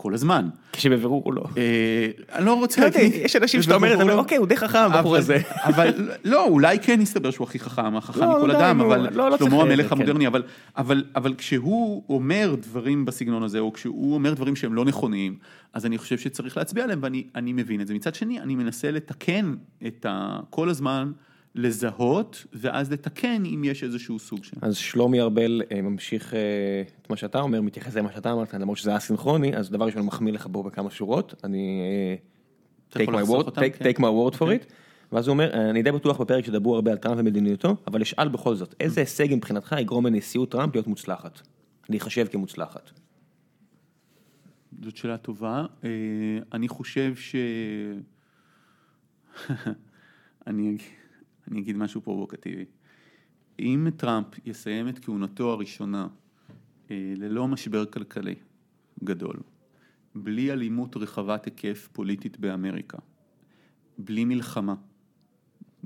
כל 0.00 0.14
הזמן. 0.14 0.48
כשבבירור 0.72 1.22
הוא 1.24 1.34
לא. 1.34 1.44
אה, 1.56 2.06
אני 2.32 2.44
לא 2.46 2.54
רוצה 2.54 2.80
לא 2.80 2.86
להגיד... 2.86 3.12
יש 3.14 3.36
אנשים 3.36 3.62
שאתה 3.62 3.74
אומר, 3.74 4.02
אומר, 4.02 4.16
אוקיי, 4.18 4.38
הוא 4.38 4.46
די 4.46 4.56
חכם 4.56 4.78
הבחור 4.78 5.16
הזה. 5.16 5.38
אבל 5.64 5.88
לא, 6.24 6.44
אולי 6.46 6.78
כן 6.78 7.00
יסתבר 7.00 7.30
שהוא 7.30 7.46
הכי 7.46 7.58
חכם, 7.58 7.96
החכם 7.96 8.20
לא, 8.20 8.38
מכל 8.38 8.50
אדם, 8.50 8.80
אבל 8.80 9.08
לא, 9.12 9.30
לא 9.30 9.38
שלמה 9.38 9.62
המלך 9.62 9.86
כן. 9.88 9.94
המודרני, 9.96 10.26
אבל- 10.26 10.42
אבל 10.76 11.04
אבל 11.16 11.34
כשהוא 11.38 12.02
אומר 12.08 12.54
דברים 12.62 13.04
בסגנון 13.04 13.42
הזה, 13.42 13.58
או 13.58 13.72
כשהוא 13.72 14.14
אומר 14.14 14.34
דברים 14.34 14.56
שהם 14.56 14.74
לא 14.74 14.84
נכונים, 14.84 15.36
אז 15.72 15.86
אני 15.86 15.98
חושב 15.98 16.18
שצריך 16.18 16.56
להצביע 16.56 16.84
עליהם, 16.84 16.98
ואני 17.02 17.24
אני 17.34 17.52
מבין 17.52 17.80
את 17.80 17.86
זה. 17.86 17.94
מצד 17.94 18.14
שני, 18.14 18.40
אני 18.40 18.54
מנסה 18.54 18.90
לתקן 18.90 19.54
את 19.86 20.06
ה... 20.08 20.38
כל 20.50 20.68
הזמן, 20.68 21.10
לזהות, 21.54 22.46
ואז 22.52 22.92
לתקן 22.92 23.44
אם 23.44 23.62
יש 23.64 23.84
איזשהו 23.84 24.18
סוג 24.18 24.44
של... 24.44 24.56
אז 24.62 24.76
שלומי 24.76 25.20
ארבל 25.20 25.62
אה, 25.72 25.82
ממשיך 25.82 26.34
אה, 26.34 26.38
את 27.02 27.10
מה 27.10 27.16
שאתה 27.16 27.40
אומר, 27.40 27.60
מתייחס 27.60 27.94
למה 27.96 28.12
שאתה 28.12 28.32
אמרת, 28.32 28.54
למרות 28.54 28.78
שזה 28.78 28.96
אסינכרוני, 28.96 29.56
אז 29.56 29.70
דבר 29.70 29.84
ראשון 29.86 30.02
מחמיא 30.06 30.32
לך 30.32 30.46
בו 30.46 30.62
בכמה 30.62 30.90
שורות, 30.90 31.34
אני... 31.44 31.80
אה, 32.96 33.02
take 33.02 33.08
my 33.08 33.28
word, 33.28 33.30
אותם? 33.30 33.60
take- 33.62 33.78
כן. 33.78 33.90
take 33.90 33.98
my 33.98 34.34
word 34.34 34.34
for 34.38 34.42
it, 34.46 34.72
ואז 35.12 35.26
הוא 35.28 35.32
אומר, 35.32 35.70
אני 35.70 35.82
די 35.82 35.92
בטוח 35.92 36.20
בפרק 36.20 36.44
שדברו 36.46 36.74
הרבה 36.74 36.90
על 36.90 36.96
טראמפ 36.98 37.18
ומדיניותו, 37.20 37.76
אבל 37.86 38.02
אשאל 38.02 38.28
בכל 38.28 38.54
זאת, 38.54 38.74
איזה 38.80 39.00
הישג 39.00 39.34
מבחינתך 39.34 39.76
יגרום 39.80 40.06
לנשיאות 40.06 40.50
טראמפ 40.50 40.74
להיות 40.74 40.86
מוצלחת? 40.86 41.40
להיחשב 41.88 42.26
כמוצלחת. 42.26 42.90
זאת 44.82 44.96
שאלה 44.96 45.16
טובה. 45.16 45.64
אני 46.52 46.68
חושב 46.68 47.12
ש... 47.16 47.36
אני, 50.46 50.70
אג- 50.76 50.97
אני 51.50 51.60
אגיד 51.60 51.76
משהו 51.76 52.00
פרובוקטיבי. 52.00 52.64
אם 53.58 53.86
טראמפ 53.96 54.26
יסיים 54.46 54.88
את 54.88 54.98
כהונתו 55.04 55.50
הראשונה 55.52 56.06
אה, 56.90 57.12
ללא 57.16 57.48
משבר 57.48 57.86
כלכלי 57.86 58.34
גדול, 59.04 59.36
בלי 60.14 60.52
אלימות 60.52 60.96
רחבת 60.96 61.44
היקף 61.44 61.88
פוליטית 61.92 62.38
באמריקה, 62.40 62.98
בלי 63.98 64.24
מלחמה 64.24 64.74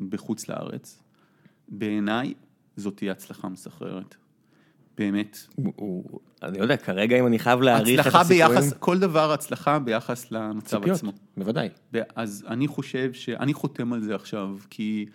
בחוץ 0.09 0.49
לארץ, 0.49 1.03
בעיניי 1.69 2.35
זאת 2.77 2.97
תהיה 2.97 3.13
הצלחה 3.13 3.49
מסחררת. 3.49 4.15
באמת. 4.99 5.39
הוא- 5.55 5.73
הוא- 5.77 6.21
אני 6.43 6.59
לא 6.59 6.63
יודע, 6.63 6.77
כרגע 6.77 7.19
אם 7.21 7.27
אני 7.27 7.39
חייב 7.39 7.61
להעריך 7.61 8.01
את 8.01 8.07
הצלחה 8.07 8.21
הסיכויים, 8.21 8.49
ביחס, 8.51 8.73
כל 8.79 8.99
דבר 8.99 9.33
הצלחה 9.33 9.79
ביחס 9.79 10.31
למצב 10.33 10.79
ציפיות, 10.79 10.97
עצמו. 10.97 11.13
בוודאי. 11.37 11.69
אז 12.17 12.45
אני 12.49 12.69
חושב 12.69 13.13
שאני 13.13 13.55
חותם 13.55 13.93
על 13.93 14.01
זה 14.01 14.15
עכשיו, 14.15 14.57
כי 14.71 15.07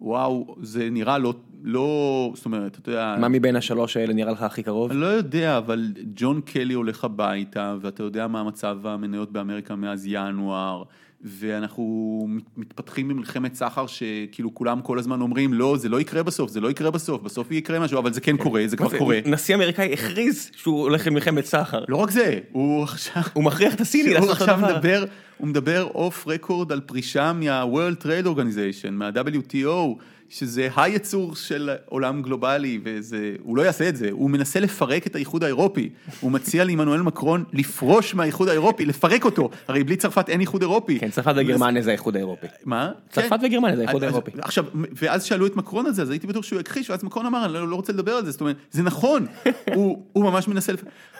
וואו, 0.00 0.56
זה 0.62 0.90
נראה 0.90 1.18
לא, 1.18 1.34
לא, 1.62 2.32
זאת 2.34 2.44
אומרת, 2.44 2.78
אתה 2.78 2.90
יודע, 2.90 3.16
מה 3.20 3.28
מבין 3.28 3.56
השלוש 3.56 3.96
האלה 3.96 4.12
נראה 4.12 4.32
לך 4.32 4.42
הכי 4.42 4.62
קרוב? 4.62 4.90
אני 4.90 5.00
לא 5.00 5.06
יודע, 5.06 5.58
אבל 5.58 5.92
ג'ון 6.16 6.40
קלי 6.40 6.74
הולך 6.74 7.04
הביתה, 7.04 7.76
ואתה 7.80 8.02
יודע 8.02 8.26
מה 8.26 8.44
מצב 8.44 8.86
המניות 8.86 9.32
באמריקה 9.32 9.76
מאז 9.76 10.06
ינואר, 10.06 10.82
ואנחנו 11.22 12.28
מתפתחים 12.56 13.08
במלחמת 13.08 13.54
סחר 13.54 13.86
שכאילו 13.86 14.54
כולם 14.54 14.80
כל 14.80 14.98
הזמן 14.98 15.20
אומרים, 15.20 15.54
לא, 15.54 15.76
זה 15.76 15.88
לא 15.88 16.00
יקרה 16.00 16.22
בסוף, 16.22 16.50
זה 16.50 16.60
לא 16.60 16.70
יקרה 16.70 16.90
בסוף, 16.90 17.22
בסוף 17.22 17.50
יקרה 17.50 17.80
משהו, 17.80 17.98
אבל 17.98 18.12
זה 18.12 18.20
כן 18.20 18.36
קורה, 18.36 18.62
זה 18.66 18.76
כבר 18.76 18.98
קורה. 18.98 19.18
נשיא 19.26 19.54
אמריקאי 19.54 19.92
הכריז 19.92 20.50
שהוא 20.56 20.80
הולך 20.80 21.06
למלחמת 21.06 21.44
סחר. 21.44 21.84
לא 21.88 21.96
רק 21.96 22.10
זה, 22.10 22.38
הוא 22.52 22.82
עכשיו... 22.82 23.22
הוא 23.32 23.44
מכריח 23.44 23.74
את 23.74 23.80
הסיני 23.80 24.08
הוא 24.08 24.14
לעשות 24.14 24.30
את 24.30 24.40
עכשיו 24.40 24.54
הדבר. 24.54 24.76
מדבר, 24.76 25.04
הוא 25.38 25.48
מדבר 25.48 25.84
אוף 25.84 26.26
רקורד 26.28 26.72
על 26.72 26.80
פרישה 26.80 27.32
מה-World 27.32 28.02
Trade 28.02 28.26
Organization, 28.26 28.90
מה-WTO, 28.90 29.98
שזה 30.30 30.68
הייצור 30.76 31.36
של 31.36 31.70
עולם 31.86 32.22
גלובלי, 32.22 32.80
וזה, 32.84 33.34
הוא 33.42 33.56
לא 33.56 33.62
יעשה 33.62 33.88
את 33.88 33.96
זה, 33.96 34.08
הוא 34.10 34.30
מנסה 34.30 34.60
לפרק 34.60 35.06
את 35.06 35.14
האיחוד 35.14 35.44
האירופי, 35.44 35.90
הוא 36.20 36.32
מציע 36.32 36.64
לעמנואל 36.64 37.02
מקרון 37.02 37.44
לפרוש 37.52 38.14
מהאיחוד 38.14 38.48
האירופי, 38.48 38.86
לפרק 38.86 39.24
אותו, 39.24 39.50
הרי 39.68 39.84
בלי 39.84 39.96
צרפת 39.96 40.28
אין 40.28 40.40
איחוד 40.40 40.62
אירופי. 40.62 40.98
כן, 40.98 41.10
צרפת 41.10 41.32
וגרמניה 41.36 41.82
זה 41.82 41.90
האיחוד 41.90 42.16
האירופי. 42.16 42.46
מה? 42.64 42.90
צרפת 43.10 43.40
כן. 43.40 43.46
וגרמניה 43.46 43.76
זה 43.76 43.82
האיחוד 43.82 44.04
האירופי. 44.04 44.30
עכשיו, 44.38 44.64
ואז 44.74 45.24
שאלו 45.24 45.46
את 45.46 45.56
מקרון 45.56 45.86
על 45.86 45.92
זה, 45.92 46.02
אז 46.02 46.10
הייתי 46.10 46.26
בטוח 46.26 46.44
שהוא 46.44 46.60
יכחיש, 46.60 46.90
ואז 46.90 47.04
מקרון 47.04 47.26
אמר, 47.26 47.44
אני 47.44 47.52
לא 47.52 47.68
לא 47.68 47.76
רוצה 47.76 47.92
לדבר 47.92 48.12
על 48.12 48.24
זה, 48.24 48.30
זאת 48.30 48.40
אומרת, 48.40 48.56
זה 48.70 48.82
נכון, 48.82 49.26
הוא 50.12 50.24
ממש 50.24 50.48
מנסה. 50.48 50.72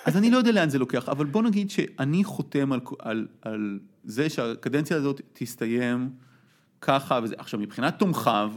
אז 0.05 0.17
אני 0.17 0.31
לא 0.31 0.37
יודע 0.37 0.53
לאן 0.53 0.69
זה 0.69 0.79
לוקח, 0.79 1.09
אבל 1.09 1.27
בוא 1.27 1.43
נגיד 1.43 1.71
שאני 1.71 2.25
חותם 2.25 2.71
על, 3.43 3.79
זה 4.05 4.29
שהקדנציה 4.29 4.97
הזאת 4.97 5.21
תסתיים 5.33 6.11
ככה, 6.81 7.21
עכשיו 7.39 7.61
מבחינת 7.61 7.99
תומכיו, 7.99 8.53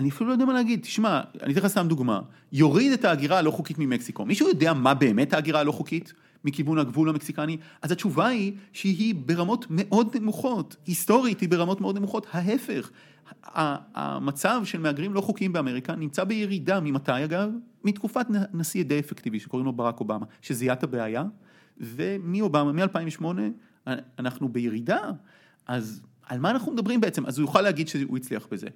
אני 0.00 0.08
אפילו 0.08 0.28
לא 0.28 0.34
יודע 0.34 0.44
מה 0.44 0.52
להגיד, 0.52 0.80
תשמע, 0.80 1.20
אני 1.42 1.52
אתן 1.52 1.60
לך 1.60 1.66
סתם 1.66 1.88
דוגמה, 1.88 2.20
יוריד 2.52 2.92
את 2.92 3.04
ההגירה 3.04 3.38
הלא 3.38 3.50
חוקית 3.50 3.78
ממקסיקו, 3.78 4.24
מישהו 4.24 4.48
יודע 4.48 4.72
מה 4.72 4.94
באמת 4.94 5.32
ההגירה 5.32 5.60
הלא 5.60 5.72
חוקית 5.72 6.12
מכיוון 6.44 6.78
הגבול 6.78 7.08
המקסיקני? 7.08 7.56
אז 7.82 7.92
התשובה 7.92 8.26
היא 8.26 8.52
שהיא 8.72 9.14
ברמות 9.14 9.66
מאוד 9.70 10.16
נמוכות, 10.16 10.76
היסטורית 10.86 11.40
היא 11.40 11.48
ברמות 11.48 11.80
מאוד 11.80 11.96
נמוכות, 11.96 12.26
ההפך, 12.32 12.90
המצב 13.44 14.60
של 14.64 14.80
מהגרים 14.80 15.14
לא 15.14 15.20
חוקיים 15.20 15.52
באמריקה 15.52 15.94
נמצא 15.96 16.24
בירידה, 16.24 16.80
ממתי 16.80 17.24
אגב? 17.24 17.50
מתקופת 17.84 18.26
נשיא 18.52 18.84
די 18.84 18.98
אפקטיבי 18.98 19.40
שקוראים 19.40 19.66
לו 19.66 19.72
ברק 19.72 20.00
אובמה, 20.00 20.26
שזיהה 20.42 20.74
את 20.74 20.82
הבעיה, 20.82 21.24
ומאובמה, 21.80 22.72
מ-2008, 22.72 23.24
אנחנו 24.18 24.48
בירידה, 24.48 25.10
אז 25.66 26.02
על 26.26 26.38
מה 26.38 26.50
אנחנו 26.50 26.72
מדברים 26.72 27.00
בעצם? 27.00 27.26
אז 27.26 27.38
הוא 27.38 27.44
יוכל 27.44 27.60
להגיד 27.60 27.88
שהוא 27.88 28.16
הצליח 28.16 28.46
בזה. 28.50 28.66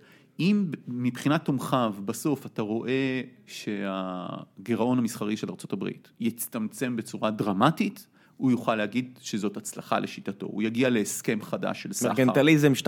אם 0.41 0.71
מבחינת 0.89 1.45
תומכיו 1.45 1.95
בסוף 2.05 2.47
אתה 2.47 2.63
רואה 2.63 3.21
שהגירעון 3.47 4.99
המסחרי 4.99 5.37
של 5.37 5.49
ארה"ב 5.51 5.89
יצטמצם 6.21 6.97
בצורה 6.97 7.31
דרמטית, 7.31 8.07
הוא 8.37 8.51
יוכל 8.51 8.75
להגיד 8.75 9.19
שזאת 9.23 9.57
הצלחה 9.57 9.99
לשיטתו, 9.99 10.47
הוא 10.47 10.63
יגיע 10.63 10.91
להסכם 10.91 11.43
חדש 11.43 11.83
של 11.83 11.93
סחר. 11.93 12.09
מרגנטליזם 12.09 12.73
2-0. 12.83 12.87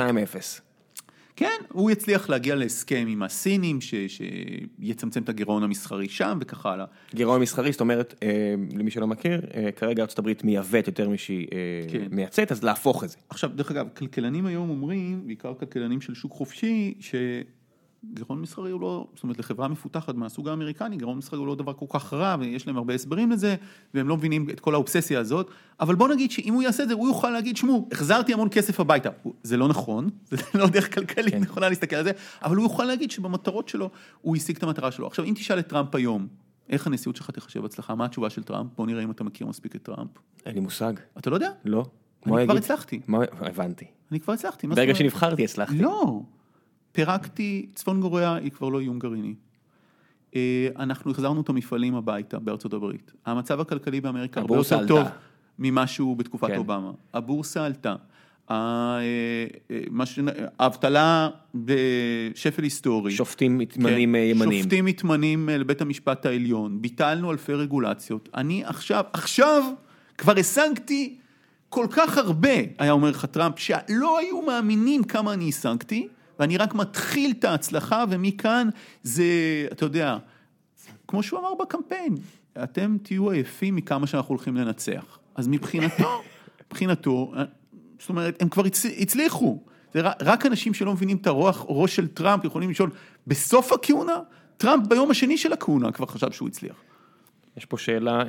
כן, 1.37 1.61
הוא 1.73 1.91
יצליח 1.91 2.29
להגיע 2.29 2.55
להסכם 2.55 3.05
עם 3.09 3.23
הסינים, 3.23 3.81
ש, 3.81 3.95
שיצמצם 4.09 5.23
את 5.23 5.29
הגירעון 5.29 5.63
המסחרי 5.63 6.09
שם 6.09 6.39
וכך 6.41 6.67
הלאה. 6.67 6.87
גירעון 7.15 7.41
מסחרי, 7.41 7.73
זאת 7.73 7.81
אומרת, 7.81 8.15
אה, 8.23 8.55
למי 8.73 8.91
שלא 8.91 9.07
מכיר, 9.07 9.41
אה, 9.55 9.73
כרגע 9.73 10.05
הברית 10.19 10.45
מייבאת 10.45 10.87
יותר 10.87 11.09
משהיא 11.09 11.47
אה, 11.53 11.93
כן. 11.93 12.07
מייצאת, 12.11 12.53
אז 12.53 12.65
להפוך 12.65 13.05
את 13.05 13.09
זה. 13.09 13.17
עכשיו, 13.29 13.51
דרך 13.55 13.71
אגב, 13.71 13.89
כלכלנים 13.97 14.47
היום 14.47 14.71
אומרים, 14.71 15.27
בעיקר 15.27 15.55
כלכלנים 15.55 16.01
של 16.01 16.15
שוק 16.15 16.33
חופשי, 16.33 16.95
גירעון 18.15 18.41
מסחרי 18.41 18.71
הוא 18.71 18.81
לא, 18.81 19.07
זאת 19.15 19.23
אומרת 19.23 19.39
לחברה 19.39 19.69
מפותחת 19.69 20.15
מהסוג 20.15 20.49
האמריקני, 20.49 20.97
גירעון 20.97 21.19
מסחרי 21.19 21.39
הוא 21.39 21.47
לא 21.47 21.55
דבר 21.55 21.73
כל 21.73 21.87
כך 21.89 22.13
רע, 22.13 22.37
ויש 22.41 22.67
להם 22.67 22.77
הרבה 22.77 22.95
הסברים 22.95 23.31
לזה, 23.31 23.57
והם 23.95 24.09
לא 24.09 24.17
מבינים 24.17 24.51
את 24.51 24.61
כל 24.61 24.75
האובססיה 24.75 25.21
הזאת, 25.21 25.51
אבל 25.81 25.95
בוא 25.95 26.09
נגיד 26.09 26.31
שאם 26.31 26.55
הוא 26.55 26.63
יעשה 26.63 26.83
את 26.83 26.89
זה, 26.89 26.95
הוא 26.95 27.09
יוכל 27.09 27.31
להגיד, 27.31 27.57
שמעו, 27.57 27.89
החזרתי 27.93 28.33
המון 28.33 28.49
כסף 28.51 28.81
הביתה. 28.81 29.11
זה 29.43 29.57
לא 29.57 29.69
נכון, 29.69 30.11
זה 30.31 30.37
לא 30.55 30.67
דרך 30.67 30.95
כלכלית 30.95 31.35
כן. 31.35 31.41
נכונה 31.41 31.69
להסתכל 31.69 31.97
על 31.97 32.05
זה, 32.05 32.13
אבל 32.43 32.57
הוא 32.57 32.65
יוכל 32.65 32.85
להגיד 32.85 33.11
שבמטרות 33.11 33.69
שלו, 33.69 33.91
הוא 34.23 34.37
השיג 34.37 34.57
את 34.57 34.63
המטרה 34.63 34.91
שלו. 34.91 35.07
עכשיו, 35.07 35.25
אם 35.25 35.33
תשאל 35.37 35.59
את 35.59 35.69
טראמפ 35.69 35.95
היום, 35.95 36.27
איך 36.69 36.87
הנשיאות 36.87 37.17
שלך 37.17 37.31
תחשב 37.31 37.65
הצלחה? 37.65 37.95
מה 37.95 38.05
התשובה 38.05 38.31
של 38.31 38.43
טראמפ? 38.43 38.71
בוא 38.77 38.87
נראה 38.87 39.03
אם 39.03 39.11
אתה 39.11 39.25
מכיר 39.25 39.47
מספיק 39.47 39.77
את 39.77 39.83
טראמפ. 39.83 40.11
אין 40.47 40.55
לי 40.55 40.61
מושג. 40.61 40.93
אתה 41.19 41.31
לא 41.31 41.35
יודע? 41.35 41.51
לא. 41.65 41.85
אני 42.27 42.45
כבר 42.45 42.57
הצלחתי. 42.57 43.01
מה, 43.07 43.19
הבנתי. 43.41 43.85
אני 44.11 44.21
כבר 44.21 44.33
הצלחתי. 44.33 44.67
ברגע 44.67 44.95
שנבחרתי 44.95 45.45
הצלחתי. 45.45 45.79
לא. 45.79 46.23
פירקתי, 46.97 47.67
צפון 47.75 48.01
גוריאה 48.01 48.35
היא 48.35 48.51
כבר 48.51 48.69
לא 48.69 48.81
איום 48.81 48.99
גרעיני. 48.99 49.35
אה, 50.37 50.69
אנחנו 50.79 51.11
החזרנו 51.11 51.41
את 51.41 51.49
המפעלים 51.49 51.95
הביתה 51.95 52.39
בארצות 52.39 52.73
הברית. 52.73 53.13
המצב 53.27 53.61
הכלכלי 53.61 54.01
באמריקה 54.01 54.41
הרבה 54.41 54.57
יותר 54.57 54.87
טוב 54.87 55.07
ממה 55.59 55.87
שהוא 55.87 56.17
בתקופת 56.17 56.49
כן. 56.49 56.57
אובמה. 56.57 56.91
הבורסה 57.15 57.67
עלתה. 57.67 57.95
אה, 58.51 58.99
אה, 59.71 59.81
האבטלה 60.59 61.29
בשפל 61.55 62.63
היסטורי. 62.63 63.13
שופטים 63.13 63.59
מתמנים 63.59 64.13
כן, 64.13 64.19
ימנים. 64.19 64.63
שופטים 64.63 64.85
מתמנים 64.85 65.49
לבית 65.49 65.81
המשפט 65.81 66.27
העליון. 66.27 66.83
ביטלנו 66.83 67.33
אלפי 67.33 67.55
רגולציות. 67.55 68.29
אני 68.35 68.65
עכשיו, 68.65 69.05
עכשיו 69.13 69.65
כבר 70.19 70.39
השגתי 70.39 71.17
כל 71.69 71.87
כך 71.91 72.19
הרבה, 72.19 72.55
היה 72.79 72.93
אומר 72.93 73.11
לך 73.11 73.25
טראמפ, 73.25 73.59
שלא 73.59 74.19
היו 74.19 74.43
מאמינים 74.43 75.05
כמה 75.05 75.33
אני 75.33 75.49
השגתי. 75.49 76.09
ואני 76.39 76.57
רק 76.57 76.75
מתחיל 76.75 77.35
את 77.39 77.45
ההצלחה, 77.45 78.05
ומכאן 78.11 78.69
זה, 79.03 79.25
אתה 79.73 79.85
יודע, 79.85 80.17
כמו 81.09 81.23
שהוא 81.23 81.41
אמר 81.41 81.55
בקמפיין, 81.55 82.15
אתם 82.63 82.97
תהיו 83.03 83.31
עייפים 83.31 83.77
מכמה 83.77 84.07
שאנחנו 84.07 84.35
הולכים 84.35 84.57
לנצח. 84.57 85.19
אז 85.35 85.49
מבחינתו, 85.49 86.23
מבחינתו, 86.67 87.33
זאת 87.99 88.09
אומרת, 88.09 88.43
הם 88.43 88.49
כבר 88.49 88.63
הצליחו. 88.99 89.63
רק 90.21 90.47
אנשים 90.47 90.75
שלא 90.75 90.93
מבינים 90.93 91.17
את 91.17 91.27
הרוח, 91.27 91.65
ראש 91.69 91.97
של 91.97 92.09
טראמפ 92.09 92.45
יכולים 92.45 92.71
לשאול, 92.71 92.91
בסוף 93.27 93.73
הכהונה? 93.73 94.17
טראמפ 94.57 94.87
ביום 94.87 95.11
השני 95.11 95.39
של 95.39 95.53
הכהונה 95.53 95.93
כבר 95.93 96.07
חשב 96.07 96.33
שהוא 96.33 96.49
הצליח. 96.49 96.77
יש 97.57 97.65
פה 97.65 97.79
שאלה 97.79 98.21
אה, 98.21 98.25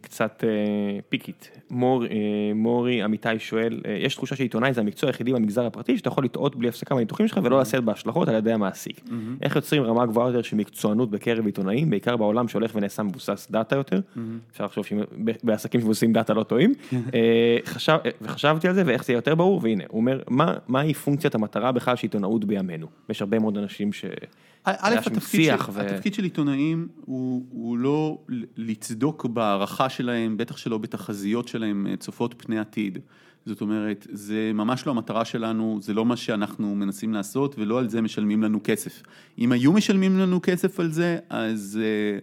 קצת 0.00 0.44
אה, 0.44 1.00
פיקית. 1.08 1.50
מור, 1.70 2.04
אה, 2.04 2.08
מורי 2.54 3.04
אמיתי 3.04 3.38
שואל, 3.38 3.80
אה, 3.86 3.96
יש 4.00 4.14
תחושה 4.14 4.36
שעיתונאי 4.36 4.72
זה 4.72 4.80
המקצוע 4.80 5.08
היחידי 5.10 5.32
במגזר 5.32 5.66
הפרטי 5.66 5.98
שאתה 5.98 6.08
יכול 6.08 6.24
לטעות 6.24 6.56
בלי 6.56 6.68
הפסקה 6.68 6.94
מהניתוחים 6.94 7.28
שלך 7.28 7.40
ולא 7.42 7.60
לשאת 7.60 7.84
בהשלכות 7.84 8.28
על 8.28 8.34
ידי 8.34 8.52
המעסיק. 8.52 8.98
Mm-hmm. 8.98 9.12
איך 9.42 9.56
יוצרים 9.56 9.82
רמה 9.82 10.06
גבוהה 10.06 10.28
יותר 10.28 10.42
של 10.42 10.56
מקצוענות 10.56 11.10
בקרב 11.10 11.46
עיתונאים, 11.46 11.90
בעיקר 11.90 12.16
בעולם 12.16 12.48
שהולך 12.48 12.70
ונעשה 12.74 13.02
מבוסס 13.02 13.48
דאטה 13.50 13.76
יותר. 13.76 13.96
Mm-hmm. 13.98 14.20
אפשר 14.52 14.64
לחשוב 14.64 14.84
שבעסקים 14.86 15.80
שמבוססים 15.80 16.12
דאטה 16.12 16.34
לא 16.34 16.42
טועים. 16.42 16.74
אה, 16.92 17.56
אה, 17.88 17.96
וחשבתי 18.22 18.68
על 18.68 18.74
זה 18.74 18.82
ואיך 18.86 19.04
זה 19.04 19.12
יותר 19.12 19.34
ברור, 19.34 19.60
והנה, 19.62 19.84
הוא 19.88 20.00
אומר, 20.00 20.22
מה, 20.28 20.54
מהי 20.68 20.94
פונקציית 20.94 21.34
המטרה 21.34 21.72
בכלל 21.72 21.96
של 21.96 22.02
עיתונאות 22.02 22.44
בימינו? 22.44 22.86
יש 23.08 23.22
הרבה 23.22 23.38
מאוד 23.38 23.58
אנשים 23.58 23.92
ש... 23.92 24.04
א', 24.64 24.94
התפקיד, 25.06 25.44
של, 25.44 25.70
ו... 25.72 25.80
התפקיד 25.80 26.14
של 26.14 26.24
עיתונאים 26.24 26.88
הוא 27.04 27.78
לא 27.78 28.18
לצדוק 28.56 29.26
בהערכה 29.26 29.88
שלהם, 29.88 30.36
בטח 30.36 30.56
שלא 30.56 30.78
בתחזיות 30.78 31.48
שלהם 31.48 31.86
אה, 31.86 31.96
צופות 31.96 32.34
פני 32.38 32.58
עתיד. 32.58 32.98
זאת 33.46 33.60
אומרת, 33.60 34.06
זה 34.10 34.50
ממש 34.54 34.86
לא 34.86 34.90
המטרה 34.90 35.24
שלנו, 35.24 35.78
זה 35.82 35.94
לא 35.94 36.06
מה 36.06 36.16
שאנחנו 36.16 36.74
מנסים 36.74 37.12
לעשות 37.12 37.54
ולא 37.58 37.78
על 37.78 37.88
זה 37.88 38.00
משלמים 38.00 38.42
לנו 38.42 38.60
כסף. 38.64 39.02
אם 39.38 39.52
היו 39.52 39.72
משלמים 39.72 40.18
לנו 40.18 40.40
כסף 40.42 40.80
על 40.80 40.90
זה, 40.90 41.18
אז, 41.28 41.80
אה, 41.82 42.18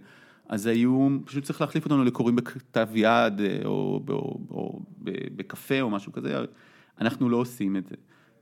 אז 0.50 0.66
היו, 0.66 1.08
פשוט 1.26 1.44
צריך 1.44 1.62
להחליף 1.62 1.86
אותנו 1.86 2.04
לקוראים 2.04 2.36
בכתב 2.36 2.88
יד 2.94 3.42
אה, 3.42 3.60
או, 3.66 4.02
או, 4.10 4.14
או, 4.14 4.40
או 4.52 4.80
בקפה 5.36 5.82
או 5.82 5.90
משהו 5.90 6.12
כזה, 6.12 6.38
אנחנו 7.02 7.30
לא 7.30 7.38
עושים 7.38 7.78
את 7.78 7.88
זה. 7.88 7.96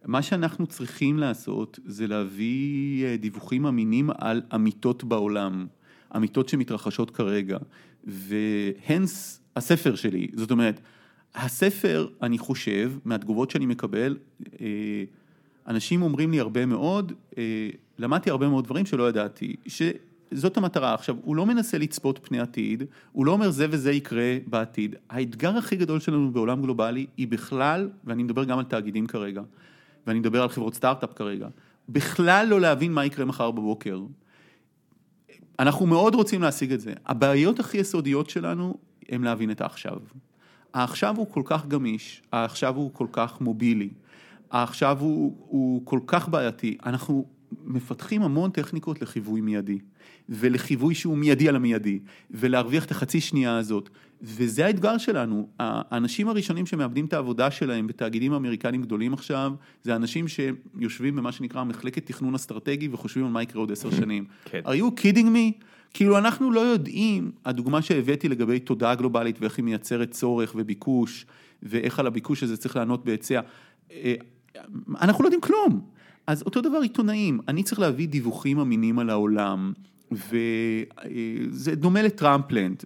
מה 0.05 0.21
שאנחנו 0.21 0.67
צריכים 0.67 1.17
לעשות 1.17 1.79
זה 1.85 2.07
להביא 2.07 3.17
דיווחים 3.17 3.65
אמינים 3.65 4.09
על 4.17 4.41
אמיתות 4.55 5.03
בעולם, 5.03 5.67
אמיתות 6.15 6.49
שמתרחשות 6.49 7.11
כרגע, 7.11 7.57
והנס 8.03 9.41
הספר 9.55 9.95
שלי, 9.95 10.27
זאת 10.33 10.51
אומרת, 10.51 10.79
הספר, 11.35 12.07
אני 12.21 12.37
חושב, 12.37 12.91
מהתגובות 13.05 13.51
שאני 13.51 13.65
מקבל, 13.65 14.17
אה, 14.61 14.67
אנשים 15.67 16.01
אומרים 16.01 16.31
לי 16.31 16.39
הרבה 16.39 16.65
מאוד, 16.65 17.11
אה, 17.37 17.69
למדתי 17.99 18.29
הרבה 18.29 18.49
מאוד 18.49 18.65
דברים 18.65 18.85
שלא 18.85 19.09
ידעתי, 19.09 19.55
שזאת 19.67 20.57
המטרה. 20.57 20.93
עכשיו, 20.93 21.15
הוא 21.23 21.35
לא 21.35 21.45
מנסה 21.45 21.77
לצפות 21.77 22.19
פני 22.23 22.39
עתיד, 22.39 22.83
הוא 23.11 23.25
לא 23.25 23.31
אומר 23.31 23.49
זה 23.49 23.67
וזה 23.69 23.91
יקרה 23.91 24.37
בעתיד. 24.47 24.95
האתגר 25.09 25.57
הכי 25.57 25.75
גדול 25.75 25.99
שלנו 25.99 26.31
בעולם 26.31 26.61
גלובלי 26.61 27.05
היא 27.17 27.27
בכלל, 27.27 27.89
ואני 28.03 28.23
מדבר 28.23 28.43
גם 28.43 28.59
על 28.59 28.65
תאגידים 28.65 29.07
כרגע, 29.07 29.41
ואני 30.07 30.19
מדבר 30.19 30.41
על 30.41 30.49
חברות 30.49 30.73
סטארט-אפ 30.73 31.13
כרגע, 31.13 31.47
בכלל 31.89 32.47
לא 32.49 32.61
להבין 32.61 32.93
מה 32.93 33.05
יקרה 33.05 33.25
מחר 33.25 33.51
בבוקר. 33.51 34.01
אנחנו 35.59 35.85
מאוד 35.85 36.15
רוצים 36.15 36.41
להשיג 36.41 36.73
את 36.73 36.81
זה. 36.81 36.93
הבעיות 37.05 37.59
הכי 37.59 37.77
יסודיות 37.77 38.29
שלנו 38.29 38.77
הם 39.09 39.23
להבין 39.23 39.51
את 39.51 39.61
העכשיו. 39.61 39.97
העכשיו 40.73 41.17
הוא 41.17 41.27
כל 41.31 41.41
כך 41.45 41.67
גמיש, 41.67 42.21
העכשיו 42.31 42.75
הוא 42.75 42.93
כל 42.93 43.07
כך 43.11 43.41
מובילי, 43.41 43.89
העכשיו 44.51 44.97
הוא, 44.99 45.35
הוא 45.47 45.81
כל 45.85 45.99
כך 46.07 46.29
בעייתי. 46.29 46.77
אנחנו 46.85 47.25
מפתחים 47.63 48.21
המון 48.21 48.51
טכניקות 48.51 49.01
לחיווי 49.01 49.41
מיידי, 49.41 49.79
ולחיווי 50.29 50.95
שהוא 50.95 51.17
מיידי 51.17 51.49
על 51.49 51.55
המיידי, 51.55 51.99
ולהרוויח 52.31 52.85
את 52.85 52.91
החצי 52.91 53.21
שנייה 53.21 53.57
הזאת, 53.57 53.89
וזה 54.25 54.65
האתגר 54.65 54.97
שלנו. 54.97 55.47
האנשים 55.59 56.27
הראשונים 56.27 56.65
שמאבדים 56.65 57.05
את 57.05 57.13
העבודה 57.13 57.51
שלהם 57.51 57.87
בתאגידים 57.87 58.33
אמריקנים 58.33 58.81
גדולים 58.81 59.13
עכשיו, 59.13 59.53
זה 59.83 59.95
אנשים 59.95 60.25
שיושבים 60.27 61.15
במה 61.15 61.31
שנקרא 61.31 61.63
מחלקת 61.63 62.05
תכנון 62.05 62.35
אסטרטגי 62.35 62.89
וחושבים 62.91 63.25
על 63.25 63.31
מה 63.31 63.43
יקרה 63.43 63.61
עוד 63.61 63.71
עשר 63.71 63.91
שנים. 63.99 64.25
כן. 64.45 64.61
are 64.65 64.79
you 64.79 64.99
kidding 65.01 65.25
me? 65.25 65.63
כאילו 65.93 66.17
אנחנו 66.17 66.51
לא 66.51 66.59
יודעים, 66.59 67.31
הדוגמה 67.45 67.81
שהבאתי 67.81 68.29
לגבי 68.29 68.59
תודעה 68.59 68.95
גלובלית 68.95 69.41
ואיך 69.41 69.57
היא 69.57 69.65
מייצרת 69.65 70.11
צורך 70.11 70.53
וביקוש, 70.55 71.25
ואיך 71.63 71.99
על 71.99 72.07
הביקוש 72.07 72.43
הזה 72.43 72.57
צריך 72.57 72.75
לענות 72.75 73.05
בהיצע, 73.05 73.39
אה, 73.91 74.13
אנחנו 75.01 75.23
לא 75.23 75.27
יודעים 75.27 75.41
כלום. 75.41 75.81
אז 76.27 76.41
אותו 76.41 76.61
דבר 76.61 76.77
עיתונאים, 76.77 77.39
אני 77.47 77.63
צריך 77.63 77.79
להביא 77.79 78.07
דיווחים 78.07 78.59
אמינים 78.59 78.99
על 78.99 79.09
העולם, 79.09 79.73
וזה 80.11 81.75
דומה 81.75 82.01
לטראמפלנד. 82.01 82.83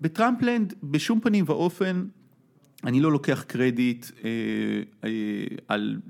אה, 0.00 0.08
בטראמפלנד 0.08 0.74
בשום 0.82 1.20
פנים 1.20 1.44
ואופן 1.48 2.04
אני 2.84 3.00
לא 3.00 3.12
לוקח 3.12 3.42
קרדיט 3.46 4.06
אה, 4.24 4.30
אה, 5.04 5.10
על 5.68 6.00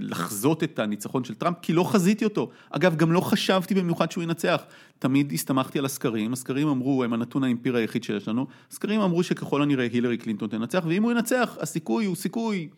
לחזות 0.00 0.64
את 0.64 0.78
הניצחון 0.78 1.24
של 1.24 1.34
טראמפ, 1.34 1.56
כי 1.62 1.72
לא 1.72 1.84
חזיתי 1.84 2.24
אותו. 2.24 2.50
אגב, 2.70 2.96
גם 2.96 3.12
לא 3.12 3.20
חשבתי 3.20 3.74
במיוחד 3.74 4.10
שהוא 4.10 4.24
ינצח. 4.24 4.62
תמיד 4.98 5.32
הסתמכתי 5.32 5.78
על 5.78 5.84
הסקרים, 5.84 6.32
הסקרים 6.32 6.68
אמרו, 6.68 7.04
הם 7.04 7.12
הנתון 7.12 7.44
האמפיר 7.44 7.76
היחיד 7.76 8.04
שיש 8.04 8.28
לנו, 8.28 8.46
הסקרים 8.70 9.00
אמרו 9.00 9.22
שככל 9.22 9.62
הנראה 9.62 9.86
הילרי 9.92 10.16
קלינטון 10.16 10.48
תנצח, 10.48 10.84
ואם 10.88 11.02
הוא 11.02 11.12
ינצח, 11.12 11.56
הסיכוי 11.60 12.04
הוא 12.04 12.16
סיכוי 12.16 12.68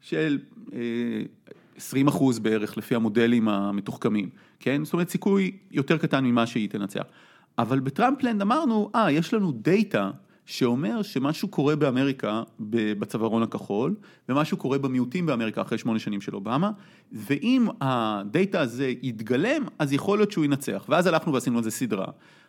של 0.00 0.38
20 1.76 2.08
אחוז 2.08 2.38
בערך 2.38 2.78
לפי 2.78 2.94
המודלים 2.94 3.48
המתוחכמים, 3.48 4.28
כן? 4.60 4.84
זאת 4.84 4.92
אומרת 4.92 5.08
סיכוי 5.08 5.56
יותר 5.70 5.98
קטן 5.98 6.24
ממה 6.24 6.46
שהיא 6.46 6.68
תנצח. 6.68 7.04
אבל 7.60 7.80
בטראמפלנד 7.80 8.42
אמרנו, 8.42 8.90
אה, 8.94 9.10
יש 9.10 9.34
לנו 9.34 9.52
דאטה 9.52 10.10
שאומר 10.46 11.02
שמשהו 11.02 11.48
קורה 11.48 11.76
באמריקה 11.76 12.42
בצווארון 12.60 13.42
הכחול, 13.42 13.94
ומשהו 14.28 14.56
קורה 14.56 14.78
במיעוטים 14.78 15.26
באמריקה 15.26 15.62
אחרי 15.62 15.78
שמונה 15.78 15.98
שנים 15.98 16.20
של 16.20 16.34
אובמה, 16.34 16.70
ואם 17.12 17.66
הדאטה 17.80 18.60
הזה 18.60 18.92
יתגלם, 19.02 19.64
אז 19.78 19.92
יכול 19.92 20.18
להיות 20.18 20.32
שהוא 20.32 20.44
ינצח. 20.44 20.84
ואז 20.88 21.06
הלכנו 21.06 21.32
ועשינו 21.32 21.58
על 21.58 21.64
זה 21.64 21.70
סדרה. 21.70 22.06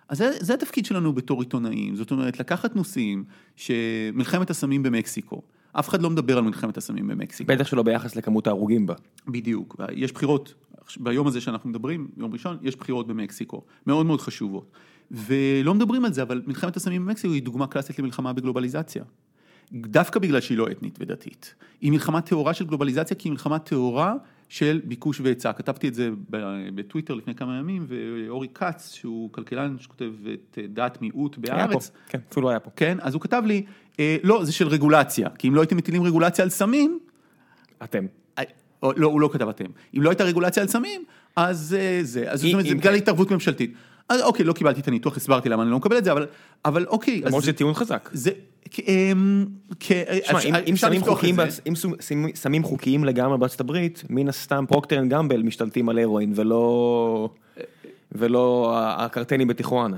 אז 0.10 0.18
זה, 0.18 0.32
זה 0.40 0.54
התפקיד 0.54 0.86
שלנו 0.86 1.14
בתור 1.14 1.42
עיתונאים, 1.42 1.96
זאת 1.96 2.12
אומרת, 2.12 2.40
לקחת 2.40 2.76
נושאים 2.76 3.24
שמלחמת 3.56 4.50
הסמים 4.50 4.84
במקסיקו, 4.84 5.42
אף 5.74 5.90
אחד 5.90 6.02
לא 6.02 6.10
מדבר 6.10 6.38
על 6.38 6.44
מלחמת 6.44 6.78
הסמים 6.78 7.08
במקסיקו. 7.08 7.54
בטח 7.54 7.68
שלא 7.68 7.84
ביחס 7.84 8.16
לכמות 8.16 8.48
ההרוגים 8.48 8.86
בה. 8.86 8.94
בדיוק, 9.28 9.76
יש 9.96 10.12
בחירות, 10.12 10.54
ביום 10.98 11.28
הזה 11.28 11.42
שאנחנו 11.42 11.70
מדברים, 11.70 12.08
יום 12.18 12.34
ראשון, 12.34 12.58
יש 12.62 12.76
בחירות 12.76 13.08
במקסיקו, 13.08 13.62
מאוד 13.88 14.06
מאוד 14.06 14.22
חשובות. 14.22 14.72
ולא 15.12 15.74
מדברים 15.74 16.06
על 16.06 16.14
זה, 16.14 16.22
אבל 16.22 16.42
מלחמת 16.48 16.78
הסמים 16.78 17.06
במקסיקו 17.06 17.34
היא 17.34 17.44
דוגמה 17.44 17.68
קלאסית 17.68 18.00
למלחמה 18.00 18.34
בגלובליזציה. 18.34 19.04
דווקא 19.74 20.20
בגלל 20.20 20.42
שהיא 20.42 20.58
לא 20.58 20.68
אתנית 20.72 20.98
ודתית. 21.02 21.56
היא 21.82 21.92
מלחמה 21.92 22.22
טהורה 22.22 22.54
של 22.54 22.66
גלובליזציה, 22.66 23.18
כי 23.18 23.28
היא 23.28 23.32
מלחמה 23.32 23.60
טהורה 23.60 24.16
של 24.50 24.82
ביקוש 24.84 25.22
והיצע. 25.22 25.54
כתבתי 25.54 25.88
את 25.88 25.94
זה 25.94 26.10
בטוויטר 26.76 27.14
לפני 27.14 27.36
כמה 27.36 27.58
ימים, 27.58 27.86
ואורי 27.88 28.48
כץ, 28.54 28.94
שהוא 28.94 29.30
כלכלן 29.32 29.76
שכותב 29.80 30.12
את 30.34 30.58
דעת 30.70 31.02
מיעוט 31.02 31.38
בארץ. 31.38 31.58
היה 31.58 31.68
פה, 31.68 31.80
כן, 32.10 32.20
אפילו 32.32 32.50
היה 32.50 32.60
פה. 32.60 32.72
כן, 32.76 32.98
אז 33.02 33.14
הוא 33.14 33.22
כתב 33.22 33.44
לי, 33.46 33.66
אה, 34.00 34.18
לא, 34.24 34.46
זה 34.46 34.52
של 34.52 34.68
רגולציה, 34.68 35.30
כי 35.30 35.48
אם 35.48 35.56
לא 35.56 35.62
הייתם 35.62 35.78
מטילים 35.78 36.04
רגולציה 36.04 36.44
על 36.44 36.50
סמים... 36.50 37.00
אתם. 37.84 38.06
אה, 38.38 38.44
לא, 38.84 39.08
הוא 39.08 39.22
לא 39.22 39.30
כתב 39.34 39.50
אתם. 39.50 39.66
אם 39.98 40.02
לא 40.02 40.10
הייתה 40.10 40.24
רגולציה 40.24 40.64
על 40.64 40.70
סמים, 40.70 41.04
אז 41.36 41.76
אה, 41.80 42.00
זה, 42.02 42.32
אז 42.32 42.42
זאת 42.42 42.54
אומרת, 42.54 42.66
זה 42.66 42.76
בגלל 42.76 42.94
כן. 42.94 42.98
התערבות 42.98 43.32
ממשלתית. 43.32 43.74
אז 44.12 44.22
אוקיי, 44.22 44.46
לא 44.46 44.54
קיבלתי 44.54 44.80
את 44.82 44.88
הניתוח, 44.88 45.18
הסברתי 45.18 45.50
למה 45.50 45.64
אני 45.64 45.72
לא 45.72 45.78
מקבל 45.78 45.98
את 45.98 46.04
זה, 46.04 46.12
אבל, 46.12 46.26
אבל 46.66 46.86
אוקיי. 46.86 47.22
למרות 47.26 47.44
שזה 47.44 47.54
טיעון 47.54 47.74
חזק. 47.74 48.10
זה, 48.14 48.32
אמ, 48.88 49.46
אפשר- 50.32 50.38
אם- 52.12 52.30
סמים 52.36 52.64
חוקיים 52.64 53.04
לגמרי 53.06 53.38
בארצות 53.38 53.60
הברית, 53.62 54.04
מן 54.10 54.28
הסתם 54.30 54.66
פרוקטר 54.68 55.00
אנד 55.00 55.12
גמבל 55.12 55.42
משתלטים 55.42 55.90
על 55.90 56.00
הרואין 56.00 56.34
ולא 56.36 57.30
ולא 58.12 58.72
הקרטלים 58.76 59.48
בטיחואנה. 59.48 59.98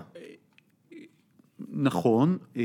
נכון. 1.71 2.37
אה, 2.57 2.61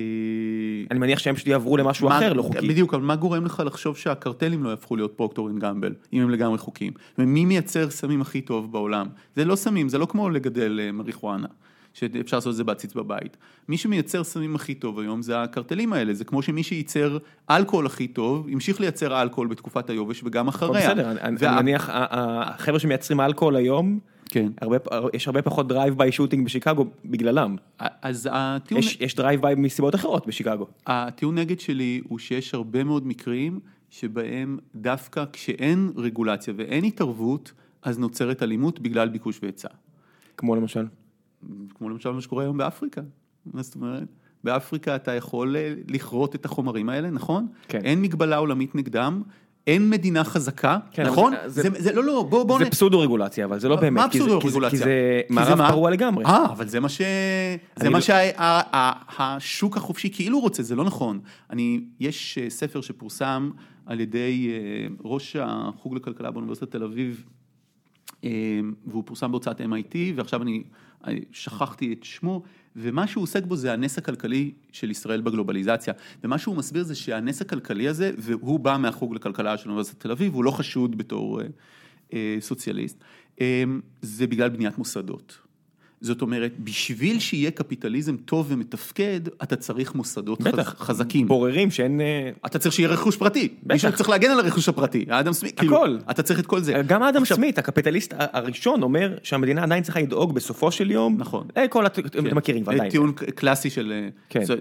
אני 0.90 0.98
מניח 0.98 1.18
שהם 1.18 1.34
פשוט 1.34 1.46
יעברו 1.46 1.76
למשהו 1.76 2.08
מה- 2.08 2.18
אחר 2.18 2.32
לא 2.32 2.42
חוקי. 2.42 2.68
בדיוק, 2.68 2.94
אבל 2.94 3.02
מה 3.02 3.16
גורם 3.16 3.44
לך 3.44 3.62
לחשוב 3.66 3.96
שהקרטלים 3.96 4.64
לא 4.64 4.70
יהפכו 4.70 4.96
להיות 4.96 5.12
פרוקטר 5.16 5.50
אנד 5.50 5.60
גמבל, 5.60 5.94
אם 6.12 6.22
הם 6.22 6.30
לגמרי 6.30 6.58
חוקיים? 6.58 6.92
ומי 7.18 7.44
מייצר 7.44 7.90
סמים 7.90 8.20
הכי 8.20 8.40
טוב 8.40 8.72
בעולם? 8.72 9.06
זה 9.36 9.44
לא 9.44 9.56
סמים, 9.56 9.88
זה 9.88 9.98
לא 9.98 10.06
כמו 10.06 10.30
לגדל 10.30 10.80
אה, 10.82 10.92
מריחואנה, 10.92 11.46
שאפשר 11.98 12.36
לעשות 12.36 12.50
את 12.50 12.56
זה 12.56 12.64
בעציץ 12.64 12.94
בבית. 12.94 13.36
מי 13.68 13.76
שמייצר 13.76 14.24
סמים 14.24 14.54
הכי 14.54 14.74
טוב 14.74 14.98
היום 14.98 15.22
זה 15.22 15.42
הקרטלים 15.42 15.92
האלה, 15.92 16.14
זה 16.14 16.24
כמו 16.24 16.42
שמי 16.42 16.62
שייצר 16.62 17.18
אלכוהול 17.50 17.86
הכי 17.86 18.08
טוב, 18.08 18.48
המשיך 18.52 18.80
לייצר 18.80 19.22
אלכוהול 19.22 19.48
בתקופת 19.48 19.90
היובש 19.90 20.22
וגם 20.24 20.48
אחריה. 20.48 20.90
בסדר, 20.90 21.12
וה- 21.38 21.48
אני 21.50 21.62
מניח 21.62 21.88
החבר'ה 21.92 22.78
שמייצרים 22.78 23.20
אלכוהול 23.20 23.56
היום, 23.56 23.98
כן. 24.28 24.48
הרבה 24.60 24.76
יש 25.14 25.26
הרבה 25.26 25.42
פחות 25.42 25.68
drive-by 25.68 26.12
shooting 26.12 26.44
בשיקגו 26.44 26.86
בגללם. 27.04 27.56
אז 27.78 28.28
הטיעון... 28.32 28.82
יש 28.82 28.98
יש 29.00 29.14
drive-by 29.14 29.54
מסיבות 29.54 29.94
אחרות 29.94 30.26
בשיקגו. 30.26 30.66
הטיעון 30.86 31.38
נגד 31.38 31.60
שלי 31.60 32.00
הוא 32.08 32.18
שיש 32.18 32.54
הרבה 32.54 32.84
מאוד 32.84 33.06
מקרים 33.06 33.60
שבהם 33.90 34.58
דווקא 34.74 35.24
כשאין 35.32 35.92
רגולציה 35.96 36.54
ואין 36.56 36.84
התערבות, 36.84 37.52
אז 37.82 37.98
נוצרת 37.98 38.42
אלימות 38.42 38.80
בגלל 38.80 39.08
ביקוש 39.08 39.38
והיצע. 39.42 39.68
כמו 40.36 40.56
למשל. 40.56 40.86
כמו 41.74 41.88
למשל 41.88 42.10
מה 42.10 42.20
שקורה 42.20 42.42
היום 42.44 42.56
באפריקה. 42.56 43.00
מה 43.54 43.62
זאת 43.62 43.74
אומרת? 43.74 44.08
באפריקה 44.44 44.96
אתה 44.96 45.14
יכול 45.14 45.56
אה, 45.56 45.74
לכרות 45.88 46.34
את 46.34 46.44
החומרים 46.44 46.88
האלה, 46.88 47.10
נכון? 47.10 47.46
כן. 47.68 47.80
אין 47.84 48.02
מגבלה 48.02 48.36
עולמית 48.36 48.74
נגדם, 48.74 49.22
אין 49.66 49.90
מדינה 49.90 50.24
חזקה, 50.24 50.78
כן, 50.90 51.06
נכון? 51.06 51.32
זה- 51.46 51.62
זה, 51.62 51.68
זה, 51.78 51.92
לא, 51.92 52.04
לא, 52.04 52.22
בוא, 52.30 52.44
בוא... 52.44 52.58
זה 52.58 52.64
נ- 52.64 52.70
פסודו 52.70 53.00
רגולציה, 53.00 53.44
אבל 53.44 53.58
זה 53.58 53.68
לא 53.68 53.76
באמת. 53.76 53.92
מה 53.92 54.06
זה- 54.12 54.18
פסודו 54.18 54.40
זה- 54.40 54.48
רגולציה? 54.48 54.70
כי 54.70 54.84
זה 54.84 55.20
כי 55.28 55.34
מערב? 55.34 55.68
פרוע 55.68 55.90
לגמרי. 55.90 56.24
אה, 56.24 56.44
אבל 56.52 56.68
זה 56.68 56.80
מה 56.80 56.88
ש... 56.88 57.00
זה 57.76 57.90
מה 57.90 57.98
לא- 57.98 58.04
שהשוק 59.38 59.76
החופשי 59.76 60.10
כאילו 60.12 60.40
רוצה, 60.40 60.62
זה 60.62 60.76
לא 60.76 60.84
נכון. 60.84 61.20
אני, 61.50 61.80
יש 62.00 62.38
אה, 62.38 62.50
ספר 62.50 62.80
שפורסם 62.80 63.50
על 63.86 64.00
ידי 64.00 64.50
אה, 64.50 64.86
ראש 65.04 65.36
החוג 65.40 65.94
לכלכלה 65.94 66.30
באוניברסיטת 66.30 66.70
תל 66.70 66.82
אביב, 66.84 67.24
והוא 68.86 69.02
פורסם 69.06 69.30
בהוצאת 69.30 69.60
MIT, 69.60 69.96
ועכשיו 70.14 70.42
אני 70.42 70.62
אה, 71.06 71.12
שכחתי 71.32 71.92
את 71.92 72.04
שמו, 72.04 72.42
ומה 72.76 73.06
שהוא 73.06 73.22
עוסק 73.22 73.44
בו 73.44 73.56
זה 73.56 73.72
הנס 73.72 73.98
הכלכלי 73.98 74.50
של 74.72 74.90
ישראל 74.90 75.20
בגלובליזציה. 75.20 75.94
ומה 76.24 76.38
שהוא 76.38 76.56
מסביר 76.56 76.84
זה 76.84 76.94
שהנס 76.94 77.42
הכלכלי 77.42 77.88
הזה, 77.88 78.12
והוא 78.18 78.60
בא 78.60 78.76
מהחוג 78.80 79.14
לכלכלה 79.14 79.56
של 79.58 79.68
אוניברסיטת 79.68 80.00
תל 80.00 80.10
אביב, 80.10 80.34
הוא 80.34 80.44
לא 80.44 80.50
חשוד 80.50 80.98
בתור 80.98 81.40
אה, 81.40 81.46
אה, 82.12 82.36
סוציאליסט, 82.40 83.04
אה, 83.40 83.64
זה 84.02 84.26
בגלל 84.26 84.48
בניית 84.48 84.78
מוסדות. 84.78 85.38
זאת 86.00 86.22
אומרת, 86.22 86.52
בשביל 86.58 87.18
שיהיה 87.20 87.50
קפיטליזם 87.50 88.16
טוב 88.16 88.46
ומתפקד, 88.48 89.20
אתה 89.42 89.56
צריך 89.56 89.94
מוסדות 89.94 90.40
בטח. 90.42 90.68
חז, 90.68 90.86
חזקים. 90.86 91.28
בוררים 91.28 91.70
שאין... 91.70 92.00
אה, 92.00 92.30
אתה 92.46 92.58
צריך 92.58 92.74
שיהיה 92.74 92.88
רכוש 92.88 93.16
פרטי. 93.16 93.48
מישהו 93.66 93.92
צריך 93.92 94.08
להגן 94.08 94.30
על 94.30 94.40
הרכוש 94.40 94.68
הפרטי. 94.68 95.06
האדם 95.08 95.32
סמית, 95.32 95.58
כאילו, 95.58 95.76
הכל. 95.76 95.98
אתה 96.10 96.22
צריך 96.22 96.40
את 96.40 96.46
כל 96.46 96.60
זה. 96.60 96.82
גם 96.86 97.02
אדם 97.02 97.22
עכשיו, 97.22 97.36
סמית, 97.36 97.58
הקפיטליסט 97.58 98.14
הראשון, 98.18 98.82
אומר 98.82 99.16
שהמדינה 99.22 99.62
עדיין 99.62 99.82
צריכה 99.82 100.00
לדאוג 100.00 100.34
בסופו 100.34 100.70
של 100.72 100.90
יום. 100.90 101.16
נכון. 101.18 101.46
אה, 101.56 101.68
כל 101.68 101.86
הת... 101.86 101.98
אתם 101.98 102.36
מכירים 102.36 102.64
אה, 102.68 102.74
ודאי. 102.74 102.90
טיעון 102.90 103.12
קלאסי 103.12 103.70
של 103.70 103.92
אה, 103.92 104.08
כן. 104.28 104.44
סו- 104.44 104.52
אה, 104.52 104.58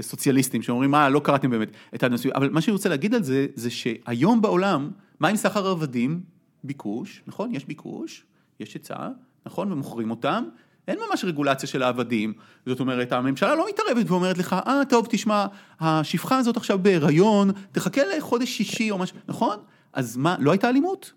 סוציאליסטים 0.00 0.62
שאומרים, 0.62 0.90
מה, 0.90 1.08
לא 1.08 1.20
קראתם 1.20 1.50
באמת 1.50 1.68
את 1.94 2.02
האדם 2.02 2.16
סמית. 2.16 2.34
אבל 2.34 2.50
מה 2.50 2.60
שאני 2.60 2.72
רוצה 2.72 2.88
להגיד 2.88 3.14
על 3.14 3.22
זה, 3.22 3.46
זה 3.54 3.70
שהיום 3.70 4.42
בעולם, 4.42 4.90
מה 5.20 5.28
עם 5.28 5.36
סחר 5.36 5.66
עבדים? 5.66 6.20
ביקוש, 6.64 7.22
נכון? 7.26 7.54
יש 7.54 7.64
ביקוש, 7.66 8.24
יש 8.60 8.74
היצע, 8.74 9.08
נכון? 9.46 9.72
ומוכרים 9.72 10.10
אותם. 10.10 10.44
אין 10.88 10.98
ממש 11.10 11.24
רגולציה 11.24 11.68
של 11.68 11.82
העבדים, 11.82 12.32
זאת 12.66 12.80
אומרת, 12.80 13.12
הממשלה 13.12 13.54
לא 13.54 13.66
מתערבת 13.68 14.10
ואומרת 14.10 14.38
לך, 14.38 14.56
אה, 14.66 14.82
טוב, 14.88 15.06
תשמע, 15.10 15.46
השפחה 15.80 16.38
הזאת 16.38 16.56
עכשיו 16.56 16.78
בהיריון, 16.78 17.50
תחכה 17.72 18.02
לחודש 18.16 18.48
שישי 18.48 18.90
או 18.90 18.98
משהו, 18.98 19.16
נכון? 19.28 19.56
אז 19.92 20.16
מה, 20.16 20.36
לא 20.38 20.50
הייתה 20.50 20.68
אלימות? 20.68 21.12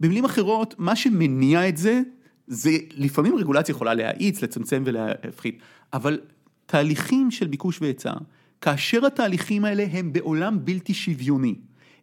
במילים 0.00 0.24
אחרות, 0.24 0.74
מה 0.78 0.96
שמניע 0.96 1.68
את 1.68 1.76
זה, 1.76 2.00
זה 2.46 2.70
לפעמים 2.96 3.36
רגולציה 3.36 3.72
יכולה 3.72 3.94
להאיץ, 3.94 4.42
לצמצם 4.42 4.82
ולהפחית, 4.86 5.58
אבל 5.92 6.20
תהליכים 6.66 7.30
של 7.30 7.46
ביקוש 7.46 7.82
והיצע, 7.82 8.12
כאשר 8.60 9.06
התהליכים 9.06 9.64
האלה 9.64 9.86
הם 9.92 10.12
בעולם 10.12 10.64
בלתי 10.64 10.94
שוויוני, 10.94 11.54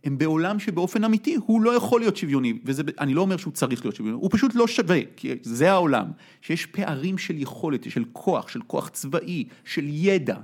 הם 0.04 0.18
בעולם 0.18 0.60
שבאופן 0.60 1.04
אמיתי 1.04 1.36
הוא 1.46 1.62
לא 1.62 1.76
יכול 1.76 2.02
להיות 2.02 2.18
שוויוני, 2.18 2.54
ואני 2.66 3.14
לא 3.14 3.22
אומר 3.22 3.38
שהוא 3.38 3.54
צריך 3.54 3.86
להיות 3.86 3.96
שוויוני, 3.96 4.18
הוא 4.22 4.30
פשוט 4.34 4.56
לא 4.56 4.68
שווה, 4.68 5.00
כי 5.16 5.32
זה 5.42 5.72
העולם, 5.72 6.06
שיש 6.42 6.66
פערים 6.66 7.18
של 7.18 7.38
יכולת, 7.38 7.92
של 7.92 8.04
כוח, 8.14 8.48
של 8.48 8.62
כוח 8.68 8.90
צבאי, 8.90 9.44
של 9.66 9.86
ידע. 9.88 10.36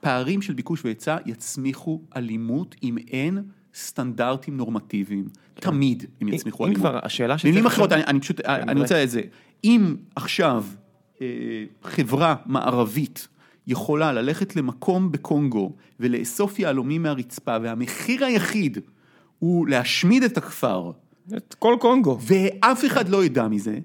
פערים 0.00 0.42
של 0.42 0.52
ביקוש 0.52 0.84
והיצע 0.84 1.16
יצמיחו 1.26 2.00
אלימות 2.16 2.74
אם 2.82 2.98
אין 3.10 3.38
סטנדרטים 3.74 4.56
נורמטיביים, 4.56 5.28
תמיד 5.54 6.04
הם 6.20 6.28
יצמיחו 6.28 6.64
אם 6.66 6.70
אלימות. 6.70 6.88
כבר, 6.90 6.98
השאלה 7.02 7.36
במילים 7.44 7.60
שצריך- 7.62 7.74
אחרות, 7.74 7.92
אני, 7.92 8.04
אני 8.04 8.20
פשוט, 8.20 8.40
אני 8.40 8.80
רוצה 8.80 9.02
את 9.04 9.10
זה, 9.10 9.20
אם 9.64 9.96
עכשיו 10.16 10.64
אה, 11.20 11.26
חברה 11.82 12.34
מערבית 12.46 13.28
יכולה 13.68 14.12
ללכת 14.12 14.56
למקום 14.56 15.12
בקונגו 15.12 15.72
ולאסוף 16.00 16.58
יהלומים 16.58 17.02
מהרצפה 17.02 17.56
והמחיר 17.62 18.24
היחיד 18.24 18.78
הוא 19.38 19.68
להשמיד 19.68 20.22
את 20.22 20.38
הכפר 20.38 20.90
את 21.36 21.54
כל 21.58 21.76
קונגו. 21.80 22.18
ואף 22.20 22.84
אחד 22.84 23.08
לא 23.08 23.24
ידע 23.24 23.48
מזה, 23.48 23.78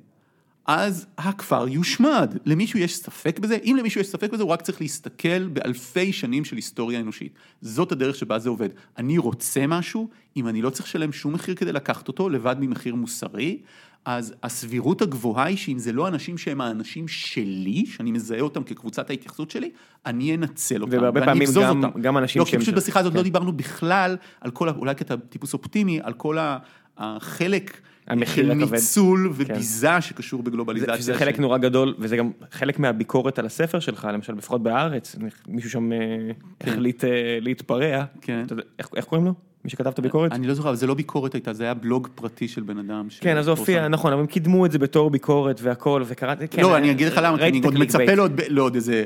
אז 0.65 1.05
הכפר 1.17 1.67
יושמד. 1.67 2.37
למישהו 2.45 2.79
יש 2.79 2.97
ספק 2.97 3.39
בזה? 3.39 3.57
אם 3.63 3.75
למישהו 3.79 4.01
יש 4.01 4.07
ספק 4.07 4.29
בזה, 4.29 4.43
הוא 4.43 4.51
רק 4.51 4.61
צריך 4.61 4.81
להסתכל 4.81 5.47
באלפי 5.47 6.13
שנים 6.13 6.45
של 6.45 6.55
היסטוריה 6.55 6.99
אנושית. 6.99 7.33
זאת 7.61 7.91
הדרך 7.91 8.15
שבה 8.15 8.39
זה 8.39 8.49
עובד. 8.49 8.69
אני 8.97 9.17
רוצה 9.17 9.67
משהו, 9.67 10.09
אם 10.37 10.47
אני 10.47 10.61
לא 10.61 10.69
צריך 10.69 10.85
לשלם 10.85 11.11
שום 11.11 11.33
מחיר 11.33 11.55
כדי 11.55 11.71
לקחת 11.71 12.07
אותו, 12.07 12.29
לבד 12.29 12.55
ממחיר 12.59 12.95
מוסרי, 12.95 13.61
אז 14.05 14.33
הסבירות 14.43 15.01
הגבוהה 15.01 15.45
היא 15.45 15.57
שאם 15.57 15.79
זה 15.79 15.91
לא 15.93 16.07
אנשים 16.07 16.37
שהם 16.37 16.61
האנשים 16.61 17.07
שלי, 17.07 17.85
שאני 17.85 18.11
מזהה 18.11 18.39
אותם 18.41 18.63
כקבוצת 18.63 19.09
ההתייחסות 19.09 19.51
שלי, 19.51 19.71
אני 20.05 20.35
אנצל 20.35 20.81
אותם, 20.81 20.97
ובהרבה 20.97 21.25
פעמים 21.25 21.47
גם- 21.55 21.83
אותם. 21.83 22.01
גם 22.01 22.17
אנשים 22.17 22.39
לא, 22.39 22.45
כי 22.45 22.51
שהם 22.51 22.59
פשוט 22.61 22.73
שם. 22.73 22.79
בשיחה 22.79 22.99
הזאת 22.99 23.11
כן. 23.11 23.17
לא 23.17 23.23
דיברנו 23.23 23.51
בכלל 23.53 24.17
על 24.41 24.51
כל, 24.51 24.69
ה- 24.69 24.71
אולי 24.71 24.95
כי 24.95 25.03
אתה 25.03 25.17
טיפוס 25.17 25.53
אופטימי, 25.53 25.99
על 26.03 26.13
כל 26.13 26.37
ה- 26.37 26.57
החלק 26.97 27.81
המחיר 28.07 28.45
של 28.45 28.51
הכבד. 28.51 28.67
כן. 28.67 28.75
ניצול 28.75 29.27
וביזה 29.35 30.01
שקשור 30.01 30.39
זה, 30.43 30.49
בגלובליזציה. 30.49 30.97
זה 31.01 31.13
חלק 31.13 31.35
ש- 31.35 31.39
נורא 31.39 31.57
גדול, 31.57 31.95
וזה 31.99 32.17
גם 32.17 32.31
חלק 32.51 32.79
מהביקורת 32.79 33.39
על 33.39 33.45
הספר 33.45 33.79
שלך, 33.79 34.07
למשל 34.13 34.33
לפחות 34.33 34.63
בארץ, 34.63 35.15
מישהו 35.47 35.69
שם 35.69 35.91
אה, 35.91 35.97
החליט 36.61 37.03
אה, 37.03 37.09
להתפרע. 37.41 38.03
כן. 38.21 38.43
אתה 38.45 38.55
איך 38.79 38.89
איך 38.95 39.05
קוראים 39.05 39.25
לו? 39.25 39.33
מי 39.65 39.69
שכתב 39.69 39.87
את 39.87 39.99
הביקורת? 39.99 40.31
אני 40.31 40.47
לא 40.47 40.53
זוכר, 40.53 40.69
אבל 40.69 40.77
זה 40.77 40.87
לא 40.87 40.93
ביקורת 40.93 41.33
הייתה, 41.33 41.53
זה 41.53 41.63
היה 41.63 41.73
בלוג 41.73 42.07
פרטי 42.15 42.47
של 42.47 42.61
בן 42.63 42.77
אדם. 42.77 43.07
כן, 43.19 43.37
אז 43.37 43.45
זה 43.45 43.51
הופיע. 43.51 43.87
נכון, 43.87 44.11
אבל 44.11 44.21
הם 44.21 44.27
קידמו 44.27 44.65
את 44.65 44.71
זה 44.71 44.79
בתור 44.79 45.09
ביקורת 45.09 45.59
והכל, 45.63 46.03
וקראתי, 46.05 46.47
כן. 46.47 46.61
לא, 46.61 46.71
אה, 46.73 46.77
אני 46.77 46.91
אגיד 46.91 47.07
לך 47.07 47.19
למה, 47.23 47.37
כי 47.37 47.43
ראיתי 47.43 47.57
אני 47.57 47.65
עוד. 47.65 47.77
מצפה 47.77 48.13
לעוד, 48.49 48.75
איזה, 48.75 49.03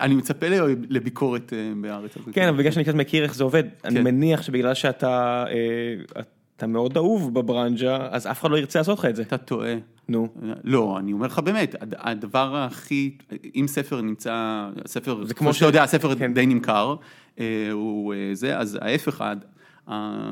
אני 0.00 0.14
מצפה 0.14 0.46
לביקורת 0.88 1.52
אה, 1.52 1.72
בארץ. 1.80 2.10
כן, 2.32 2.48
אבל 2.48 2.58
בגלל 2.58 2.72
שאני 2.72 2.84
קצת 2.84 2.94
מכיר 2.94 3.22
איך 3.22 3.34
זה 3.34 3.44
עובד, 3.44 3.64
אני 3.84 3.94
כן. 3.94 4.04
מניח 4.04 4.42
שבגלל 4.42 4.74
שאתה 4.74 5.44
אה, 5.48 6.22
אתה 6.56 6.66
מאוד 6.66 6.96
אהוב 6.96 7.34
בברנז'ה, 7.34 7.98
אז 8.10 8.26
אף 8.26 8.40
אחד 8.40 8.50
לא 8.50 8.56
ירצה 8.58 8.78
לעשות 8.78 8.98
לך 8.98 9.04
את 9.04 9.16
זה. 9.16 9.22
אתה 9.22 9.36
טועה. 9.36 9.74
נו. 10.08 10.28
לא, 10.64 10.96
אני 10.98 11.12
אומר 11.12 11.26
לך 11.26 11.38
באמת, 11.38 11.74
הד- 11.82 11.94
הדבר 11.98 12.56
הכי, 12.56 13.10
אם 13.54 13.64
ספר 13.68 14.00
נמצא, 14.00 14.66
ספר, 14.86 15.24
זה 15.24 15.34
כמו 15.34 15.54
שאתה 15.54 15.66
יודע, 15.66 15.82
הספר 15.82 16.14
כן. 16.14 16.34
די 16.34 16.46
נמכר, 16.46 16.94
אה, 17.40 17.44
הוא 17.72 18.14
אה, 18.14 18.30
זה, 18.32 18.58
אז 18.58 18.78
ההפך, 18.82 19.24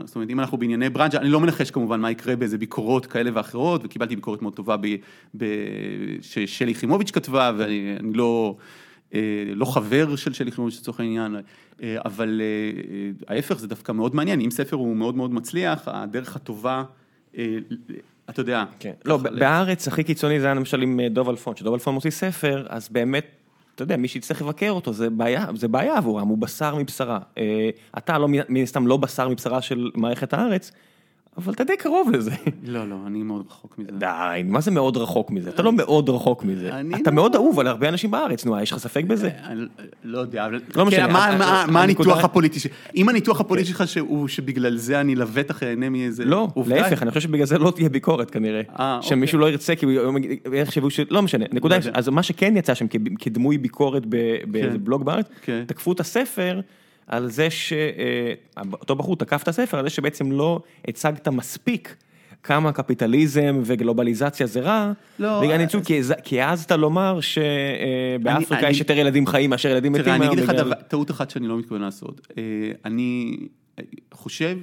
זאת 0.04 0.14
אומרת, 0.14 0.30
אם 0.30 0.40
אנחנו 0.40 0.58
בענייני 0.58 0.90
ברנז'ה, 0.90 1.18
אני 1.18 1.28
לא 1.28 1.40
מנחש 1.40 1.70
כמובן 1.70 2.00
מה 2.00 2.10
יקרה 2.10 2.36
באיזה 2.36 2.58
ביקורות 2.58 3.06
כאלה 3.06 3.30
ואחרות, 3.34 3.84
וקיבלתי 3.84 4.16
ביקורת 4.16 4.42
מאוד 4.42 4.54
טובה 4.54 4.76
ב- 4.76 4.96
ב- 5.36 6.16
ששלי 6.20 6.70
יחימוביץ' 6.70 7.10
כתבה, 7.10 7.52
ואני 7.56 7.96
אני 8.00 8.12
לא... 8.12 8.56
אה, 9.14 9.20
לא 9.54 9.64
חבר 9.64 10.16
של 10.16 10.32
שלי 10.32 10.48
יחימוביץ' 10.48 10.80
לצורך 10.80 11.00
העניין, 11.00 11.36
אה, 11.82 11.96
אבל 12.04 12.40
אה, 12.40 13.34
ההפך 13.34 13.58
זה 13.58 13.68
דווקא 13.68 13.92
מאוד 13.92 14.14
מעניין, 14.14 14.40
אם 14.40 14.50
ספר 14.50 14.76
הוא 14.76 14.96
מאוד 14.96 15.16
מאוד 15.16 15.34
מצליח, 15.34 15.82
הדרך 15.86 16.36
הטובה, 16.36 16.84
אתה 18.30 18.40
יודע, 18.40 18.64
כן. 18.78 18.92
לא, 19.04 19.16
בארץ 19.16 19.88
הכי 19.88 20.04
קיצוני 20.04 20.40
זה 20.40 20.46
היה 20.46 20.54
למשל 20.54 20.82
עם 20.82 21.00
דוב 21.10 21.28
אלפון, 21.28 21.56
שדוב 21.56 21.74
אלפון 21.74 21.94
מוציא 21.94 22.10
ספר, 22.10 22.66
אז 22.68 22.88
באמת, 22.88 23.26
אתה 23.74 23.82
יודע, 23.82 23.96
מי 23.96 24.08
שיצטרך 24.08 24.42
לבקר 24.42 24.70
אותו, 24.70 24.92
זה 24.92 25.10
בעיה, 25.10 25.46
זה 25.54 25.68
בעיה 25.68 25.96
עבורם, 25.96 26.28
הוא 26.28 26.38
בשר 26.38 26.74
מבשרה. 26.74 27.18
אה, 27.38 27.70
אתה 27.98 28.18
לא, 28.18 28.28
מן 28.28 28.62
הסתם 28.62 28.86
לא 28.86 28.96
בשר 28.96 29.28
מבשרה 29.28 29.62
של 29.62 29.90
מערכת 29.94 30.32
הארץ, 30.32 30.72
אבל 31.38 31.52
אתה 31.52 31.64
די 31.64 31.76
קרוב 31.78 32.10
לזה. 32.10 32.30
לא, 32.64 32.88
לא, 32.88 32.96
אני 33.06 33.22
מאוד 33.22 33.44
רחוק 33.50 33.78
מזה. 33.78 33.90
די, 33.98 34.06
מה 34.44 34.60
זה 34.60 34.70
מאוד 34.70 34.96
רחוק 34.96 35.30
מזה? 35.30 35.50
אתה 35.50 35.62
לא 35.62 35.72
מאוד 35.72 36.08
רחוק 36.10 36.44
מזה. 36.44 36.68
אתה 36.68 37.10
לא- 37.10 37.14
מאוד 37.16 37.34
אהוב 37.34 37.60
על 37.60 37.66
הרבה 37.66 37.88
אנשים 37.88 38.10
בארץ, 38.10 38.44
נו, 38.44 38.60
יש 38.60 38.72
לך 38.72 38.78
ספק 38.78 39.04
בזה? 39.04 39.30
אני 39.46 39.60
לא 40.04 40.18
יודע, 40.18 40.46
אבל... 40.46 40.60
לא 40.76 40.86
משנה, 40.86 41.06
כן, 41.06 41.12
מה- 41.12 41.24
ה- 41.24 41.38
מה- 41.38 41.44
ה- 41.44 41.66
מה 41.66 41.82
הנקודה- 41.82 42.10
הניתוח 42.10 42.24
הפוליטי 42.24 42.60
ש... 42.60 42.66
אם 42.96 43.08
הניתוח 43.08 43.40
הפוליטי 43.40 43.68
שלך 43.68 43.88
שהוא 43.88 44.28
שבגלל 44.28 44.76
זה 44.76 45.00
אני 45.00 45.14
לבטח 45.14 45.62
אענה 45.62 45.88
מאיזה... 45.88 46.24
לא, 46.24 46.48
להפך, 46.66 47.02
אני 47.02 47.10
חושב 47.10 47.20
שבגלל 47.20 47.46
זה 47.46 47.58
לא 47.58 47.70
תהיה 47.70 47.88
ביקורת 47.88 48.30
כנראה. 48.30 48.60
אה, 48.78 48.98
שמישהו 49.02 49.38
לא 49.38 49.50
ירצה, 49.50 49.76
כי 49.76 49.86
הוא 49.86 50.18
יחשבו 50.54 50.90
ש... 50.90 51.00
לא 51.10 51.22
משנה, 51.22 51.44
נקודה, 51.52 51.76
לא. 51.76 51.90
אז 51.94 52.08
מה 52.08 52.22
שכן 52.22 52.56
יצא 52.56 52.74
שם 52.74 52.86
כדמוי 53.18 53.58
ביקורת 53.58 54.06
באיזה 54.46 54.78
בלוג 54.78 55.04
בארץ, 55.04 55.26
כן. 55.42 55.64
תקפו 55.66 55.92
את 55.92 56.00
הספר 56.00 56.60
על 57.06 57.30
זה 57.30 57.48
שאותו 57.50 58.94
בחור 58.96 59.16
תקף 59.16 59.42
את 59.42 59.48
הספר 59.48 59.78
על 59.78 59.84
זה 59.84 59.90
שבעצם 59.90 60.32
לא 60.32 60.60
הצגת 60.88 61.28
מספיק. 61.28 61.96
כמה 62.42 62.72
קפיטליזם 62.72 63.60
וגלובליזציה 63.64 64.46
זה 64.46 64.60
רע, 64.60 64.92
לא, 65.18 65.40
בגלל 65.40 65.52
אז- 65.54 65.60
ניצול, 65.60 65.80
כי 65.84 65.98
הז- 65.98 66.12
כי 66.24 66.40
העזת 66.40 66.72
לומר 66.72 67.18
שבאפריקה 67.20 68.58
אני- 68.62 68.70
יש 68.70 68.78
יותר 68.80 68.98
ילדים 68.98 69.26
חיים 69.26 69.50
מאשר 69.50 69.68
ילדים 69.68 69.92
מתים 69.92 70.04
תראה, 70.04 70.16
אני 70.16 70.24
היום 70.24 70.32
אגיד 70.34 70.44
לך 70.44 70.50
בגלל- 70.50 70.74
טעות 70.74 71.10
אחת 71.10 71.30
שאני 71.30 71.46
לא 71.48 71.58
מתכוון 71.58 71.80
לעשות. 71.80 72.26
אה, 72.38 72.42
אני 72.84 73.36
חושב 74.14 74.58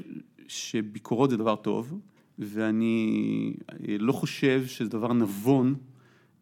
שביקורות 0.48 1.30
זה 1.30 1.38
דבר 1.38 1.56
טוב, 1.56 1.94
ואני 2.40 3.54
אה, 3.72 3.76
לא 4.00 4.12
חושב 4.14 4.64
שזה 4.68 4.90
דבר 4.90 5.14
נבון. 5.14 5.76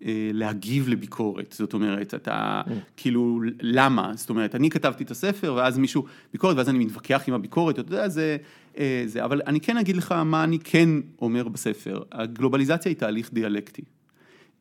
אה, 0.05 0.30
להגיב 0.34 0.89
לביקורת, 0.89 1.55
זאת 1.57 1.73
אומרת, 1.73 2.13
אתה 2.13 2.61
כאילו, 2.97 3.41
למה? 3.61 4.11
זאת 4.15 4.30
אומרת, 4.30 4.55
אני 4.55 4.69
כתבתי 4.69 5.03
את 5.03 5.11
הספר 5.11 5.53
ואז 5.57 5.77
מישהו, 5.77 6.05
ביקורת, 6.31 6.57
ואז 6.57 6.69
אני 6.69 6.85
מתווכח 6.85 7.23
עם 7.27 7.34
הביקורת, 7.34 7.80
אתה 7.80 7.93
יודע, 7.93 8.09
זה, 8.09 8.38
אה, 8.77 9.03
זה, 9.05 9.26
אבל 9.26 9.41
אני 9.47 9.59
כן 9.59 9.77
אגיד 9.77 9.95
לך 9.97 10.11
מה 10.11 10.43
אני 10.43 10.59
כן 10.59 10.89
אומר 11.21 11.47
בספר, 11.47 12.03
הגלובליזציה 12.11 12.89
היא 12.89 12.97
תהליך 12.97 13.34
דיאלקטי. 13.34 13.81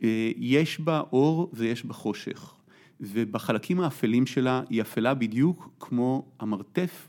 אה, 0.02 0.30
יש 0.36 0.80
בה 0.80 1.02
אור 1.12 1.50
ויש 1.52 1.84
בה 1.84 1.94
חושך, 1.94 2.54
ובחלקים 3.00 3.80
האפלים 3.80 4.26
שלה 4.26 4.62
היא 4.70 4.82
אפלה 4.82 5.14
בדיוק 5.14 5.70
כמו 5.80 6.28
המרתף 6.40 7.08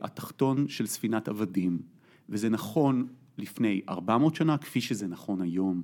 התחתון 0.00 0.68
של 0.68 0.86
ספינת 0.86 1.28
עבדים, 1.28 1.78
וזה 2.28 2.48
נכון 2.48 3.06
לפני 3.38 3.80
400 3.88 4.34
שנה 4.34 4.58
כפי 4.58 4.80
שזה 4.80 5.06
נכון 5.06 5.42
היום, 5.42 5.82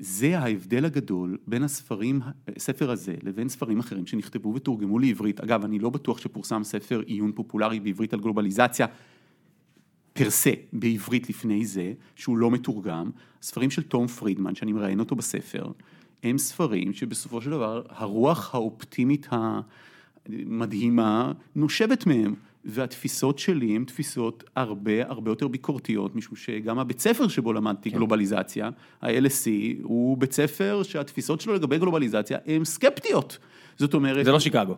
וזה 0.00 0.38
ההבדל 0.38 0.84
הגדול 0.84 1.38
בין 1.46 1.62
הספרים, 1.62 2.20
הספר 2.56 2.90
הזה 2.90 3.14
לבין 3.22 3.48
ספרים 3.48 3.78
אחרים 3.78 4.06
שנכתבו 4.06 4.54
ותורגמו 4.54 4.98
לעברית. 4.98 5.40
אגב, 5.40 5.64
אני 5.64 5.78
לא 5.78 5.90
בטוח 5.90 6.18
שפורסם 6.18 6.64
ספר 6.64 7.02
עיון 7.06 7.32
פופולרי 7.32 7.80
בעברית 7.80 8.12
על 8.12 8.20
גלובליזציה. 8.20 8.86
פרסה 10.12 10.50
בעברית 10.72 11.28
לפני 11.28 11.66
זה, 11.66 11.92
שהוא 12.16 12.38
לא 12.38 12.50
מתורגם, 12.50 13.10
ספרים 13.42 13.70
של 13.70 13.82
תום 13.82 14.06
פרידמן, 14.06 14.54
שאני 14.54 14.72
מראיין 14.72 15.00
אותו 15.00 15.16
בספר, 15.16 15.72
הם 16.22 16.38
ספרים 16.38 16.92
שבסופו 16.92 17.42
של 17.42 17.50
דבר 17.50 17.82
הרוח 17.88 18.54
האופטימית 18.54 19.26
המדהימה 20.30 21.32
נושבת 21.54 22.06
מהם, 22.06 22.34
והתפיסות 22.64 23.38
שלי 23.38 23.76
הן 23.76 23.84
תפיסות 23.84 24.44
הרבה 24.56 25.08
הרבה 25.08 25.30
יותר 25.30 25.48
ביקורתיות, 25.48 26.16
משום 26.16 26.36
שגם 26.36 26.78
הבית 26.78 27.00
ספר 27.00 27.28
שבו 27.28 27.52
למדתי 27.52 27.90
גלובליזציה, 27.90 28.70
ה-LSE, 29.02 29.82
הוא 29.82 30.18
בית 30.18 30.32
ספר 30.32 30.82
שהתפיסות 30.82 31.40
שלו 31.40 31.54
לגבי 31.54 31.78
גלובליזציה 31.78 32.38
הן 32.46 32.64
סקפטיות. 32.64 33.38
זאת 33.76 33.94
אומרת, 33.94 34.24
זה 34.24 34.32
לא 34.32 34.40
שיקגו. 34.40 34.74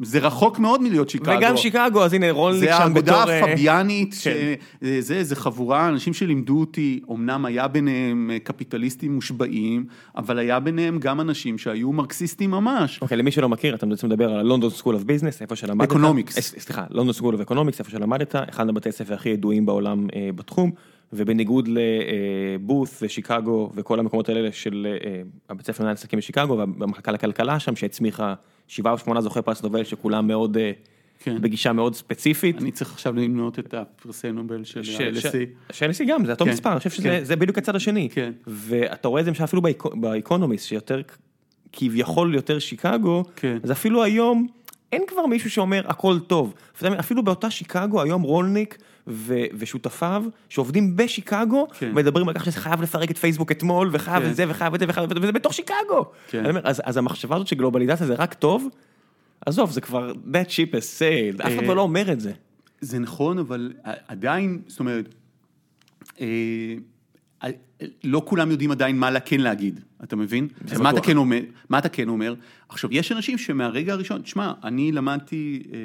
זה 0.00 0.18
רחוק 0.18 0.58
מאוד 0.58 0.82
מלהיות 0.82 1.10
שיקגו. 1.10 1.30
וגם 1.38 1.56
שיקגו, 1.56 2.04
אז 2.04 2.12
הנה 2.12 2.30
רולניק 2.30 2.60
זה 2.60 2.66
שם 2.66 2.82
האגודה 2.82 3.00
בתור... 3.00 3.30
אה, 3.30 3.44
הפביאנית, 3.44 4.14
כן. 4.22 4.54
שזה, 4.84 5.24
זה 5.24 5.36
חבורה, 5.36 5.88
אנשים 5.88 6.14
שלימדו 6.14 6.60
אותי, 6.60 7.00
אמנם 7.10 7.44
היה 7.44 7.68
ביניהם 7.68 8.30
אה, 8.32 8.38
קפיטליסטים 8.38 9.14
מושבעים, 9.14 9.84
אבל 10.16 10.38
היה 10.38 10.60
ביניהם 10.60 10.98
גם 10.98 11.20
אנשים 11.20 11.58
שהיו 11.58 11.92
מרקסיסטים 11.92 12.50
ממש. 12.50 12.98
אוקיי, 13.02 13.16
למי 13.16 13.30
שלא 13.30 13.48
מכיר, 13.48 13.74
אתה 13.74 13.86
בעצם 13.86 14.06
מדבר 14.06 14.30
על 14.30 14.40
הלונדון 14.40 14.70
סקול 14.70 14.94
אוף 14.94 15.02
ביזנס, 15.02 15.42
איפה 15.42 15.56
שלמדת. 15.56 15.92
אה, 16.36 16.42
סליחה, 16.42 16.84
London 16.90 17.12
School 17.12 17.34
of 17.34 17.40
Economics, 17.40 17.78
איפה 17.78 17.90
שלמדת, 17.90 18.34
אחד 18.48 18.68
הבתי 18.68 18.92
ספר 18.92 19.14
הכי 19.14 19.28
ידועים 19.28 19.66
בעולם 19.66 20.06
אה, 20.16 20.30
בתחום, 20.34 20.70
ובניגוד 21.16 21.68
ל 21.68 21.88
Booth 21.88 22.88
ושיקגו 23.02 23.70
וכל 23.74 23.98
המקומות 23.98 24.28
האלה 24.28 24.52
של 24.52 24.86
אה, 25.04 25.22
הבית 25.48 25.66
ספר 25.66 25.82
למנהל 25.82 25.94
עסקים 25.94 26.18
בשיקגו, 26.18 26.58
והמחלקה 26.58 27.12
לכלכלה 27.12 27.60
שם, 27.60 27.76
שהצמיחה 27.76 28.34
שבעה 28.68 28.92
או 28.92 28.98
שמונה 28.98 29.20
זוכי 29.20 29.42
פרס 29.42 29.62
נובל, 29.62 29.84
שכולם 29.84 30.26
מאוד, 30.26 30.56
אה, 30.56 30.72
כן. 31.18 31.40
בגישה 31.40 31.72
מאוד 31.72 31.94
ספציפית. 31.94 32.62
אני 32.62 32.72
צריך 32.72 32.92
עכשיו 32.92 33.16
למנות 33.16 33.58
את 33.58 33.74
הפרסי 33.74 34.32
נובל 34.32 34.64
של 34.64 34.82
ש- 34.82 35.00
ה-LSE. 35.00 35.72
של 35.72 35.90
NSE 35.90 36.04
גם, 36.08 36.24
זה 36.24 36.32
אותו 36.32 36.44
כן, 36.44 36.50
מספר, 36.50 36.70
אני 36.70 36.78
חושב 36.78 36.90
שזה 36.90 37.08
כן. 37.08 37.24
זה 37.24 37.36
בדיוק 37.36 37.58
הצד 37.58 37.76
השני. 37.76 38.08
כן. 38.12 38.32
ואתה 38.46 39.08
רואה 39.08 39.20
את 39.20 39.24
זה 39.24 39.30
למשל 39.30 39.44
אפילו 39.44 39.62
באקונומיסט, 39.94 40.66
שיותר, 40.66 41.00
כביכול 41.72 42.34
יותר 42.34 42.58
שיקגו, 42.58 43.24
כן. 43.36 43.58
אז 43.62 43.72
אפילו 43.72 44.02
היום 44.02 44.46
אין 44.92 45.02
כבר 45.06 45.26
מישהו 45.26 45.50
שאומר 45.50 45.82
הכל 45.86 46.18
טוב. 46.18 46.54
אפילו 46.98 47.22
באותה 47.22 47.50
שיקגו 47.50 48.02
היום 48.02 48.22
רולניק 48.22 48.78
ושותפיו 49.58 50.24
שעובדים 50.48 50.96
בשיקגו, 50.96 51.66
כן. 51.78 51.94
מדברים 51.94 52.28
על 52.28 52.34
כך 52.34 52.44
שזה 52.44 52.60
חייב 52.60 52.82
לפרק 52.82 53.10
את 53.10 53.18
פייסבוק 53.18 53.52
אתמול, 53.52 53.88
וחייב 53.92 54.22
כן. 54.22 54.30
את 54.30 54.36
זה, 54.36 54.44
וחייב 54.48 54.74
את 54.74 54.80
זה, 54.80 54.86
וחייב 54.88 55.10
את 55.10 55.16
זה, 55.16 55.22
וזה 55.22 55.32
בתוך 55.32 55.54
שיקגו. 55.54 56.10
כן. 56.28 56.46
אומר, 56.46 56.60
אז, 56.64 56.82
אז 56.84 56.96
המחשבה 56.96 57.36
הזאת 57.36 57.48
שגלובליזציה 57.48 58.06
זה 58.06 58.14
רק 58.14 58.34
טוב, 58.34 58.68
עזוב, 59.46 59.70
זה 59.70 59.80
כבר 59.80 60.12
that 60.12 60.48
ship 60.48 60.72
has 60.72 60.98
sailed, 60.98 61.46
אף 61.46 61.52
אחד 61.58 61.68
אה, 61.68 61.74
לא 61.74 61.80
אומר 61.80 62.12
את 62.12 62.20
זה. 62.20 62.32
זה 62.80 62.98
נכון, 62.98 63.38
אבל 63.38 63.72
עדיין, 64.08 64.62
זאת 64.66 64.80
אומרת, 64.80 65.14
אה, 66.20 66.74
לא 68.04 68.22
כולם 68.24 68.50
יודעים 68.50 68.70
עדיין 68.70 68.98
מה 68.98 69.20
כן 69.20 69.40
להגיד, 69.40 69.80
אתה 70.04 70.16
מבין? 70.16 70.48
אז 70.72 70.80
מה 70.80 70.90
אתה. 70.90 71.00
כן 71.00 71.16
אומר? 71.16 71.40
מה 71.68 71.78
אתה 71.78 71.88
כן 71.88 72.08
אומר? 72.08 72.34
עכשיו, 72.68 72.90
יש 72.92 73.12
אנשים 73.12 73.38
שמהרגע 73.38 73.92
הראשון, 73.92 74.22
תשמע, 74.22 74.52
אני 74.64 74.92
למדתי 74.92 75.62
אה, 75.72 75.78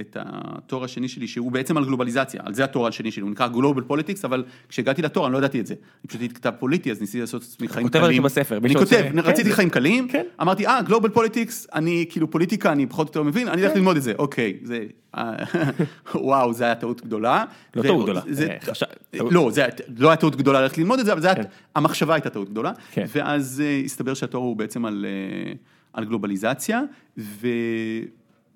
את 0.00 0.16
התואר 0.20 0.84
השני 0.84 1.08
שלי, 1.08 1.26
שהוא 1.28 1.52
בעצם 1.52 1.76
על 1.76 1.84
גלובליזציה, 1.84 2.40
על 2.44 2.54
זה 2.54 2.64
התואר 2.64 2.86
השני 2.86 3.10
שלי, 3.10 3.22
הוא 3.22 3.30
נקרא 3.30 3.48
Global 3.54 3.90
Politics, 3.92 4.20
אבל 4.24 4.44
כשהגעתי 4.68 5.02
לתואר 5.02 5.26
אני 5.26 5.32
לא 5.32 5.38
ידעתי 5.38 5.60
את 5.60 5.66
זה. 5.66 5.74
אני 5.74 6.08
פשוט 6.08 6.20
הייתי 6.20 6.34
כתב 6.34 6.50
פוליטי, 6.58 6.90
אז 6.90 7.00
ניסיתי 7.00 7.20
לעשות 7.20 7.42
לעצמי 7.42 7.68
חיים 7.68 7.86
כותב 7.86 7.98
על 7.98 8.04
זה 8.04 8.08
קלים. 8.10 8.22
בספר, 8.22 8.56
אני 8.56 8.74
כותב, 8.74 9.02
כן, 9.12 9.18
רציתי 9.18 9.52
חיים 9.52 9.70
קלים, 9.70 10.08
כן. 10.08 10.22
אמרתי, 10.42 10.66
אה, 10.66 10.82
Global 10.82 11.08
Politics, 11.08 11.66
אני 11.74 12.06
כאילו 12.08 12.30
פוליטיקה, 12.30 12.72
אני 12.72 12.86
פחות 12.86 13.06
או 13.06 13.10
יותר 13.10 13.22
מבין, 13.22 13.48
אני 13.48 13.60
הולך 13.60 13.72
כן. 13.72 13.78
ללמוד 13.78 13.96
את 13.96 14.02
זה, 14.02 14.12
אוקיי, 14.18 14.56
זה, 14.62 14.84
אה, 15.16 15.32
וואו, 16.14 16.52
זה 16.52 16.64
היה 16.64 16.74
טעות 16.74 17.00
גדולה. 17.04 17.44
לא 17.76 17.82
טעות 17.82 18.04
גדולה, 18.04 18.20
אה, 18.20 19.18
לא, 19.30 19.50
היה- 19.56 19.68
לא 19.98 20.08
היה 20.08 20.16
טעות 20.16 20.36
גדולה 20.36 20.60
ללכת 20.60 20.78
ללמוד 20.86 20.98
את 20.98 21.06
זה, 21.06 21.12
אבל 21.12 21.20
זה 21.20 21.28
כן. 21.34 21.42
המחשבה 21.74 22.14
הייתה 22.14 22.30
טעות 22.30 22.50
גדולה. 22.50 22.72
כן. 22.90 23.06
ואז 23.08 23.62
אה, 23.64 23.82
הסתבר 23.84 24.14
שהתואר 24.14 24.42
הוא 24.42 24.56
בעצם 24.56 24.84
על 24.84 25.06
אה, 25.08 25.52
על 25.92 26.04
גלובליזציה, 26.04 26.82
ו... 27.18 27.48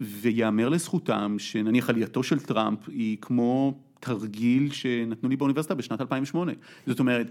ויאמר 0.01 0.69
לזכותם 0.69 1.37
שנניח 1.39 1.91
עלייתו 1.91 2.23
של 2.23 2.41
טראמפ 2.41 2.79
היא 2.89 3.17
כמו 3.21 3.75
תרגיל 4.01 4.73
שנתנו 4.73 5.29
לי 5.29 5.37
באוניברסיטה 5.37 5.75
בשנת 5.75 6.01
2008. 6.01 6.53
זאת 6.87 7.01
אומרת, 7.01 7.31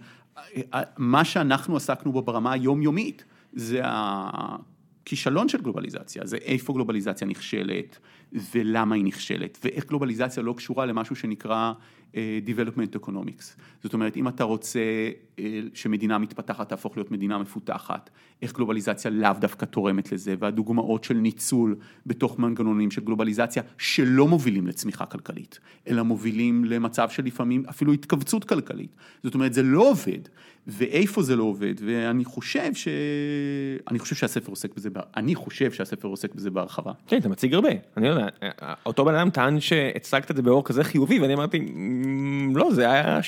מה 0.97 1.25
שאנחנו 1.25 1.75
עסקנו 1.75 2.11
בו 2.11 2.21
ברמה 2.21 2.51
היומיומית, 2.51 3.23
זה 3.53 3.81
הכישלון 3.83 5.49
של 5.49 5.61
גלובליזציה, 5.61 6.25
זה 6.25 6.37
איפה 6.37 6.73
גלובליזציה 6.73 7.27
נכשלת 7.27 7.99
ולמה 8.53 8.95
היא 8.95 9.03
נכשלת, 9.03 9.57
ואיך 9.63 9.85
גלובליזציה 9.85 10.43
לא 10.43 10.53
קשורה 10.57 10.85
למשהו 10.85 11.15
שנקרא 11.15 11.55
אה, 11.55 11.73
Development 12.45 13.05
Economics. 13.05 13.59
זאת 13.83 13.93
אומרת, 13.93 14.17
אם 14.17 14.27
אתה 14.27 14.43
רוצה 14.43 14.79
אה, 15.39 15.59
שמדינה 15.73 16.17
מתפתחת 16.17 16.69
תהפוך 16.69 16.97
להיות 16.97 17.11
מדינה 17.11 17.37
מפותחת, 17.37 18.09
איך 18.41 18.53
גלובליזציה 18.53 19.11
לאו 19.11 19.31
דווקא 19.39 19.65
תורמת 19.65 20.11
לזה, 20.11 20.35
והדוגמאות 20.39 21.03
של 21.03 21.13
ניצול 21.13 21.75
בתוך 22.05 22.39
מנגנונים 22.39 22.91
של 22.91 23.01
גלובליזציה 23.01 23.63
שלא 23.77 24.27
מובילים 24.27 24.67
לצמיחה 24.67 25.05
כלכלית, 25.05 25.59
אלא 25.87 26.03
מובילים 26.03 26.65
למצב 26.65 27.09
של 27.09 27.25
לפעמים 27.25 27.63
אפילו 27.69 27.93
התכווצות 27.93 28.43
כלכלית. 28.43 28.95
זאת 29.23 29.33
אומרת, 29.33 29.53
זה 29.53 29.63
לא 29.63 29.89
עובד, 29.89 30.19
ואיפה 30.67 31.21
זה 31.21 31.35
לא 31.35 31.43
עובד, 31.43 31.73
ואני 31.85 32.25
חושב 32.25 32.73
ש... 32.73 32.87
אני 33.91 33.99
חושב 33.99 34.15
שהספר 34.15 34.51
עוסק 34.51 34.75
בזה, 34.75 34.89
אני 35.17 35.35
חושב 35.35 35.71
שהספר 35.71 36.07
עוסק 36.07 36.35
בזה 36.35 36.49
בהרחבה. 36.49 36.91
כן, 37.07 37.17
אתה 37.17 37.29
מציג 37.29 37.53
הרבה, 37.53 37.69
אני 37.97 38.07
לא 38.07 38.13
יודע, 38.13 38.27
אותו 38.85 39.05
בן 39.05 39.15
אדם 39.15 39.29
טען 39.29 39.59
שהצגת 39.59 40.31
את 40.31 40.35
זה 40.35 40.41
באור 40.41 40.65
כזה 40.65 40.83
חיובי, 40.83 41.19
ואני 41.19 41.33
אמרתי, 41.33 41.59
"מ, 41.59 41.98
לא, 42.55 42.73
זה 42.73 42.91
היה 42.91 43.19
60-40 43.19 43.23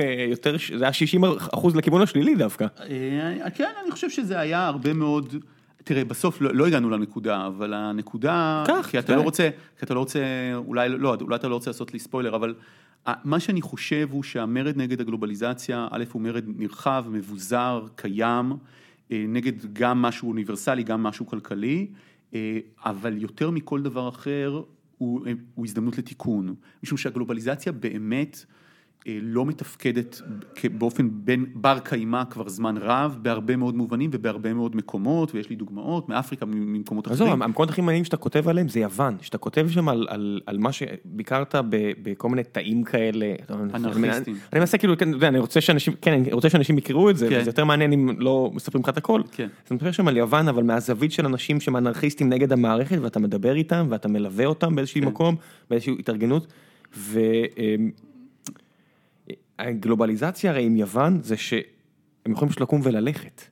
אה, 0.00 0.26
יותר, 0.30 0.56
זה 0.78 0.84
היה 0.84 0.92
60 0.92 1.24
אחוז 1.24 1.76
לכיוון 1.76 2.02
השלילי 2.02 2.34
דווקא. 2.34 2.66
אה, 2.80 3.50
כן, 3.50 3.70
אני 3.84 3.90
חושב 3.90 4.10
שזה 4.10 4.40
היה 4.40 4.66
הרבה 4.66 4.92
מאוד, 4.92 5.34
תראה, 5.84 6.04
בסוף 6.04 6.40
לא, 6.40 6.54
לא 6.54 6.66
הגענו 6.66 6.90
לנקודה, 6.90 7.46
אבל 7.46 7.74
הנקודה, 7.74 8.64
קח, 8.66 8.88
כי 8.90 8.98
אתה 8.98 9.12
די. 9.12 9.16
לא 9.16 9.22
רוצה, 9.22 9.48
כי 9.78 9.84
אתה 9.84 9.94
לא 9.94 9.98
רוצה, 9.98 10.20
אולי 10.54 10.88
לא, 10.88 11.16
אולי 11.20 11.36
אתה 11.36 11.48
לא 11.48 11.54
רוצה 11.54 11.70
לעשות 11.70 11.92
לי 11.92 11.98
ספוילר, 11.98 12.36
אבל 12.36 12.54
מה 13.24 13.40
שאני 13.40 13.62
חושב 13.62 14.08
הוא 14.10 14.22
שהמרד 14.22 14.76
נגד 14.76 15.00
הגלובליזציה, 15.00 15.88
א' 15.90 16.04
הוא 16.12 16.22
מרד 16.22 16.44
נרחב, 16.56 17.04
מבוזר, 17.10 17.82
קיים, 17.94 18.52
אה, 19.12 19.24
נגד 19.28 19.72
גם 19.72 20.02
משהו 20.02 20.28
אוניברסלי, 20.28 20.82
גם 20.82 21.02
משהו 21.02 21.26
כלכלי, 21.26 21.86
אבל 22.84 23.18
יותר 23.18 23.50
מכל 23.50 23.82
דבר 23.82 24.08
אחר, 24.08 24.60
הוא, 24.98 25.26
הוא 25.54 25.66
הזדמנות 25.66 25.98
לתיקון, 25.98 26.54
משום 26.82 26.98
שהגלובליזציה 26.98 27.72
באמת 27.72 28.44
אה, 28.48 28.55
לא 29.22 29.46
מתפקדת 29.46 30.20
באופן 30.78 31.08
בין 31.12 31.46
בר 31.54 31.78
קיימא 31.78 32.22
כבר 32.30 32.48
זמן 32.48 32.76
רב, 32.76 33.18
בהרבה 33.22 33.56
מאוד 33.56 33.76
מובנים 33.76 34.10
ובהרבה 34.12 34.54
מאוד 34.54 34.76
מקומות, 34.76 35.34
ויש 35.34 35.50
לי 35.50 35.56
דוגמאות 35.56 36.08
מאפריקה, 36.08 36.46
ממקומות 36.46 37.06
אחרים. 37.06 37.22
עזוב, 37.22 37.42
המקומות 37.42 37.70
הכי 37.70 37.80
מעניינים 37.80 38.04
שאתה 38.04 38.16
כותב 38.16 38.48
עליהם 38.48 38.68
זה 38.68 38.80
יוון, 38.80 39.16
שאתה 39.20 39.38
כותב 39.38 39.68
שם 39.68 39.88
על, 39.88 40.06
על, 40.10 40.40
על 40.46 40.58
מה 40.58 40.72
שביקרת 40.72 41.54
בכל 42.02 42.28
מיני 42.28 42.44
תאים 42.44 42.84
כאלה. 42.84 43.34
אנרכיסטים. 43.50 44.36
אני 44.52 44.60
מנסה 44.60 44.78
כאילו, 44.78 44.98
כן, 44.98 45.24
אני 45.24 45.38
רוצה 45.38 45.60
שאנשים, 45.60 45.92
כן, 46.00 46.12
אני 46.12 46.32
רוצה 46.32 46.50
שאנשים 46.50 46.78
יקראו 46.78 47.10
את 47.10 47.16
זה, 47.16 47.28
כן. 47.28 47.38
וזה 47.40 47.50
יותר 47.50 47.64
מעניין 47.64 47.92
אם 47.92 48.10
לא 48.18 48.50
מספרים 48.54 48.82
לך 48.82 48.88
את 48.88 48.96
הכל. 48.96 49.22
כן. 49.32 49.44
אז 49.44 49.70
אני 49.70 49.76
מדבר 49.76 49.92
שם 49.92 50.08
על 50.08 50.16
יוון, 50.16 50.48
אבל 50.48 50.62
מהזווית 50.62 51.12
של 51.12 51.26
אנשים 51.26 51.60
שהם 51.60 51.76
אנרכיסטים 51.76 52.28
נגד 52.28 52.52
המערכת, 52.52 52.98
ואתה 53.02 53.18
מדבר 53.18 53.56
איתם, 53.56 53.86
ואתה 53.90 54.08
מלווה 54.08 54.46
אותם 54.46 54.74
באיזשהו 54.74 55.00
כן. 55.00 55.08
מקום, 55.08 55.36
באיזושהי 55.70 55.96
התארגנות. 55.98 56.46
ו... 56.96 57.20
הגלובליזציה 59.58 60.50
הרי 60.50 60.64
עם 60.64 60.76
יוון 60.76 61.20
זה 61.22 61.36
שהם 61.36 61.62
יכולים 62.32 62.48
פשוט 62.48 62.60
לקום 62.60 62.80
וללכת. 62.84 63.42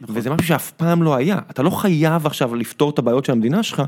נכון. 0.00 0.16
וזה 0.16 0.30
משהו 0.30 0.46
שאף 0.46 0.70
פעם 0.70 1.02
לא 1.02 1.14
היה, 1.14 1.38
אתה 1.50 1.62
לא 1.62 1.70
חייב 1.70 2.26
עכשיו 2.26 2.54
לפתור 2.54 2.90
את 2.90 2.98
הבעיות 2.98 3.24
של 3.24 3.32
המדינה 3.32 3.62
שלך, 3.62 3.82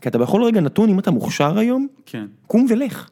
כי 0.00 0.08
אתה 0.08 0.18
בכל 0.18 0.44
רגע 0.44 0.60
נתון, 0.60 0.88
אם 0.90 0.98
אתה 0.98 1.10
מוכשר 1.10 1.58
היום, 1.58 1.86
כן. 2.06 2.26
קום 2.46 2.66
ולך. 2.70 3.10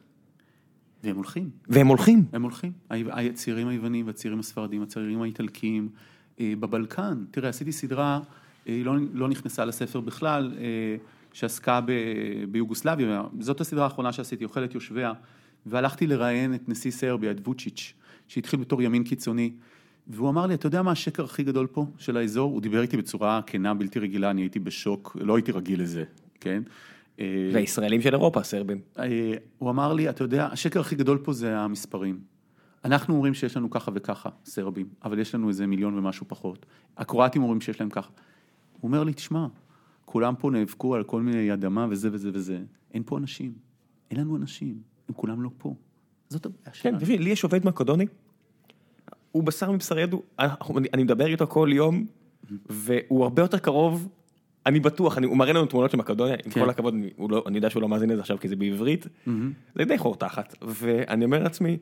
והם 1.03 1.15
הולכים. 1.15 1.49
והם 1.67 1.87
הולכים. 1.87 2.25
הם 2.33 2.43
הולכים. 2.43 2.71
הצעירים 2.89 3.67
היוונים 3.67 4.07
והצעירים 4.07 4.39
הספרדים, 4.39 4.81
הצעירים 4.81 5.21
האיטלקיים, 5.21 5.89
אה, 6.39 6.53
בבלקן, 6.59 7.23
תראה, 7.31 7.49
עשיתי 7.49 7.71
סדרה, 7.71 8.19
אה, 8.67 8.73
היא 8.73 8.85
לא, 8.85 8.95
לא 9.13 9.29
נכנסה 9.29 9.65
לספר 9.65 9.99
בכלל, 9.99 10.53
אה, 10.57 10.95
שעסקה 11.33 11.79
ביוגוסלביה, 12.51 13.23
זאת 13.39 13.61
הסדרה 13.61 13.83
האחרונה 13.83 14.13
שעשיתי, 14.13 14.43
אוכלת 14.43 14.75
יושביה, 14.75 15.13
והלכתי 15.65 16.07
לראיין 16.07 16.55
את 16.55 16.69
נשיא 16.69 16.91
סרביה, 16.91 17.31
את 17.31 17.47
ווצ'יץ'. 17.47 17.93
שהתחיל 18.31 18.59
בתור 18.59 18.81
ימין 18.81 19.03
קיצוני, 19.03 19.51
והוא 20.07 20.29
אמר 20.29 20.45
לי, 20.45 20.53
אתה 20.53 20.67
יודע 20.67 20.81
מה 20.81 20.91
השקר 20.91 21.23
הכי 21.23 21.43
גדול 21.43 21.67
פה 21.67 21.85
של 21.97 22.17
האזור? 22.17 22.51
הוא 22.51 22.61
דיבר 22.61 22.81
איתי 22.81 22.97
בצורה 22.97 23.41
כנה, 23.45 23.73
בלתי 23.73 23.99
רגילה, 23.99 24.31
אני 24.31 24.41
הייתי 24.41 24.59
בשוק, 24.59 25.17
לא 25.21 25.35
הייתי 25.35 25.51
רגיל 25.51 25.81
לזה, 25.81 26.03
כן? 26.39 26.63
והישראלים 27.53 28.01
של 28.01 28.13
אירופה, 28.13 28.43
סרבים. 28.43 28.81
אה, 28.99 29.33
הוא 29.57 29.69
אמר 29.69 29.93
לי, 29.93 30.09
אתה 30.09 30.23
יודע, 30.23 30.47
השקר 30.51 30.79
הכי 30.79 30.95
גדול 30.95 31.17
פה 31.23 31.33
זה 31.33 31.59
המספרים. 31.59 32.19
אנחנו 32.85 33.15
אומרים 33.15 33.33
שיש 33.33 33.57
לנו 33.57 33.69
ככה 33.69 33.91
וככה, 33.95 34.29
סרבים, 34.45 34.87
אבל 35.03 35.19
יש 35.19 35.35
לנו 35.35 35.49
איזה 35.49 35.67
מיליון 35.67 35.97
ומשהו 35.97 36.25
פחות. 36.27 36.65
הקרואטים 36.97 37.43
אומרים 37.43 37.61
שיש 37.61 37.79
להם 37.79 37.89
ככה. 37.89 38.09
הוא 38.71 38.87
אומר 38.87 39.03
לי, 39.03 39.13
תשמע, 39.13 39.47
כולם 40.05 40.35
פה 40.35 40.51
נאבקו 40.51 40.95
על 40.95 41.03
כל 41.03 41.21
מיני 41.21 41.53
אדמה 41.53 41.87
וזה 41.89 42.09
וזה 42.11 42.29
וזה, 42.33 42.59
אין 42.93 43.03
פה 43.05 43.17
אנשים, 43.17 43.53
אין 44.11 44.19
לנו 44.19 44.37
אנשים, 44.37 44.75
הם 45.09 45.15
כולם 45.15 45.41
לא 45.41 45.49
פה. 45.57 45.75
זאת 46.29 46.45
הבעיה 46.45 46.73
שלנו. 46.73 46.99
כן, 46.99 47.05
לי 47.21 47.29
יש 47.29 47.43
עובד 47.43 47.65
מקדוני, 47.65 48.05
הוא 49.31 49.43
בשר 49.43 49.71
מבשר 49.71 49.99
ידו, 49.99 50.21
אני 50.93 51.03
מדבר 51.03 51.25
איתו 51.27 51.47
כל 51.47 51.69
יום, 51.73 52.05
והוא 52.69 53.23
הרבה 53.23 53.41
יותר 53.41 53.57
קרוב, 53.57 54.09
אני 54.65 54.79
בטוח, 54.79 55.17
הוא 55.17 55.37
מראה 55.37 55.53
לנו 55.53 55.65
תמונות 55.65 55.91
של 55.91 55.97
מקדוניה, 55.97 56.35
עם 56.45 56.51
כן. 56.51 56.61
כל 56.61 56.69
הכבוד, 56.69 56.95
לא- 57.29 57.43
אני 57.47 57.57
יודע 57.57 57.69
שהוא 57.69 57.81
לא 57.81 57.89
מאזין 57.89 58.09
לזה 58.09 58.21
עכשיו 58.21 58.39
כי 58.39 58.47
זה 58.47 58.55
בעברית, 58.55 59.07
זה 59.75 59.83
די 59.85 59.97
חור 59.97 60.15
תחת, 60.15 60.55
ואני 60.61 61.25
אומר 61.25 61.43
לעצמי, 61.43 61.77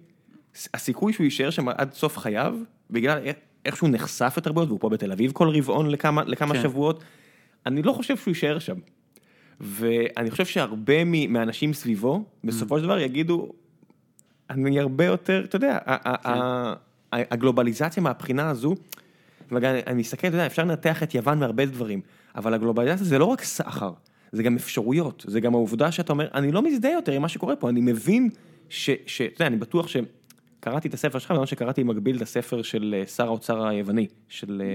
הסיכוי 0.73 1.13
שהוא 1.13 1.23
יישאר 1.23 1.49
שם 1.49 1.69
עד 1.69 1.93
סוף 1.93 2.17
חייו, 2.17 2.55
בגלל 2.91 3.19
איך 3.65 3.75
שהוא 3.75 3.89
נחשף 3.89 4.33
יותר 4.35 4.51
מאוד, 4.51 4.67
והוא 4.67 4.79
פה 4.79 4.89
בתל 4.89 5.11
אביב 5.11 5.31
כל 5.31 5.49
רבעון 5.49 5.89
לכמה 5.89 6.53
כן. 6.53 6.61
שבועות, 6.61 7.03
אני 7.65 7.81
לא 7.81 7.93
חושב 7.93 8.17
שהוא 8.17 8.31
יישאר 8.31 8.59
שם. 8.59 8.75
ואני 9.61 10.31
חושב 10.31 10.45
שהרבה 10.45 11.03
מהאנשים 11.03 11.73
סביבו, 11.73 12.23
בסופו 12.43 12.77
של 12.77 12.83
דבר 12.83 12.99
יגידו, 12.99 13.51
אני 14.49 14.79
הרבה 14.79 15.05
יותר, 15.05 15.45
אתה 15.45 15.55
יודע, 15.55 15.77
כן. 16.23 16.29
הגלובליזציה 17.13 18.03
מהבחינה 18.03 18.49
הזו, 18.49 18.75
ואני 19.51 19.99
מסתכל, 19.99 20.27
אתה 20.27 20.35
יודע, 20.35 20.45
אפשר 20.45 20.63
לנתח 20.63 21.03
את 21.03 21.15
יוון 21.15 21.39
מהרבה 21.39 21.65
דברים, 21.65 22.01
אבל 22.35 22.53
הגלובליזציה 22.53 23.05
זה 23.05 23.19
לא 23.19 23.25
רק 23.25 23.43
סחר, 23.43 23.91
זה 24.31 24.43
גם 24.43 24.55
אפשרויות, 24.55 25.25
זה 25.27 25.39
גם 25.39 25.53
העובדה 25.53 25.91
שאתה 25.91 26.13
אומר, 26.13 26.27
אני 26.33 26.51
לא 26.51 26.61
מזדהה 26.61 26.91
יותר 26.91 27.11
עם 27.11 27.21
מה 27.21 27.29
שקורה 27.29 27.55
פה, 27.55 27.69
אני 27.69 27.81
מבין 27.81 28.29
שאתה 28.69 29.23
יודע, 29.23 29.47
אני 29.47 29.57
בטוח 29.57 29.87
ש... 29.87 29.97
קראתי 30.59 30.87
את 30.87 30.93
הספר 30.93 31.19
שלך, 31.19 31.31
בזמן 31.31 31.45
שקראתי 31.45 31.83
במקביל 31.83 32.15
את 32.15 32.21
הספר 32.21 32.61
של 32.61 32.95
אה, 32.97 33.07
שר 33.07 33.25
האוצר 33.25 33.67
היווני, 33.67 34.07
של... 34.29 34.61
אה, 34.61 34.65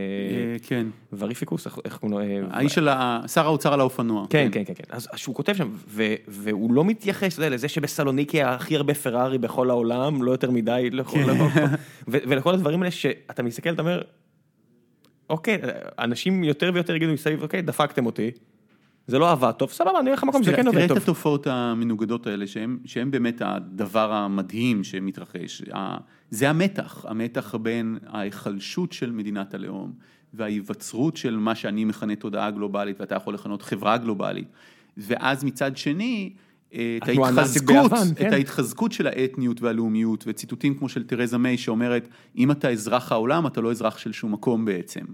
אה, 0.52 0.56
כן. 0.62 0.86
וריפיקוס, 1.12 1.66
איך 1.84 1.96
קוראים 1.96 2.18
לו? 2.42 2.46
האיש 2.50 2.74
של 2.74 2.88
שר 3.26 3.46
האוצר 3.46 3.72
על 3.72 3.80
האופנוע. 3.80 4.26
כן, 4.30 4.48
כן, 4.52 4.64
כן, 4.64 4.74
כן. 4.74 4.84
אז 4.90 5.08
שהוא 5.16 5.34
כותב 5.34 5.54
שם, 5.54 5.70
והוא 6.28 6.74
לא 6.74 6.84
מתייחס, 6.84 7.34
אתה 7.34 7.44
יודע, 7.44 7.54
לזה 7.54 7.68
שבסלוניקי 7.68 8.42
הכי 8.42 8.76
הרבה 8.76 8.94
פרארי 8.94 9.38
בכל 9.38 9.70
העולם, 9.70 10.22
לא 10.22 10.30
יותר 10.30 10.50
מדי, 10.50 10.90
כן. 11.10 11.26
ולכל 12.06 12.54
הדברים 12.54 12.82
האלה 12.82 12.90
שאתה 12.90 13.42
מסתכל, 13.42 13.70
אתה 13.72 13.82
אומר, 13.82 14.02
אוקיי, 15.30 15.58
אנשים 15.98 16.44
יותר 16.44 16.70
ויותר 16.74 16.94
יגידו 16.94 17.12
מסביב, 17.12 17.42
אוקיי, 17.42 17.62
דפקתם 17.62 18.06
אותי. 18.06 18.30
זה 19.06 19.18
לא 19.18 19.30
עבד 19.30 19.50
טוב, 19.50 19.70
סבבה, 19.70 20.00
אני 20.00 20.08
הולך 20.08 20.24
למקום 20.24 20.42
שזה 20.42 20.52
כן 20.52 20.66
עובד 20.66 20.78
טוב. 20.78 20.86
תראה 20.86 20.96
את 20.96 21.02
התופעות 21.02 21.46
המנוגדות 21.46 22.26
האלה, 22.26 22.44
שהן 22.84 23.10
באמת 23.10 23.42
הדבר 23.44 24.12
המדהים 24.12 24.84
שמתרחש. 24.84 25.62
זה 26.30 26.50
המתח, 26.50 27.04
המתח 27.08 27.54
בין 27.54 27.98
ההיחלשות 28.06 28.92
של 28.92 29.12
מדינת 29.12 29.54
הלאום 29.54 29.92
וההיווצרות 30.34 31.16
של 31.16 31.36
מה 31.36 31.54
שאני 31.54 31.84
מכנה 31.84 32.16
תודעה 32.16 32.50
גלובלית 32.50 33.00
ואתה 33.00 33.14
יכול 33.14 33.34
לכנות 33.34 33.62
חברה 33.62 33.98
גלובלית. 33.98 34.48
ואז 34.96 35.44
מצד 35.44 35.76
שני, 35.76 36.32
את 36.68 37.08
ההתחזקות, 37.08 37.92
כן. 38.16 38.28
את 38.28 38.32
ההתחזקות 38.32 38.92
של 38.92 39.06
האתניות 39.06 39.62
והלאומיות 39.62 40.24
וציטוטים 40.26 40.74
כמו 40.74 40.88
של 40.88 41.04
תרזה 41.04 41.38
מיי 41.38 41.58
שאומרת, 41.58 42.08
אם 42.36 42.50
אתה 42.50 42.70
אזרח 42.70 43.12
העולם, 43.12 43.46
אתה 43.46 43.60
לא 43.60 43.70
אזרח 43.70 43.98
של 43.98 44.12
שום 44.12 44.32
מקום 44.32 44.64
בעצם. 44.64 45.04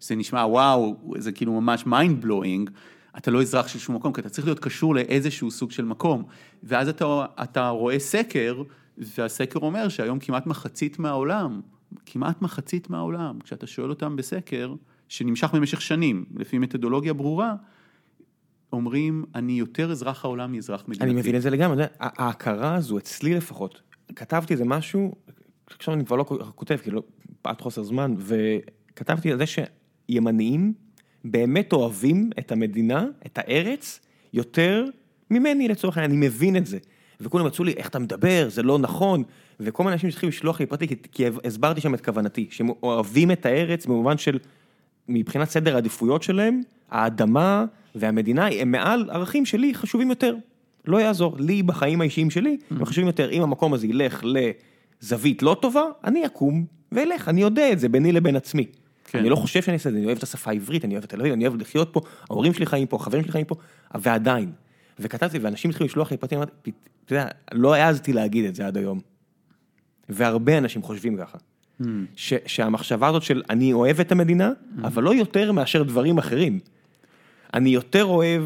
זה 0.00 0.16
נשמע 0.16 0.40
וואו, 0.40 0.96
זה 1.18 1.32
כאילו 1.32 1.60
ממש 1.60 1.82
mind 1.82 2.24
blowing. 2.24 2.70
אתה 3.16 3.30
לא 3.30 3.42
אזרח 3.42 3.68
של 3.68 3.78
שום 3.78 3.96
מקום, 3.96 4.12
כי 4.12 4.20
אתה 4.20 4.28
צריך 4.28 4.46
להיות 4.46 4.58
קשור 4.58 4.94
לאיזשהו 4.94 5.50
סוג 5.50 5.70
של 5.70 5.84
מקום. 5.84 6.24
ואז 6.62 6.88
אתה, 6.88 7.26
אתה 7.42 7.68
רואה 7.68 7.98
סקר, 7.98 8.62
והסקר 8.98 9.58
אומר 9.58 9.88
שהיום 9.88 10.18
כמעט 10.18 10.46
מחצית 10.46 10.98
מהעולם, 10.98 11.60
כמעט 12.06 12.42
מחצית 12.42 12.90
מהעולם, 12.90 13.38
כשאתה 13.44 13.66
שואל 13.66 13.90
אותם 13.90 14.16
בסקר, 14.16 14.74
שנמשך 15.08 15.54
במשך 15.54 15.80
שנים, 15.80 16.24
לפי 16.36 16.58
מתודולוגיה 16.58 17.12
ברורה, 17.12 17.54
אומרים, 18.72 19.24
אני 19.34 19.52
יותר 19.52 19.90
אזרח 19.90 20.24
העולם 20.24 20.52
מאזרח 20.52 20.84
מדינתי. 20.88 21.04
אני 21.04 21.14
מבין 21.14 21.36
את 21.36 21.42
זה 21.42 21.50
לגמרי, 21.50 21.84
ההכרה 22.00 22.74
הזו, 22.74 22.98
אצלי 22.98 23.34
לפחות, 23.34 23.80
כתבתי 24.16 24.52
איזה 24.52 24.64
משהו, 24.64 25.14
עכשיו 25.66 25.94
אני 25.94 26.04
כבר 26.04 26.16
לא 26.16 26.24
כותב, 26.54 26.76
כי 26.76 26.90
לא, 26.90 27.02
פעט 27.42 27.60
חוסר 27.60 27.82
זמן, 27.82 28.14
וכתבתי 28.18 29.32
על 29.32 29.38
זה 29.38 29.44
שימניים, 29.46 30.74
באמת 31.24 31.72
אוהבים 31.72 32.30
את 32.38 32.52
המדינה, 32.52 33.06
את 33.26 33.38
הארץ, 33.38 34.00
יותר 34.32 34.84
ממני 35.30 35.68
לצורך 35.68 35.96
העניין, 35.96 36.10
אני 36.10 36.26
מבין 36.26 36.56
את 36.56 36.66
זה. 36.66 36.78
וכולם 37.20 37.44
רצו 37.46 37.64
לי, 37.64 37.72
איך 37.72 37.88
אתה 37.88 37.98
מדבר, 37.98 38.46
זה 38.50 38.62
לא 38.62 38.78
נכון, 38.78 39.22
וכל 39.60 39.82
מיני 39.82 39.92
אנשים 39.92 40.10
צריכים 40.10 40.28
לשלוח 40.28 40.60
לי 40.60 40.66
פרטי, 40.66 40.86
כי 41.12 41.24
הסברתי 41.44 41.80
שם 41.80 41.94
את 41.94 42.04
כוונתי, 42.04 42.46
שהם 42.50 42.68
אוהבים 42.82 43.30
את 43.30 43.46
הארץ 43.46 43.86
במובן 43.86 44.18
של, 44.18 44.38
מבחינת 45.08 45.50
סדר 45.50 45.74
העדיפויות 45.74 46.22
שלהם, 46.22 46.60
האדמה 46.90 47.64
והמדינה 47.94 48.46
הם 48.46 48.72
מעל 48.72 49.10
ערכים 49.10 49.46
שלי 49.46 49.74
חשובים 49.74 50.10
יותר. 50.10 50.36
לא 50.86 51.00
יעזור, 51.00 51.36
לי 51.38 51.62
בחיים 51.62 52.00
האישיים 52.00 52.30
שלי, 52.30 52.56
הם 52.70 52.82
mm-hmm. 52.82 52.84
חשובים 52.84 53.06
יותר, 53.06 53.30
אם 53.30 53.42
המקום 53.42 53.74
הזה 53.74 53.86
ילך 53.86 54.24
לזווית 55.02 55.42
לא 55.42 55.56
טובה, 55.62 55.82
אני 56.04 56.26
אקום 56.26 56.64
ואלך, 56.92 57.28
אני 57.28 57.40
יודע 57.40 57.72
את 57.72 57.80
זה 57.80 57.88
ביני 57.88 58.12
לבין 58.12 58.36
עצמי. 58.36 58.66
כן. 59.04 59.18
אני 59.18 59.28
לא 59.28 59.36
חושב 59.36 59.62
שאני 59.62 59.74
אעשה 59.74 59.88
את 59.88 59.92
זה, 59.92 59.98
אני 59.98 60.06
אוהב 60.06 60.16
את 60.16 60.22
השפה 60.22 60.50
העברית, 60.50 60.84
אני 60.84 60.94
אוהב 60.94 61.04
את 61.04 61.10
תל 61.10 61.20
אביב, 61.20 61.32
אני 61.32 61.46
אוהב 61.46 61.60
לחיות 61.60 61.88
פה, 61.92 62.00
ההורים 62.30 62.54
שלי 62.54 62.66
חיים 62.66 62.86
פה, 62.86 62.96
החברים 62.96 63.22
שלי 63.22 63.32
חיים 63.32 63.44
פה, 63.44 63.54
ועדיין. 63.94 64.52
וכתבתי, 64.98 65.38
ואנשים 65.38 65.70
התחילו 65.70 65.86
לשלוח 65.86 66.10
לי 66.10 66.16
פרטים, 66.16 66.38
אמרתי, 66.38 66.70
אתה 67.04 67.12
יודע, 67.12 67.28
לא 67.52 67.74
העזתי 67.74 68.12
להגיד 68.12 68.44
את 68.44 68.54
זה 68.54 68.66
עד 68.66 68.76
היום. 68.76 69.00
והרבה 70.08 70.58
אנשים 70.58 70.82
חושבים 70.82 71.16
ככה. 71.16 71.38
Mm. 71.80 71.84
ש, 72.16 72.34
שהמחשבה 72.46 73.08
הזאת 73.08 73.22
של 73.22 73.42
אני 73.50 73.72
אוהב 73.72 74.00
את 74.00 74.12
המדינה, 74.12 74.52
mm. 74.52 74.86
אבל 74.86 75.02
לא 75.02 75.14
יותר 75.14 75.52
מאשר 75.52 75.82
דברים 75.82 76.18
אחרים. 76.18 76.60
אני 77.54 77.70
יותר 77.70 78.04
אוהב 78.04 78.42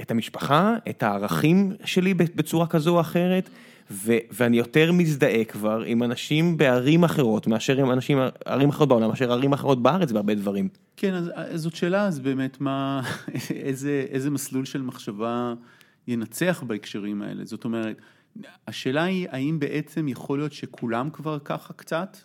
את 0.00 0.10
המשפחה, 0.10 0.74
את 0.88 1.02
הערכים 1.02 1.72
שלי 1.84 2.14
בצורה 2.14 2.66
כזו 2.66 2.94
או 2.94 3.00
אחרת, 3.00 3.50
ואני 3.90 4.56
יותר 4.56 4.92
מזדהה 4.92 5.44
כבר 5.44 5.82
עם 5.86 6.02
אנשים 6.02 6.56
בערים 6.56 7.04
אחרות 7.04 7.46
מאשר 7.46 7.78
עם 7.78 7.90
אנשים, 7.90 8.18
ערים 8.44 8.68
אחרות 8.68 8.88
בעולם, 8.88 9.08
מאשר 9.08 9.32
ערים 9.32 9.52
אחרות 9.52 9.82
בארץ 9.82 10.12
בהרבה 10.12 10.34
דברים. 10.34 10.68
כן, 10.96 11.14
אז, 11.14 11.30
אז 11.34 11.60
זאת 11.60 11.76
שאלה, 11.76 12.06
אז 12.06 12.20
באמת 12.20 12.60
מה, 12.60 13.02
איזה, 13.50 14.06
איזה 14.10 14.30
מסלול 14.30 14.64
של 14.64 14.82
מחשבה 14.82 15.54
ינצח 16.08 16.62
בהקשרים 16.66 17.22
האלה? 17.22 17.44
זאת 17.44 17.64
אומרת, 17.64 17.96
השאלה 18.68 19.04
היא, 19.04 19.26
האם 19.30 19.58
בעצם 19.58 20.08
יכול 20.08 20.38
להיות 20.38 20.52
שכולם 20.52 21.10
כבר 21.10 21.38
ככה 21.38 21.72
קצת? 21.72 22.16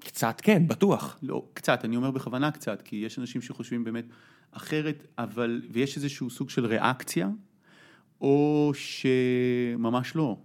קצת 0.00 0.40
כן, 0.40 0.68
בטוח. 0.68 1.18
לא, 1.22 1.44
קצת, 1.54 1.84
אני 1.84 1.96
אומר 1.96 2.10
בכוונה 2.10 2.50
קצת, 2.50 2.82
כי 2.82 2.96
יש 2.96 3.18
אנשים 3.18 3.42
שחושבים 3.42 3.84
באמת 3.84 4.04
אחרת, 4.52 5.06
אבל, 5.18 5.62
ויש 5.70 5.96
איזשהו 5.96 6.30
סוג 6.30 6.50
של 6.50 6.66
ריאקציה, 6.66 7.28
או 8.20 8.72
שממש 8.74 10.16
לא. 10.16 10.36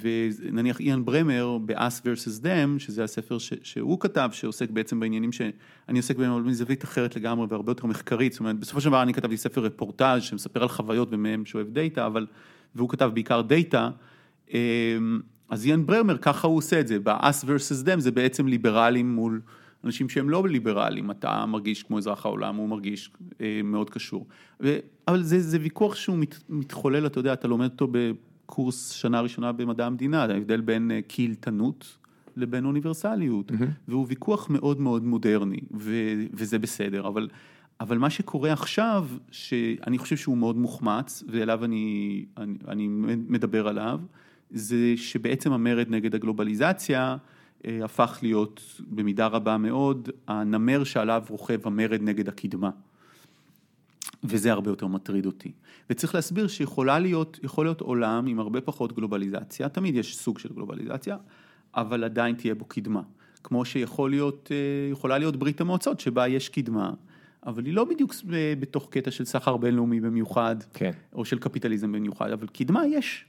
ונניח 0.00 0.80
איאן 0.80 1.04
ברמר 1.04 1.58
ב-Us 1.66 2.00
vs. 2.04 2.42
Them, 2.42 2.78
שזה 2.78 3.04
הספר 3.04 3.38
ש, 3.38 3.52
שהוא 3.62 4.00
כתב, 4.00 4.28
שעוסק 4.32 4.70
בעצם 4.70 5.00
בעניינים 5.00 5.32
שאני 5.32 5.98
עוסק 5.98 6.16
בהם, 6.16 6.30
אבל 6.30 6.42
מזווית 6.42 6.84
אחרת 6.84 7.16
לגמרי 7.16 7.46
והרבה 7.50 7.70
יותר 7.70 7.86
מחקרית, 7.86 8.32
זאת 8.32 8.40
אומרת, 8.40 8.58
בסופו 8.58 8.80
של 8.80 8.88
דבר 8.88 9.02
אני 9.02 9.14
כתבתי 9.14 9.36
ספר 9.36 9.60
רפורטאז' 9.60 10.22
שמספר 10.22 10.62
על 10.62 10.68
חוויות 10.68 11.08
ומהם 11.10 11.44
שאוהב 11.44 11.68
data, 11.70 12.06
אבל, 12.06 12.26
והוא 12.74 12.88
כתב 12.88 13.10
בעיקר 13.14 13.40
data, 13.42 13.90
אמ, 14.54 15.20
אז 15.48 15.66
איאן 15.66 15.86
ברמר, 15.86 16.18
ככה 16.18 16.46
הוא 16.46 16.56
עושה 16.56 16.80
את 16.80 16.88
זה, 16.88 16.98
ב-Us 16.98 17.44
vs. 17.44 17.86
Them 17.86 17.98
זה 17.98 18.10
בעצם 18.10 18.46
ליברלים 18.46 19.14
מול 19.14 19.40
אנשים 19.84 20.08
שהם 20.08 20.30
לא 20.30 20.48
ליברלים, 20.48 21.10
אתה 21.10 21.46
מרגיש 21.46 21.82
כמו 21.82 21.98
אזרח 21.98 22.26
העולם, 22.26 22.56
הוא 22.56 22.68
מרגיש 22.68 23.10
אה, 23.40 23.60
מאוד 23.64 23.90
קשור. 23.90 24.26
ו, 24.60 24.76
אבל 25.08 25.22
זה, 25.22 25.40
זה 25.40 25.58
ויכוח 25.60 25.94
שהוא 25.94 26.16
מת, 26.16 26.34
מתחולל, 26.48 27.06
אתה 27.06 27.18
יודע, 27.18 27.32
אתה 27.32 27.48
לומד 27.48 27.70
אותו 27.70 27.88
בקורס 28.44 28.90
שנה 28.90 29.20
ראשונה 29.20 29.52
במדע 29.52 29.86
המדינה, 29.86 30.22
ההבדל 30.22 30.60
בין 30.60 30.90
אה, 30.90 31.00
קהילתנות 31.02 31.98
לבין 32.36 32.64
אוניברסליות, 32.64 33.50
mm-hmm. 33.50 33.64
והוא 33.88 34.06
ויכוח 34.08 34.50
מאוד 34.50 34.80
מאוד 34.80 35.04
מודרני, 35.04 35.60
ו, 35.74 35.94
וזה 36.32 36.58
בסדר, 36.58 37.08
אבל... 37.08 37.28
אבל 37.80 37.98
מה 37.98 38.10
שקורה 38.10 38.52
עכשיו, 38.52 39.08
שאני 39.30 39.98
חושב 39.98 40.16
שהוא 40.16 40.36
מאוד 40.36 40.56
מוחמץ, 40.56 41.24
ואליו 41.28 41.64
אני, 41.64 42.24
אני, 42.36 42.54
אני 42.68 42.88
מדבר 43.28 43.68
עליו, 43.68 44.00
זה 44.50 44.92
שבעצם 44.96 45.52
המרד 45.52 45.86
נגד 45.90 46.14
הגלובליזציה 46.14 47.16
אה, 47.66 47.84
הפך 47.84 48.18
להיות 48.22 48.80
במידה 48.88 49.26
רבה 49.26 49.56
מאוד 49.56 50.08
הנמר 50.28 50.84
שעליו 50.84 51.22
רוכב 51.28 51.66
המרד 51.66 52.02
נגד 52.02 52.28
הקדמה. 52.28 52.70
וזה 54.24 54.52
הרבה 54.52 54.70
יותר 54.70 54.86
מטריד 54.86 55.26
אותי. 55.26 55.52
וצריך 55.90 56.14
להסביר 56.14 56.48
שיכולה 56.48 56.98
להיות, 56.98 57.40
יכול 57.42 57.66
להיות 57.66 57.80
עולם 57.80 58.26
עם 58.26 58.40
הרבה 58.40 58.60
פחות 58.60 58.92
גלובליזציה, 58.92 59.68
תמיד 59.68 59.94
יש 59.94 60.16
סוג 60.16 60.38
של 60.38 60.48
גלובליזציה, 60.54 61.16
אבל 61.74 62.04
עדיין 62.04 62.34
תהיה 62.34 62.54
בו 62.54 62.64
קדמה. 62.64 63.02
כמו 63.44 63.64
שיכול 63.64 64.10
להיות, 64.10 64.48
אה, 64.52 64.90
יכולה 64.92 65.18
להיות 65.18 65.36
ברית 65.36 65.60
המועצות 65.60 66.00
שבה 66.00 66.28
יש 66.28 66.48
קדמה, 66.48 66.92
אבל 67.46 67.66
היא 67.66 67.74
לא 67.74 67.84
בדיוק 67.84 68.14
בתוך 68.60 68.88
קטע 68.90 69.10
של 69.10 69.24
סחר 69.24 69.56
בינלאומי 69.56 70.00
במיוחד, 70.00 70.56
כן. 70.74 70.90
או 71.12 71.24
של 71.24 71.38
קפיטליזם 71.38 71.92
במיוחד, 71.92 72.30
אבל 72.30 72.46
קדמה 72.46 72.86
יש. 72.86 73.24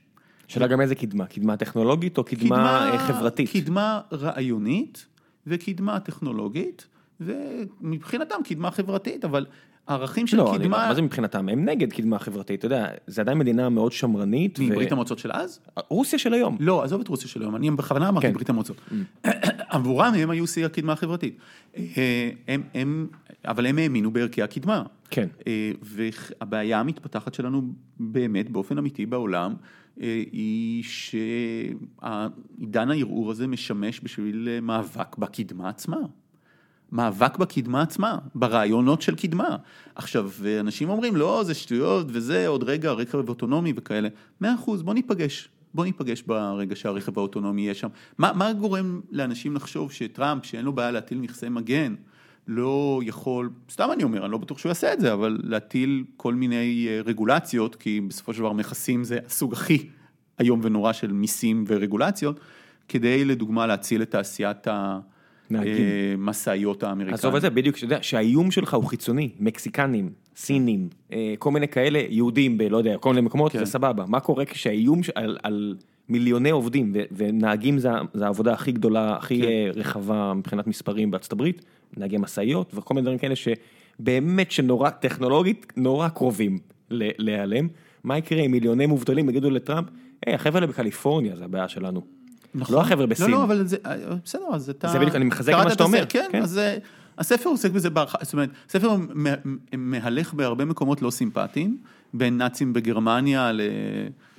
שאלה 0.47 0.67
גם 0.67 0.81
איזה 0.81 0.95
קדמה, 0.95 1.25
קדמה 1.25 1.57
טכנולוגית 1.57 2.17
או 2.17 2.23
קדמה, 2.23 2.41
קדמה 2.41 2.89
אה, 2.91 2.99
חברתית? 2.99 3.49
קדמה 3.53 4.01
רעיונית 4.11 5.05
וקדמה 5.47 5.99
טכנולוגית, 5.99 6.87
ומבחינתם 7.19 8.35
קדמה 8.45 8.71
חברתית, 8.71 9.25
אבל 9.25 9.45
ערכים 9.87 10.27
של 10.27 10.37
לא, 10.37 10.51
קדמה... 10.53 10.77
לא, 10.83 10.87
מה 10.87 10.93
זה 10.93 11.01
מבחינתם? 11.01 11.49
הם 11.49 11.65
נגד 11.65 11.93
קדמה 11.93 12.19
חברתית, 12.19 12.59
אתה 12.59 12.65
יודע, 12.65 12.87
זה 13.07 13.21
עדיין 13.21 13.37
מדינה 13.37 13.69
מאוד 13.69 13.91
שמרנית. 13.91 14.59
מברית 14.59 14.91
ו... 14.91 14.93
המועצות 14.93 15.19
של 15.19 15.31
אז? 15.33 15.59
רוסיה 15.89 16.19
של 16.19 16.33
היום. 16.33 16.57
לא, 16.59 16.83
עזוב 16.83 17.01
את 17.01 17.07
רוסיה 17.07 17.27
של 17.27 17.41
היום, 17.41 17.55
אני 17.55 17.71
בכוונה 17.71 18.09
אמרתי 18.09 18.27
כן. 18.27 18.33
ברית 18.33 18.49
המועצות. 18.49 18.77
Mm. 18.77 18.93
עבורם 19.75 20.13
הם 20.13 20.29
היו 20.29 20.47
שיא 20.47 20.65
הקדמה 20.65 20.93
החברתית. 20.93 21.37
אה, 21.77 22.29
הם, 22.47 22.63
הם, 22.73 23.07
אבל 23.45 23.65
הם 23.65 23.77
האמינו 23.77 24.11
בערכי 24.11 24.41
הקדמה. 24.41 24.83
כן. 25.09 25.27
אה, 25.47 25.71
והבעיה 25.81 26.79
המתפתחת 26.79 27.33
שלנו 27.33 27.61
באמת, 27.99 28.49
באופן 28.49 28.77
אמיתי 28.77 29.05
בעולם, 29.05 29.53
אה, 30.01 30.23
היא 30.31 30.83
שעידן 32.01 32.91
הערעור 32.91 33.31
הזה 33.31 33.47
משמש 33.47 34.01
בשביל 34.03 34.47
מאבק 34.61 35.17
בקדמה 35.17 35.69
עצמה. 35.69 35.97
מאבק 36.95 37.37
בקדמה 37.37 37.81
עצמה, 37.81 38.17
ברעיונות 38.35 39.01
של 39.01 39.15
קדמה. 39.15 39.55
עכשיו, 39.95 40.29
אנשים 40.59 40.89
אומרים, 40.89 41.15
לא, 41.15 41.43
זה 41.45 41.53
שטויות 41.53 42.07
וזה, 42.09 42.47
עוד 42.47 42.63
רגע 42.63 42.91
רכב 42.91 43.29
אוטונומי 43.29 43.73
וכאלה. 43.75 44.09
מאה 44.41 44.55
אחוז, 44.55 44.83
בוא 44.83 44.93
ניפגש. 44.93 45.49
בוא 45.73 45.85
ניפגש 45.85 46.21
ברגע 46.21 46.75
שהרכב 46.75 47.17
האוטונומי 47.19 47.61
יהיה 47.61 47.73
שם. 47.73 47.87
מה, 48.17 48.33
מה 48.33 48.53
גורם 48.53 49.01
לאנשים 49.11 49.55
לחשוב 49.55 49.91
שטראמפ, 49.91 50.45
שאין 50.45 50.65
לו 50.65 50.73
בעיה 50.73 50.91
להטיל 50.91 51.17
נכסי 51.17 51.49
מגן, 51.49 51.95
לא 52.47 53.01
יכול, 53.05 53.49
סתם 53.71 53.89
אני 53.93 54.03
אומר, 54.03 54.23
אני 54.23 54.31
לא 54.31 54.37
בטוח 54.37 54.57
שהוא 54.57 54.69
יעשה 54.69 54.93
את 54.93 54.99
זה, 54.99 55.13
אבל 55.13 55.39
להטיל 55.43 56.03
כל 56.17 56.33
מיני 56.33 56.87
אה, 56.89 57.01
רגולציות, 57.05 57.75
כי 57.75 58.01
בסופו 58.01 58.33
של 58.33 58.39
דבר 58.39 58.53
מכסים 58.53 59.03
זה 59.03 59.19
הסוג 59.25 59.53
הכי 59.53 59.89
איום 60.39 60.59
ונורא 60.63 60.93
של 60.93 61.11
מיסים 61.11 61.63
ורגולציות, 61.67 62.39
כדי 62.87 63.25
לדוגמה 63.25 63.67
להציל 63.67 64.01
את 64.01 64.11
תעשיית 64.11 64.67
המשאיות 65.51 66.83
האמריקאיות. 66.83 67.19
עזוב 67.19 67.35
את 67.35 67.41
זה, 67.41 67.49
בדיוק, 67.49 67.77
שאתה 67.77 67.85
יודע, 67.85 68.03
שהאיום 68.03 68.51
שלך 68.51 68.73
הוא 68.73 68.83
חיצוני, 68.83 69.29
מקסיקנים, 69.39 70.09
סינים, 70.35 70.89
אה, 71.13 71.33
כל 71.39 71.51
מיני 71.51 71.67
כאלה, 71.67 72.01
יהודים 72.09 72.57
ב... 72.57 72.61
לא 72.61 72.77
יודע, 72.77 72.97
כל 72.97 73.09
מיני 73.09 73.21
מקומות, 73.21 73.51
כן. 73.51 73.59
זה 73.59 73.65
סבבה. 73.65 74.05
מה 74.07 74.19
קורה 74.19 74.45
כשהאיום 74.45 75.01
על, 75.15 75.37
על 75.43 75.75
מיליוני 76.09 76.49
עובדים, 76.49 76.93
ונהגים 77.11 77.79
זה, 77.79 77.89
זה 78.13 78.25
העבודה 78.25 78.53
הכי 78.53 78.71
גדולה, 78.71 79.15
הכי 79.15 79.41
כן. 79.41 79.47
אה, 79.47 79.69
רחבה 79.75 80.33
מבחינת 80.33 80.67
מספרים 80.67 81.11
בארצות 81.11 81.31
הברית, 81.31 81.65
נהגי 81.97 82.17
משאיות 82.17 82.71
וכל 82.75 82.93
מיני 82.93 83.03
דברים 83.03 83.17
כאלה 83.17 83.33
שבאמת 83.35 84.51
שנורא, 84.51 84.89
טכנולוגית, 84.89 85.73
נורא 85.77 86.09
קרובים 86.09 86.59
להיעלם. 86.89 87.67
מה 88.03 88.17
יקרה 88.17 88.41
אם 88.41 88.51
מיליוני 88.51 88.85
מובטלים 88.85 89.29
יגידו 89.29 89.49
לטראמפ, 89.49 89.87
היי, 90.25 90.35
החבר'ה 90.35 90.55
האלה 90.55 90.67
בקליפורניה 90.67 91.35
זה 91.35 91.45
הבעיה 91.45 91.67
שלנו. 91.67 92.01
נכון. 92.55 92.75
לא 92.75 92.81
החבר'ה 92.81 93.05
בסין. 93.05 93.31
לא, 93.31 93.37
לא, 93.37 93.43
אבל 93.43 93.67
זה, 93.67 93.77
בסדר, 94.25 94.43
אז 94.53 94.69
אתה... 94.69 94.87
זה 94.87 94.99
בדיוק, 94.99 95.15
אני 95.15 95.25
מחזק 95.25 95.53
את 95.53 95.63
מה 95.63 95.71
שאתה 95.71 95.83
אומר. 95.83 96.05
כן, 96.09 96.27
כן, 96.31 96.41
אז 96.41 96.59
הספר 97.17 97.49
עוסק 97.49 97.71
בזה 97.71 97.89
בהרחבה, 97.89 98.23
זאת 98.23 98.33
אומרת, 98.33 98.49
הספר 98.69 98.95
מהלך 99.73 100.33
בהרבה 100.33 100.65
מקומות 100.65 101.01
לא 101.01 101.11
סימפטיים, 101.11 101.77
בין 102.13 102.37
נאצים 102.37 102.73
בגרמניה 102.73 103.51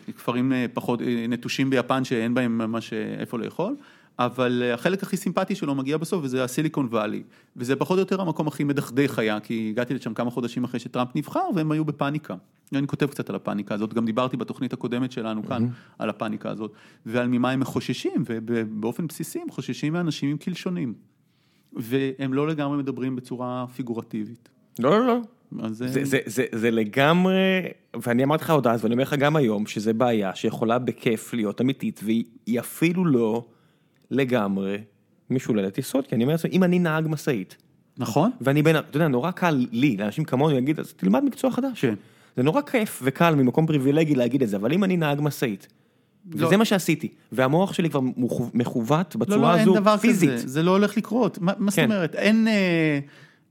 לכפרים 0.09 0.53
אה, 0.53 0.67
פחות 0.75 1.03
אה, 1.03 1.27
נטושים 1.29 1.71
ביפן 1.71 2.05
שאין 2.05 2.35
בהם 2.35 2.59
ממש 2.59 2.93
אה, 2.93 3.15
איפה 3.21 3.39
לאכול. 3.39 3.77
אבל 4.19 4.63
החלק 4.75 5.03
הכי 5.03 5.17
סימפטי 5.17 5.55
שלו 5.55 5.75
מגיע 5.75 5.97
בסוף, 5.97 6.25
וזה 6.25 6.45
הסיליקון 6.45 6.87
וואלי. 6.91 7.23
וזה 7.57 7.77
פחות 7.77 7.97
או 7.97 8.01
יותר 8.01 8.21
המקום 8.21 8.49
הכי 8.49 8.65
מדכדך 8.65 9.19
היה, 9.19 9.41
כי 9.41 9.69
הגעתי 9.73 9.95
לשם 9.95 10.15
כמה 10.15 10.31
חודשים 10.31 10.65
אחרי 10.65 10.81
שטראמפ 10.81 11.09
נבחר, 11.15 11.49
והם 11.55 11.73
היו 11.73 11.85
בפאניקה. 11.85 12.35
אני 12.75 12.87
כותב 12.87 13.07
קצת 13.07 13.31
על 13.31 13.37
הפאניקה 13.37 13.75
הזאת, 13.75 13.95
גם 13.95 14.07
דיברתי 14.07 14.37
בתוכנית 14.37 14.73
הקודמת 14.73 15.13
שלנו 15.13 15.47
כאן 15.47 15.65
mm-hmm. 15.65 15.95
על 15.99 16.11
הפאניקה 16.11 16.51
הזאת, 16.51 16.73
ועל 17.07 17.29
ממה 17.29 17.51
הם 17.51 17.65
חוששים, 17.65 18.25
ובאופן 18.27 19.07
בסיסי 19.07 19.41
הם 19.41 19.51
חוששים 19.51 19.93
מאנשים 19.93 20.31
עם 20.31 20.37
קלשונים. 20.37 20.95
והם 21.73 22.35
לא 22.35 22.49
לגמרי 22.49 22.79
מדברים 22.79 23.17
בצורה 23.17 23.67
פיגורטיבית. 23.77 24.49
לא, 24.79 24.91
לא, 24.91 25.07
לא. 25.07 25.21
זה, 25.69 25.89
זה, 25.89 26.05
זה, 26.05 26.19
זה, 26.27 26.45
זה 26.53 26.71
לגמרי, 26.71 27.63
ואני 28.03 28.25
אמרתי 28.25 28.45
לך 28.45 28.51
עוד 28.51 28.67
אז, 28.67 28.85
ואני 28.85 28.95
אומר 28.95 29.03
לך 29.03 29.15
גם 29.15 29.37
היום, 29.37 29.67
שזה 29.67 29.93
בעיה 29.93 30.35
שיכולה 30.35 30.79
בכיף 30.79 31.35
להיות 31.35 31.61
אמיתית, 31.61 32.01
והיא 32.05 32.61
אפילו 32.61 33.05
לא 33.05 33.45
לגמרי 34.11 34.79
משוללת 35.31 35.79
יסוד, 35.79 36.07
כי 36.07 36.15
אני 36.15 36.25
אומר 36.25 36.35
לעצמי, 36.35 36.51
אם 36.51 36.65
אני 36.65 36.79
נהג 36.79 37.07
משאית, 37.09 37.57
נכון. 37.99 38.31
ואני 38.41 38.63
בין, 38.63 38.77
אתה 38.77 38.97
יודע, 38.97 39.09
נורא 39.09 39.31
קל 39.31 39.67
לי, 39.73 39.97
לאנשים 39.97 40.25
כמוני 40.25 40.55
להגיד, 40.55 40.81
אז 40.81 40.93
תלמד 40.93 41.25
מקצוע 41.25 41.51
חדש. 41.51 41.81
כן. 41.81 41.95
זה 42.37 42.43
נורא 42.43 42.63
כיף 42.63 43.01
וקל 43.05 43.35
ממקום 43.35 43.67
פריבילגי 43.67 44.15
להגיד 44.15 44.43
את 44.43 44.49
זה, 44.49 44.57
אבל 44.57 44.73
אם 44.73 44.85
אני 44.85 44.97
נהג 44.97 45.21
משאית, 45.21 45.69
לא. 46.35 46.47
וזה 46.47 46.57
מה 46.57 46.65
שעשיתי, 46.65 47.09
והמוח 47.33 47.73
שלי 47.73 47.91
כבר 47.91 48.01
מכוות 48.55 49.17
בצורה 49.17 49.57
לא, 49.65 49.73
לא, 49.75 49.91
הזו, 49.91 49.99
פיזית. 50.01 50.29
לא, 50.29 50.35
לא, 50.35 50.39
אין 50.39 50.39
דבר 50.39 50.43
כזה, 50.43 50.49
זה 50.49 50.63
לא 50.63 50.71
הולך 50.71 50.97
לקרות, 50.97 51.39
מה, 51.39 51.53
מה 51.59 51.71
כן. 51.71 51.83
זאת 51.89 51.95
אומרת, 51.97 52.15
אין... 52.15 52.49
אה... 52.49 52.99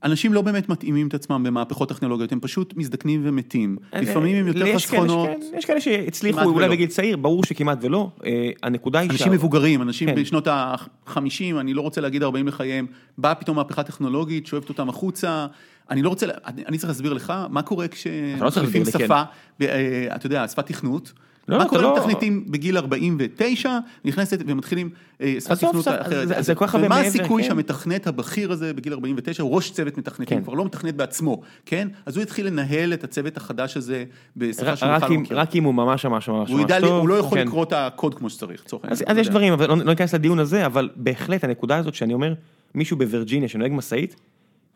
אנשים 0.06 0.32
לא 0.32 0.42
באמת 0.42 0.68
מתאימים 0.68 1.08
את 1.08 1.14
עצמם 1.14 1.42
במהפכות 1.42 1.88
טכנולוגיות, 1.88 2.32
הם 2.32 2.40
פשוט 2.40 2.74
מזדקנים 2.76 3.20
ומתים. 3.24 3.76
אה, 3.94 4.00
לפעמים 4.00 4.36
הם 4.36 4.46
יותר 4.46 4.74
חסכונות. 4.74 5.28
יש 5.58 5.64
כאלה 5.64 5.80
שהצליחו 5.80 6.40
אולי 6.40 6.68
בגיל 6.68 6.88
צעיר, 6.88 7.16
ברור 7.16 7.44
שכמעט 7.44 7.78
ולא. 7.80 8.10
אה, 8.26 8.50
הנקודה 8.62 8.98
היא... 8.98 9.10
אנשים 9.10 9.32
מבוגרים, 9.32 9.82
אנשים 9.82 10.08
כן. 10.08 10.14
בשנות 10.14 10.46
ה-50, 10.46 11.60
אני 11.60 11.74
לא 11.74 11.80
רוצה 11.80 12.00
להגיד 12.00 12.22
40 12.22 12.48
לחייהם, 12.48 12.86
באה 13.18 13.34
פתאום 13.34 13.56
מהפכה 13.56 13.82
טכנולוגית, 13.82 14.46
שואבת 14.46 14.68
אותם 14.68 14.88
החוצה. 14.88 15.46
אני 15.90 16.02
לא 16.02 16.08
רוצה, 16.08 16.26
אני 16.46 16.78
צריך 16.78 16.90
להסביר 16.90 17.12
לך 17.12 17.32
מה 17.50 17.62
קורה 17.62 17.88
כשמחליפים 17.88 18.82
לא 18.82 18.90
שפה, 18.90 19.22
כן. 19.58 19.66
אה, 19.66 20.16
אתה 20.16 20.26
יודע, 20.26 20.48
שפת 20.48 20.66
תכנות. 20.66 21.12
לא, 21.48 21.58
מה 21.58 21.68
קורה 21.68 21.82
לא... 21.82 21.96
מתכנתים 21.96 22.44
בגיל 22.48 22.76
49, 22.76 23.78
נכנסת 24.04 24.38
ומתחילים 24.46 24.90
אה, 25.20 25.34
שפת 25.40 25.58
תכנות 25.58 25.88
אחרת. 25.88 26.28
זה, 26.28 26.42
זה 26.42 26.54
כל 26.54 26.66
כך 26.66 26.74
הרבה 26.74 26.88
מעבר, 26.88 27.00
ומה 27.00 27.08
הסיכוי 27.08 27.42
כן. 27.42 27.48
שהמתכנת 27.48 28.06
הבכיר 28.06 28.52
הזה 28.52 28.74
בגיל 28.74 28.92
49 28.92 29.42
הוא 29.42 29.54
ראש 29.54 29.70
צוות 29.70 29.98
מתכנתים, 29.98 30.38
כן. 30.38 30.44
כבר 30.44 30.54
לא 30.54 30.64
מתכנת 30.64 30.94
בעצמו, 30.94 31.40
כן? 31.66 31.88
אז 32.06 32.16
הוא 32.16 32.22
התחיל 32.22 32.46
לנהל 32.46 32.92
את 32.92 33.04
הצוות 33.04 33.36
החדש 33.36 33.76
הזה 33.76 34.04
בשפה 34.36 34.76
שהוא 34.76 34.90
בכלל 34.96 35.10
לא 35.10 35.18
מכיר. 35.18 35.40
רק 35.40 35.56
אם 35.56 35.64
הוא 35.64 35.74
ממש 35.74 36.06
ממש 36.06 36.28
ממש 36.28 36.50
טוב. 36.50 36.84
הוא 36.84 37.08
לא 37.08 37.14
יכול 37.14 37.38
כן. 37.38 37.46
לקרוא 37.46 37.64
את 37.64 37.72
הקוד 37.72 38.14
כמו 38.14 38.30
שצריך, 38.30 38.62
לצורך 38.64 38.84
העניין. 38.84 39.04
אז 39.06 39.16
יש 39.18 39.28
דברים, 39.28 39.52
אבל 39.52 39.68
לא, 39.68 39.76
לא 39.76 39.84
ניכנס 39.84 40.14
לדיון 40.14 40.38
הזה, 40.38 40.66
אבל 40.66 40.88
בהחלט 40.96 41.44
הנקודה 41.44 41.76
הזאת 41.76 41.94
שאני 41.94 42.14
אומר, 42.14 42.34
מישהו 42.74 42.96
בווירג'יניה 42.96 43.48
שנוהג 43.48 43.72
משאית, 43.72 44.16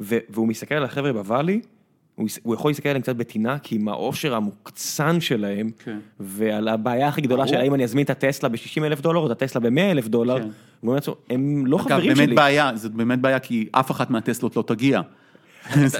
והוא 0.00 0.48
מסתכל 0.48 0.74
על 0.74 0.84
החבר'ה 0.84 1.12
בוואלי, 1.12 1.60
הוא 2.42 2.54
יכול 2.54 2.70
להסתכל 2.70 2.88
עליהם 2.88 3.02
קצת 3.02 3.16
בטינה, 3.16 3.58
כי 3.58 3.74
עם 3.74 3.88
העושר 3.88 4.34
המוקצן 4.34 5.20
שלהם, 5.20 5.70
כן. 5.84 5.98
ועל 6.20 6.68
הבעיה 6.68 7.08
הכי 7.08 7.20
גדולה 7.20 7.46
של 7.46 7.56
האם 7.56 7.74
אני 7.74 7.84
אזמין 7.84 8.04
את 8.04 8.10
הטסלה 8.10 8.48
ב-60 8.48 8.84
אלף 8.84 9.00
דולר, 9.00 9.20
או 9.20 9.26
את 9.26 9.30
הטסלה 9.30 9.60
ב-100 9.60 9.80
אלף 9.80 10.08
דולר, 10.08 10.38
כן. 10.42 10.48
הם 11.30 11.66
לא 11.66 11.78
חברים 11.78 12.00
שלי. 12.00 12.10
אגב, 12.10 12.16
באמת 12.18 12.36
בעיה, 12.36 12.70
זאת 12.74 12.92
באמת 12.92 13.18
בעיה, 13.18 13.38
כי 13.38 13.68
אף 13.72 13.90
אחת 13.90 14.10
מהטסלות 14.10 14.56
לא 14.56 14.64
תגיע. 14.66 15.00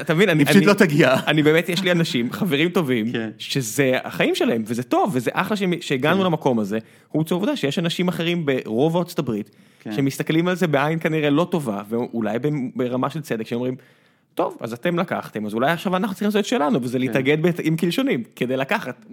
אתה- 0.01 0.15
מבין, 0.15 0.29
אני... 0.29 0.45
פשוט 0.45 0.65
לא 0.65 0.73
תגיע. 0.73 1.17
אני 1.27 1.43
באמת, 1.43 1.69
יש 1.69 1.83
לי 1.83 1.93
אנשים, 1.93 2.33
חברים 2.33 2.69
טובים, 2.71 3.13
כן. 3.13 3.31
שזה 3.39 3.99
החיים 4.05 4.35
שלהם, 4.35 4.63
וזה 4.67 4.83
טוב, 4.83 5.11
וזה 5.13 5.31
אחלה 5.35 5.57
שהגענו 5.81 6.25
למקום 6.25 6.59
הזה, 6.59 6.79
חוץ 7.09 7.33
העובדה 7.33 7.57
שיש 7.57 7.79
אנשים 7.79 8.09
אחרים 8.09 8.47
ברוב 8.47 8.97
ארצות 8.97 9.19
הברית, 9.19 9.51
כן. 9.81 9.93
שמסתכלים 9.93 10.49
על 10.49 10.55
זה 10.55 10.67
בעין 10.67 10.99
כנראה 10.99 11.31
לא 11.31 11.49
טובה, 11.51 11.83
ואולי 11.89 12.39
ברמה 12.77 13.11
של 13.11 13.21
צדק, 13.21 13.47
שאומרים, 13.47 13.75
טוב, 14.41 14.57
אז 14.61 14.73
אתם 14.73 14.99
לקחתם, 14.99 15.47
אז 15.47 15.55
אולי 15.55 15.71
עכשיו 15.71 15.97
אנחנו 15.97 16.15
צריכים 16.15 16.27
לעשות 16.27 16.41
את 16.41 16.45
שלנו, 16.45 16.83
וזה 16.83 16.99
להתאגד 16.99 17.43
בת- 17.43 17.59
עם 17.63 17.77
קלשונים, 17.77 18.23
כדי 18.37 18.57
לקחת, 18.57 19.07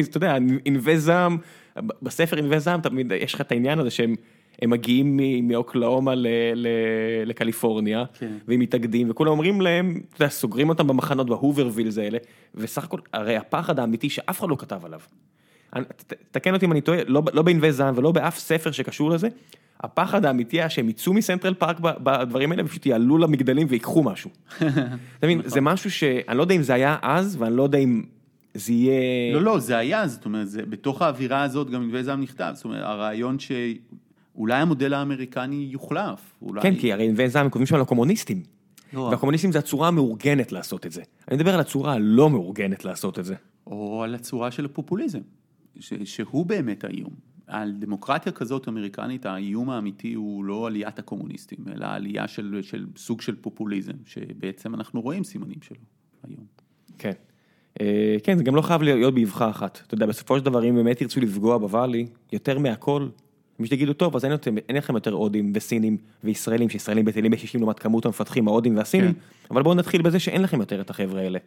is, 0.00 0.06
אתה 0.10 0.16
יודע, 0.16 0.36
ענבי 0.64 0.98
זעם, 0.98 1.38
בספר 2.02 2.36
ענבי 2.36 2.60
זעם 2.60 2.80
תמיד 2.80 3.12
יש 3.12 3.34
לך 3.34 3.40
את 3.40 3.52
העניין 3.52 3.78
הזה 3.78 3.90
שהם... 3.90 4.14
הם 4.62 4.70
מגיעים 4.70 5.20
מאוקלאומה 5.48 6.14
ל- 6.14 6.26
ל- 6.54 6.66
לקליפורניה, 7.24 8.04
כן. 8.18 8.32
והם 8.48 8.60
מתאגדים, 8.60 9.10
וכולם 9.10 9.30
אומרים 9.30 9.60
להם, 9.60 10.00
אתה 10.14 10.24
יודע, 10.24 10.30
סוגרים 10.30 10.68
אותם 10.68 10.86
במחנות 10.86 11.26
ב 11.28 11.33
Hoovervilles 11.33 11.98
האלה, 11.98 12.18
וסך 12.54 12.84
הכל, 12.84 12.98
הרי 13.12 13.36
הפחד 13.36 13.78
האמיתי 13.78 14.10
שאף 14.10 14.40
אחד 14.40 14.48
לא 14.48 14.56
כתב 14.58 14.80
עליו. 14.84 15.00
תקן 16.30 16.54
אותי 16.54 16.66
אם 16.66 16.72
אני 16.72 16.80
טועה, 16.80 16.98
לא, 17.06 17.22
לא 17.32 17.42
בענבי 17.42 17.72
זעם 17.72 17.94
ולא 17.98 18.12
באף 18.12 18.38
ספר 18.38 18.70
שקשור 18.70 19.10
לזה, 19.10 19.28
הפחד 19.80 20.24
האמיתי 20.24 20.56
היה 20.56 20.70
שהם 20.70 20.88
יצאו 20.88 21.12
מסנטרל 21.12 21.54
פארק 21.54 21.80
בדברים 21.80 22.52
האלה, 22.52 22.64
ופשוט 22.64 22.86
יעלו 22.86 23.18
למגדלים 23.18 23.66
ויקחו 23.70 24.02
משהו. 24.02 24.30
אתה 24.58 24.66
מבין, 25.22 25.38
נכון. 25.38 25.50
זה 25.50 25.60
משהו 25.60 25.90
שאני 25.90 26.38
לא 26.38 26.42
יודע 26.42 26.54
אם 26.54 26.62
זה 26.62 26.74
היה 26.74 26.96
אז, 27.02 27.36
ואני 27.38 27.56
לא 27.56 27.62
יודע 27.62 27.78
אם 27.78 28.02
זה 28.54 28.72
יהיה... 28.72 29.34
לא, 29.34 29.42
לא, 29.42 29.58
זה 29.58 29.76
היה, 29.76 30.08
זאת 30.08 30.24
אומרת, 30.24 30.48
זה, 30.48 30.62
בתוך 30.66 31.02
האווירה 31.02 31.42
הזאת 31.42 31.70
גם 31.70 31.82
ענבי 31.82 32.02
זעם 32.02 32.20
נכתב, 32.20 32.50
זאת 32.54 32.64
אומרת, 32.64 32.82
הרעיון 32.82 33.36
שאולי 33.38 34.54
המודל 34.54 34.94
האמריקני 34.94 35.68
יוחלף, 35.70 36.20
אולי... 36.42 36.62
כן, 36.62 36.74
כי 36.74 36.92
הרי 36.92 37.08
ענבי 37.08 37.28
זעם 37.28 37.44
הם 37.44 37.50
כותבים 37.50 37.66
שם 37.66 37.74
על 37.74 37.80
הקומוניסטים. 37.80 38.42
לא. 38.92 39.00
והקומוניסטים 39.00 39.52
זה 39.52 39.58
הצורה 39.58 39.88
המאורגנת 39.88 40.52
לעשות 40.52 40.86
את 40.86 40.92
זה. 40.92 41.02
אני 41.28 41.36
מדבר 41.36 41.54
על 41.54 41.60
הצורה 41.60 41.92
הלא 41.92 42.30
מאורגנת 42.30 42.84
לעשות 42.84 43.18
את 43.18 43.24
זה. 43.24 43.34
או 43.66 44.02
על 44.02 44.14
הצורה 44.14 44.50
של 44.50 44.64
הפופוליזם, 44.64 45.20
ש, 45.80 45.94
שהוא 46.04 46.46
באמת 46.46 46.84
האיום. 46.84 47.10
על 47.48 47.72
דמוקרטיה 47.78 48.32
כזאת 48.32 48.68
אמריקנית, 48.68 49.26
האיום 49.26 49.70
האמיתי 49.70 50.14
הוא 50.14 50.44
לא 50.44 50.66
עליית 50.66 50.98
הקומוניסטים, 50.98 51.58
אלא 51.74 51.86
עלייה 51.86 52.28
של, 52.28 52.58
של 52.62 52.86
סוג 52.96 53.20
של 53.20 53.36
פופוליזם, 53.36 53.92
שבעצם 54.06 54.74
אנחנו 54.74 55.00
רואים 55.00 55.24
סימנים 55.24 55.62
שלו 55.62 55.76
היום. 56.28 56.44
כן. 56.98 57.12
אה, 57.80 58.16
כן, 58.24 58.38
זה 58.38 58.44
גם 58.44 58.56
לא 58.56 58.62
חייב 58.62 58.82
להיות 58.82 59.14
באבחה 59.14 59.50
אחת. 59.50 59.80
אתה 59.86 59.94
יודע, 59.94 60.06
בסופו 60.06 60.38
של 60.38 60.44
דבר, 60.44 60.64
אם 60.64 60.74
באמת 60.74 61.00
ירצו 61.00 61.20
לפגוע 61.20 61.58
בוואלי, 61.58 62.06
יותר 62.32 62.58
מהכל, 62.58 63.08
מי 63.58 63.66
שתגידו, 63.66 63.92
טוב, 63.92 64.16
אז 64.16 64.24
אין, 64.24 64.32
יותר, 64.32 64.50
אין 64.68 64.76
לכם 64.76 64.94
יותר 64.94 65.12
הודים 65.12 65.52
וסינים 65.54 65.96
וישראלים, 66.24 66.68
שישראלים 66.68 67.04
בטלים 67.04 67.30
ב-60 67.30 67.58
לעומת 67.58 67.78
כמות 67.78 68.06
המפתחים, 68.06 68.48
ההודים 68.48 68.76
והסינים, 68.76 69.12
כן. 69.12 69.20
אבל 69.50 69.62
בואו 69.62 69.74
נתחיל 69.74 70.02
בזה 70.02 70.18
שאין 70.18 70.42
לכם 70.42 70.60
יותר 70.60 70.80
את 70.80 70.90
החבר'ה 70.90 71.20
האלה. 71.20 71.38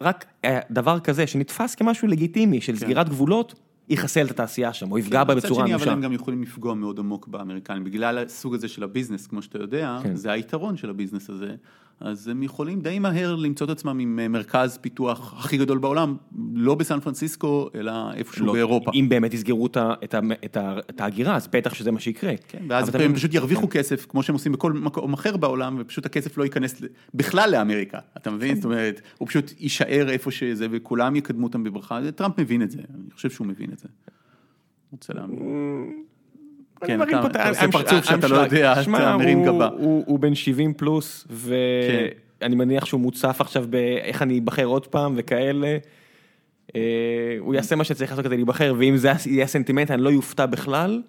רק 0.00 0.24
אה, 0.44 0.58
דבר 0.70 1.00
כזה 1.00 1.26
שנתפס 1.26 1.74
כמשהו 1.74 2.08
לגיטימי 2.08 2.60
של 2.60 2.76
סגירת 2.76 3.08
גבולות, 3.08 3.54
יחסל 3.88 4.26
את 4.26 4.30
התעשייה 4.30 4.72
שם, 4.72 4.92
או 4.92 4.98
יפגע 4.98 5.24
בה 5.24 5.34
מצד 5.34 5.46
בצורה 5.46 5.66
שני, 5.66 5.74
אבל 5.74 5.82
אנושה. 5.82 5.92
הם 5.92 6.00
גם 6.00 6.12
יכולים 6.12 6.42
לפגוע 6.42 6.74
מאוד 6.74 6.98
עמוק 6.98 7.28
באמריקנים, 7.28 7.84
בגלל 7.84 8.18
הסוג 8.18 8.54
הזה 8.54 8.68
של 8.68 8.82
ה 8.82 8.86
business, 8.86 9.26
כמו 9.26 9.42
שאתה 9.42 9.58
יודע, 9.58 9.98
כן. 10.02 10.14
זה 10.14 10.32
היתרון 10.32 10.76
של 10.76 10.90
ה 10.90 10.94
business 10.94 11.30
הזה, 11.30 11.54
אז 12.00 12.28
הם 12.28 12.42
יכולים 12.42 12.80
די 12.80 12.98
מהר 12.98 13.34
למצוא 13.34 13.66
את 13.66 13.70
עצמם 13.70 13.98
עם 13.98 14.18
אה, 14.18 14.28
מרכז 14.28 14.78
פיתוח 14.80 15.34
הכי 15.38 15.56
גדול 15.56 15.78
בעולם, 15.78 16.16
לא 16.54 16.74
בסן 16.74 17.00
פרנסיסקו, 17.00 17.70
אלא 17.74 18.12
איפשהו 18.12 18.46
לא, 18.46 18.52
באירופה. 18.52 18.90
אם 18.94 19.06
באמת 19.08 19.34
יסגרו 19.34 19.66
את 20.56 21.00
ההגירה, 21.00 21.36
אז 21.36 21.48
בטח 21.52 21.74
שזה 21.74 21.90
מה 21.90 22.00
שיקרה. 22.00 22.32
כן, 22.48 22.64
ואז 22.68 22.94
הם 22.94 23.14
פשוט 23.14 23.34
ירוויחו 23.34 23.66
כסף, 23.70 24.06
כמו 24.08 24.22
שהם 24.22 24.34
עושים 24.34 24.52
בכל 24.52 24.72
מקום 24.72 25.12
אחר 25.12 25.36
בעולם, 25.36 25.76
ופשוט 25.78 26.06
הכסף 26.06 26.38
לא 26.38 26.44
ייכנס 26.44 26.82
בכלל 27.14 27.50
לאמריקה, 27.50 27.98
אתה 28.16 28.30
מבין? 28.30 28.56
זאת 28.56 28.64
אומרת, 28.64 29.00
הוא 29.18 29.28
פשוט 29.28 29.52
יישאר 29.58 30.10
איפה 30.10 30.30
שזה, 30.30 30.66
וכולם 30.70 31.16
יקדמו 31.16 31.46
אותם 31.46 31.64
בברכה, 31.64 32.00
טראמפ 32.12 32.40
מבין 32.40 32.62
את 32.62 32.70
זה, 32.70 32.78
אני 32.78 33.10
חושב 33.14 33.30
שהוא 33.30 33.46
מבין 33.46 33.70
את 33.72 33.78
זה. 33.78 33.88
רוצה 34.92 35.12
להאמין. 35.12 36.05
כן, 36.86 37.02
אתה- 37.02 37.48
עושה 37.48 37.68
פרצוף 37.72 38.04
שאתה 38.04 38.28
לא. 38.28 38.36
יודע, 38.36 38.72
אתה 38.82 39.16
מרים 39.16 39.44
גבה. 39.44 39.68
הוא 39.78 40.04
הוא 40.06 40.18
בן 40.18 40.34
70 40.34 40.74
פלוס, 40.74 41.26
ואני 41.30 42.54
מניח 42.56 42.84
שהוא 42.84 43.00
מוצף 43.00 43.36
עכשיו 43.40 43.64
באיך 43.70 44.22
אני 44.22 44.38
אבחר 44.38 44.64
עוד 44.64 44.86
פעם 44.86 45.14
וכאלה. 45.16 45.76
אה, 46.76 46.80
הוא 47.38 47.54
יעשה 47.54 47.76
מה 47.76 47.84
שצריך 47.84 48.10
לעשות 48.10 48.24
כדי 48.24 48.36
להיבחר, 48.36 48.74
ואם 48.78 48.96
זה 48.96 49.12
יהיה 49.26 49.46
סנטימנט, 49.46 49.90
אני 49.90 50.02
לא 50.02 50.10
יופתע 50.10 50.46
בכלל, 50.46 51.02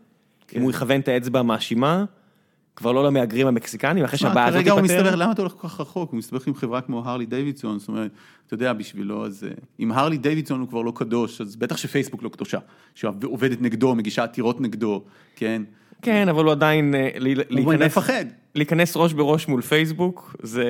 כן. 0.47 0.57
אם 0.57 0.63
הוא 0.63 0.71
יכוון 0.71 0.99
את 0.99 1.07
האצבע 1.07 1.39
המאשימה, 1.39 2.05
כבר 2.77 2.91
לא 2.91 3.03
למהגרים 3.03 3.47
המקסיקנים, 3.47 4.03
אחרי 4.03 4.17
שהבעיה 4.17 4.47
הזאת 4.47 4.59
כרגע 4.59 4.71
הוא 4.71 4.81
תיפתר. 4.81 5.03
מסתבך, 5.03 5.13
למה 5.17 5.31
אתה 5.31 5.41
הולך 5.41 5.53
כל 5.57 5.67
כך 5.67 5.81
רחוק? 5.81 6.11
הוא 6.11 6.17
מסתבך 6.17 6.47
עם 6.47 6.55
חברה 6.55 6.81
כמו 6.81 7.05
הרלי 7.05 7.25
דיווידסון, 7.25 7.79
זאת 7.79 7.87
אומרת, 7.87 8.11
אתה 8.47 8.53
יודע, 8.53 8.73
בשבילו, 8.73 9.25
אז 9.25 9.43
אה, 9.43 9.53
אם 9.79 9.91
הרלי 9.91 10.17
דיווידסון 10.17 10.59
הוא 10.59 10.67
כבר 10.67 10.81
לא 10.81 10.93
קדוש, 10.95 11.41
אז 11.41 11.55
בטח 11.55 11.77
שפייסבוק 11.77 12.23
לא 12.23 12.29
קדושה, 12.29 12.57
שעובדת 12.95 13.61
נגדו, 13.61 13.95
מגישה 13.95 14.23
עתירות 14.23 14.61
נגדו, 14.61 15.03
כן? 15.35 15.61
כן, 16.01 16.29
אבל 16.29 16.43
הוא 16.43 16.51
עדיין, 16.51 16.95
אה, 16.95 17.09
להיכנס, 17.19 17.81
מפחד. 17.81 18.25
להיכנס 18.55 18.97
ראש 18.97 19.13
בראש 19.13 19.47
מול 19.47 19.61
פייסבוק, 19.61 20.35
זה 20.43 20.65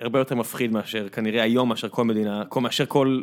הרבה 0.00 0.18
יותר 0.18 0.34
מפחיד 0.34 0.72
מאשר, 0.72 1.08
כנראה 1.08 1.42
היום, 1.42 1.68
מאשר 1.68 1.88
כל 1.88 2.04
מדינה, 2.04 2.44
מאשר 2.62 2.86
כל 2.86 3.22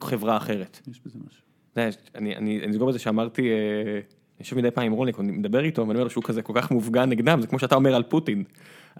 חברה 0.00 0.36
אחרת. 0.36 0.80
יש 0.90 1.00
בזה 1.06 1.18
משהו. 1.26 1.42
יודע, 1.76 1.96
אני, 2.14 2.72
זוכר 2.72 2.84
בזה 2.84 2.98
שאמרתי, 2.98 3.50
אה, 3.50 4.00
יושב 4.40 4.56
מדי 4.56 4.70
פעם 4.70 4.84
עם 4.84 4.92
רוניק, 4.92 5.20
אני 5.20 5.32
מדבר 5.32 5.64
איתו, 5.64 5.82
ואני 5.82 5.92
אומר 5.94 6.04
לו 6.04 6.10
שהוא 6.10 6.24
כזה 6.24 6.42
כל 6.42 6.52
כך 6.56 6.70
מופגן 6.70 7.08
נגדם, 7.08 7.40
זה 7.40 7.46
כמו 7.46 7.58
שאתה 7.58 7.74
אומר 7.74 7.94
על 7.94 8.02
פוטין. 8.02 8.44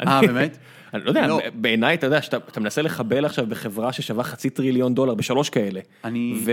אה, 0.01 0.21
באמת? 0.21 0.59
אני 0.95 1.05
לא 1.05 1.09
יודע, 1.09 1.27
לא. 1.27 1.41
בעיניי, 1.55 1.95
אתה 1.95 2.07
יודע, 2.07 2.23
שאתה 2.23 2.37
אתה 2.37 2.61
מנסה 2.61 2.83
לחבל 2.83 3.25
עכשיו 3.25 3.47
בחברה 3.47 3.93
ששווה 3.93 4.25
חצי 4.25 4.51
טריליון 4.51 4.95
דולר 4.95 5.15
בשלוש 5.15 5.51
כאלה, 5.51 5.81
אני- 6.05 6.45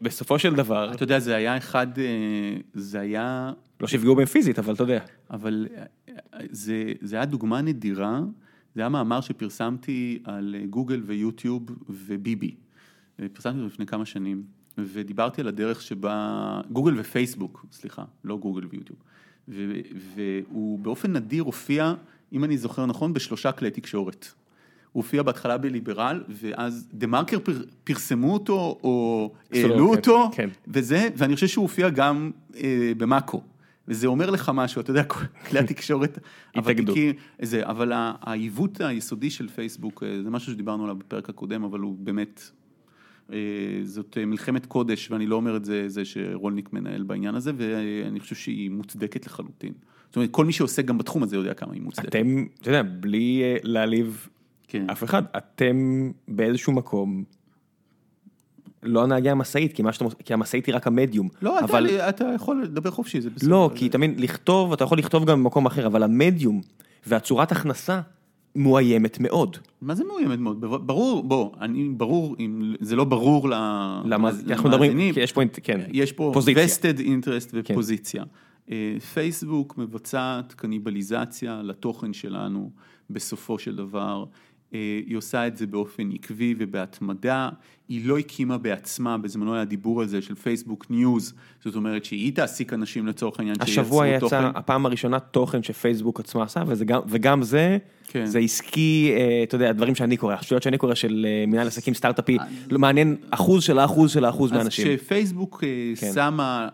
ובסופו 0.00 0.38
של 0.38 0.54
דבר, 0.54 0.92
אתה 0.94 1.02
יודע, 1.02 1.18
זה 1.18 1.34
היה 1.36 1.56
אחד, 1.56 1.86
אה, 1.98 2.04
זה 2.74 3.00
היה, 3.00 3.52
לא 3.80 3.86
שיפגעו 3.88 4.16
בהם 4.16 4.26
פיזית, 4.26 4.58
אבל 4.58 4.74
אתה 4.74 4.82
יודע. 4.82 4.98
אבל 5.30 5.66
אה, 5.76 5.84
זה, 6.50 6.92
זה 7.00 7.16
היה 7.16 7.24
דוגמה 7.24 7.62
נדירה, 7.62 8.20
זה 8.74 8.80
היה 8.80 8.88
מאמר 8.88 9.20
שפרסמתי 9.20 10.18
על 10.24 10.56
אה, 10.60 10.66
גוגל 10.66 11.02
ויוטיוב 11.06 11.62
וביבי. 11.88 12.54
פרסמתי 13.32 13.56
אותו 13.58 13.66
לפני 13.66 13.86
כמה 13.86 14.04
שנים, 14.06 14.42
ודיברתי 14.78 15.40
על 15.40 15.48
הדרך 15.48 15.82
שבה, 15.82 16.60
גוגל 16.70 17.00
ופייסבוק, 17.00 17.66
סליחה, 17.72 18.04
לא 18.24 18.36
גוגל 18.36 18.66
ויוטיוב. 18.70 18.98
ו, 19.48 19.72
והוא 20.14 20.78
באופן 20.78 21.12
נדיר 21.12 21.42
הופיע, 21.42 21.94
אם 22.32 22.44
אני 22.44 22.58
זוכר 22.58 22.86
נכון, 22.86 23.12
בשלושה 23.12 23.52
כלי 23.52 23.70
תקשורת. 23.70 24.26
הוא 24.92 25.02
הופיע 25.02 25.22
בהתחלה 25.22 25.58
בליברל, 25.58 26.24
ואז 26.28 26.88
דה 26.92 27.06
מרקר 27.06 27.38
פר, 27.40 27.62
פרסמו 27.84 28.32
אותו, 28.32 28.78
או 28.82 29.32
העלו 29.52 29.90
כן, 29.90 29.96
אותו, 29.96 30.30
כן. 30.32 30.48
וזה, 30.68 31.08
ואני 31.16 31.34
חושב 31.34 31.46
שהוא 31.46 31.62
הופיע 31.62 31.88
גם 31.88 32.30
אה, 32.56 32.92
במאקו. 32.96 33.42
וזה 33.88 34.06
אומר 34.06 34.30
לך 34.30 34.50
משהו, 34.54 34.80
אתה 34.80 34.90
יודע, 34.90 35.04
כל 35.04 35.24
כלי 35.48 35.58
התקשורת. 35.58 36.18
הוותיקים, 36.56 37.12
זה, 37.42 37.66
אבל 37.66 37.92
העיוות 37.94 38.80
היסודי 38.80 39.30
של 39.30 39.48
פייסבוק, 39.48 40.02
אה, 40.02 40.22
זה 40.22 40.30
משהו 40.30 40.52
שדיברנו 40.52 40.84
עליו 40.84 40.96
בפרק 40.96 41.28
הקודם, 41.28 41.64
אבל 41.64 41.80
הוא 41.80 41.96
באמת, 41.98 42.50
זאת 43.84 44.18
אה, 44.20 44.24
מלחמת 44.26 44.66
קודש, 44.66 45.10
ואני 45.10 45.26
לא 45.26 45.36
אומר 45.36 45.56
את 45.56 45.64
זה, 45.64 45.88
זה 45.88 46.04
שרולניק 46.04 46.72
מנהל 46.72 47.02
בעניין 47.02 47.34
הזה, 47.34 47.52
ואני 47.56 48.20
חושב 48.20 48.34
שהיא 48.34 48.70
מוצדקת 48.70 49.26
לחלוטין. 49.26 49.72
זאת 50.06 50.16
אומרת, 50.16 50.30
כל 50.30 50.44
מי 50.44 50.52
שעוסק 50.52 50.84
גם 50.84 50.98
בתחום 50.98 51.22
הזה 51.22 51.36
יודע 51.36 51.54
כמה 51.54 51.72
היא 51.74 51.82
מוצדקת. 51.82 52.08
אתם, 52.08 52.44
אתה 52.60 52.70
יודע, 52.70 52.82
בלי 52.82 53.42
אה, 53.42 53.56
להעליב 53.62 54.28
כן. 54.68 54.90
אף 54.90 55.04
אחד, 55.04 55.22
אתם 55.36 56.10
באיזשהו 56.28 56.72
מקום, 56.72 57.24
לא 58.82 59.06
נהגי 59.06 59.30
המשאית, 59.30 59.72
כי, 59.72 59.82
עושים- 59.82 60.08
כי 60.24 60.34
המשאית 60.34 60.66
היא 60.66 60.74
רק 60.74 60.86
המדיום. 60.86 61.28
לא, 61.42 61.60
אבל, 61.60 61.86
אתה, 61.86 62.08
אתה 62.08 62.24
יכול 62.34 62.62
לדבר 62.62 62.90
חופשי, 62.90 63.20
זה 63.20 63.30
בסדר. 63.30 63.50
לא, 63.50 63.70
כי 63.74 63.88
תמיד 63.88 64.20
לכתוב, 64.20 64.72
אתה 64.72 64.84
יכול 64.84 64.98
לכתוב 64.98 65.24
גם 65.24 65.38
במקום 65.42 65.66
אחר, 65.66 65.86
אבל 65.86 66.02
המדיום 66.02 66.60
והצורת 67.06 67.52
הכנסה 67.52 68.00
מאוימת 68.56 69.20
מאוד. 69.20 69.56
מה 69.82 69.94
זה 69.94 70.04
מאוימת 70.04 70.38
מאוד? 70.38 70.86
ברור, 70.86 71.22
בוא, 71.22 71.50
אני, 71.60 71.88
ברור, 71.88 72.36
אם 72.38 72.74
זה 72.80 72.96
לא 72.96 73.04
ברור 73.04 73.48
למאזינים, 74.04 74.52
אנחנו 74.52 74.68
מדברים, 74.68 75.12
כי 75.12 75.20
יש 75.20 75.32
פה, 75.32 75.42
כן, 75.62 75.80
יש 75.92 76.12
פה 76.12 76.30
פוזיציה. 76.34 76.64
vested 76.64 76.98
interest 76.98 77.50
ופוזיציה. 77.52 78.24
אה, 78.70 78.96
פייסבוק 79.14 79.78
מבצעת 79.78 80.52
קניבליזציה 80.52 81.62
לתוכן 81.62 82.12
שלנו 82.12 82.70
בסופו 83.10 83.58
של 83.58 83.76
דבר. 83.76 84.24
אה, 84.74 85.00
היא 85.06 85.16
עושה 85.16 85.46
את 85.46 85.56
זה 85.56 85.66
באופן 85.66 86.10
עקבי 86.12 86.54
ובהתמדה, 86.58 87.48
היא 87.88 88.08
לא 88.08 88.18
הקימה 88.18 88.58
בעצמה, 88.58 89.18
בזמנו 89.18 89.54
היה 89.54 89.64
דיבור 89.64 90.00
על 90.00 90.08
זה 90.08 90.22
של 90.22 90.34
פייסבוק 90.34 90.86
ניוז, 90.90 91.34
זאת 91.64 91.74
אומרת 91.74 92.04
שהיא 92.04 92.32
תעסיק 92.32 92.72
אנשים 92.72 93.06
לצורך 93.06 93.38
העניין 93.38 93.56
השבוע 93.60 94.04
שייצרו 94.04 94.26
יצא 94.26 94.36
תוכן. 94.36 94.58
הפעם 94.58 94.86
הראשונה 94.86 95.20
תוכן 95.20 95.62
שפייסבוק 95.62 96.20
עצמה 96.20 96.42
עשה, 96.42 96.62
וזה 96.66 96.84
גם, 96.84 97.00
וגם 97.08 97.42
זה, 97.42 97.78
כן. 98.08 98.26
זה 98.26 98.38
עסקי, 98.38 99.12
אה, 99.16 99.42
אתה 99.42 99.54
יודע, 99.54 99.72
דברים 99.72 99.94
שאני 99.94 100.16
קורא, 100.16 100.34
השטויות 100.34 100.62
שאני 100.62 100.78
קורא 100.78 100.94
של 100.94 101.26
אה, 101.28 101.44
מנהל 101.46 101.66
עסקים 101.66 101.94
סטארט-אפי, 101.94 102.38
לא 102.70 102.78
מעניין 102.78 103.16
אחוז 103.30 103.62
של 103.62 103.78
האחוז 103.78 104.12
של 104.12 104.24
האחוז 104.24 104.50
אז 104.50 104.56
מהאנשים. 104.56 104.86
כשפייסבוק 104.96 105.64
אה, 105.64 105.92
כן. 106.00 106.12
שמה 106.14 106.68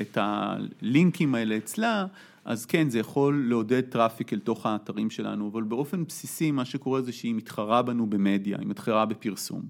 את 0.00 0.18
הלינקים 0.20 1.34
האלה 1.34 1.56
אצלה, 1.56 2.06
אז 2.44 2.66
כן, 2.66 2.90
זה 2.90 2.98
יכול 2.98 3.46
לעודד 3.48 3.80
traffic 3.80 4.32
אל 4.32 4.38
תוך 4.38 4.66
האתרים 4.66 5.10
שלנו, 5.10 5.48
אבל 5.48 5.62
באופן 5.62 6.04
בסיסי 6.04 6.50
מה 6.50 6.64
שקורה 6.64 7.02
זה 7.02 7.12
שהיא 7.12 7.34
מתחרה 7.34 7.82
בנו 7.82 8.06
במדיה, 8.06 8.58
היא 8.58 8.66
מתחרה 8.66 9.06
בפרסום. 9.06 9.62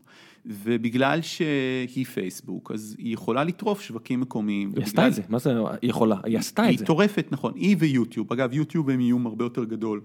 ובגלל 0.46 1.22
שהיא 1.22 2.06
פייסבוק, 2.14 2.70
אז 2.70 2.96
היא 2.98 3.14
יכולה 3.14 3.44
לטרוף 3.44 3.80
שווקים 3.80 4.20
מקומיים. 4.20 4.72
היא 4.76 4.84
עשתה 4.84 5.08
את 5.08 5.14
זה, 5.14 5.22
מה 5.28 5.38
זה 5.38 5.54
היא 5.82 5.90
יכולה? 5.90 6.16
היא 6.24 6.38
עשתה 6.38 6.62
את 6.70 6.78
זה. 6.78 6.82
היא 6.82 6.86
טורפת, 6.86 7.26
נכון, 7.30 7.52
היא 7.56 7.76
ויוטיוב. 7.78 8.32
אגב, 8.32 8.52
יוטיוב 8.52 8.90
הם 8.90 9.00
איום 9.00 9.26
הרבה 9.26 9.44
יותר 9.44 9.64
גדול, 9.64 10.00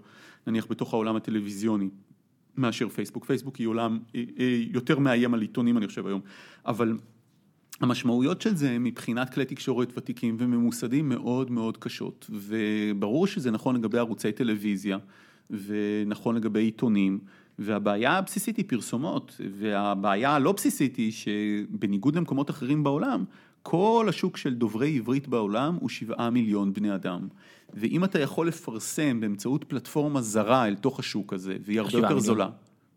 נניח 0.47 0.67
בתוך 0.69 0.93
העולם 0.93 1.15
הטלוויזיוני. 1.15 1.89
מאשר 2.57 2.89
פייסבוק, 2.89 3.25
פייסבוק 3.25 3.55
היא 3.55 3.67
עולם 3.67 3.99
יותר 4.73 4.99
מאיים 4.99 5.33
על 5.33 5.41
עיתונים 5.41 5.77
אני 5.77 5.87
חושב 5.87 6.07
היום, 6.07 6.21
אבל 6.65 6.97
המשמעויות 7.81 8.41
של 8.41 8.55
זה 8.55 8.79
מבחינת 8.79 9.33
כלי 9.33 9.45
תקשורת 9.45 9.97
ותיקים 9.97 10.35
וממוסדים 10.39 11.09
מאוד 11.09 11.51
מאוד 11.51 11.77
קשות. 11.77 12.29
וברור 12.29 13.27
שזה 13.27 13.51
נכון 13.51 13.75
לגבי 13.75 13.97
ערוצי 13.97 14.31
טלוויזיה 14.31 14.97
ונכון 15.49 16.35
לגבי 16.35 16.59
עיתונים 16.59 17.19
והבעיה 17.59 18.17
הבסיסית 18.17 18.57
היא 18.57 18.65
פרסומות 18.67 19.41
והבעיה 19.51 20.35
הלא 20.35 20.51
בסיסית 20.51 20.95
היא 20.95 21.11
שבניגוד 21.11 22.15
למקומות 22.15 22.49
אחרים 22.49 22.83
בעולם 22.83 23.23
כל 23.63 24.05
השוק 24.09 24.37
של 24.37 24.53
דוברי 24.53 24.97
עברית 24.97 25.27
בעולם 25.27 25.75
הוא 25.75 25.89
שבעה 25.89 26.29
מיליון 26.29 26.73
בני 26.73 26.95
אדם. 26.95 27.27
ואם 27.73 28.03
אתה 28.03 28.19
יכול 28.19 28.47
לפרסם 28.47 29.19
באמצעות 29.19 29.63
פלטפורמה 29.63 30.21
זרה 30.21 30.67
אל 30.67 30.75
תוך 30.75 30.99
השוק 30.99 31.33
הזה 31.33 31.57
והיא 31.65 31.79
הרבה 31.79 31.97
יותר 31.97 32.19
זולה, 32.19 32.49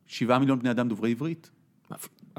שבעה 0.06 0.38
מיליון 0.38 0.58
בני 0.58 0.70
אדם 0.70 0.88
דוברי 0.88 1.10
עברית 1.10 1.50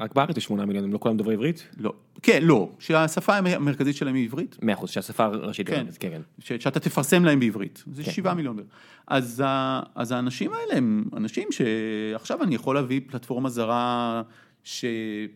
רק 0.02 0.14
בארץ 0.14 0.36
יש 0.36 0.44
שמונה 0.44 0.66
מיליון, 0.66 0.84
הם 0.84 0.92
לא 0.92 0.98
כולם 0.98 1.16
דוברי 1.16 1.34
עברית? 1.34 1.68
לא, 1.78 1.92
כן, 2.22 2.38
לא, 2.42 2.68
שהשפה 2.78 3.36
המרכזית 3.36 3.96
שלהם 3.96 4.14
היא 4.14 4.24
עברית. 4.24 4.56
מאה 4.62 4.74
אחוז, 4.74 4.90
שהשפה 4.90 5.24
הראשית, 5.24 5.66
כן, 5.66 5.86
כן, 5.98 6.10
כן. 6.44 6.60
שאתה 6.60 6.80
תפרסם 6.80 7.24
להם 7.24 7.40
בעברית, 7.40 7.84
זה 7.92 8.04
כן. 8.04 8.10
שבעה 8.10 8.34
מיליון. 8.34 8.58
אז, 9.06 9.44
אז 9.94 10.12
האנשים 10.12 10.52
האלה 10.52 10.76
הם 10.76 11.04
אנשים 11.16 11.48
שעכשיו 11.50 12.42
אני 12.42 12.54
יכול 12.54 12.74
להביא 12.74 13.00
פלטפורמה 13.06 13.48
זרה 13.48 14.22
ש, 14.64 14.84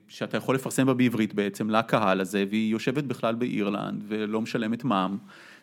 שאתה 0.08 0.36
יכול 0.36 0.54
לפרסם 0.54 0.86
בה 0.86 0.94
בעברית 0.94 1.34
בעצם 1.34 1.70
לקהל 1.70 2.20
הזה, 2.20 2.44
והיא 2.50 2.72
יושבת 2.72 3.04
בכלל 3.04 3.34
באירלנד 3.34 4.04
ולא 4.08 4.40
משלמת 4.40 4.84
מע"מ. 4.84 5.18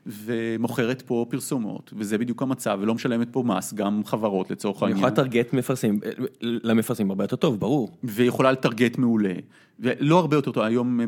ומוכרת 0.05 1.01
פה 1.01 1.25
פרסומות, 1.29 1.93
וזה 1.97 2.17
בדיוק 2.17 2.41
המצב, 2.41 2.79
ולא 2.81 2.95
משלמת 2.95 3.27
פה 3.31 3.43
מס, 3.45 3.73
גם 3.73 4.01
חברות 4.05 4.51
לצורך 4.51 4.83
העניין. 4.83 4.97
היא 4.97 5.07
יכולה 5.07 5.11
לטרגט 5.11 5.53
מפרסמים, 5.53 5.99
למפרסמים 6.41 7.09
הרבה 7.09 7.23
יותר 7.23 7.35
טוב, 7.35 7.59
ברור. 7.59 7.97
ויכולה 8.03 8.51
לטרגט 8.51 8.97
מעולה, 8.97 9.33
ולא 9.79 10.19
הרבה 10.19 10.35
יותר 10.35 10.51
טוב, 10.51 10.63
היום 10.63 10.99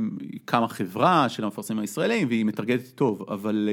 קמה 0.46 0.68
חברה 0.68 1.30
של 1.30 1.44
המפרסמים 1.44 1.80
הישראלים, 1.80 2.28
והיא 2.28 2.46
מטרגטת 2.46 2.96
טוב, 2.96 3.26
אבל... 3.30 3.70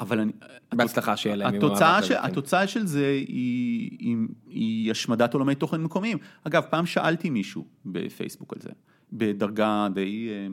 אבל 0.00 0.20
אני... 0.20 0.32
בהצלחה 0.74 1.16
שיהיה 1.16 1.36
להם. 1.36 1.54
התוצאה, 1.54 2.02
ש... 2.02 2.08
כן. 2.08 2.18
התוצאה 2.22 2.66
של 2.66 2.86
זה 2.86 3.06
היא, 3.06 3.90
היא, 3.98 4.16
היא 4.48 4.90
השמדת 4.90 5.34
עולמי 5.34 5.54
תוכן 5.54 5.82
מקומיים. 5.82 6.18
אגב, 6.44 6.62
פעם 6.70 6.86
שאלתי 6.86 7.30
מישהו 7.30 7.64
בפייסבוק 7.86 8.52
על 8.52 8.58
זה, 8.62 8.70
בדרגה 9.12 9.88
די 9.94 10.28
אה, 10.30 10.46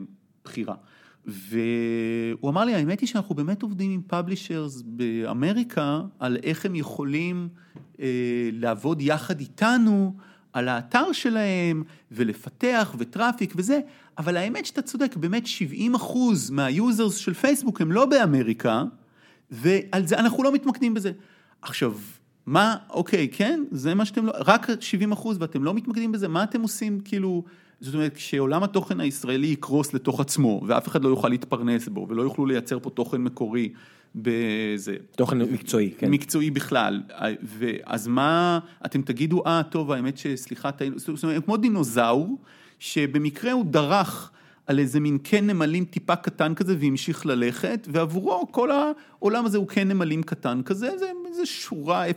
בכירה. 0.44 0.74
והוא 1.28 2.50
אמר 2.50 2.64
לי, 2.64 2.74
האמת 2.74 3.00
היא 3.00 3.08
שאנחנו 3.08 3.34
באמת 3.34 3.62
עובדים 3.62 3.90
עם 3.90 4.02
פאבלישרס 4.06 4.82
באמריקה, 4.86 6.00
על 6.18 6.36
איך 6.42 6.66
הם 6.66 6.74
יכולים 6.74 7.48
אה, 8.00 8.06
לעבוד 8.52 9.00
יחד 9.00 9.40
איתנו 9.40 10.14
על 10.52 10.68
האתר 10.68 11.12
שלהם, 11.12 11.82
ולפתח 12.12 12.94
ו 12.98 13.05
traffic 13.05 13.52
וזה, 13.56 13.80
אבל 14.18 14.36
האמת 14.36 14.66
שאתה 14.66 14.82
צודק, 14.82 15.16
באמת 15.16 15.46
70 15.46 15.94
אחוז 15.94 16.50
מה 16.50 16.69
users 16.69 17.16
של 17.16 17.34
פייסבוק 17.34 17.80
הם 17.80 17.92
לא 17.92 18.06
באמריקה, 18.06 18.84
ועל 19.50 20.06
זה 20.06 20.18
אנחנו 20.18 20.42
לא 20.42 20.52
מתמקדים 20.52 20.94
בזה. 20.94 21.12
עכשיו, 21.62 21.94
מה, 22.46 22.76
אוקיי, 22.90 23.28
כן, 23.32 23.64
זה 23.70 23.94
מה 23.94 24.04
שאתם 24.04 24.26
לא, 24.26 24.32
רק 24.34 24.66
70 24.80 25.12
אחוז 25.12 25.36
ואתם 25.40 25.64
לא 25.64 25.74
מתמקדים 25.74 26.12
בזה, 26.12 26.28
מה 26.28 26.44
אתם 26.44 26.62
עושים, 26.62 27.00
כאילו... 27.00 27.44
זאת 27.80 27.94
אומרת, 27.94 28.14
כשעולם 28.14 28.62
התוכן 28.62 29.00
הישראלי 29.00 29.46
יקרוס 29.46 29.94
לתוך 29.94 30.20
עצמו, 30.20 30.62
ואף 30.66 30.88
אחד 30.88 31.04
לא 31.04 31.08
יוכל 31.08 31.28
להתפרנס 31.28 31.88
בו, 31.88 32.06
ולא 32.10 32.22
יוכלו 32.22 32.46
לייצר 32.46 32.78
פה 32.78 32.90
תוכן 32.90 33.20
מקורי 33.20 33.72
בזה. 34.14 34.96
תוכן 35.16 35.38
מקצועי, 35.38 35.90
כן. 35.98 36.10
מקצועי 36.10 36.50
בכלל. 36.50 37.02
אז 37.84 38.06
מה, 38.06 38.58
אתם 38.86 39.02
תגידו, 39.02 39.42
אה, 39.46 39.62
טוב, 39.70 39.92
האמת 39.92 40.18
שסליחה, 40.18 40.72
טעינו, 40.72 40.98
זאת 40.98 41.24
אומרת, 41.24 41.44
כמו 41.44 41.56
דינוזאור, 41.56 42.38
שבמקרה 42.78 43.52
הוא 43.52 43.64
דרך. 43.64 44.30
על 44.66 44.78
איזה 44.78 45.00
מין 45.00 45.18
קן 45.18 45.46
נמלים 45.46 45.84
טיפה 45.84 46.16
קטן 46.16 46.54
כזה 46.54 46.76
והמשיך 46.80 47.26
ללכת, 47.26 47.88
ועבורו 47.92 48.52
כל 48.52 48.70
העולם 48.70 49.46
הזה 49.46 49.58
הוא 49.58 49.68
קן 49.68 49.88
נמלים 49.88 50.22
קטן 50.22 50.62
כזה, 50.64 50.98
זה, 50.98 51.10
זה 51.32 51.46
שורה 51.46 52.04
0.00006 52.10 52.12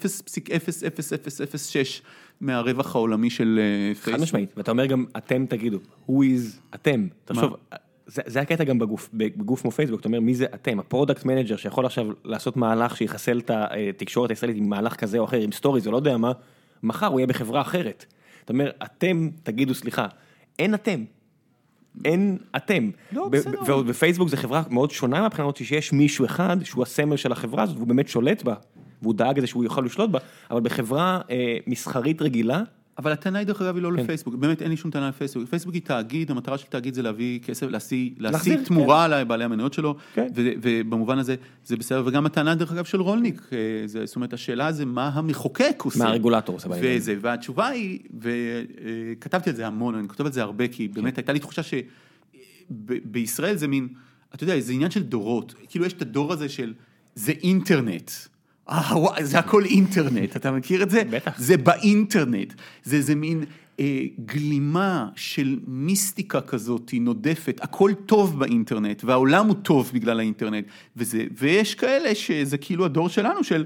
מהרווח 2.41 2.95
העולמי 2.95 3.29
של 3.29 3.59
פייסבוק. 3.93 4.15
חד 4.15 4.21
משמעית, 4.21 4.53
ואתה 4.57 4.71
אומר 4.71 4.85
גם 4.85 5.05
אתם 5.17 5.45
תגידו, 5.45 5.77
who 6.07 6.11
is 6.11 6.75
אתם, 6.75 7.07
תחשוב, 7.25 7.55
זה, 8.05 8.21
זה 8.25 8.41
הקטע 8.41 8.63
גם 8.63 8.79
בגוף, 8.79 9.09
בגוף 9.13 9.61
כמו 9.61 9.71
פייסבוק, 9.71 9.99
אתה 9.99 10.07
אומר 10.07 10.19
מי 10.19 10.35
זה 10.35 10.45
אתם, 10.55 10.79
ה 10.79 10.85
product 10.85 11.25
manager 11.25 11.55
שיכול 11.55 11.85
עכשיו 11.85 12.07
לעשות 12.25 12.57
מהלך 12.57 12.97
שיחסל 12.97 13.39
את 13.39 13.51
התקשורת 13.53 14.29
הישראלית 14.29 14.57
עם 14.57 14.69
מהלך 14.69 14.95
כזה 14.95 15.19
או 15.19 15.25
אחר, 15.25 15.41
עם 15.41 15.51
stories 15.51 15.87
או 15.87 15.91
לא 15.91 15.97
יודע 15.97 16.17
מה, 16.17 16.31
מחר 16.83 17.05
הוא 17.05 17.19
יהיה 17.19 17.27
בחברה 17.27 17.61
אחרת. 17.61 18.05
אתה 18.45 18.53
אומר, 18.53 18.71
אתם 18.83 19.29
תגידו 19.43 19.73
סליחה, 19.73 20.07
אין 20.59 20.73
אתם. 20.73 21.03
אין 22.05 22.37
אתם. 22.55 22.89
לא, 23.11 23.27
בסדר. 23.27 23.59
ועוד 23.65 23.87
בפייסבוק 23.87 24.29
זה 24.29 24.37
חברה 24.37 24.63
מאוד 24.69 24.91
שונה 24.91 25.21
מהבחינה 25.21 25.47
הזאת 25.47 25.65
שיש 25.65 25.93
מישהו 25.93 26.25
אחד 26.25 26.57
שהוא 26.63 26.83
הסמל 26.83 27.17
של 27.17 27.31
החברה 27.31 27.63
הזאת 27.63 27.75
והוא 27.75 27.87
באמת 27.87 28.07
שולט 28.07 28.43
בה. 28.43 28.53
והוא 29.01 29.13
דאג 29.13 29.37
לזה 29.37 29.47
שהוא 29.47 29.63
יוכל 29.63 29.81
לשלוט 29.81 30.09
בה, 30.09 30.19
אבל 30.51 30.61
בחברה 30.61 31.21
אה, 31.29 31.57
מסחרית 31.67 32.21
רגילה. 32.21 32.63
אבל 32.97 33.11
הטענה 33.11 33.39
היא 33.39 33.47
דרך 33.47 33.61
אגב 33.61 33.75
היא 33.75 33.83
לא 33.83 33.89
כן. 33.89 34.03
לפייסבוק, 34.03 34.35
באמת 34.35 34.61
אין 34.61 34.69
לי 34.69 34.77
שום 34.77 34.91
טענה 34.91 35.09
לפייסבוק, 35.09 35.49
פייסבוק 35.49 35.73
היא 35.73 35.81
תאגיד, 35.81 36.31
המטרה 36.31 36.57
של 36.57 36.67
תאגיד 36.67 36.93
זה 36.93 37.01
להביא 37.01 37.39
כסף, 37.39 37.67
להשיא, 37.67 38.09
להשיא 38.17 38.57
תמורה 38.65 39.07
כן. 39.07 39.11
לבעלי 39.11 39.43
המניות 39.43 39.73
שלו, 39.73 39.95
כן. 40.13 40.27
ו, 40.35 40.49
ובמובן 40.61 41.17
הזה 41.17 41.35
זה 41.65 41.77
בסדר, 41.77 42.03
וגם 42.05 42.25
הטענה 42.25 42.55
דרך 42.55 42.71
אגב 42.71 42.85
של 42.85 43.01
רולניק, 43.01 43.41
אה, 43.53 43.57
זה, 43.85 44.05
זאת 44.05 44.15
אומרת 44.15 44.33
השאלה 44.33 44.71
זה 44.71 44.85
מה 44.85 45.11
המחוקק 45.13 45.81
עושה. 45.83 45.99
מה 45.99 46.05
הרגולטור 46.05 46.55
עושה 46.55 46.69
בעניין. 46.69 46.97
וזה, 46.97 47.15
והתשובה 47.21 47.67
היא, 47.67 47.99
וכתבתי 48.19 49.49
על 49.49 49.55
זה 49.55 49.67
המון, 49.67 49.95
אני 49.95 50.07
כותב 50.07 50.25
על 50.25 50.31
זה 50.31 50.41
הרבה, 50.41 50.67
כי 50.67 50.87
באמת 50.87 51.13
כן. 51.13 51.19
הייתה 51.19 51.33
לי 51.33 51.39
תחושה 51.39 51.61
שבישראל 52.69 53.55
זה 53.55 53.67
מין, 53.67 53.87
אתה 54.35 54.43
יודע, 54.43 54.59
זה 54.59 54.73
עניין 54.73 54.91
של 54.91 55.03
דורות, 55.03 55.53
כאילו 55.69 55.85
יש 55.85 55.93
את 55.93 56.01
הדור 56.01 56.33
הזה 56.33 56.49
של, 56.49 56.73
זה 57.15 57.31
אינטרנט. 57.43 58.11
אה, 58.69 58.97
וואי, 58.97 59.25
זה 59.25 59.39
הכל 59.39 59.65
אינטרנט, 59.65 60.35
אתה 60.35 60.51
מכיר 60.51 60.83
את 60.83 60.89
זה? 60.89 61.03
בטח. 61.09 61.39
זה 61.39 61.57
באינטרנט. 61.57 62.53
זה 62.83 62.95
איזה 62.95 63.15
מין 63.15 63.43
אה, 63.79 64.03
גלימה 64.25 65.09
של 65.15 65.59
מיסטיקה 65.67 66.41
כזאת, 66.41 66.89
היא 66.89 67.01
נודפת, 67.01 67.59
הכל 67.61 67.91
טוב 68.05 68.39
באינטרנט, 68.39 69.03
והעולם 69.03 69.47
הוא 69.47 69.55
טוב 69.55 69.91
בגלל 69.93 70.19
האינטרנט. 70.19 70.65
וזה, 70.97 71.25
ויש 71.37 71.75
כאלה 71.75 72.15
שזה 72.15 72.57
כאילו 72.57 72.85
הדור 72.85 73.09
שלנו 73.09 73.43
של... 73.43 73.65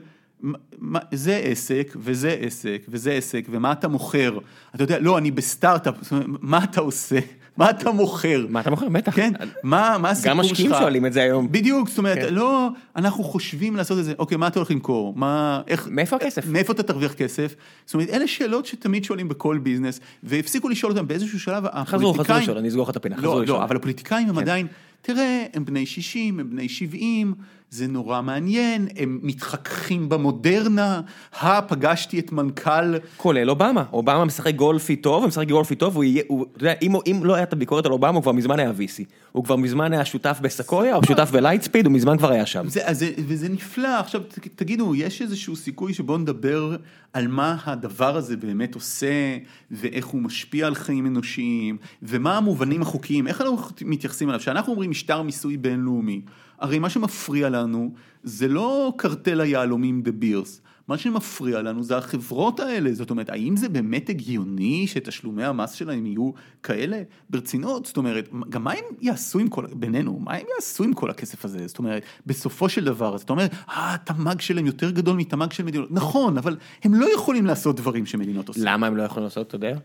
מה, 0.77 0.99
זה 1.11 1.35
עסק, 1.37 1.93
וזה 1.95 2.29
עסק, 2.29 2.81
וזה 2.89 3.11
עסק, 3.11 3.45
ומה 3.49 3.71
אתה 3.71 3.87
מוכר? 3.87 4.39
אתה 4.75 4.83
יודע, 4.83 4.99
לא, 4.99 5.17
אני 5.17 5.31
בסטארט-אפ, 5.31 5.95
מה 6.25 6.63
אתה 6.63 6.81
עושה? 6.81 7.19
מה 7.57 7.69
אתה 7.69 7.91
מוכר? 7.91 8.45
מה 8.49 8.61
אתה 8.61 8.69
מוכר? 8.69 8.89
בטח. 8.89 9.15
כן, 9.15 9.33
מה, 9.63 9.95
הסיפור 9.95 10.13
שלך? 10.13 10.25
גם 10.25 10.37
משקיעים 10.37 10.71
שואלים 10.79 11.05
את 11.05 11.13
זה 11.13 11.21
היום. 11.21 11.51
בדיוק, 11.51 11.89
זאת 11.89 11.97
אומרת, 11.97 12.17
כן. 12.17 12.33
לא, 12.33 12.69
אנחנו 12.95 13.23
חושבים 13.23 13.75
לעשות 13.75 13.99
את 13.99 14.05
זה, 14.05 14.13
אוקיי, 14.19 14.37
מה 14.37 14.47
אתה 14.47 14.59
הולך 14.59 14.71
למכור? 14.71 15.13
מה, 15.15 15.61
איך... 15.67 15.87
מאיפה 15.91 16.15
הכסף? 16.15 16.47
מאיפה 16.47 16.73
אתה 16.73 16.83
תרוויח 16.83 17.13
כסף? 17.13 17.55
זאת 17.85 17.93
אומרת, 17.93 18.09
אלה 18.09 18.27
שאלות 18.27 18.65
שתמיד 18.65 19.03
שואלים 19.03 19.27
בכל 19.27 19.57
ביזנס, 19.57 19.99
והפסיקו 20.23 20.69
לשאול 20.69 20.91
אותם 20.91 21.07
באיזשהו 21.07 21.39
שלב, 21.39 21.65
הפוליטיקאים... 21.65 21.85
חזרו, 21.85 22.13
חזרו 22.13 22.37
לשאול, 22.37 22.57
אני 22.57 22.67
אסגור 22.67 22.83
לך 22.83 22.89
את 22.89 22.95
הפינה, 22.95 23.17
חזרו 23.17 23.35
לא, 23.35 23.43
לשאול. 23.43 23.57
לא, 23.59 23.63
אבל 23.63 23.75
הפוליטיקאים 23.75 24.29
הם 24.29 24.35
כן. 24.35 24.41
עדיין... 24.41 24.67
תראה, 25.01 25.45
הם 25.53 25.65
בני 25.65 25.85
60, 25.85 26.39
הם 26.39 26.49
בני 26.49 26.69
70, 26.69 27.33
זה 27.75 27.87
נורא 27.87 28.21
מעניין, 28.21 28.87
הם 28.97 29.19
מתחככים 29.23 30.09
במודרנה, 30.09 31.01
הא, 31.39 31.61
פגשתי 31.67 32.19
את 32.19 32.31
מנכ"ל... 32.31 32.95
כולל 33.17 33.49
אובמה, 33.49 33.83
אובמה 33.93 34.25
משחק 34.25 34.55
גולפי 34.55 34.95
טוב, 34.95 35.21
הוא 35.21 35.27
משחק 35.27 35.47
גולפי 35.47 35.75
טוב, 35.75 35.95
הוא 35.95 36.03
יהיה, 36.03 36.23
הוא, 36.27 36.45
אתה 36.51 36.63
יודע, 36.63 36.73
אם, 36.81 36.95
אם 37.11 37.19
לא 37.23 37.35
הייתה 37.35 37.55
ביקורת 37.55 37.85
על 37.85 37.91
אובמה, 37.91 38.09
הוא 38.09 38.21
כבר 38.21 38.31
מזמן 38.31 38.59
היה 38.59 38.71
ויסי. 38.75 39.05
הוא 39.31 39.43
כבר 39.43 39.55
מזמן 39.55 39.93
היה 39.93 40.05
שותף 40.05 40.37
בסקויה, 40.41 40.95
או 40.95 41.03
שותף 41.03 41.29
בלייטספיד, 41.31 41.85
הוא 41.85 41.93
מזמן 41.93 42.17
כבר 42.17 42.31
היה 42.31 42.45
שם. 42.45 42.69
זה, 42.69 42.81
זה, 42.91 43.11
וזה 43.27 43.49
נפלא, 43.49 43.99
עכשיו 43.99 44.21
תגידו, 44.55 44.95
יש 44.95 45.21
איזשהו 45.21 45.55
סיכוי 45.55 45.93
שבואו 45.93 46.17
נדבר 46.17 46.75
על 47.13 47.27
מה 47.27 47.57
הדבר 47.65 48.17
הזה 48.17 48.37
באמת 48.37 48.75
עושה, 48.75 49.37
ואיך 49.71 50.05
הוא 50.05 50.21
משפיע 50.21 50.67
על 50.67 50.75
חיים 50.75 51.05
אנושיים, 51.05 51.77
ומה 52.03 52.37
המובנים 52.37 52.81
החוקיים, 52.81 53.27
איך 53.27 53.41
אנחנו 53.41 53.57
מתייחסים 53.81 54.29
אליו, 54.29 54.39
כשאנחנו 54.39 54.71
אומרים 54.71 54.89
משטר 54.89 55.21
מיסוי 55.21 55.57
בינלאומי, 55.57 56.21
הרי 56.59 56.79
מה 56.79 56.89
שמפריע 56.89 57.49
לנו 57.49 57.93
זה 58.23 58.47
לא 58.47 58.93
קרטל 58.97 59.41
היהלומים 59.41 60.01
דה 60.01 60.11
בירס, 60.11 60.61
מה 60.87 60.97
שמפריע 60.97 61.61
לנו 61.61 61.83
זה 61.83 61.97
החברות 61.97 62.59
האלה, 62.59 62.93
זאת 62.93 63.09
אומרת, 63.09 63.29
האם 63.29 63.57
זה 63.57 63.69
באמת 63.69 64.09
הגיוני 64.09 64.87
שתשלומי 64.87 65.43
המס 65.43 65.71
שלהם 65.71 66.05
יהיו 66.05 66.31
כאלה? 66.63 67.01
ברצינות, 67.29 67.85
זאת 67.85 67.97
אומרת, 67.97 68.29
גם 68.49 68.63
מה 68.63 68.71
הם 68.71 68.83
יעשו 69.01 69.39
עם 69.39 69.47
כל, 69.47 69.65
בינינו, 69.73 70.19
מה 70.19 70.33
הם 70.33 70.45
יעשו 70.55 70.83
עם 70.83 70.93
כל 70.93 71.09
הכסף 71.09 71.45
הזה? 71.45 71.67
זאת 71.67 71.77
אומרת, 71.77 72.03
בסופו 72.25 72.69
של 72.69 72.85
דבר, 72.85 73.17
זאת 73.17 73.29
אומרת, 73.29 73.51
אה, 73.69 73.93
התמ"ג 73.93 74.41
שלהם 74.41 74.65
יותר 74.65 74.91
גדול 74.91 75.17
מתמ"ג 75.17 75.51
של 75.51 75.63
מדינות, 75.63 75.91
נכון, 75.91 76.37
אבל 76.37 76.57
הם 76.83 76.93
לא 76.93 77.13
יכולים 77.15 77.45
לעשות 77.45 77.75
דברים 77.75 78.05
שמדינות 78.05 78.47
עושות. 78.47 78.63
למה 78.65 78.87
הם 78.87 78.97
לא 78.97 79.03
יכולים 79.03 79.23
לעשות, 79.23 79.47
אתה 79.47 79.55
יודע? 79.55 79.77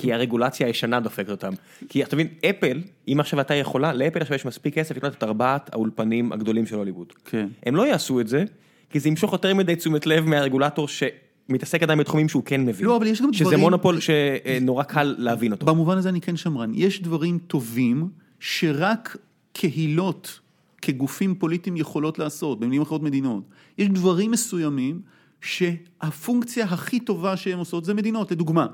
כי 0.00 0.12
הרגולציה 0.12 0.66
הישנה 0.66 1.00
דופקת 1.00 1.30
אותם. 1.30 1.52
כי 1.88 2.04
אתה 2.04 2.16
מבין, 2.16 2.28
אפל, 2.50 2.80
אם 3.08 3.20
עכשיו 3.20 3.40
אתה 3.40 3.54
יכולה, 3.54 3.92
לאפל 3.92 4.20
עכשיו 4.20 4.34
יש 4.36 4.46
מספיק 4.46 4.74
כסף 4.74 4.96
לקנות 4.96 5.14
את 5.14 5.22
ארבעת 5.22 5.74
האולפנים 5.74 6.32
הגדולים 6.32 6.66
של 6.66 6.76
הוליווד. 6.76 7.12
כן. 7.24 7.48
הם 7.66 7.76
לא 7.76 7.86
יעשו 7.86 8.20
את 8.20 8.28
זה, 8.28 8.44
כי 8.90 9.00
זה 9.00 9.08
ימשוך 9.08 9.32
יותר 9.32 9.54
מדי 9.54 9.76
תשומת 9.76 10.06
לב 10.06 10.24
מהרגולטור 10.26 10.88
שמתעסק 10.88 11.82
עדיין 11.82 11.98
בתחומים 11.98 12.28
שהוא 12.28 12.42
כן 12.46 12.60
מבין. 12.66 12.86
לא, 12.86 12.96
אבל 12.96 13.06
יש 13.06 13.22
גם 13.22 13.32
שזה 13.32 13.44
דברים- 13.44 13.60
מונופול 13.60 13.98
שנורא 14.00 14.82
קל 14.84 15.14
להבין 15.18 15.52
אותו. 15.52 15.66
במובן 15.66 15.98
הזה 15.98 16.08
אני 16.08 16.20
כן 16.20 16.36
שמרן. 16.36 16.70
יש 16.74 17.02
דברים 17.02 17.38
טובים 17.46 18.08
שרק 18.40 19.16
קהילות 19.52 20.40
כגופים 20.82 21.34
פוליטיים 21.34 21.76
יכולות 21.76 22.18
לעשות, 22.18 22.60
במילים 22.60 22.82
אחרות 22.82 23.02
מדינות. 23.02 23.42
יש 23.78 23.88
דברים 23.88 24.30
מסוימים 24.30 25.00
שהפונקציה 25.40 26.64
הכי 26.64 27.00
טובה 27.00 27.36
שהן 27.36 27.58
עושות 27.58 27.84
זה 27.84 27.94
מדינות, 27.94 28.30
לדוגמה. 28.32 28.66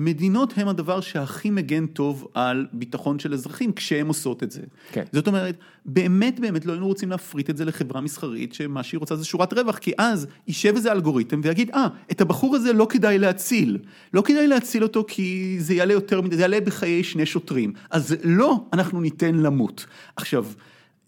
מדינות 0.00 0.52
הם 0.56 0.68
הדבר 0.68 1.00
שהכי 1.00 1.50
מגן 1.50 1.86
טוב 1.86 2.26
על 2.34 2.66
ביטחון 2.72 3.18
של 3.18 3.34
אזרחים 3.34 3.72
כשהן 3.72 4.06
עושות 4.06 4.42
את 4.42 4.50
זה. 4.50 4.60
כן. 4.92 5.04
זאת 5.12 5.26
אומרת, 5.26 5.56
באמת 5.86 6.40
באמת 6.40 6.66
לא 6.66 6.72
היינו 6.72 6.86
רוצים 6.86 7.10
להפריט 7.10 7.50
את 7.50 7.56
זה 7.56 7.64
לחברה 7.64 8.00
מסחרית 8.00 8.54
שמה 8.54 8.82
שהיא 8.82 8.98
רוצה 8.98 9.16
זה 9.16 9.24
שורת 9.24 9.52
רווח, 9.52 9.78
כי 9.78 9.92
אז 9.98 10.26
יישב 10.46 10.72
איזה 10.76 10.92
אלגוריתם 10.92 11.40
ויגיד, 11.44 11.70
אה, 11.70 11.86
את 12.10 12.20
הבחור 12.20 12.56
הזה 12.56 12.72
לא 12.72 12.86
כדאי 12.90 13.18
להציל. 13.18 13.78
לא 14.14 14.22
כדאי 14.22 14.46
להציל 14.46 14.82
אותו 14.82 15.04
כי 15.08 15.56
זה 15.60 15.74
יעלה 15.74 15.92
יותר 15.92 16.20
מדי, 16.20 16.36
זה 16.36 16.42
יעלה 16.42 16.60
בחיי 16.60 17.04
שני 17.04 17.26
שוטרים. 17.26 17.72
אז 17.90 18.16
לא, 18.24 18.64
אנחנו 18.72 19.00
ניתן 19.00 19.34
למות. 19.34 19.86
עכשיו, 20.16 20.46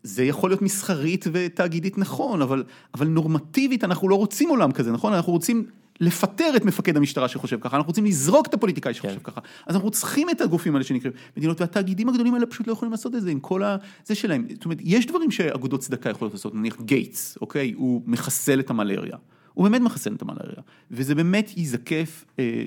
זה 0.02 0.24
יכול 0.24 0.50
להיות 0.50 0.62
מסחרית 0.62 1.24
ותאגידית 1.32 1.98
נכון, 1.98 2.42
אבל, 2.42 2.64
אבל 2.94 3.06
נורמטיבית 3.06 3.84
אנחנו 3.84 4.08
לא 4.08 4.14
רוצים 4.14 4.48
עולם 4.48 4.72
כזה, 4.72 4.92
נכון? 4.92 5.12
אנחנו 5.12 5.32
רוצים 5.32 5.66
לפטר 6.00 6.56
את 6.56 6.64
מפקד 6.64 6.96
המשטרה 6.96 7.28
שחושב 7.28 7.60
ככה, 7.60 7.76
אנחנו 7.76 7.88
רוצים 7.88 8.04
לזרוק 8.04 8.46
את 8.46 8.54
הפוליטיקאי 8.54 8.94
שחושב 8.94 9.14
כן. 9.14 9.30
ככה, 9.30 9.40
אז 9.66 9.74
אנחנו 9.74 9.90
צריכים 9.90 10.30
את 10.30 10.40
הגופים 10.40 10.74
האלה 10.74 10.84
שנקראים 10.84 11.16
מדינות, 11.36 11.60
והתאגידים 11.60 12.08
הגדולים 12.08 12.34
האלה 12.34 12.46
פשוט 12.46 12.66
לא 12.66 12.72
יכולים 12.72 12.92
לעשות 12.92 13.14
את 13.14 13.22
זה 13.22 13.30
עם 13.30 13.40
כל 13.40 13.62
ה... 13.62 13.76
זה 14.04 14.14
שלהם. 14.14 14.46
זאת 14.54 14.64
אומרת, 14.64 14.78
יש 14.80 15.06
דברים 15.06 15.30
שאגודות 15.30 15.80
צדקה 15.80 16.10
יכולות 16.10 16.34
לעשות, 16.34 16.54
נניח 16.54 16.80
גייטס, 16.80 17.38
אוקיי? 17.40 17.72
הוא 17.76 18.02
מחסל 18.06 18.60
את 18.60 18.70
המלריה. 18.70 19.16
הוא 19.54 19.68
באמת 19.68 19.80
מחסל 19.80 20.14
את 20.14 20.22
המלריה, 20.22 20.62
וזה 20.90 21.14
באמת 21.14 21.52
ייזקף 21.56 22.24
אה, 22.38 22.64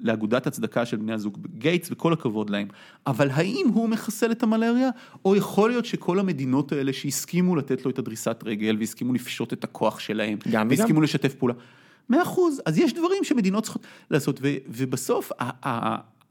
לאגודת 0.00 0.46
הצדקה 0.46 0.86
של 0.86 0.96
בני 0.96 1.12
הזוג 1.12 1.38
גייטס, 1.58 1.88
וכל 1.90 2.12
הכבוד 2.12 2.50
להם. 2.50 2.68
אבל 3.06 3.30
האם 3.30 3.66
הוא 3.74 3.88
מחסל 3.88 4.32
את 4.32 4.42
המלריה, 4.42 4.90
או 5.24 5.36
יכול 5.36 5.70
להיות 5.70 5.84
שכל 5.84 6.18
המדינות 6.18 6.72
האלה 6.72 6.92
שהסכימו 6.92 7.56
לתת 7.56 7.84
לו 7.84 7.90
את 7.90 7.98
הדריסת 7.98 8.42
רגל, 8.46 8.76
והסכימו 8.78 9.12
לפשוט 9.12 9.52
את 9.52 9.64
הכוח 9.64 9.98
שלהם, 9.98 10.38
גם 10.50 10.66
וגם. 10.66 10.68
והסכימו 10.70 11.00
לשתף 11.00 11.34
פעולה. 11.34 11.54
מאה 12.10 12.22
אחוז, 12.22 12.60
אז 12.66 12.78
יש 12.78 12.92
דברים 12.92 13.24
שמדינות 13.24 13.64
צריכות 13.64 13.82
לעשות, 14.10 14.38
ו- 14.42 14.54
ובסוף 14.68 15.32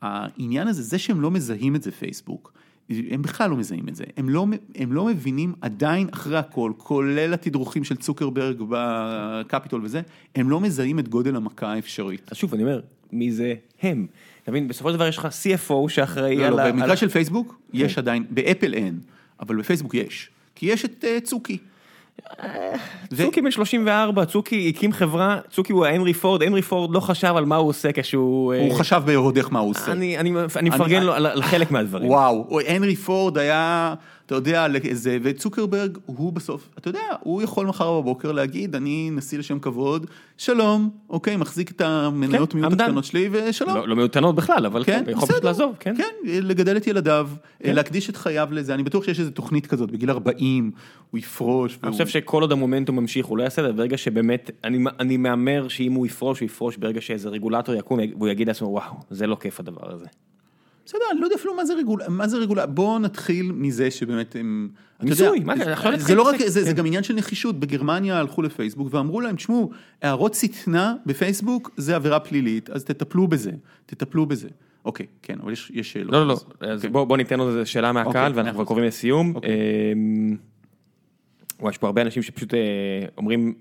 העניין 0.01 0.67
הזה, 0.67 0.83
זה 0.83 0.97
שהם 0.97 1.21
לא 1.21 1.31
מזהים 1.31 1.75
את 1.75 1.83
זה 1.83 1.91
פייסבוק, 1.91 2.53
הם 2.89 3.21
בכלל 3.21 3.49
לא 3.49 3.57
מזהים 3.57 3.89
את 3.89 3.95
זה, 3.95 4.03
הם 4.17 4.29
לא, 4.29 4.45
הם 4.75 4.93
לא 4.93 5.05
מבינים 5.05 5.53
עדיין 5.61 6.07
אחרי 6.13 6.37
הכל, 6.37 6.71
כולל 6.77 7.33
התדרוכים 7.33 7.83
של 7.83 7.95
צוקרברג 7.95 8.61
בקפיטול 8.69 9.81
וזה, 9.83 10.01
הם 10.35 10.49
לא 10.49 10.59
מזהים 10.61 10.99
את 10.99 11.07
גודל 11.07 11.35
המכה 11.35 11.73
האפשרית. 11.73 12.21
אז 12.31 12.37
שוב, 12.37 12.53
אני 12.53 12.63
אומר, 12.63 12.81
מי 13.11 13.31
זה 13.31 13.53
הם? 13.81 14.07
אתה 14.43 14.51
מבין, 14.51 14.67
בסופו 14.67 14.89
של 14.89 14.95
דבר 14.95 15.07
יש 15.07 15.17
לך 15.17 15.25
CFO 15.25 15.89
שאחראי 15.89 16.37
לא, 16.37 16.45
על... 16.45 16.53
לא, 16.53 16.61
ה- 16.61 16.71
במקרה 16.71 16.89
על- 16.89 16.95
של 16.95 17.09
פייסבוק, 17.09 17.59
יש 17.73 17.97
עדיין, 17.97 18.25
באפל 18.29 18.73
אין, 18.73 18.99
אבל 19.39 19.55
בפייסבוק 19.55 19.93
יש, 19.93 20.29
כי 20.55 20.65
יש 20.65 20.85
את 20.85 21.03
אה, 21.07 21.17
צוקי. 21.23 21.57
צוקי 23.17 23.41
בן 23.41 23.51
34, 23.51 24.25
צוקי 24.25 24.73
הקים 24.75 24.93
חברה, 24.93 25.39
צוקי 25.51 25.73
הוא 25.73 25.85
ההנרי 25.85 26.13
פורד, 26.13 26.43
הנרי 26.43 26.61
פורד 26.61 26.91
לא 26.91 26.99
חשב 26.99 27.33
על 27.37 27.45
מה 27.45 27.55
הוא 27.55 27.69
עושה 27.69 27.91
כשהוא... 27.91 28.53
אה, 28.53 28.59
הוא 28.59 28.73
חשב 28.73 29.01
בהוד 29.05 29.37
איך 29.37 29.51
מה 29.51 29.59
הוא 29.59 29.69
עושה. 29.69 29.91
אני, 29.91 30.17
מפרגן 30.61 31.03
לו 31.03 31.13
על, 31.13 31.41
חלק 31.41 31.71
מהדברים. 31.71 32.09
וואו, 32.09 32.47
או 32.49 32.59
הנרי 32.59 32.95
פורד 32.95 33.37
היה, 33.37 33.93
אתה 34.27 34.35
יודע, 34.35 34.67
זה, 34.91 35.17
וצוקרברג, 35.23 35.97
הוא 36.05 36.33
בסוף, 36.33 36.69
אתה 36.77 36.89
יודע, 36.89 36.99
הוא 37.19 37.41
יכול 37.41 37.65
מחר 37.65 38.01
בבוקר 38.01 38.31
להגיד, 38.31 38.75
אני 38.75 39.09
נשיא 39.13 39.39
לשם 39.39 39.59
כבוד, 39.59 40.05
שלום, 40.37 40.89
אוקיי, 41.09 41.37
מחזיק 41.37 41.71
את 41.71 41.81
המניות 41.81 42.51
כן, 42.51 42.57
מיעוט. 42.59 42.81
הקטנות 42.81 43.03
שלי, 43.05 43.29
ושלום. 43.31 43.75
לא, 43.75 43.87
לא 43.87 43.95
מעודכנות 43.95 44.35
בכלל, 44.35 44.65
אבל 44.65 44.83
כן, 44.83 45.01
כן, 45.05 45.11
יכול 45.11 45.27
פשוט 45.27 45.43
לעזוב, 45.43 45.75
כן. 45.79 45.95
כן, 45.97 46.03
לגדל 46.25 46.77
את 46.77 46.87
ילדיו, 46.87 47.29
כן. 47.59 47.75
להקדיש 47.75 48.09
את 48.09 48.15
חייו 48.17 48.47
לזה, 48.51 48.73
אני 48.73 48.83
בטוח 48.83 49.03
שיש 49.03 49.19
איזו 49.19 49.31
תוכנית 49.31 49.67
כזאת, 49.67 49.91
בגיל 49.91 50.09
40, 50.11 50.71
הוא 51.11 51.19
יפרוש. 51.19 51.71
אני 51.73 51.79
והוא- 51.83 51.91
חושב 51.91 52.07
שכל 52.07 52.41
עוד 52.41 52.51
המומנטום 52.51 52.95
ממשיך 52.95 53.25
הוא 53.25 53.37
לא 53.37 53.43
יעשה 53.43 53.61
את 53.61 53.67
זה, 53.67 53.73
ברגע 53.73 53.97
שבאמת, 53.97 54.51
אני, 54.63 54.83
אני 54.99 55.17
מהמר 55.17 55.67
שאם 55.67 55.93
הוא 55.93 56.05
יפרוש, 56.05 56.39
הוא 56.39 56.45
יפרוש 56.45 56.77
ברגע 56.77 57.01
שאיזה 57.01 57.29
רגולטור 57.29 57.75
יקום 57.75 57.99
והוא 58.17 58.27
יגיד 58.27 58.47
לעצמו, 58.47 58.67
וואו, 58.67 58.93
זה 59.09 59.27
לא 59.27 59.37
כיף 59.39 59.59
הדבר 59.59 59.93
הזה. 59.93 60.05
בסדר, 60.87 60.99
אני 61.11 61.19
לא 61.19 61.25
יודע 61.25 61.35
אפילו 61.35 61.53
מה 61.55 61.65
זה 61.65 61.73
רגולציה, 61.73 62.09
מה 62.09 62.27
זה 62.27 62.37
רגולציה, 62.37 62.65
בואו 62.65 62.99
נתחיל 62.99 63.51
מזה 63.51 63.91
שבאמת 63.91 64.35
הם... 64.35 64.69
מיסוי, 65.03 65.27
יודע, 65.27 65.45
מה 65.45 65.57
זה, 65.57 65.63
אנחנו 65.63 65.91
לא 65.91 65.97
זה 65.97 66.15
לא 66.15 66.21
רק, 66.21 66.39
זה, 66.39 66.63
זה 66.63 66.71
כן. 66.71 66.77
גם 66.77 66.85
עניין 66.85 67.03
של 67.03 67.15
נחישות, 67.15 67.59
בגרמניה 67.59 68.19
הלכו 68.19 68.41
לפייסבוק 68.41 68.93
ואמרו 68.93 69.21
להם, 69.21 69.35
תשמעו, 69.35 69.71
הערות 70.01 70.33
שטנה 70.33 70.95
בפייסבוק 71.05 71.71
זה 71.77 71.95
עבירה 71.95 72.19
פלילית, 72.19 72.69
אז 72.69 72.83
תטפלו 72.83 73.27
בזה, 73.27 73.51
תטפלו 73.85 74.25
בזה. 74.25 74.47
אוקיי, 74.85 75.05
כן, 75.21 75.37
אבל 75.43 75.51
יש, 75.51 75.71
יש 75.73 75.91
שאלות. 75.93 76.13
לא, 76.13 76.19
לא, 76.19 76.27
לא, 76.27 76.33
אז- 76.33 76.43
אז 76.69 76.81
כן. 76.81 76.91
בוא, 76.91 77.03
בוא 77.03 77.17
ניתן 77.17 77.39
עוד 77.39 77.47
איזה 77.49 77.65
שאלה 77.65 77.91
מהקהל 77.91 78.27
אוקיי, 78.27 78.37
ואנחנו 78.37 78.57
כבר. 78.57 78.65
קרובים 78.65 78.83
לסיום. 78.85 79.35
אוקיי. 79.35 79.49
אמ, 79.93 80.37
וואי, 81.59 81.71
יש 81.71 81.77
פה 81.77 81.87
הרבה 81.87 82.01
אנשים 82.01 82.23
שפשוט 82.23 82.53
אה, 82.53 82.59
אומרים, 83.17 83.53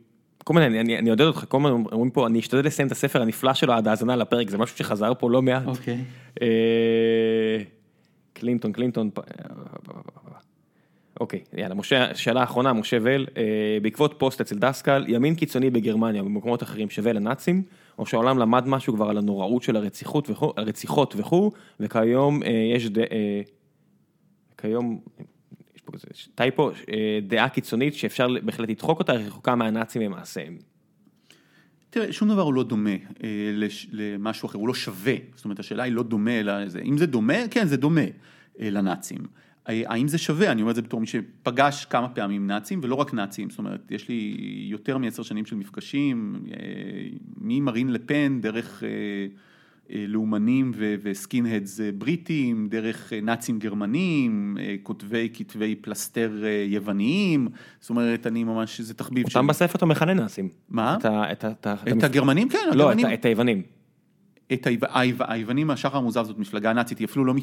כל 0.47 0.55
מיני, 0.55 0.67
אני- 0.67 0.81
אני 0.81 0.99
אני 0.99 1.11
עודד 1.11 1.25
אותך, 1.25 1.45
כל 1.49 1.57
הזמן 1.59 1.71
אומרים 1.93 2.11
פה, 2.11 2.27
אני 2.27 2.39
אשתדל 2.39 2.67
לסיים 2.67 2.87
את 2.87 2.93
הספר 2.93 3.23
הנפלא 3.23 3.55
שלו 3.55 3.73
עד 3.73 3.89
האזנה 3.89 4.17
לפרק, 4.17 4.51
זה 4.51 4.59
משהו 4.59 4.77
שחזר 4.79 5.13
פה 5.19 5.31
לא 5.31 5.43
מעט. 5.43 5.67
אוקיי. 5.67 5.99
אה, 6.43 6.47
קלינטון, 8.33 8.73
קלינטון. 8.73 9.11
פ- 9.15 9.21
אוקיי, 11.21 11.41
יאללה, 11.57 11.75
משה, 11.75 12.15
שאלה 12.15 12.43
אחרונה, 12.43 12.73
משה 12.73 12.97
ול, 13.03 13.27
אה, 13.37 13.43
בעקבות 13.83 14.15
פוסט 14.19 14.41
אצל 14.41 14.59
דסקל, 14.59 15.05
ימין 15.09 15.35
קיצוני 15.35 15.71
בגרמניה 15.71 16.23
ובמקומות 16.23 16.63
אחרים 16.63 16.91
שווה 16.91 17.13
לנאצים, 17.13 17.63
או 17.99 18.07
שהעולם 18.07 18.39
למד 18.39 18.67
משהו 18.69 18.95
כבר 18.95 19.09
על 19.11 19.19
הנוראות 19.19 19.63
של 19.63 19.77
הרציחות 19.77 20.31
וכו', 20.31 20.53
וכו', 21.17 21.51
וכיום 21.81 22.43
אה, 22.43 22.49
יש, 22.75 22.87
ד... 22.91 22.99
אה, 22.99 23.41
כיום, 24.59 25.01
פה 25.87 25.99
טייפו, 26.35 26.71
אה, 26.71 27.19
דעה 27.23 27.49
קיצונית 27.49 27.95
שאפשר 27.95 28.29
בהחלט 28.43 28.69
לדחוק 28.69 28.99
אותה, 28.99 29.13
רחוקה 29.13 29.55
מהנאצים 29.55 30.03
ממעשיהם. 30.03 30.59
תראה, 31.91 32.13
שום 32.13 32.29
דבר 32.29 32.43
הוא 32.43 32.55
לא 32.55 32.63
דומה 32.63 32.91
אה, 32.91 33.51
לש, 33.53 33.89
למשהו 33.93 34.47
אחר, 34.47 34.59
הוא 34.59 34.69
לא 34.69 34.75
שווה. 34.75 35.15
זאת 35.35 35.45
אומרת, 35.45 35.59
השאלה 35.59 35.83
היא 35.83 35.93
לא 35.93 36.03
דומה 36.03 36.43
לזה. 36.43 36.81
אם 36.85 36.99
זה 36.99 37.07
דומה, 37.07 37.49
כן, 37.51 37.67
זה 37.67 37.77
דומה 37.77 38.01
אה, 38.61 38.71
לנאצים. 38.71 39.19
אה, 39.69 39.83
האם 39.87 40.09
זה 40.09 40.19
שווה? 40.19 40.53
אני 40.53 40.61
אומר 40.61 40.71
את 40.71 40.77
זה 40.77 40.83
בתור 40.83 41.01
מי 41.01 41.07
שפגש 41.07 41.85
כמה 41.85 42.09
פעמים 42.09 42.47
נאצים, 42.47 42.81
ולא 42.83 42.95
רק 42.95 43.15
נאצים. 43.15 43.51
זאת 43.51 43.59
אומרת, 43.59 43.91
יש 43.91 44.09
לי 44.09 44.37
יותר 44.71 44.99
מעשר 44.99 45.23
שנים 45.23 45.47
של 45.47 45.57
מפגשים, 45.57 46.45
אה, 46.51 46.57
ממרין 47.41 47.93
לפן, 47.93 48.41
דרך 48.41 48.83
אה, 48.83 48.89
לאומנים 49.91 50.73
ו- 50.77 50.95
ו 51.03 51.11
skinheads 51.11 51.81
אה, 51.81 51.91
בריטים, 51.99 52.67
דרך 52.71 53.13
אה, 53.13 53.21
נאצים 53.21 53.59
גרמנים, 53.59 54.57
אה, 54.61 54.75
כותבי 54.83 55.29
כתבי 55.35 55.75
פלסתר 55.75 56.43
אה, 56.45 56.65
יווניים. 56.69 57.49
זאת 57.81 57.91
אומרת, 57.91 58.27
אני 58.27 58.45
ממש, 58.45 58.81
זה 58.81 58.95
תחביב 58.95 59.27
אותם 59.27 59.47
בספר 59.47 59.77
אתה 59.79 59.87
מכנה 59.87 60.15
נאצים. 60.15 60.49
מה? 60.69 60.97
את 61.01 61.05
ה- 61.05 61.33
את 61.33 61.45
ה- 61.45 61.51
את 61.51 61.67
ה- 61.67 61.73
את 61.75 61.89
את 61.89 61.93
המפ- 61.93 62.05
הגרמנים 62.05 62.49
כן, 62.49 62.59
לא, 62.73 62.85
הגרמנים, 62.85 63.07
ה- 63.07 63.15
את 63.15 63.25
היוונים. 63.25 63.63
את 64.53 64.67
היו- 64.67 64.79
היו- 64.95 65.17
היוונים 65.29 65.67
מהשחר 65.67 65.97
המוזר 65.97 66.25
זאת 66.25 66.39
מפלגה 66.39 66.73
נאצית, 66.73 66.99
היא 66.99 67.07
אפילו 67.07 67.25
לא, 67.25 67.35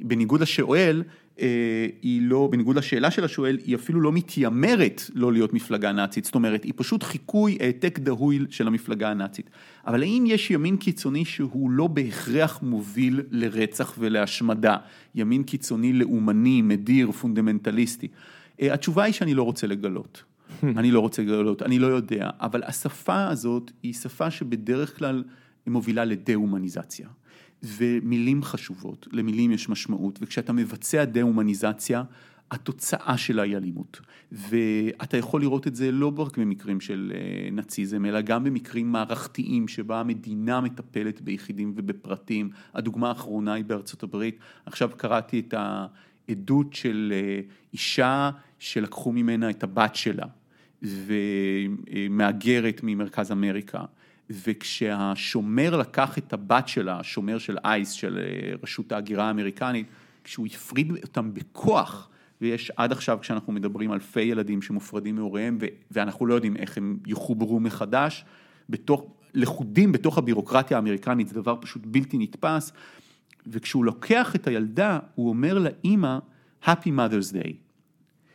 בניגוד 0.00 0.40
לשואל, 0.40 1.02
אה, 1.40 1.86
היא 2.02 2.22
לא, 2.22 2.48
בניגוד 2.52 2.76
לשאלה 2.76 3.10
של 3.10 3.24
השואל, 3.24 3.58
היא 3.66 3.76
אפילו 3.76 4.00
לא 4.00 4.12
מתיימרת 4.12 5.02
לא 5.14 5.32
להיות 5.32 5.52
מפלגה 5.52 5.92
נאצית, 5.92 6.24
זאת 6.24 6.34
אומרת, 6.34 6.64
היא 6.64 6.72
פשוט 6.76 7.02
חיקוי 7.02 7.58
העתק 7.60 7.98
דהוי 7.98 8.38
של 8.50 8.66
המפלגה 8.66 9.10
הנאצית. 9.10 9.50
אבל 9.86 10.02
האם 10.02 10.24
יש 10.26 10.50
ימין 10.50 10.76
קיצוני 10.76 11.24
שהוא 11.24 11.70
לא 11.70 11.86
בהכרח 11.86 12.58
מוביל 12.62 13.22
לרצח 13.30 13.94
ולהשמדה? 13.98 14.76
ימין 15.14 15.42
קיצוני 15.42 15.92
לאומני, 15.92 16.62
מדיר, 16.62 17.12
פונדמנטליסטי. 17.12 18.08
אה, 18.62 18.74
התשובה 18.74 19.04
היא 19.04 19.12
שאני 19.12 19.34
לא 19.34 19.42
רוצה 19.42 19.66
לגלות. 19.66 20.22
אני 20.62 20.90
לא 20.90 21.00
רוצה 21.00 21.22
לגלות, 21.22 21.62
אני 21.62 21.78
לא 21.78 21.86
יודע, 21.86 22.30
אבל 22.40 22.62
השפה 22.66 23.26
הזאת 23.26 23.70
היא 23.82 23.94
שפה 23.94 24.30
שבדרך 24.30 24.98
כלל 24.98 25.22
מובילה 25.66 26.04
לדה-הומניזציה. 26.04 27.08
ומילים 27.62 28.42
חשובות, 28.42 29.08
למילים 29.12 29.50
יש 29.50 29.68
משמעות, 29.68 30.18
וכשאתה 30.22 30.52
מבצע 30.52 31.04
דה-הומניזציה, 31.04 32.02
התוצאה 32.50 33.18
שלה 33.18 33.42
היא 33.42 33.56
אלימות. 33.56 34.00
ואתה 34.32 35.16
יכול 35.16 35.40
לראות 35.40 35.66
את 35.66 35.76
זה 35.76 35.92
לא 35.92 36.12
רק 36.16 36.38
במקרים 36.38 36.80
של 36.80 37.12
אה, 37.14 37.48
נאציזם, 37.52 38.04
אלא 38.04 38.20
גם 38.20 38.44
במקרים 38.44 38.92
מערכתיים 38.92 39.68
שבה 39.68 40.00
המדינה 40.00 40.60
מטפלת 40.60 41.20
ביחידים 41.20 41.72
ובפרטים. 41.76 42.50
הדוגמה 42.74 43.08
האחרונה 43.08 43.52
היא 43.52 43.64
בארצות 43.64 44.02
הברית. 44.02 44.38
עכשיו 44.66 44.90
קראתי 44.96 45.40
את 45.40 45.54
העדות 46.28 46.72
של 46.72 47.12
אה, 47.16 47.40
אישה 47.72 48.30
שלקחו 48.58 49.12
ממנה 49.12 49.50
את 49.50 49.62
הבת 49.62 49.94
שלה, 49.94 50.26
ומהגרת 50.82 52.80
ממרכז 52.82 53.32
אמריקה. 53.32 53.84
וכשהשומר 54.30 55.76
לקח 55.76 56.18
את 56.18 56.32
הבת 56.32 56.68
שלה, 56.68 57.00
השומר 57.00 57.38
של 57.38 57.58
אייס, 57.64 57.90
של 57.90 58.18
אה, 58.18 58.52
רשות 58.62 58.92
ההגירה 58.92 59.24
האמריקנית, 59.24 59.86
כשהוא 60.24 60.46
הפריד 60.46 60.92
אותם 61.02 61.34
בכוח, 61.34 62.08
ויש 62.40 62.72
עד 62.76 62.92
עכשיו 62.92 63.18
כשאנחנו 63.20 63.52
מדברים 63.52 63.92
אלפי 63.92 64.20
ילדים 64.20 64.62
שמופרדים 64.62 65.16
מהוריהם 65.16 65.58
ואנחנו 65.90 66.26
לא 66.26 66.34
יודעים 66.34 66.56
איך 66.56 66.78
הם 66.78 66.98
יחוברו 67.06 67.60
מחדש, 67.60 68.24
בתוך, 68.68 69.06
לכודים 69.34 69.92
בתוך 69.92 70.18
הבירוקרטיה 70.18 70.76
האמריקנית, 70.76 71.28
זה 71.28 71.34
דבר 71.34 71.56
פשוט 71.60 71.82
בלתי 71.86 72.18
נתפס, 72.18 72.72
וכשהוא 73.46 73.84
לוקח 73.84 74.34
את 74.34 74.46
הילדה, 74.46 74.98
הוא 75.14 75.28
אומר 75.28 75.58
לאימא, 75.58 76.18
Happy 76.64 76.90
Mother's 76.96 77.32
Day. 77.32 77.52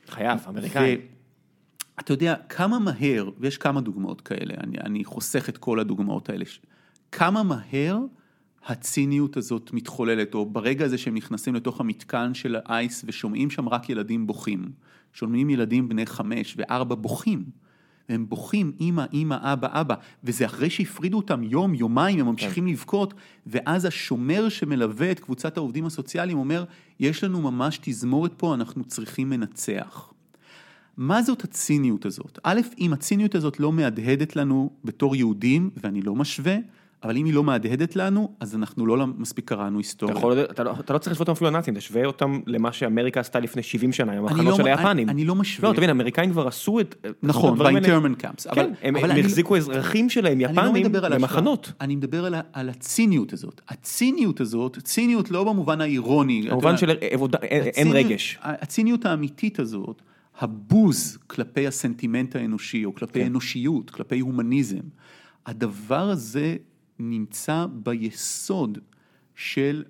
חייב, 0.07 0.39
אמריקאי. 0.47 0.97
אתה 2.03 2.13
יודע, 2.13 2.35
כמה 2.49 2.79
מהר, 2.79 3.29
ויש 3.39 3.57
כמה 3.57 3.81
דוגמאות 3.81 4.21
כאלה, 4.21 4.53
אני, 4.63 4.77
אני 4.77 5.05
חוסך 5.05 5.49
את 5.49 5.57
כל 5.57 5.79
הדוגמאות 5.79 6.29
האלה, 6.29 6.45
כמה 7.11 7.43
מהר 7.43 7.99
הציניות 8.65 9.37
הזאת 9.37 9.69
מתחוללת, 9.73 10.33
או 10.33 10.45
ברגע 10.45 10.85
הזה 10.85 10.97
שהם 10.97 11.15
נכנסים 11.15 11.55
לתוך 11.55 11.79
המתקן 11.79 12.33
של 12.33 12.55
האייס 12.65 13.03
ושומעים 13.07 13.49
שם 13.49 13.69
רק 13.69 13.89
ילדים 13.89 14.27
בוכים, 14.27 14.71
שומעים 15.13 15.49
ילדים 15.49 15.89
בני 15.89 16.05
חמש 16.05 16.55
וארבע 16.57 16.95
בוכים, 16.95 17.43
והם 18.09 18.29
בוכים, 18.29 18.71
אמא, 18.81 19.05
אמא, 19.13 19.37
אבא, 19.41 19.81
אבא, 19.81 19.95
וזה 20.23 20.45
אחרי 20.45 20.69
שהפרידו 20.69 21.17
אותם 21.17 21.43
יום, 21.43 21.75
יומיים, 21.75 22.19
הם 22.19 22.25
ממשיכים 22.25 22.65
כן. 22.65 22.71
לבכות, 22.71 23.13
ואז 23.47 23.85
השומר 23.85 24.49
שמלווה 24.49 25.11
את 25.11 25.19
קבוצת 25.19 25.57
העובדים 25.57 25.85
הסוציאליים 25.85 26.37
אומר, 26.37 26.63
יש 26.99 27.23
לנו 27.23 27.41
ממש 27.41 27.79
תזמורת 27.81 28.33
פה, 28.37 28.53
אנחנו 28.53 28.83
צריכים 28.83 29.29
מנצח. 29.29 30.13
מה 31.01 31.21
זאת 31.21 31.43
הציניות 31.43 32.05
הזאת? 32.05 32.39
א', 32.43 32.61
אם 32.79 32.93
הציניות 32.93 33.35
הזאת 33.35 33.59
לא 33.59 33.73
מהדהדת 33.73 34.35
לנו 34.35 34.69
בתור 34.85 35.15
יהודים, 35.15 35.69
ואני 35.83 36.01
לא 36.01 36.15
משווה, 36.15 36.55
אבל 37.03 37.17
אם 37.17 37.25
היא 37.25 37.33
לא 37.33 37.43
מהדהדת 37.43 37.95
לנו, 37.95 38.31
אז 38.39 38.55
אנחנו 38.55 38.85
לא 38.85 39.07
מספיק 39.07 39.47
קראנו 39.47 39.77
היסטוריה. 39.77 40.13
אתה, 40.13 40.19
יכול, 40.19 40.39
אתה, 40.39 40.63
לא, 40.63 40.73
אתה 40.79 40.93
לא 40.93 40.97
צריך 40.97 41.11
לשווה 41.11 41.23
אותם 41.23 41.31
אפילו 41.31 41.49
לנאצים, 41.49 41.75
תשווה 41.75 42.05
אותם 42.05 42.39
למה 42.47 42.71
שאמריקה 42.71 43.19
עשתה 43.19 43.39
לפני 43.39 43.63
70 43.63 43.93
שנה, 43.93 44.11
עם 44.11 44.17
המחנות 44.17 44.45
לא, 44.45 44.55
של 44.55 44.67
היפנים. 44.67 45.09
אני, 45.09 45.11
אני 45.11 45.25
לא 45.25 45.35
משווה. 45.35 45.69
לא, 45.69 45.75
תבין, 45.75 45.89
האמריקאים 45.89 46.31
כבר 46.31 46.47
עשו 46.47 46.79
את... 46.79 46.95
נכון, 47.23 47.57
באינטרמן 47.57 48.13
קאמפס. 48.15 48.47
כן, 48.47 48.71
הם, 48.81 48.95
הם 48.95 49.19
החזיקו 49.19 49.57
אזרחים 49.57 50.09
שלהם, 50.09 50.41
יפנים, 50.41 50.93
לא 50.93 51.09
במחנות. 51.09 51.71
אני 51.81 51.95
מדבר 51.95 52.25
על, 52.25 52.35
על 52.53 52.69
הציניות 52.69 53.33
הזאת. 53.33 53.61
הציניות 53.69 54.41
הזאת, 54.41 54.77
ציניות 54.83 55.31
לא 55.31 55.43
במובן 55.43 55.81
האירוני. 55.81 56.47
במובן 56.49 56.77
של 56.77 56.89
אין 56.89 57.91
רגש. 57.91 58.39
הציניות 58.41 59.05
האמיתית 59.05 59.59
הזאת, 59.59 60.01
הבוז 60.41 61.17
כלפי 61.27 61.67
הסנטימנט 61.67 62.35
האנושי, 62.35 62.85
או 62.85 62.95
כלפי 62.95 63.19
כן. 63.19 63.25
אנושיות, 63.25 63.89
כלפי 63.89 64.19
הומניזם, 64.19 64.81
הדבר 65.45 66.09
הזה 66.09 66.57
נמצא 66.99 67.65
ביסוד 67.73 68.77
של 69.35 69.83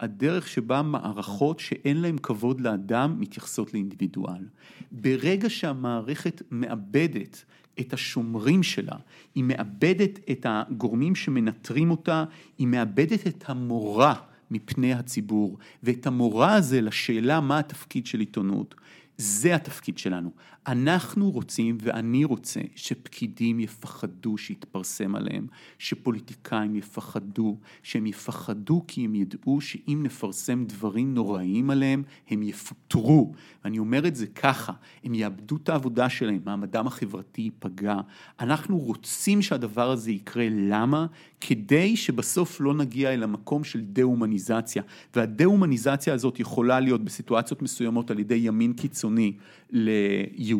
הדרך 0.00 0.48
שבה 0.48 0.82
מערכות 0.82 1.60
שאין 1.60 2.02
להן 2.02 2.16
כבוד 2.22 2.60
לאדם 2.60 3.16
מתייחסות 3.20 3.74
לאינדיבידואל. 3.74 4.48
ברגע 4.92 5.50
שהמערכת 5.50 6.42
מאבדת 6.50 7.44
את 7.80 7.92
השומרים 7.92 8.62
שלה, 8.62 8.96
היא 9.34 9.44
מאבדת 9.44 10.18
את 10.30 10.46
הגורמים 10.48 11.14
שמנטרים 11.14 11.90
אותה, 11.90 12.24
היא 12.58 12.66
מאבדת 12.66 13.26
את 13.26 13.44
המורא 13.46 14.14
מפני 14.50 14.92
הציבור, 14.92 15.58
ואת 15.82 16.06
המורא 16.06 16.52
הזה 16.52 16.80
לשאלה 16.80 17.40
מה 17.40 17.58
התפקיד 17.58 18.06
של 18.06 18.20
עיתונות. 18.20 18.74
זה 19.18 19.54
התפקיד 19.54 19.98
שלנו. 19.98 20.30
אנחנו 20.66 21.30
רוצים 21.30 21.78
ואני 21.80 22.24
רוצה 22.24 22.60
שפקידים 22.74 23.60
יפחדו 23.60 24.38
שיתפרסם 24.38 25.14
עליהם, 25.14 25.46
שפוליטיקאים 25.78 26.76
יפחדו, 26.76 27.58
שהם 27.82 28.06
יפחדו 28.06 28.84
כי 28.88 29.04
הם 29.04 29.14
ידעו 29.14 29.60
שאם 29.60 30.00
נפרסם 30.02 30.64
דברים 30.64 31.14
נוראים 31.14 31.70
עליהם, 31.70 32.02
הם 32.30 32.42
יפוטרו. 32.42 33.32
ואני 33.64 33.78
אומר 33.78 34.06
את 34.06 34.16
זה 34.16 34.26
ככה, 34.26 34.72
הם 35.04 35.14
יאבדו 35.14 35.56
את 35.56 35.68
העבודה 35.68 36.08
שלהם, 36.08 36.40
מעמדם 36.44 36.86
החברתי 36.86 37.42
ייפגע. 37.42 37.96
אנחנו 38.40 38.78
רוצים 38.78 39.42
שהדבר 39.42 39.90
הזה 39.90 40.10
יקרה, 40.10 40.46
למה? 40.50 41.06
כדי 41.40 41.96
שבסוף 41.96 42.60
לא 42.60 42.74
נגיע 42.74 43.14
אל 43.14 43.22
המקום 43.22 43.64
של 43.64 43.80
דה-הומניזציה. 43.80 44.82
והדה-הומניזציה 45.16 46.14
הזאת 46.14 46.40
יכולה 46.40 46.80
להיות 46.80 47.04
בסיטואציות 47.04 47.62
מסוימות 47.62 48.10
על 48.10 48.18
ידי 48.18 48.34
ימין 48.34 48.72
קיצוני 48.72 49.32
ליהודים 49.70 50.55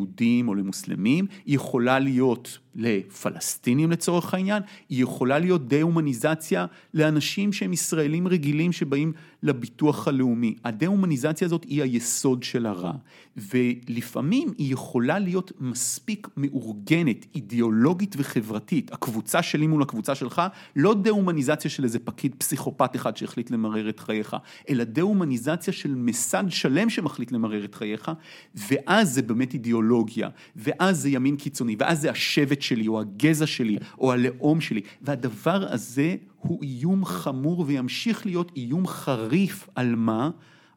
או 0.49 0.55
למוסלמים, 0.55 1.27
היא 1.47 1.55
יכולה 1.57 1.99
להיות 1.99 2.59
לפלסטינים 2.75 3.91
לצורך 3.91 4.35
העניין, 4.35 4.63
היא 4.89 5.03
יכולה 5.03 5.39
להיות 5.39 5.69
דה-הומניזציה 5.69 6.67
לאנשים 6.95 7.53
שהם 7.53 7.73
ישראלים 7.73 8.29
רגילים 8.29 8.73
שבאים 8.73 9.13
לביטוח 9.43 10.09
הלאומי. 10.09 10.55
הדה-הומניזציה 10.65 11.47
הזאת 11.47 11.65
היא 11.65 11.83
היסוד 11.83 12.43
של 12.43 12.67
הרע, 12.67 12.93
ולפעמים 13.37 14.53
היא 14.59 14.73
יכולה 14.73 15.19
להיות 15.19 15.53
מספיק 15.61 16.29
מאורגנת, 16.37 17.27
אידיאולוגית 17.35 18.15
וחברתית, 18.19 18.93
הקבוצה 18.93 19.43
שלי 19.43 19.67
מול 19.67 19.83
הקבוצה 19.83 20.15
שלך, 20.15 20.43
לא 20.77 20.95
דה-הומניזציה 20.95 21.71
של 21.71 21.85
איזה 21.85 21.99
פקיד 21.99 22.35
פסיכופת 22.39 22.97
אחד 22.97 23.17
שהחליט 23.17 23.51
למרר 23.51 23.89
את 23.89 24.01
חייך, 24.01 24.37
אלא 24.69 24.85
דה-הומניזציה 24.85 25.73
של 25.73 25.95
מסד 25.95 26.45
שלם 26.49 26.91
שמחליט 26.91 27.33
למרר 27.33 27.65
את 27.65 27.75
חייך, 27.75 28.11
ואז 28.55 29.15
זה 29.15 29.23
באמת 29.23 29.55
אידיאולוגיה, 29.55 30.29
ואז 30.57 31.01
זה 31.01 31.09
ימין 31.09 31.37
קיצוני, 31.37 31.77
ואז 31.79 32.01
זה 32.01 32.11
השבט 32.11 32.63
שלי, 32.63 32.89
או 32.89 33.01
הגזע 33.01 33.47
שלי, 33.47 33.79
או 33.99 34.13
הלאום 34.13 34.61
שלי, 34.61 34.81
והדבר 35.03 35.73
הזה 35.73 36.17
הוא 36.49 36.63
איום 36.63 37.05
חמור 37.05 37.65
וימשיך 37.67 38.27
להיות 38.27 38.53
איום 38.57 38.87
חריף 38.87 39.69
על 39.75 39.95
מה? 39.95 40.31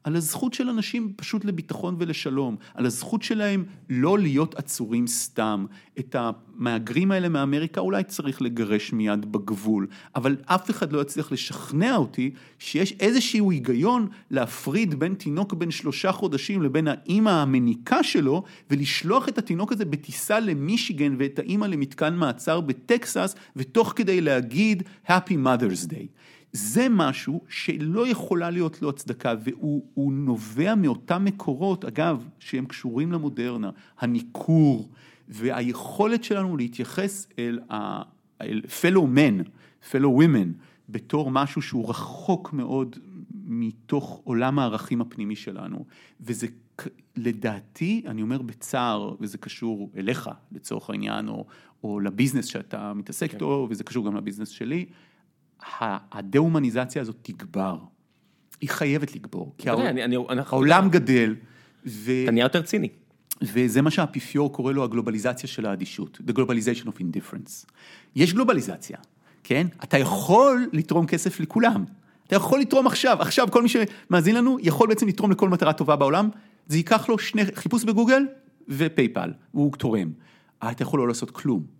על 0.04 0.16
הזכות 0.16 0.54
של 0.54 0.70
אנשים 0.70 1.14
פשוט 1.16 1.46
לביטחון 1.46 1.96
ולשלום, 2.00 2.56
על 2.74 2.86
הזכות 2.86 3.24
שלהם 3.24 3.66
לא 3.90 4.20
להיות 4.20 4.56
עצורים 4.56 5.08
סתם. 5.08 5.66
את 6.00 6.16
המהגרים 6.20 7.12
האלה 7.12 7.30
מאמריקה 7.30 7.82
אולי 7.82 8.04
צריך 8.04 8.42
לגרש 8.42 8.94
מיד 8.94 9.32
בגבול, 9.32 9.88
אבל 10.16 10.38
אף 10.46 10.70
אחד 10.70 10.92
לא 10.92 11.02
יצליח 11.02 11.32
לשכנע 11.32 11.96
אותי 11.96 12.32
שיש 12.60 12.94
איזשהו 13.00 13.52
היגיון 13.52 14.08
להפריד 14.32 15.00
בין 15.00 15.14
תינוק 15.14 15.54
בן 15.54 15.72
שלושה 15.72 16.12
חודשים 16.12 16.62
לבין 16.62 16.88
האימא 16.88 17.30
המניקה 17.30 18.04
שלו, 18.04 18.44
ולשלוח 18.70 19.30
את 19.30 19.38
התינוק 19.38 19.72
הזה 19.72 19.86
בטיסה 19.86 20.40
למישיגן 20.40 21.16
ואת 21.20 21.40
האימא 21.40 21.66
למתקן 21.66 22.16
מעצר 22.16 22.62
בטקסס, 22.62 23.36
ותוך 23.56 23.94
כדי 23.96 24.22
להגיד 24.22 24.84
Happy 25.08 25.34
Mother's 25.46 25.92
Day. 25.92 26.08
זה 26.54 26.88
משהו 26.90 27.42
שלא 27.50 28.08
יכולה 28.08 28.50
להיות 28.50 28.82
לו 28.82 28.90
הצדקה 28.90 29.34
והוא 29.44 30.14
נובע 30.14 30.76
מאותם 30.76 31.26
מקורות, 31.26 31.86
אגב, 31.86 32.28
שהם 32.40 32.66
קשורים 32.66 33.12
למודרנה, 33.12 33.70
הניכור 34.00 34.90
והיכולת 35.28 36.24
שלנו 36.24 36.58
להתייחס 36.58 37.28
אל, 37.40 37.60
ה, 37.70 38.02
אל 38.42 38.62
fellow 38.82 39.04
men, 39.16 39.48
fellow 39.92 40.22
women, 40.22 40.48
בתור 40.90 41.32
משהו 41.32 41.62
שהוא 41.62 41.90
רחוק 41.90 42.54
מאוד 42.54 42.96
מתוך 43.46 44.22
עולם 44.24 44.60
הערכים 44.60 45.02
הפנימי 45.02 45.36
שלנו, 45.36 45.86
וזה 46.22 46.48
לדעתי, 47.16 48.04
אני 48.08 48.22
אומר 48.22 48.42
בצער, 48.42 49.16
וזה 49.20 49.38
קשור 49.38 49.92
אליך 49.98 50.30
לצורך 50.52 50.90
העניין, 50.90 51.28
או, 51.28 51.46
או 51.84 52.00
לביזנס 52.00 52.46
שאתה 52.46 52.94
מתעסק 52.94 53.34
איתו, 53.34 53.66
כן. 53.68 53.74
וזה 53.74 53.84
קשור 53.84 54.06
גם 54.06 54.16
לביזנס 54.16 54.50
שלי, 54.50 54.86
הדה-הומניזציה 56.12 57.02
הזאת 57.02 57.16
תגבר. 57.22 57.78
היא 58.62 58.70
חייבת 58.70 59.16
לגבור. 59.16 59.54
כי 59.58 59.70
העולם 59.70 60.90
גדל. 60.90 61.36
אתה 61.84 62.32
נהיה 62.32 62.46
יותר 62.46 62.62
ציני. 62.62 62.90
וזה 63.42 63.82
מה 63.82 63.92
שהאפיפיור 63.92 64.54
קורא 64.54 64.74
לו 64.74 64.84
הגלובליזציה 64.84 65.50
של 65.50 65.66
האדישות, 65.66 66.20
the 66.28 66.34
globalization 66.34 66.88
of 66.88 67.02
indifference. 67.02 67.72
יש 68.16 68.34
גלובליזציה, 68.34 68.98
כן? 69.44 69.68
אתה 69.84 69.98
יכול 69.98 70.70
לתרום 70.74 71.06
כסף 71.06 71.40
לכולם. 71.40 71.86
אתה 72.28 72.36
יכול 72.36 72.60
לתרום 72.60 72.88
עכשיו, 72.88 73.22
עכשיו 73.22 73.48
כל 73.52 73.64
מי 73.64 73.70
שמאזין 73.70 74.36
לנו 74.36 74.58
יכול 74.62 74.88
בעצם 74.88 75.08
לתרום 75.08 75.32
לכל 75.32 75.50
מטרה 75.50 75.74
טובה 75.74 75.96
בעולם, 75.96 76.30
זה 76.68 76.78
ייקח 76.78 77.10
לו 77.10 77.20
שני, 77.20 77.46
חיפוש 77.56 77.84
בגוגל 77.84 78.24
ופייפל, 78.68 79.34
והוא 79.54 79.72
תורם. 79.78 80.12
אתה 80.72 80.84
יכול 80.84 81.00
לא 81.00 81.08
לעשות 81.08 81.32
כלום. 81.32 81.79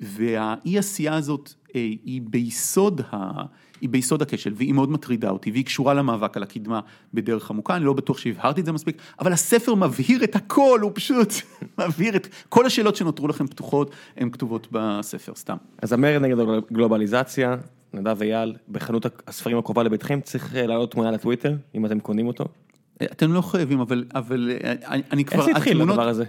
והאי 0.00 0.78
עשייה 0.78 1.14
הזאת 1.14 1.54
אה, 1.76 1.80
היא 1.80 2.22
ביסוד, 2.24 3.00
ה... 3.12 3.42
היא 3.80 3.88
ביסוד 3.88 4.22
הכשל 4.22 4.52
והיא 4.56 4.74
מאוד 4.74 4.90
מטרידה 4.90 5.30
אותי 5.30 5.50
והיא 5.50 5.64
קשורה 5.64 5.94
למאבק 5.94 6.36
על 6.36 6.42
הקדמה 6.42 6.80
בדרך 7.14 7.50
עמוקה, 7.50 7.76
אני 7.76 7.84
לא 7.84 7.92
בטוח 7.92 8.18
שהבהרתי 8.18 8.60
את 8.60 8.66
זה 8.66 8.72
מספיק, 8.72 9.02
אבל 9.20 9.32
הספר 9.32 9.74
מבהיר 9.74 10.24
את 10.24 10.36
הכל, 10.36 10.80
הוא 10.82 10.92
פשוט 10.94 11.32
מבהיר 11.88 12.16
את 12.16 12.28
כל 12.48 12.66
השאלות 12.66 12.96
שנותרו 12.96 13.28
לכם 13.28 13.46
פתוחות, 13.46 13.90
הן 14.16 14.30
כתובות 14.30 14.68
בספר, 14.72 15.32
סתם. 15.34 15.56
אז 15.82 15.92
המרד 15.92 16.22
נגד 16.22 16.36
הגלובליזציה, 16.38 17.56
נדב 17.94 18.22
אייל, 18.22 18.54
בחנות 18.68 19.06
הספרים 19.26 19.58
הקרובה 19.58 19.82
לביתכם, 19.82 20.20
צריך 20.20 20.54
לעלות 20.54 20.90
תמונה 20.90 21.10
לטוויטר, 21.10 21.56
אם 21.74 21.86
אתם 21.86 22.00
קונים 22.00 22.26
אותו. 22.26 22.44
אתם 23.02 23.32
לא 23.32 23.40
חייבים, 23.40 23.80
אבל, 23.80 24.04
אבל 24.14 24.50
אני 25.12 25.24
כבר, 25.24 25.38
איך 25.38 25.44
זה 25.44 25.50
התחיל 25.56 25.82
הדבר 25.82 26.08
הזה? 26.08 26.24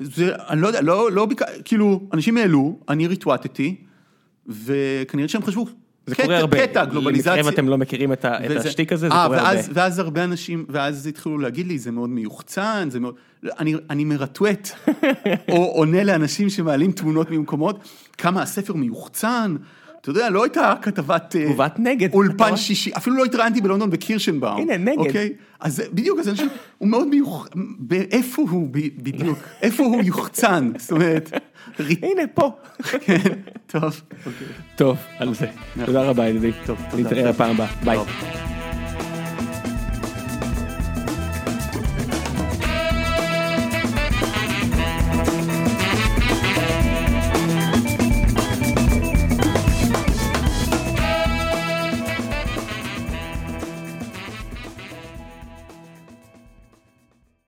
זה, 0.00 0.32
אני 0.48 0.60
לא 0.60 0.66
יודע, 0.66 0.80
לא, 0.80 1.12
לא, 1.12 1.26
כאילו, 1.64 2.00
אנשים 2.12 2.36
העלו, 2.36 2.78
אני 2.88 3.06
ריטואטתי, 3.06 3.76
וכנראה 4.46 5.28
שהם 5.28 5.42
חשבו, 5.42 5.66
זה 6.06 6.14
קטע, 6.14 6.24
קורה 6.24 6.38
הרבה, 6.38 6.66
קטע 6.66 6.84
גלובליזציה. 6.84 7.40
אם 7.40 7.48
אתם 7.48 7.68
לא 7.68 7.78
מכירים 7.78 8.12
את 8.12 8.24
וזה, 8.48 8.68
השטיק 8.68 8.92
הזה, 8.92 9.08
זה 9.08 9.14
아, 9.14 9.26
קורה 9.26 9.38
ואז, 9.42 9.68
הרבה. 9.68 9.80
ואז 9.80 9.98
הרבה 9.98 10.24
אנשים, 10.24 10.64
ואז 10.68 11.06
התחילו 11.06 11.38
להגיד 11.38 11.66
לי, 11.66 11.78
זה 11.78 11.90
מאוד 11.90 12.10
מיוחצן, 12.10 12.88
זה 12.90 13.00
מאוד, 13.00 13.14
אני, 13.58 13.74
אני 13.90 14.04
מרטווט, 14.04 14.70
או 15.52 15.64
עונה 15.64 16.04
לאנשים 16.04 16.50
שמעלים 16.50 16.92
תמונות 16.92 17.30
ממקומות, 17.30 17.88
כמה 18.18 18.42
הספר 18.42 18.74
מיוחצן, 18.74 19.56
אתה 20.00 20.10
יודע, 20.10 20.30
לא 20.30 20.44
הייתה 20.44 20.74
כתבת... 20.82 21.36
תגובת 21.36 21.78
נגד. 21.78 22.14
אולפן 22.14 22.56
שישי, 22.56 22.90
אפילו 22.96 23.16
לא 23.16 23.24
התראיינתי 23.24 23.60
בלונדון 23.60 23.90
בקירשנבאום. 23.90 24.60
הנה, 24.60 24.76
נגד. 24.76 24.98
אוקיי? 24.98 25.32
אז 25.60 25.82
בדיוק, 25.92 26.18
אז 26.18 26.28
אנשים, 26.28 26.48
הוא 26.78 26.88
מאוד 26.88 27.08
מיוחד, 27.08 27.50
איפה 28.10 28.42
הוא 28.50 28.68
בדיוק? 28.72 29.38
איפה 29.62 29.84
הוא 29.84 30.02
יוחצן? 30.02 30.72
זאת 30.78 30.90
אומרת... 30.90 31.30
הנה, 31.78 32.22
פה. 32.34 32.52
כן, 32.82 33.18
טוב. 33.66 34.02
טוב, 34.76 34.98
על 35.18 35.34
זה. 35.34 35.46
תודה 35.84 36.02
רבה, 36.02 36.28
ידידי. 36.28 36.52
טוב, 36.66 36.78
נתראה 36.98 37.32
בפעם 37.32 37.50
הבאה. 37.50 37.68
ביי. 37.84 38.49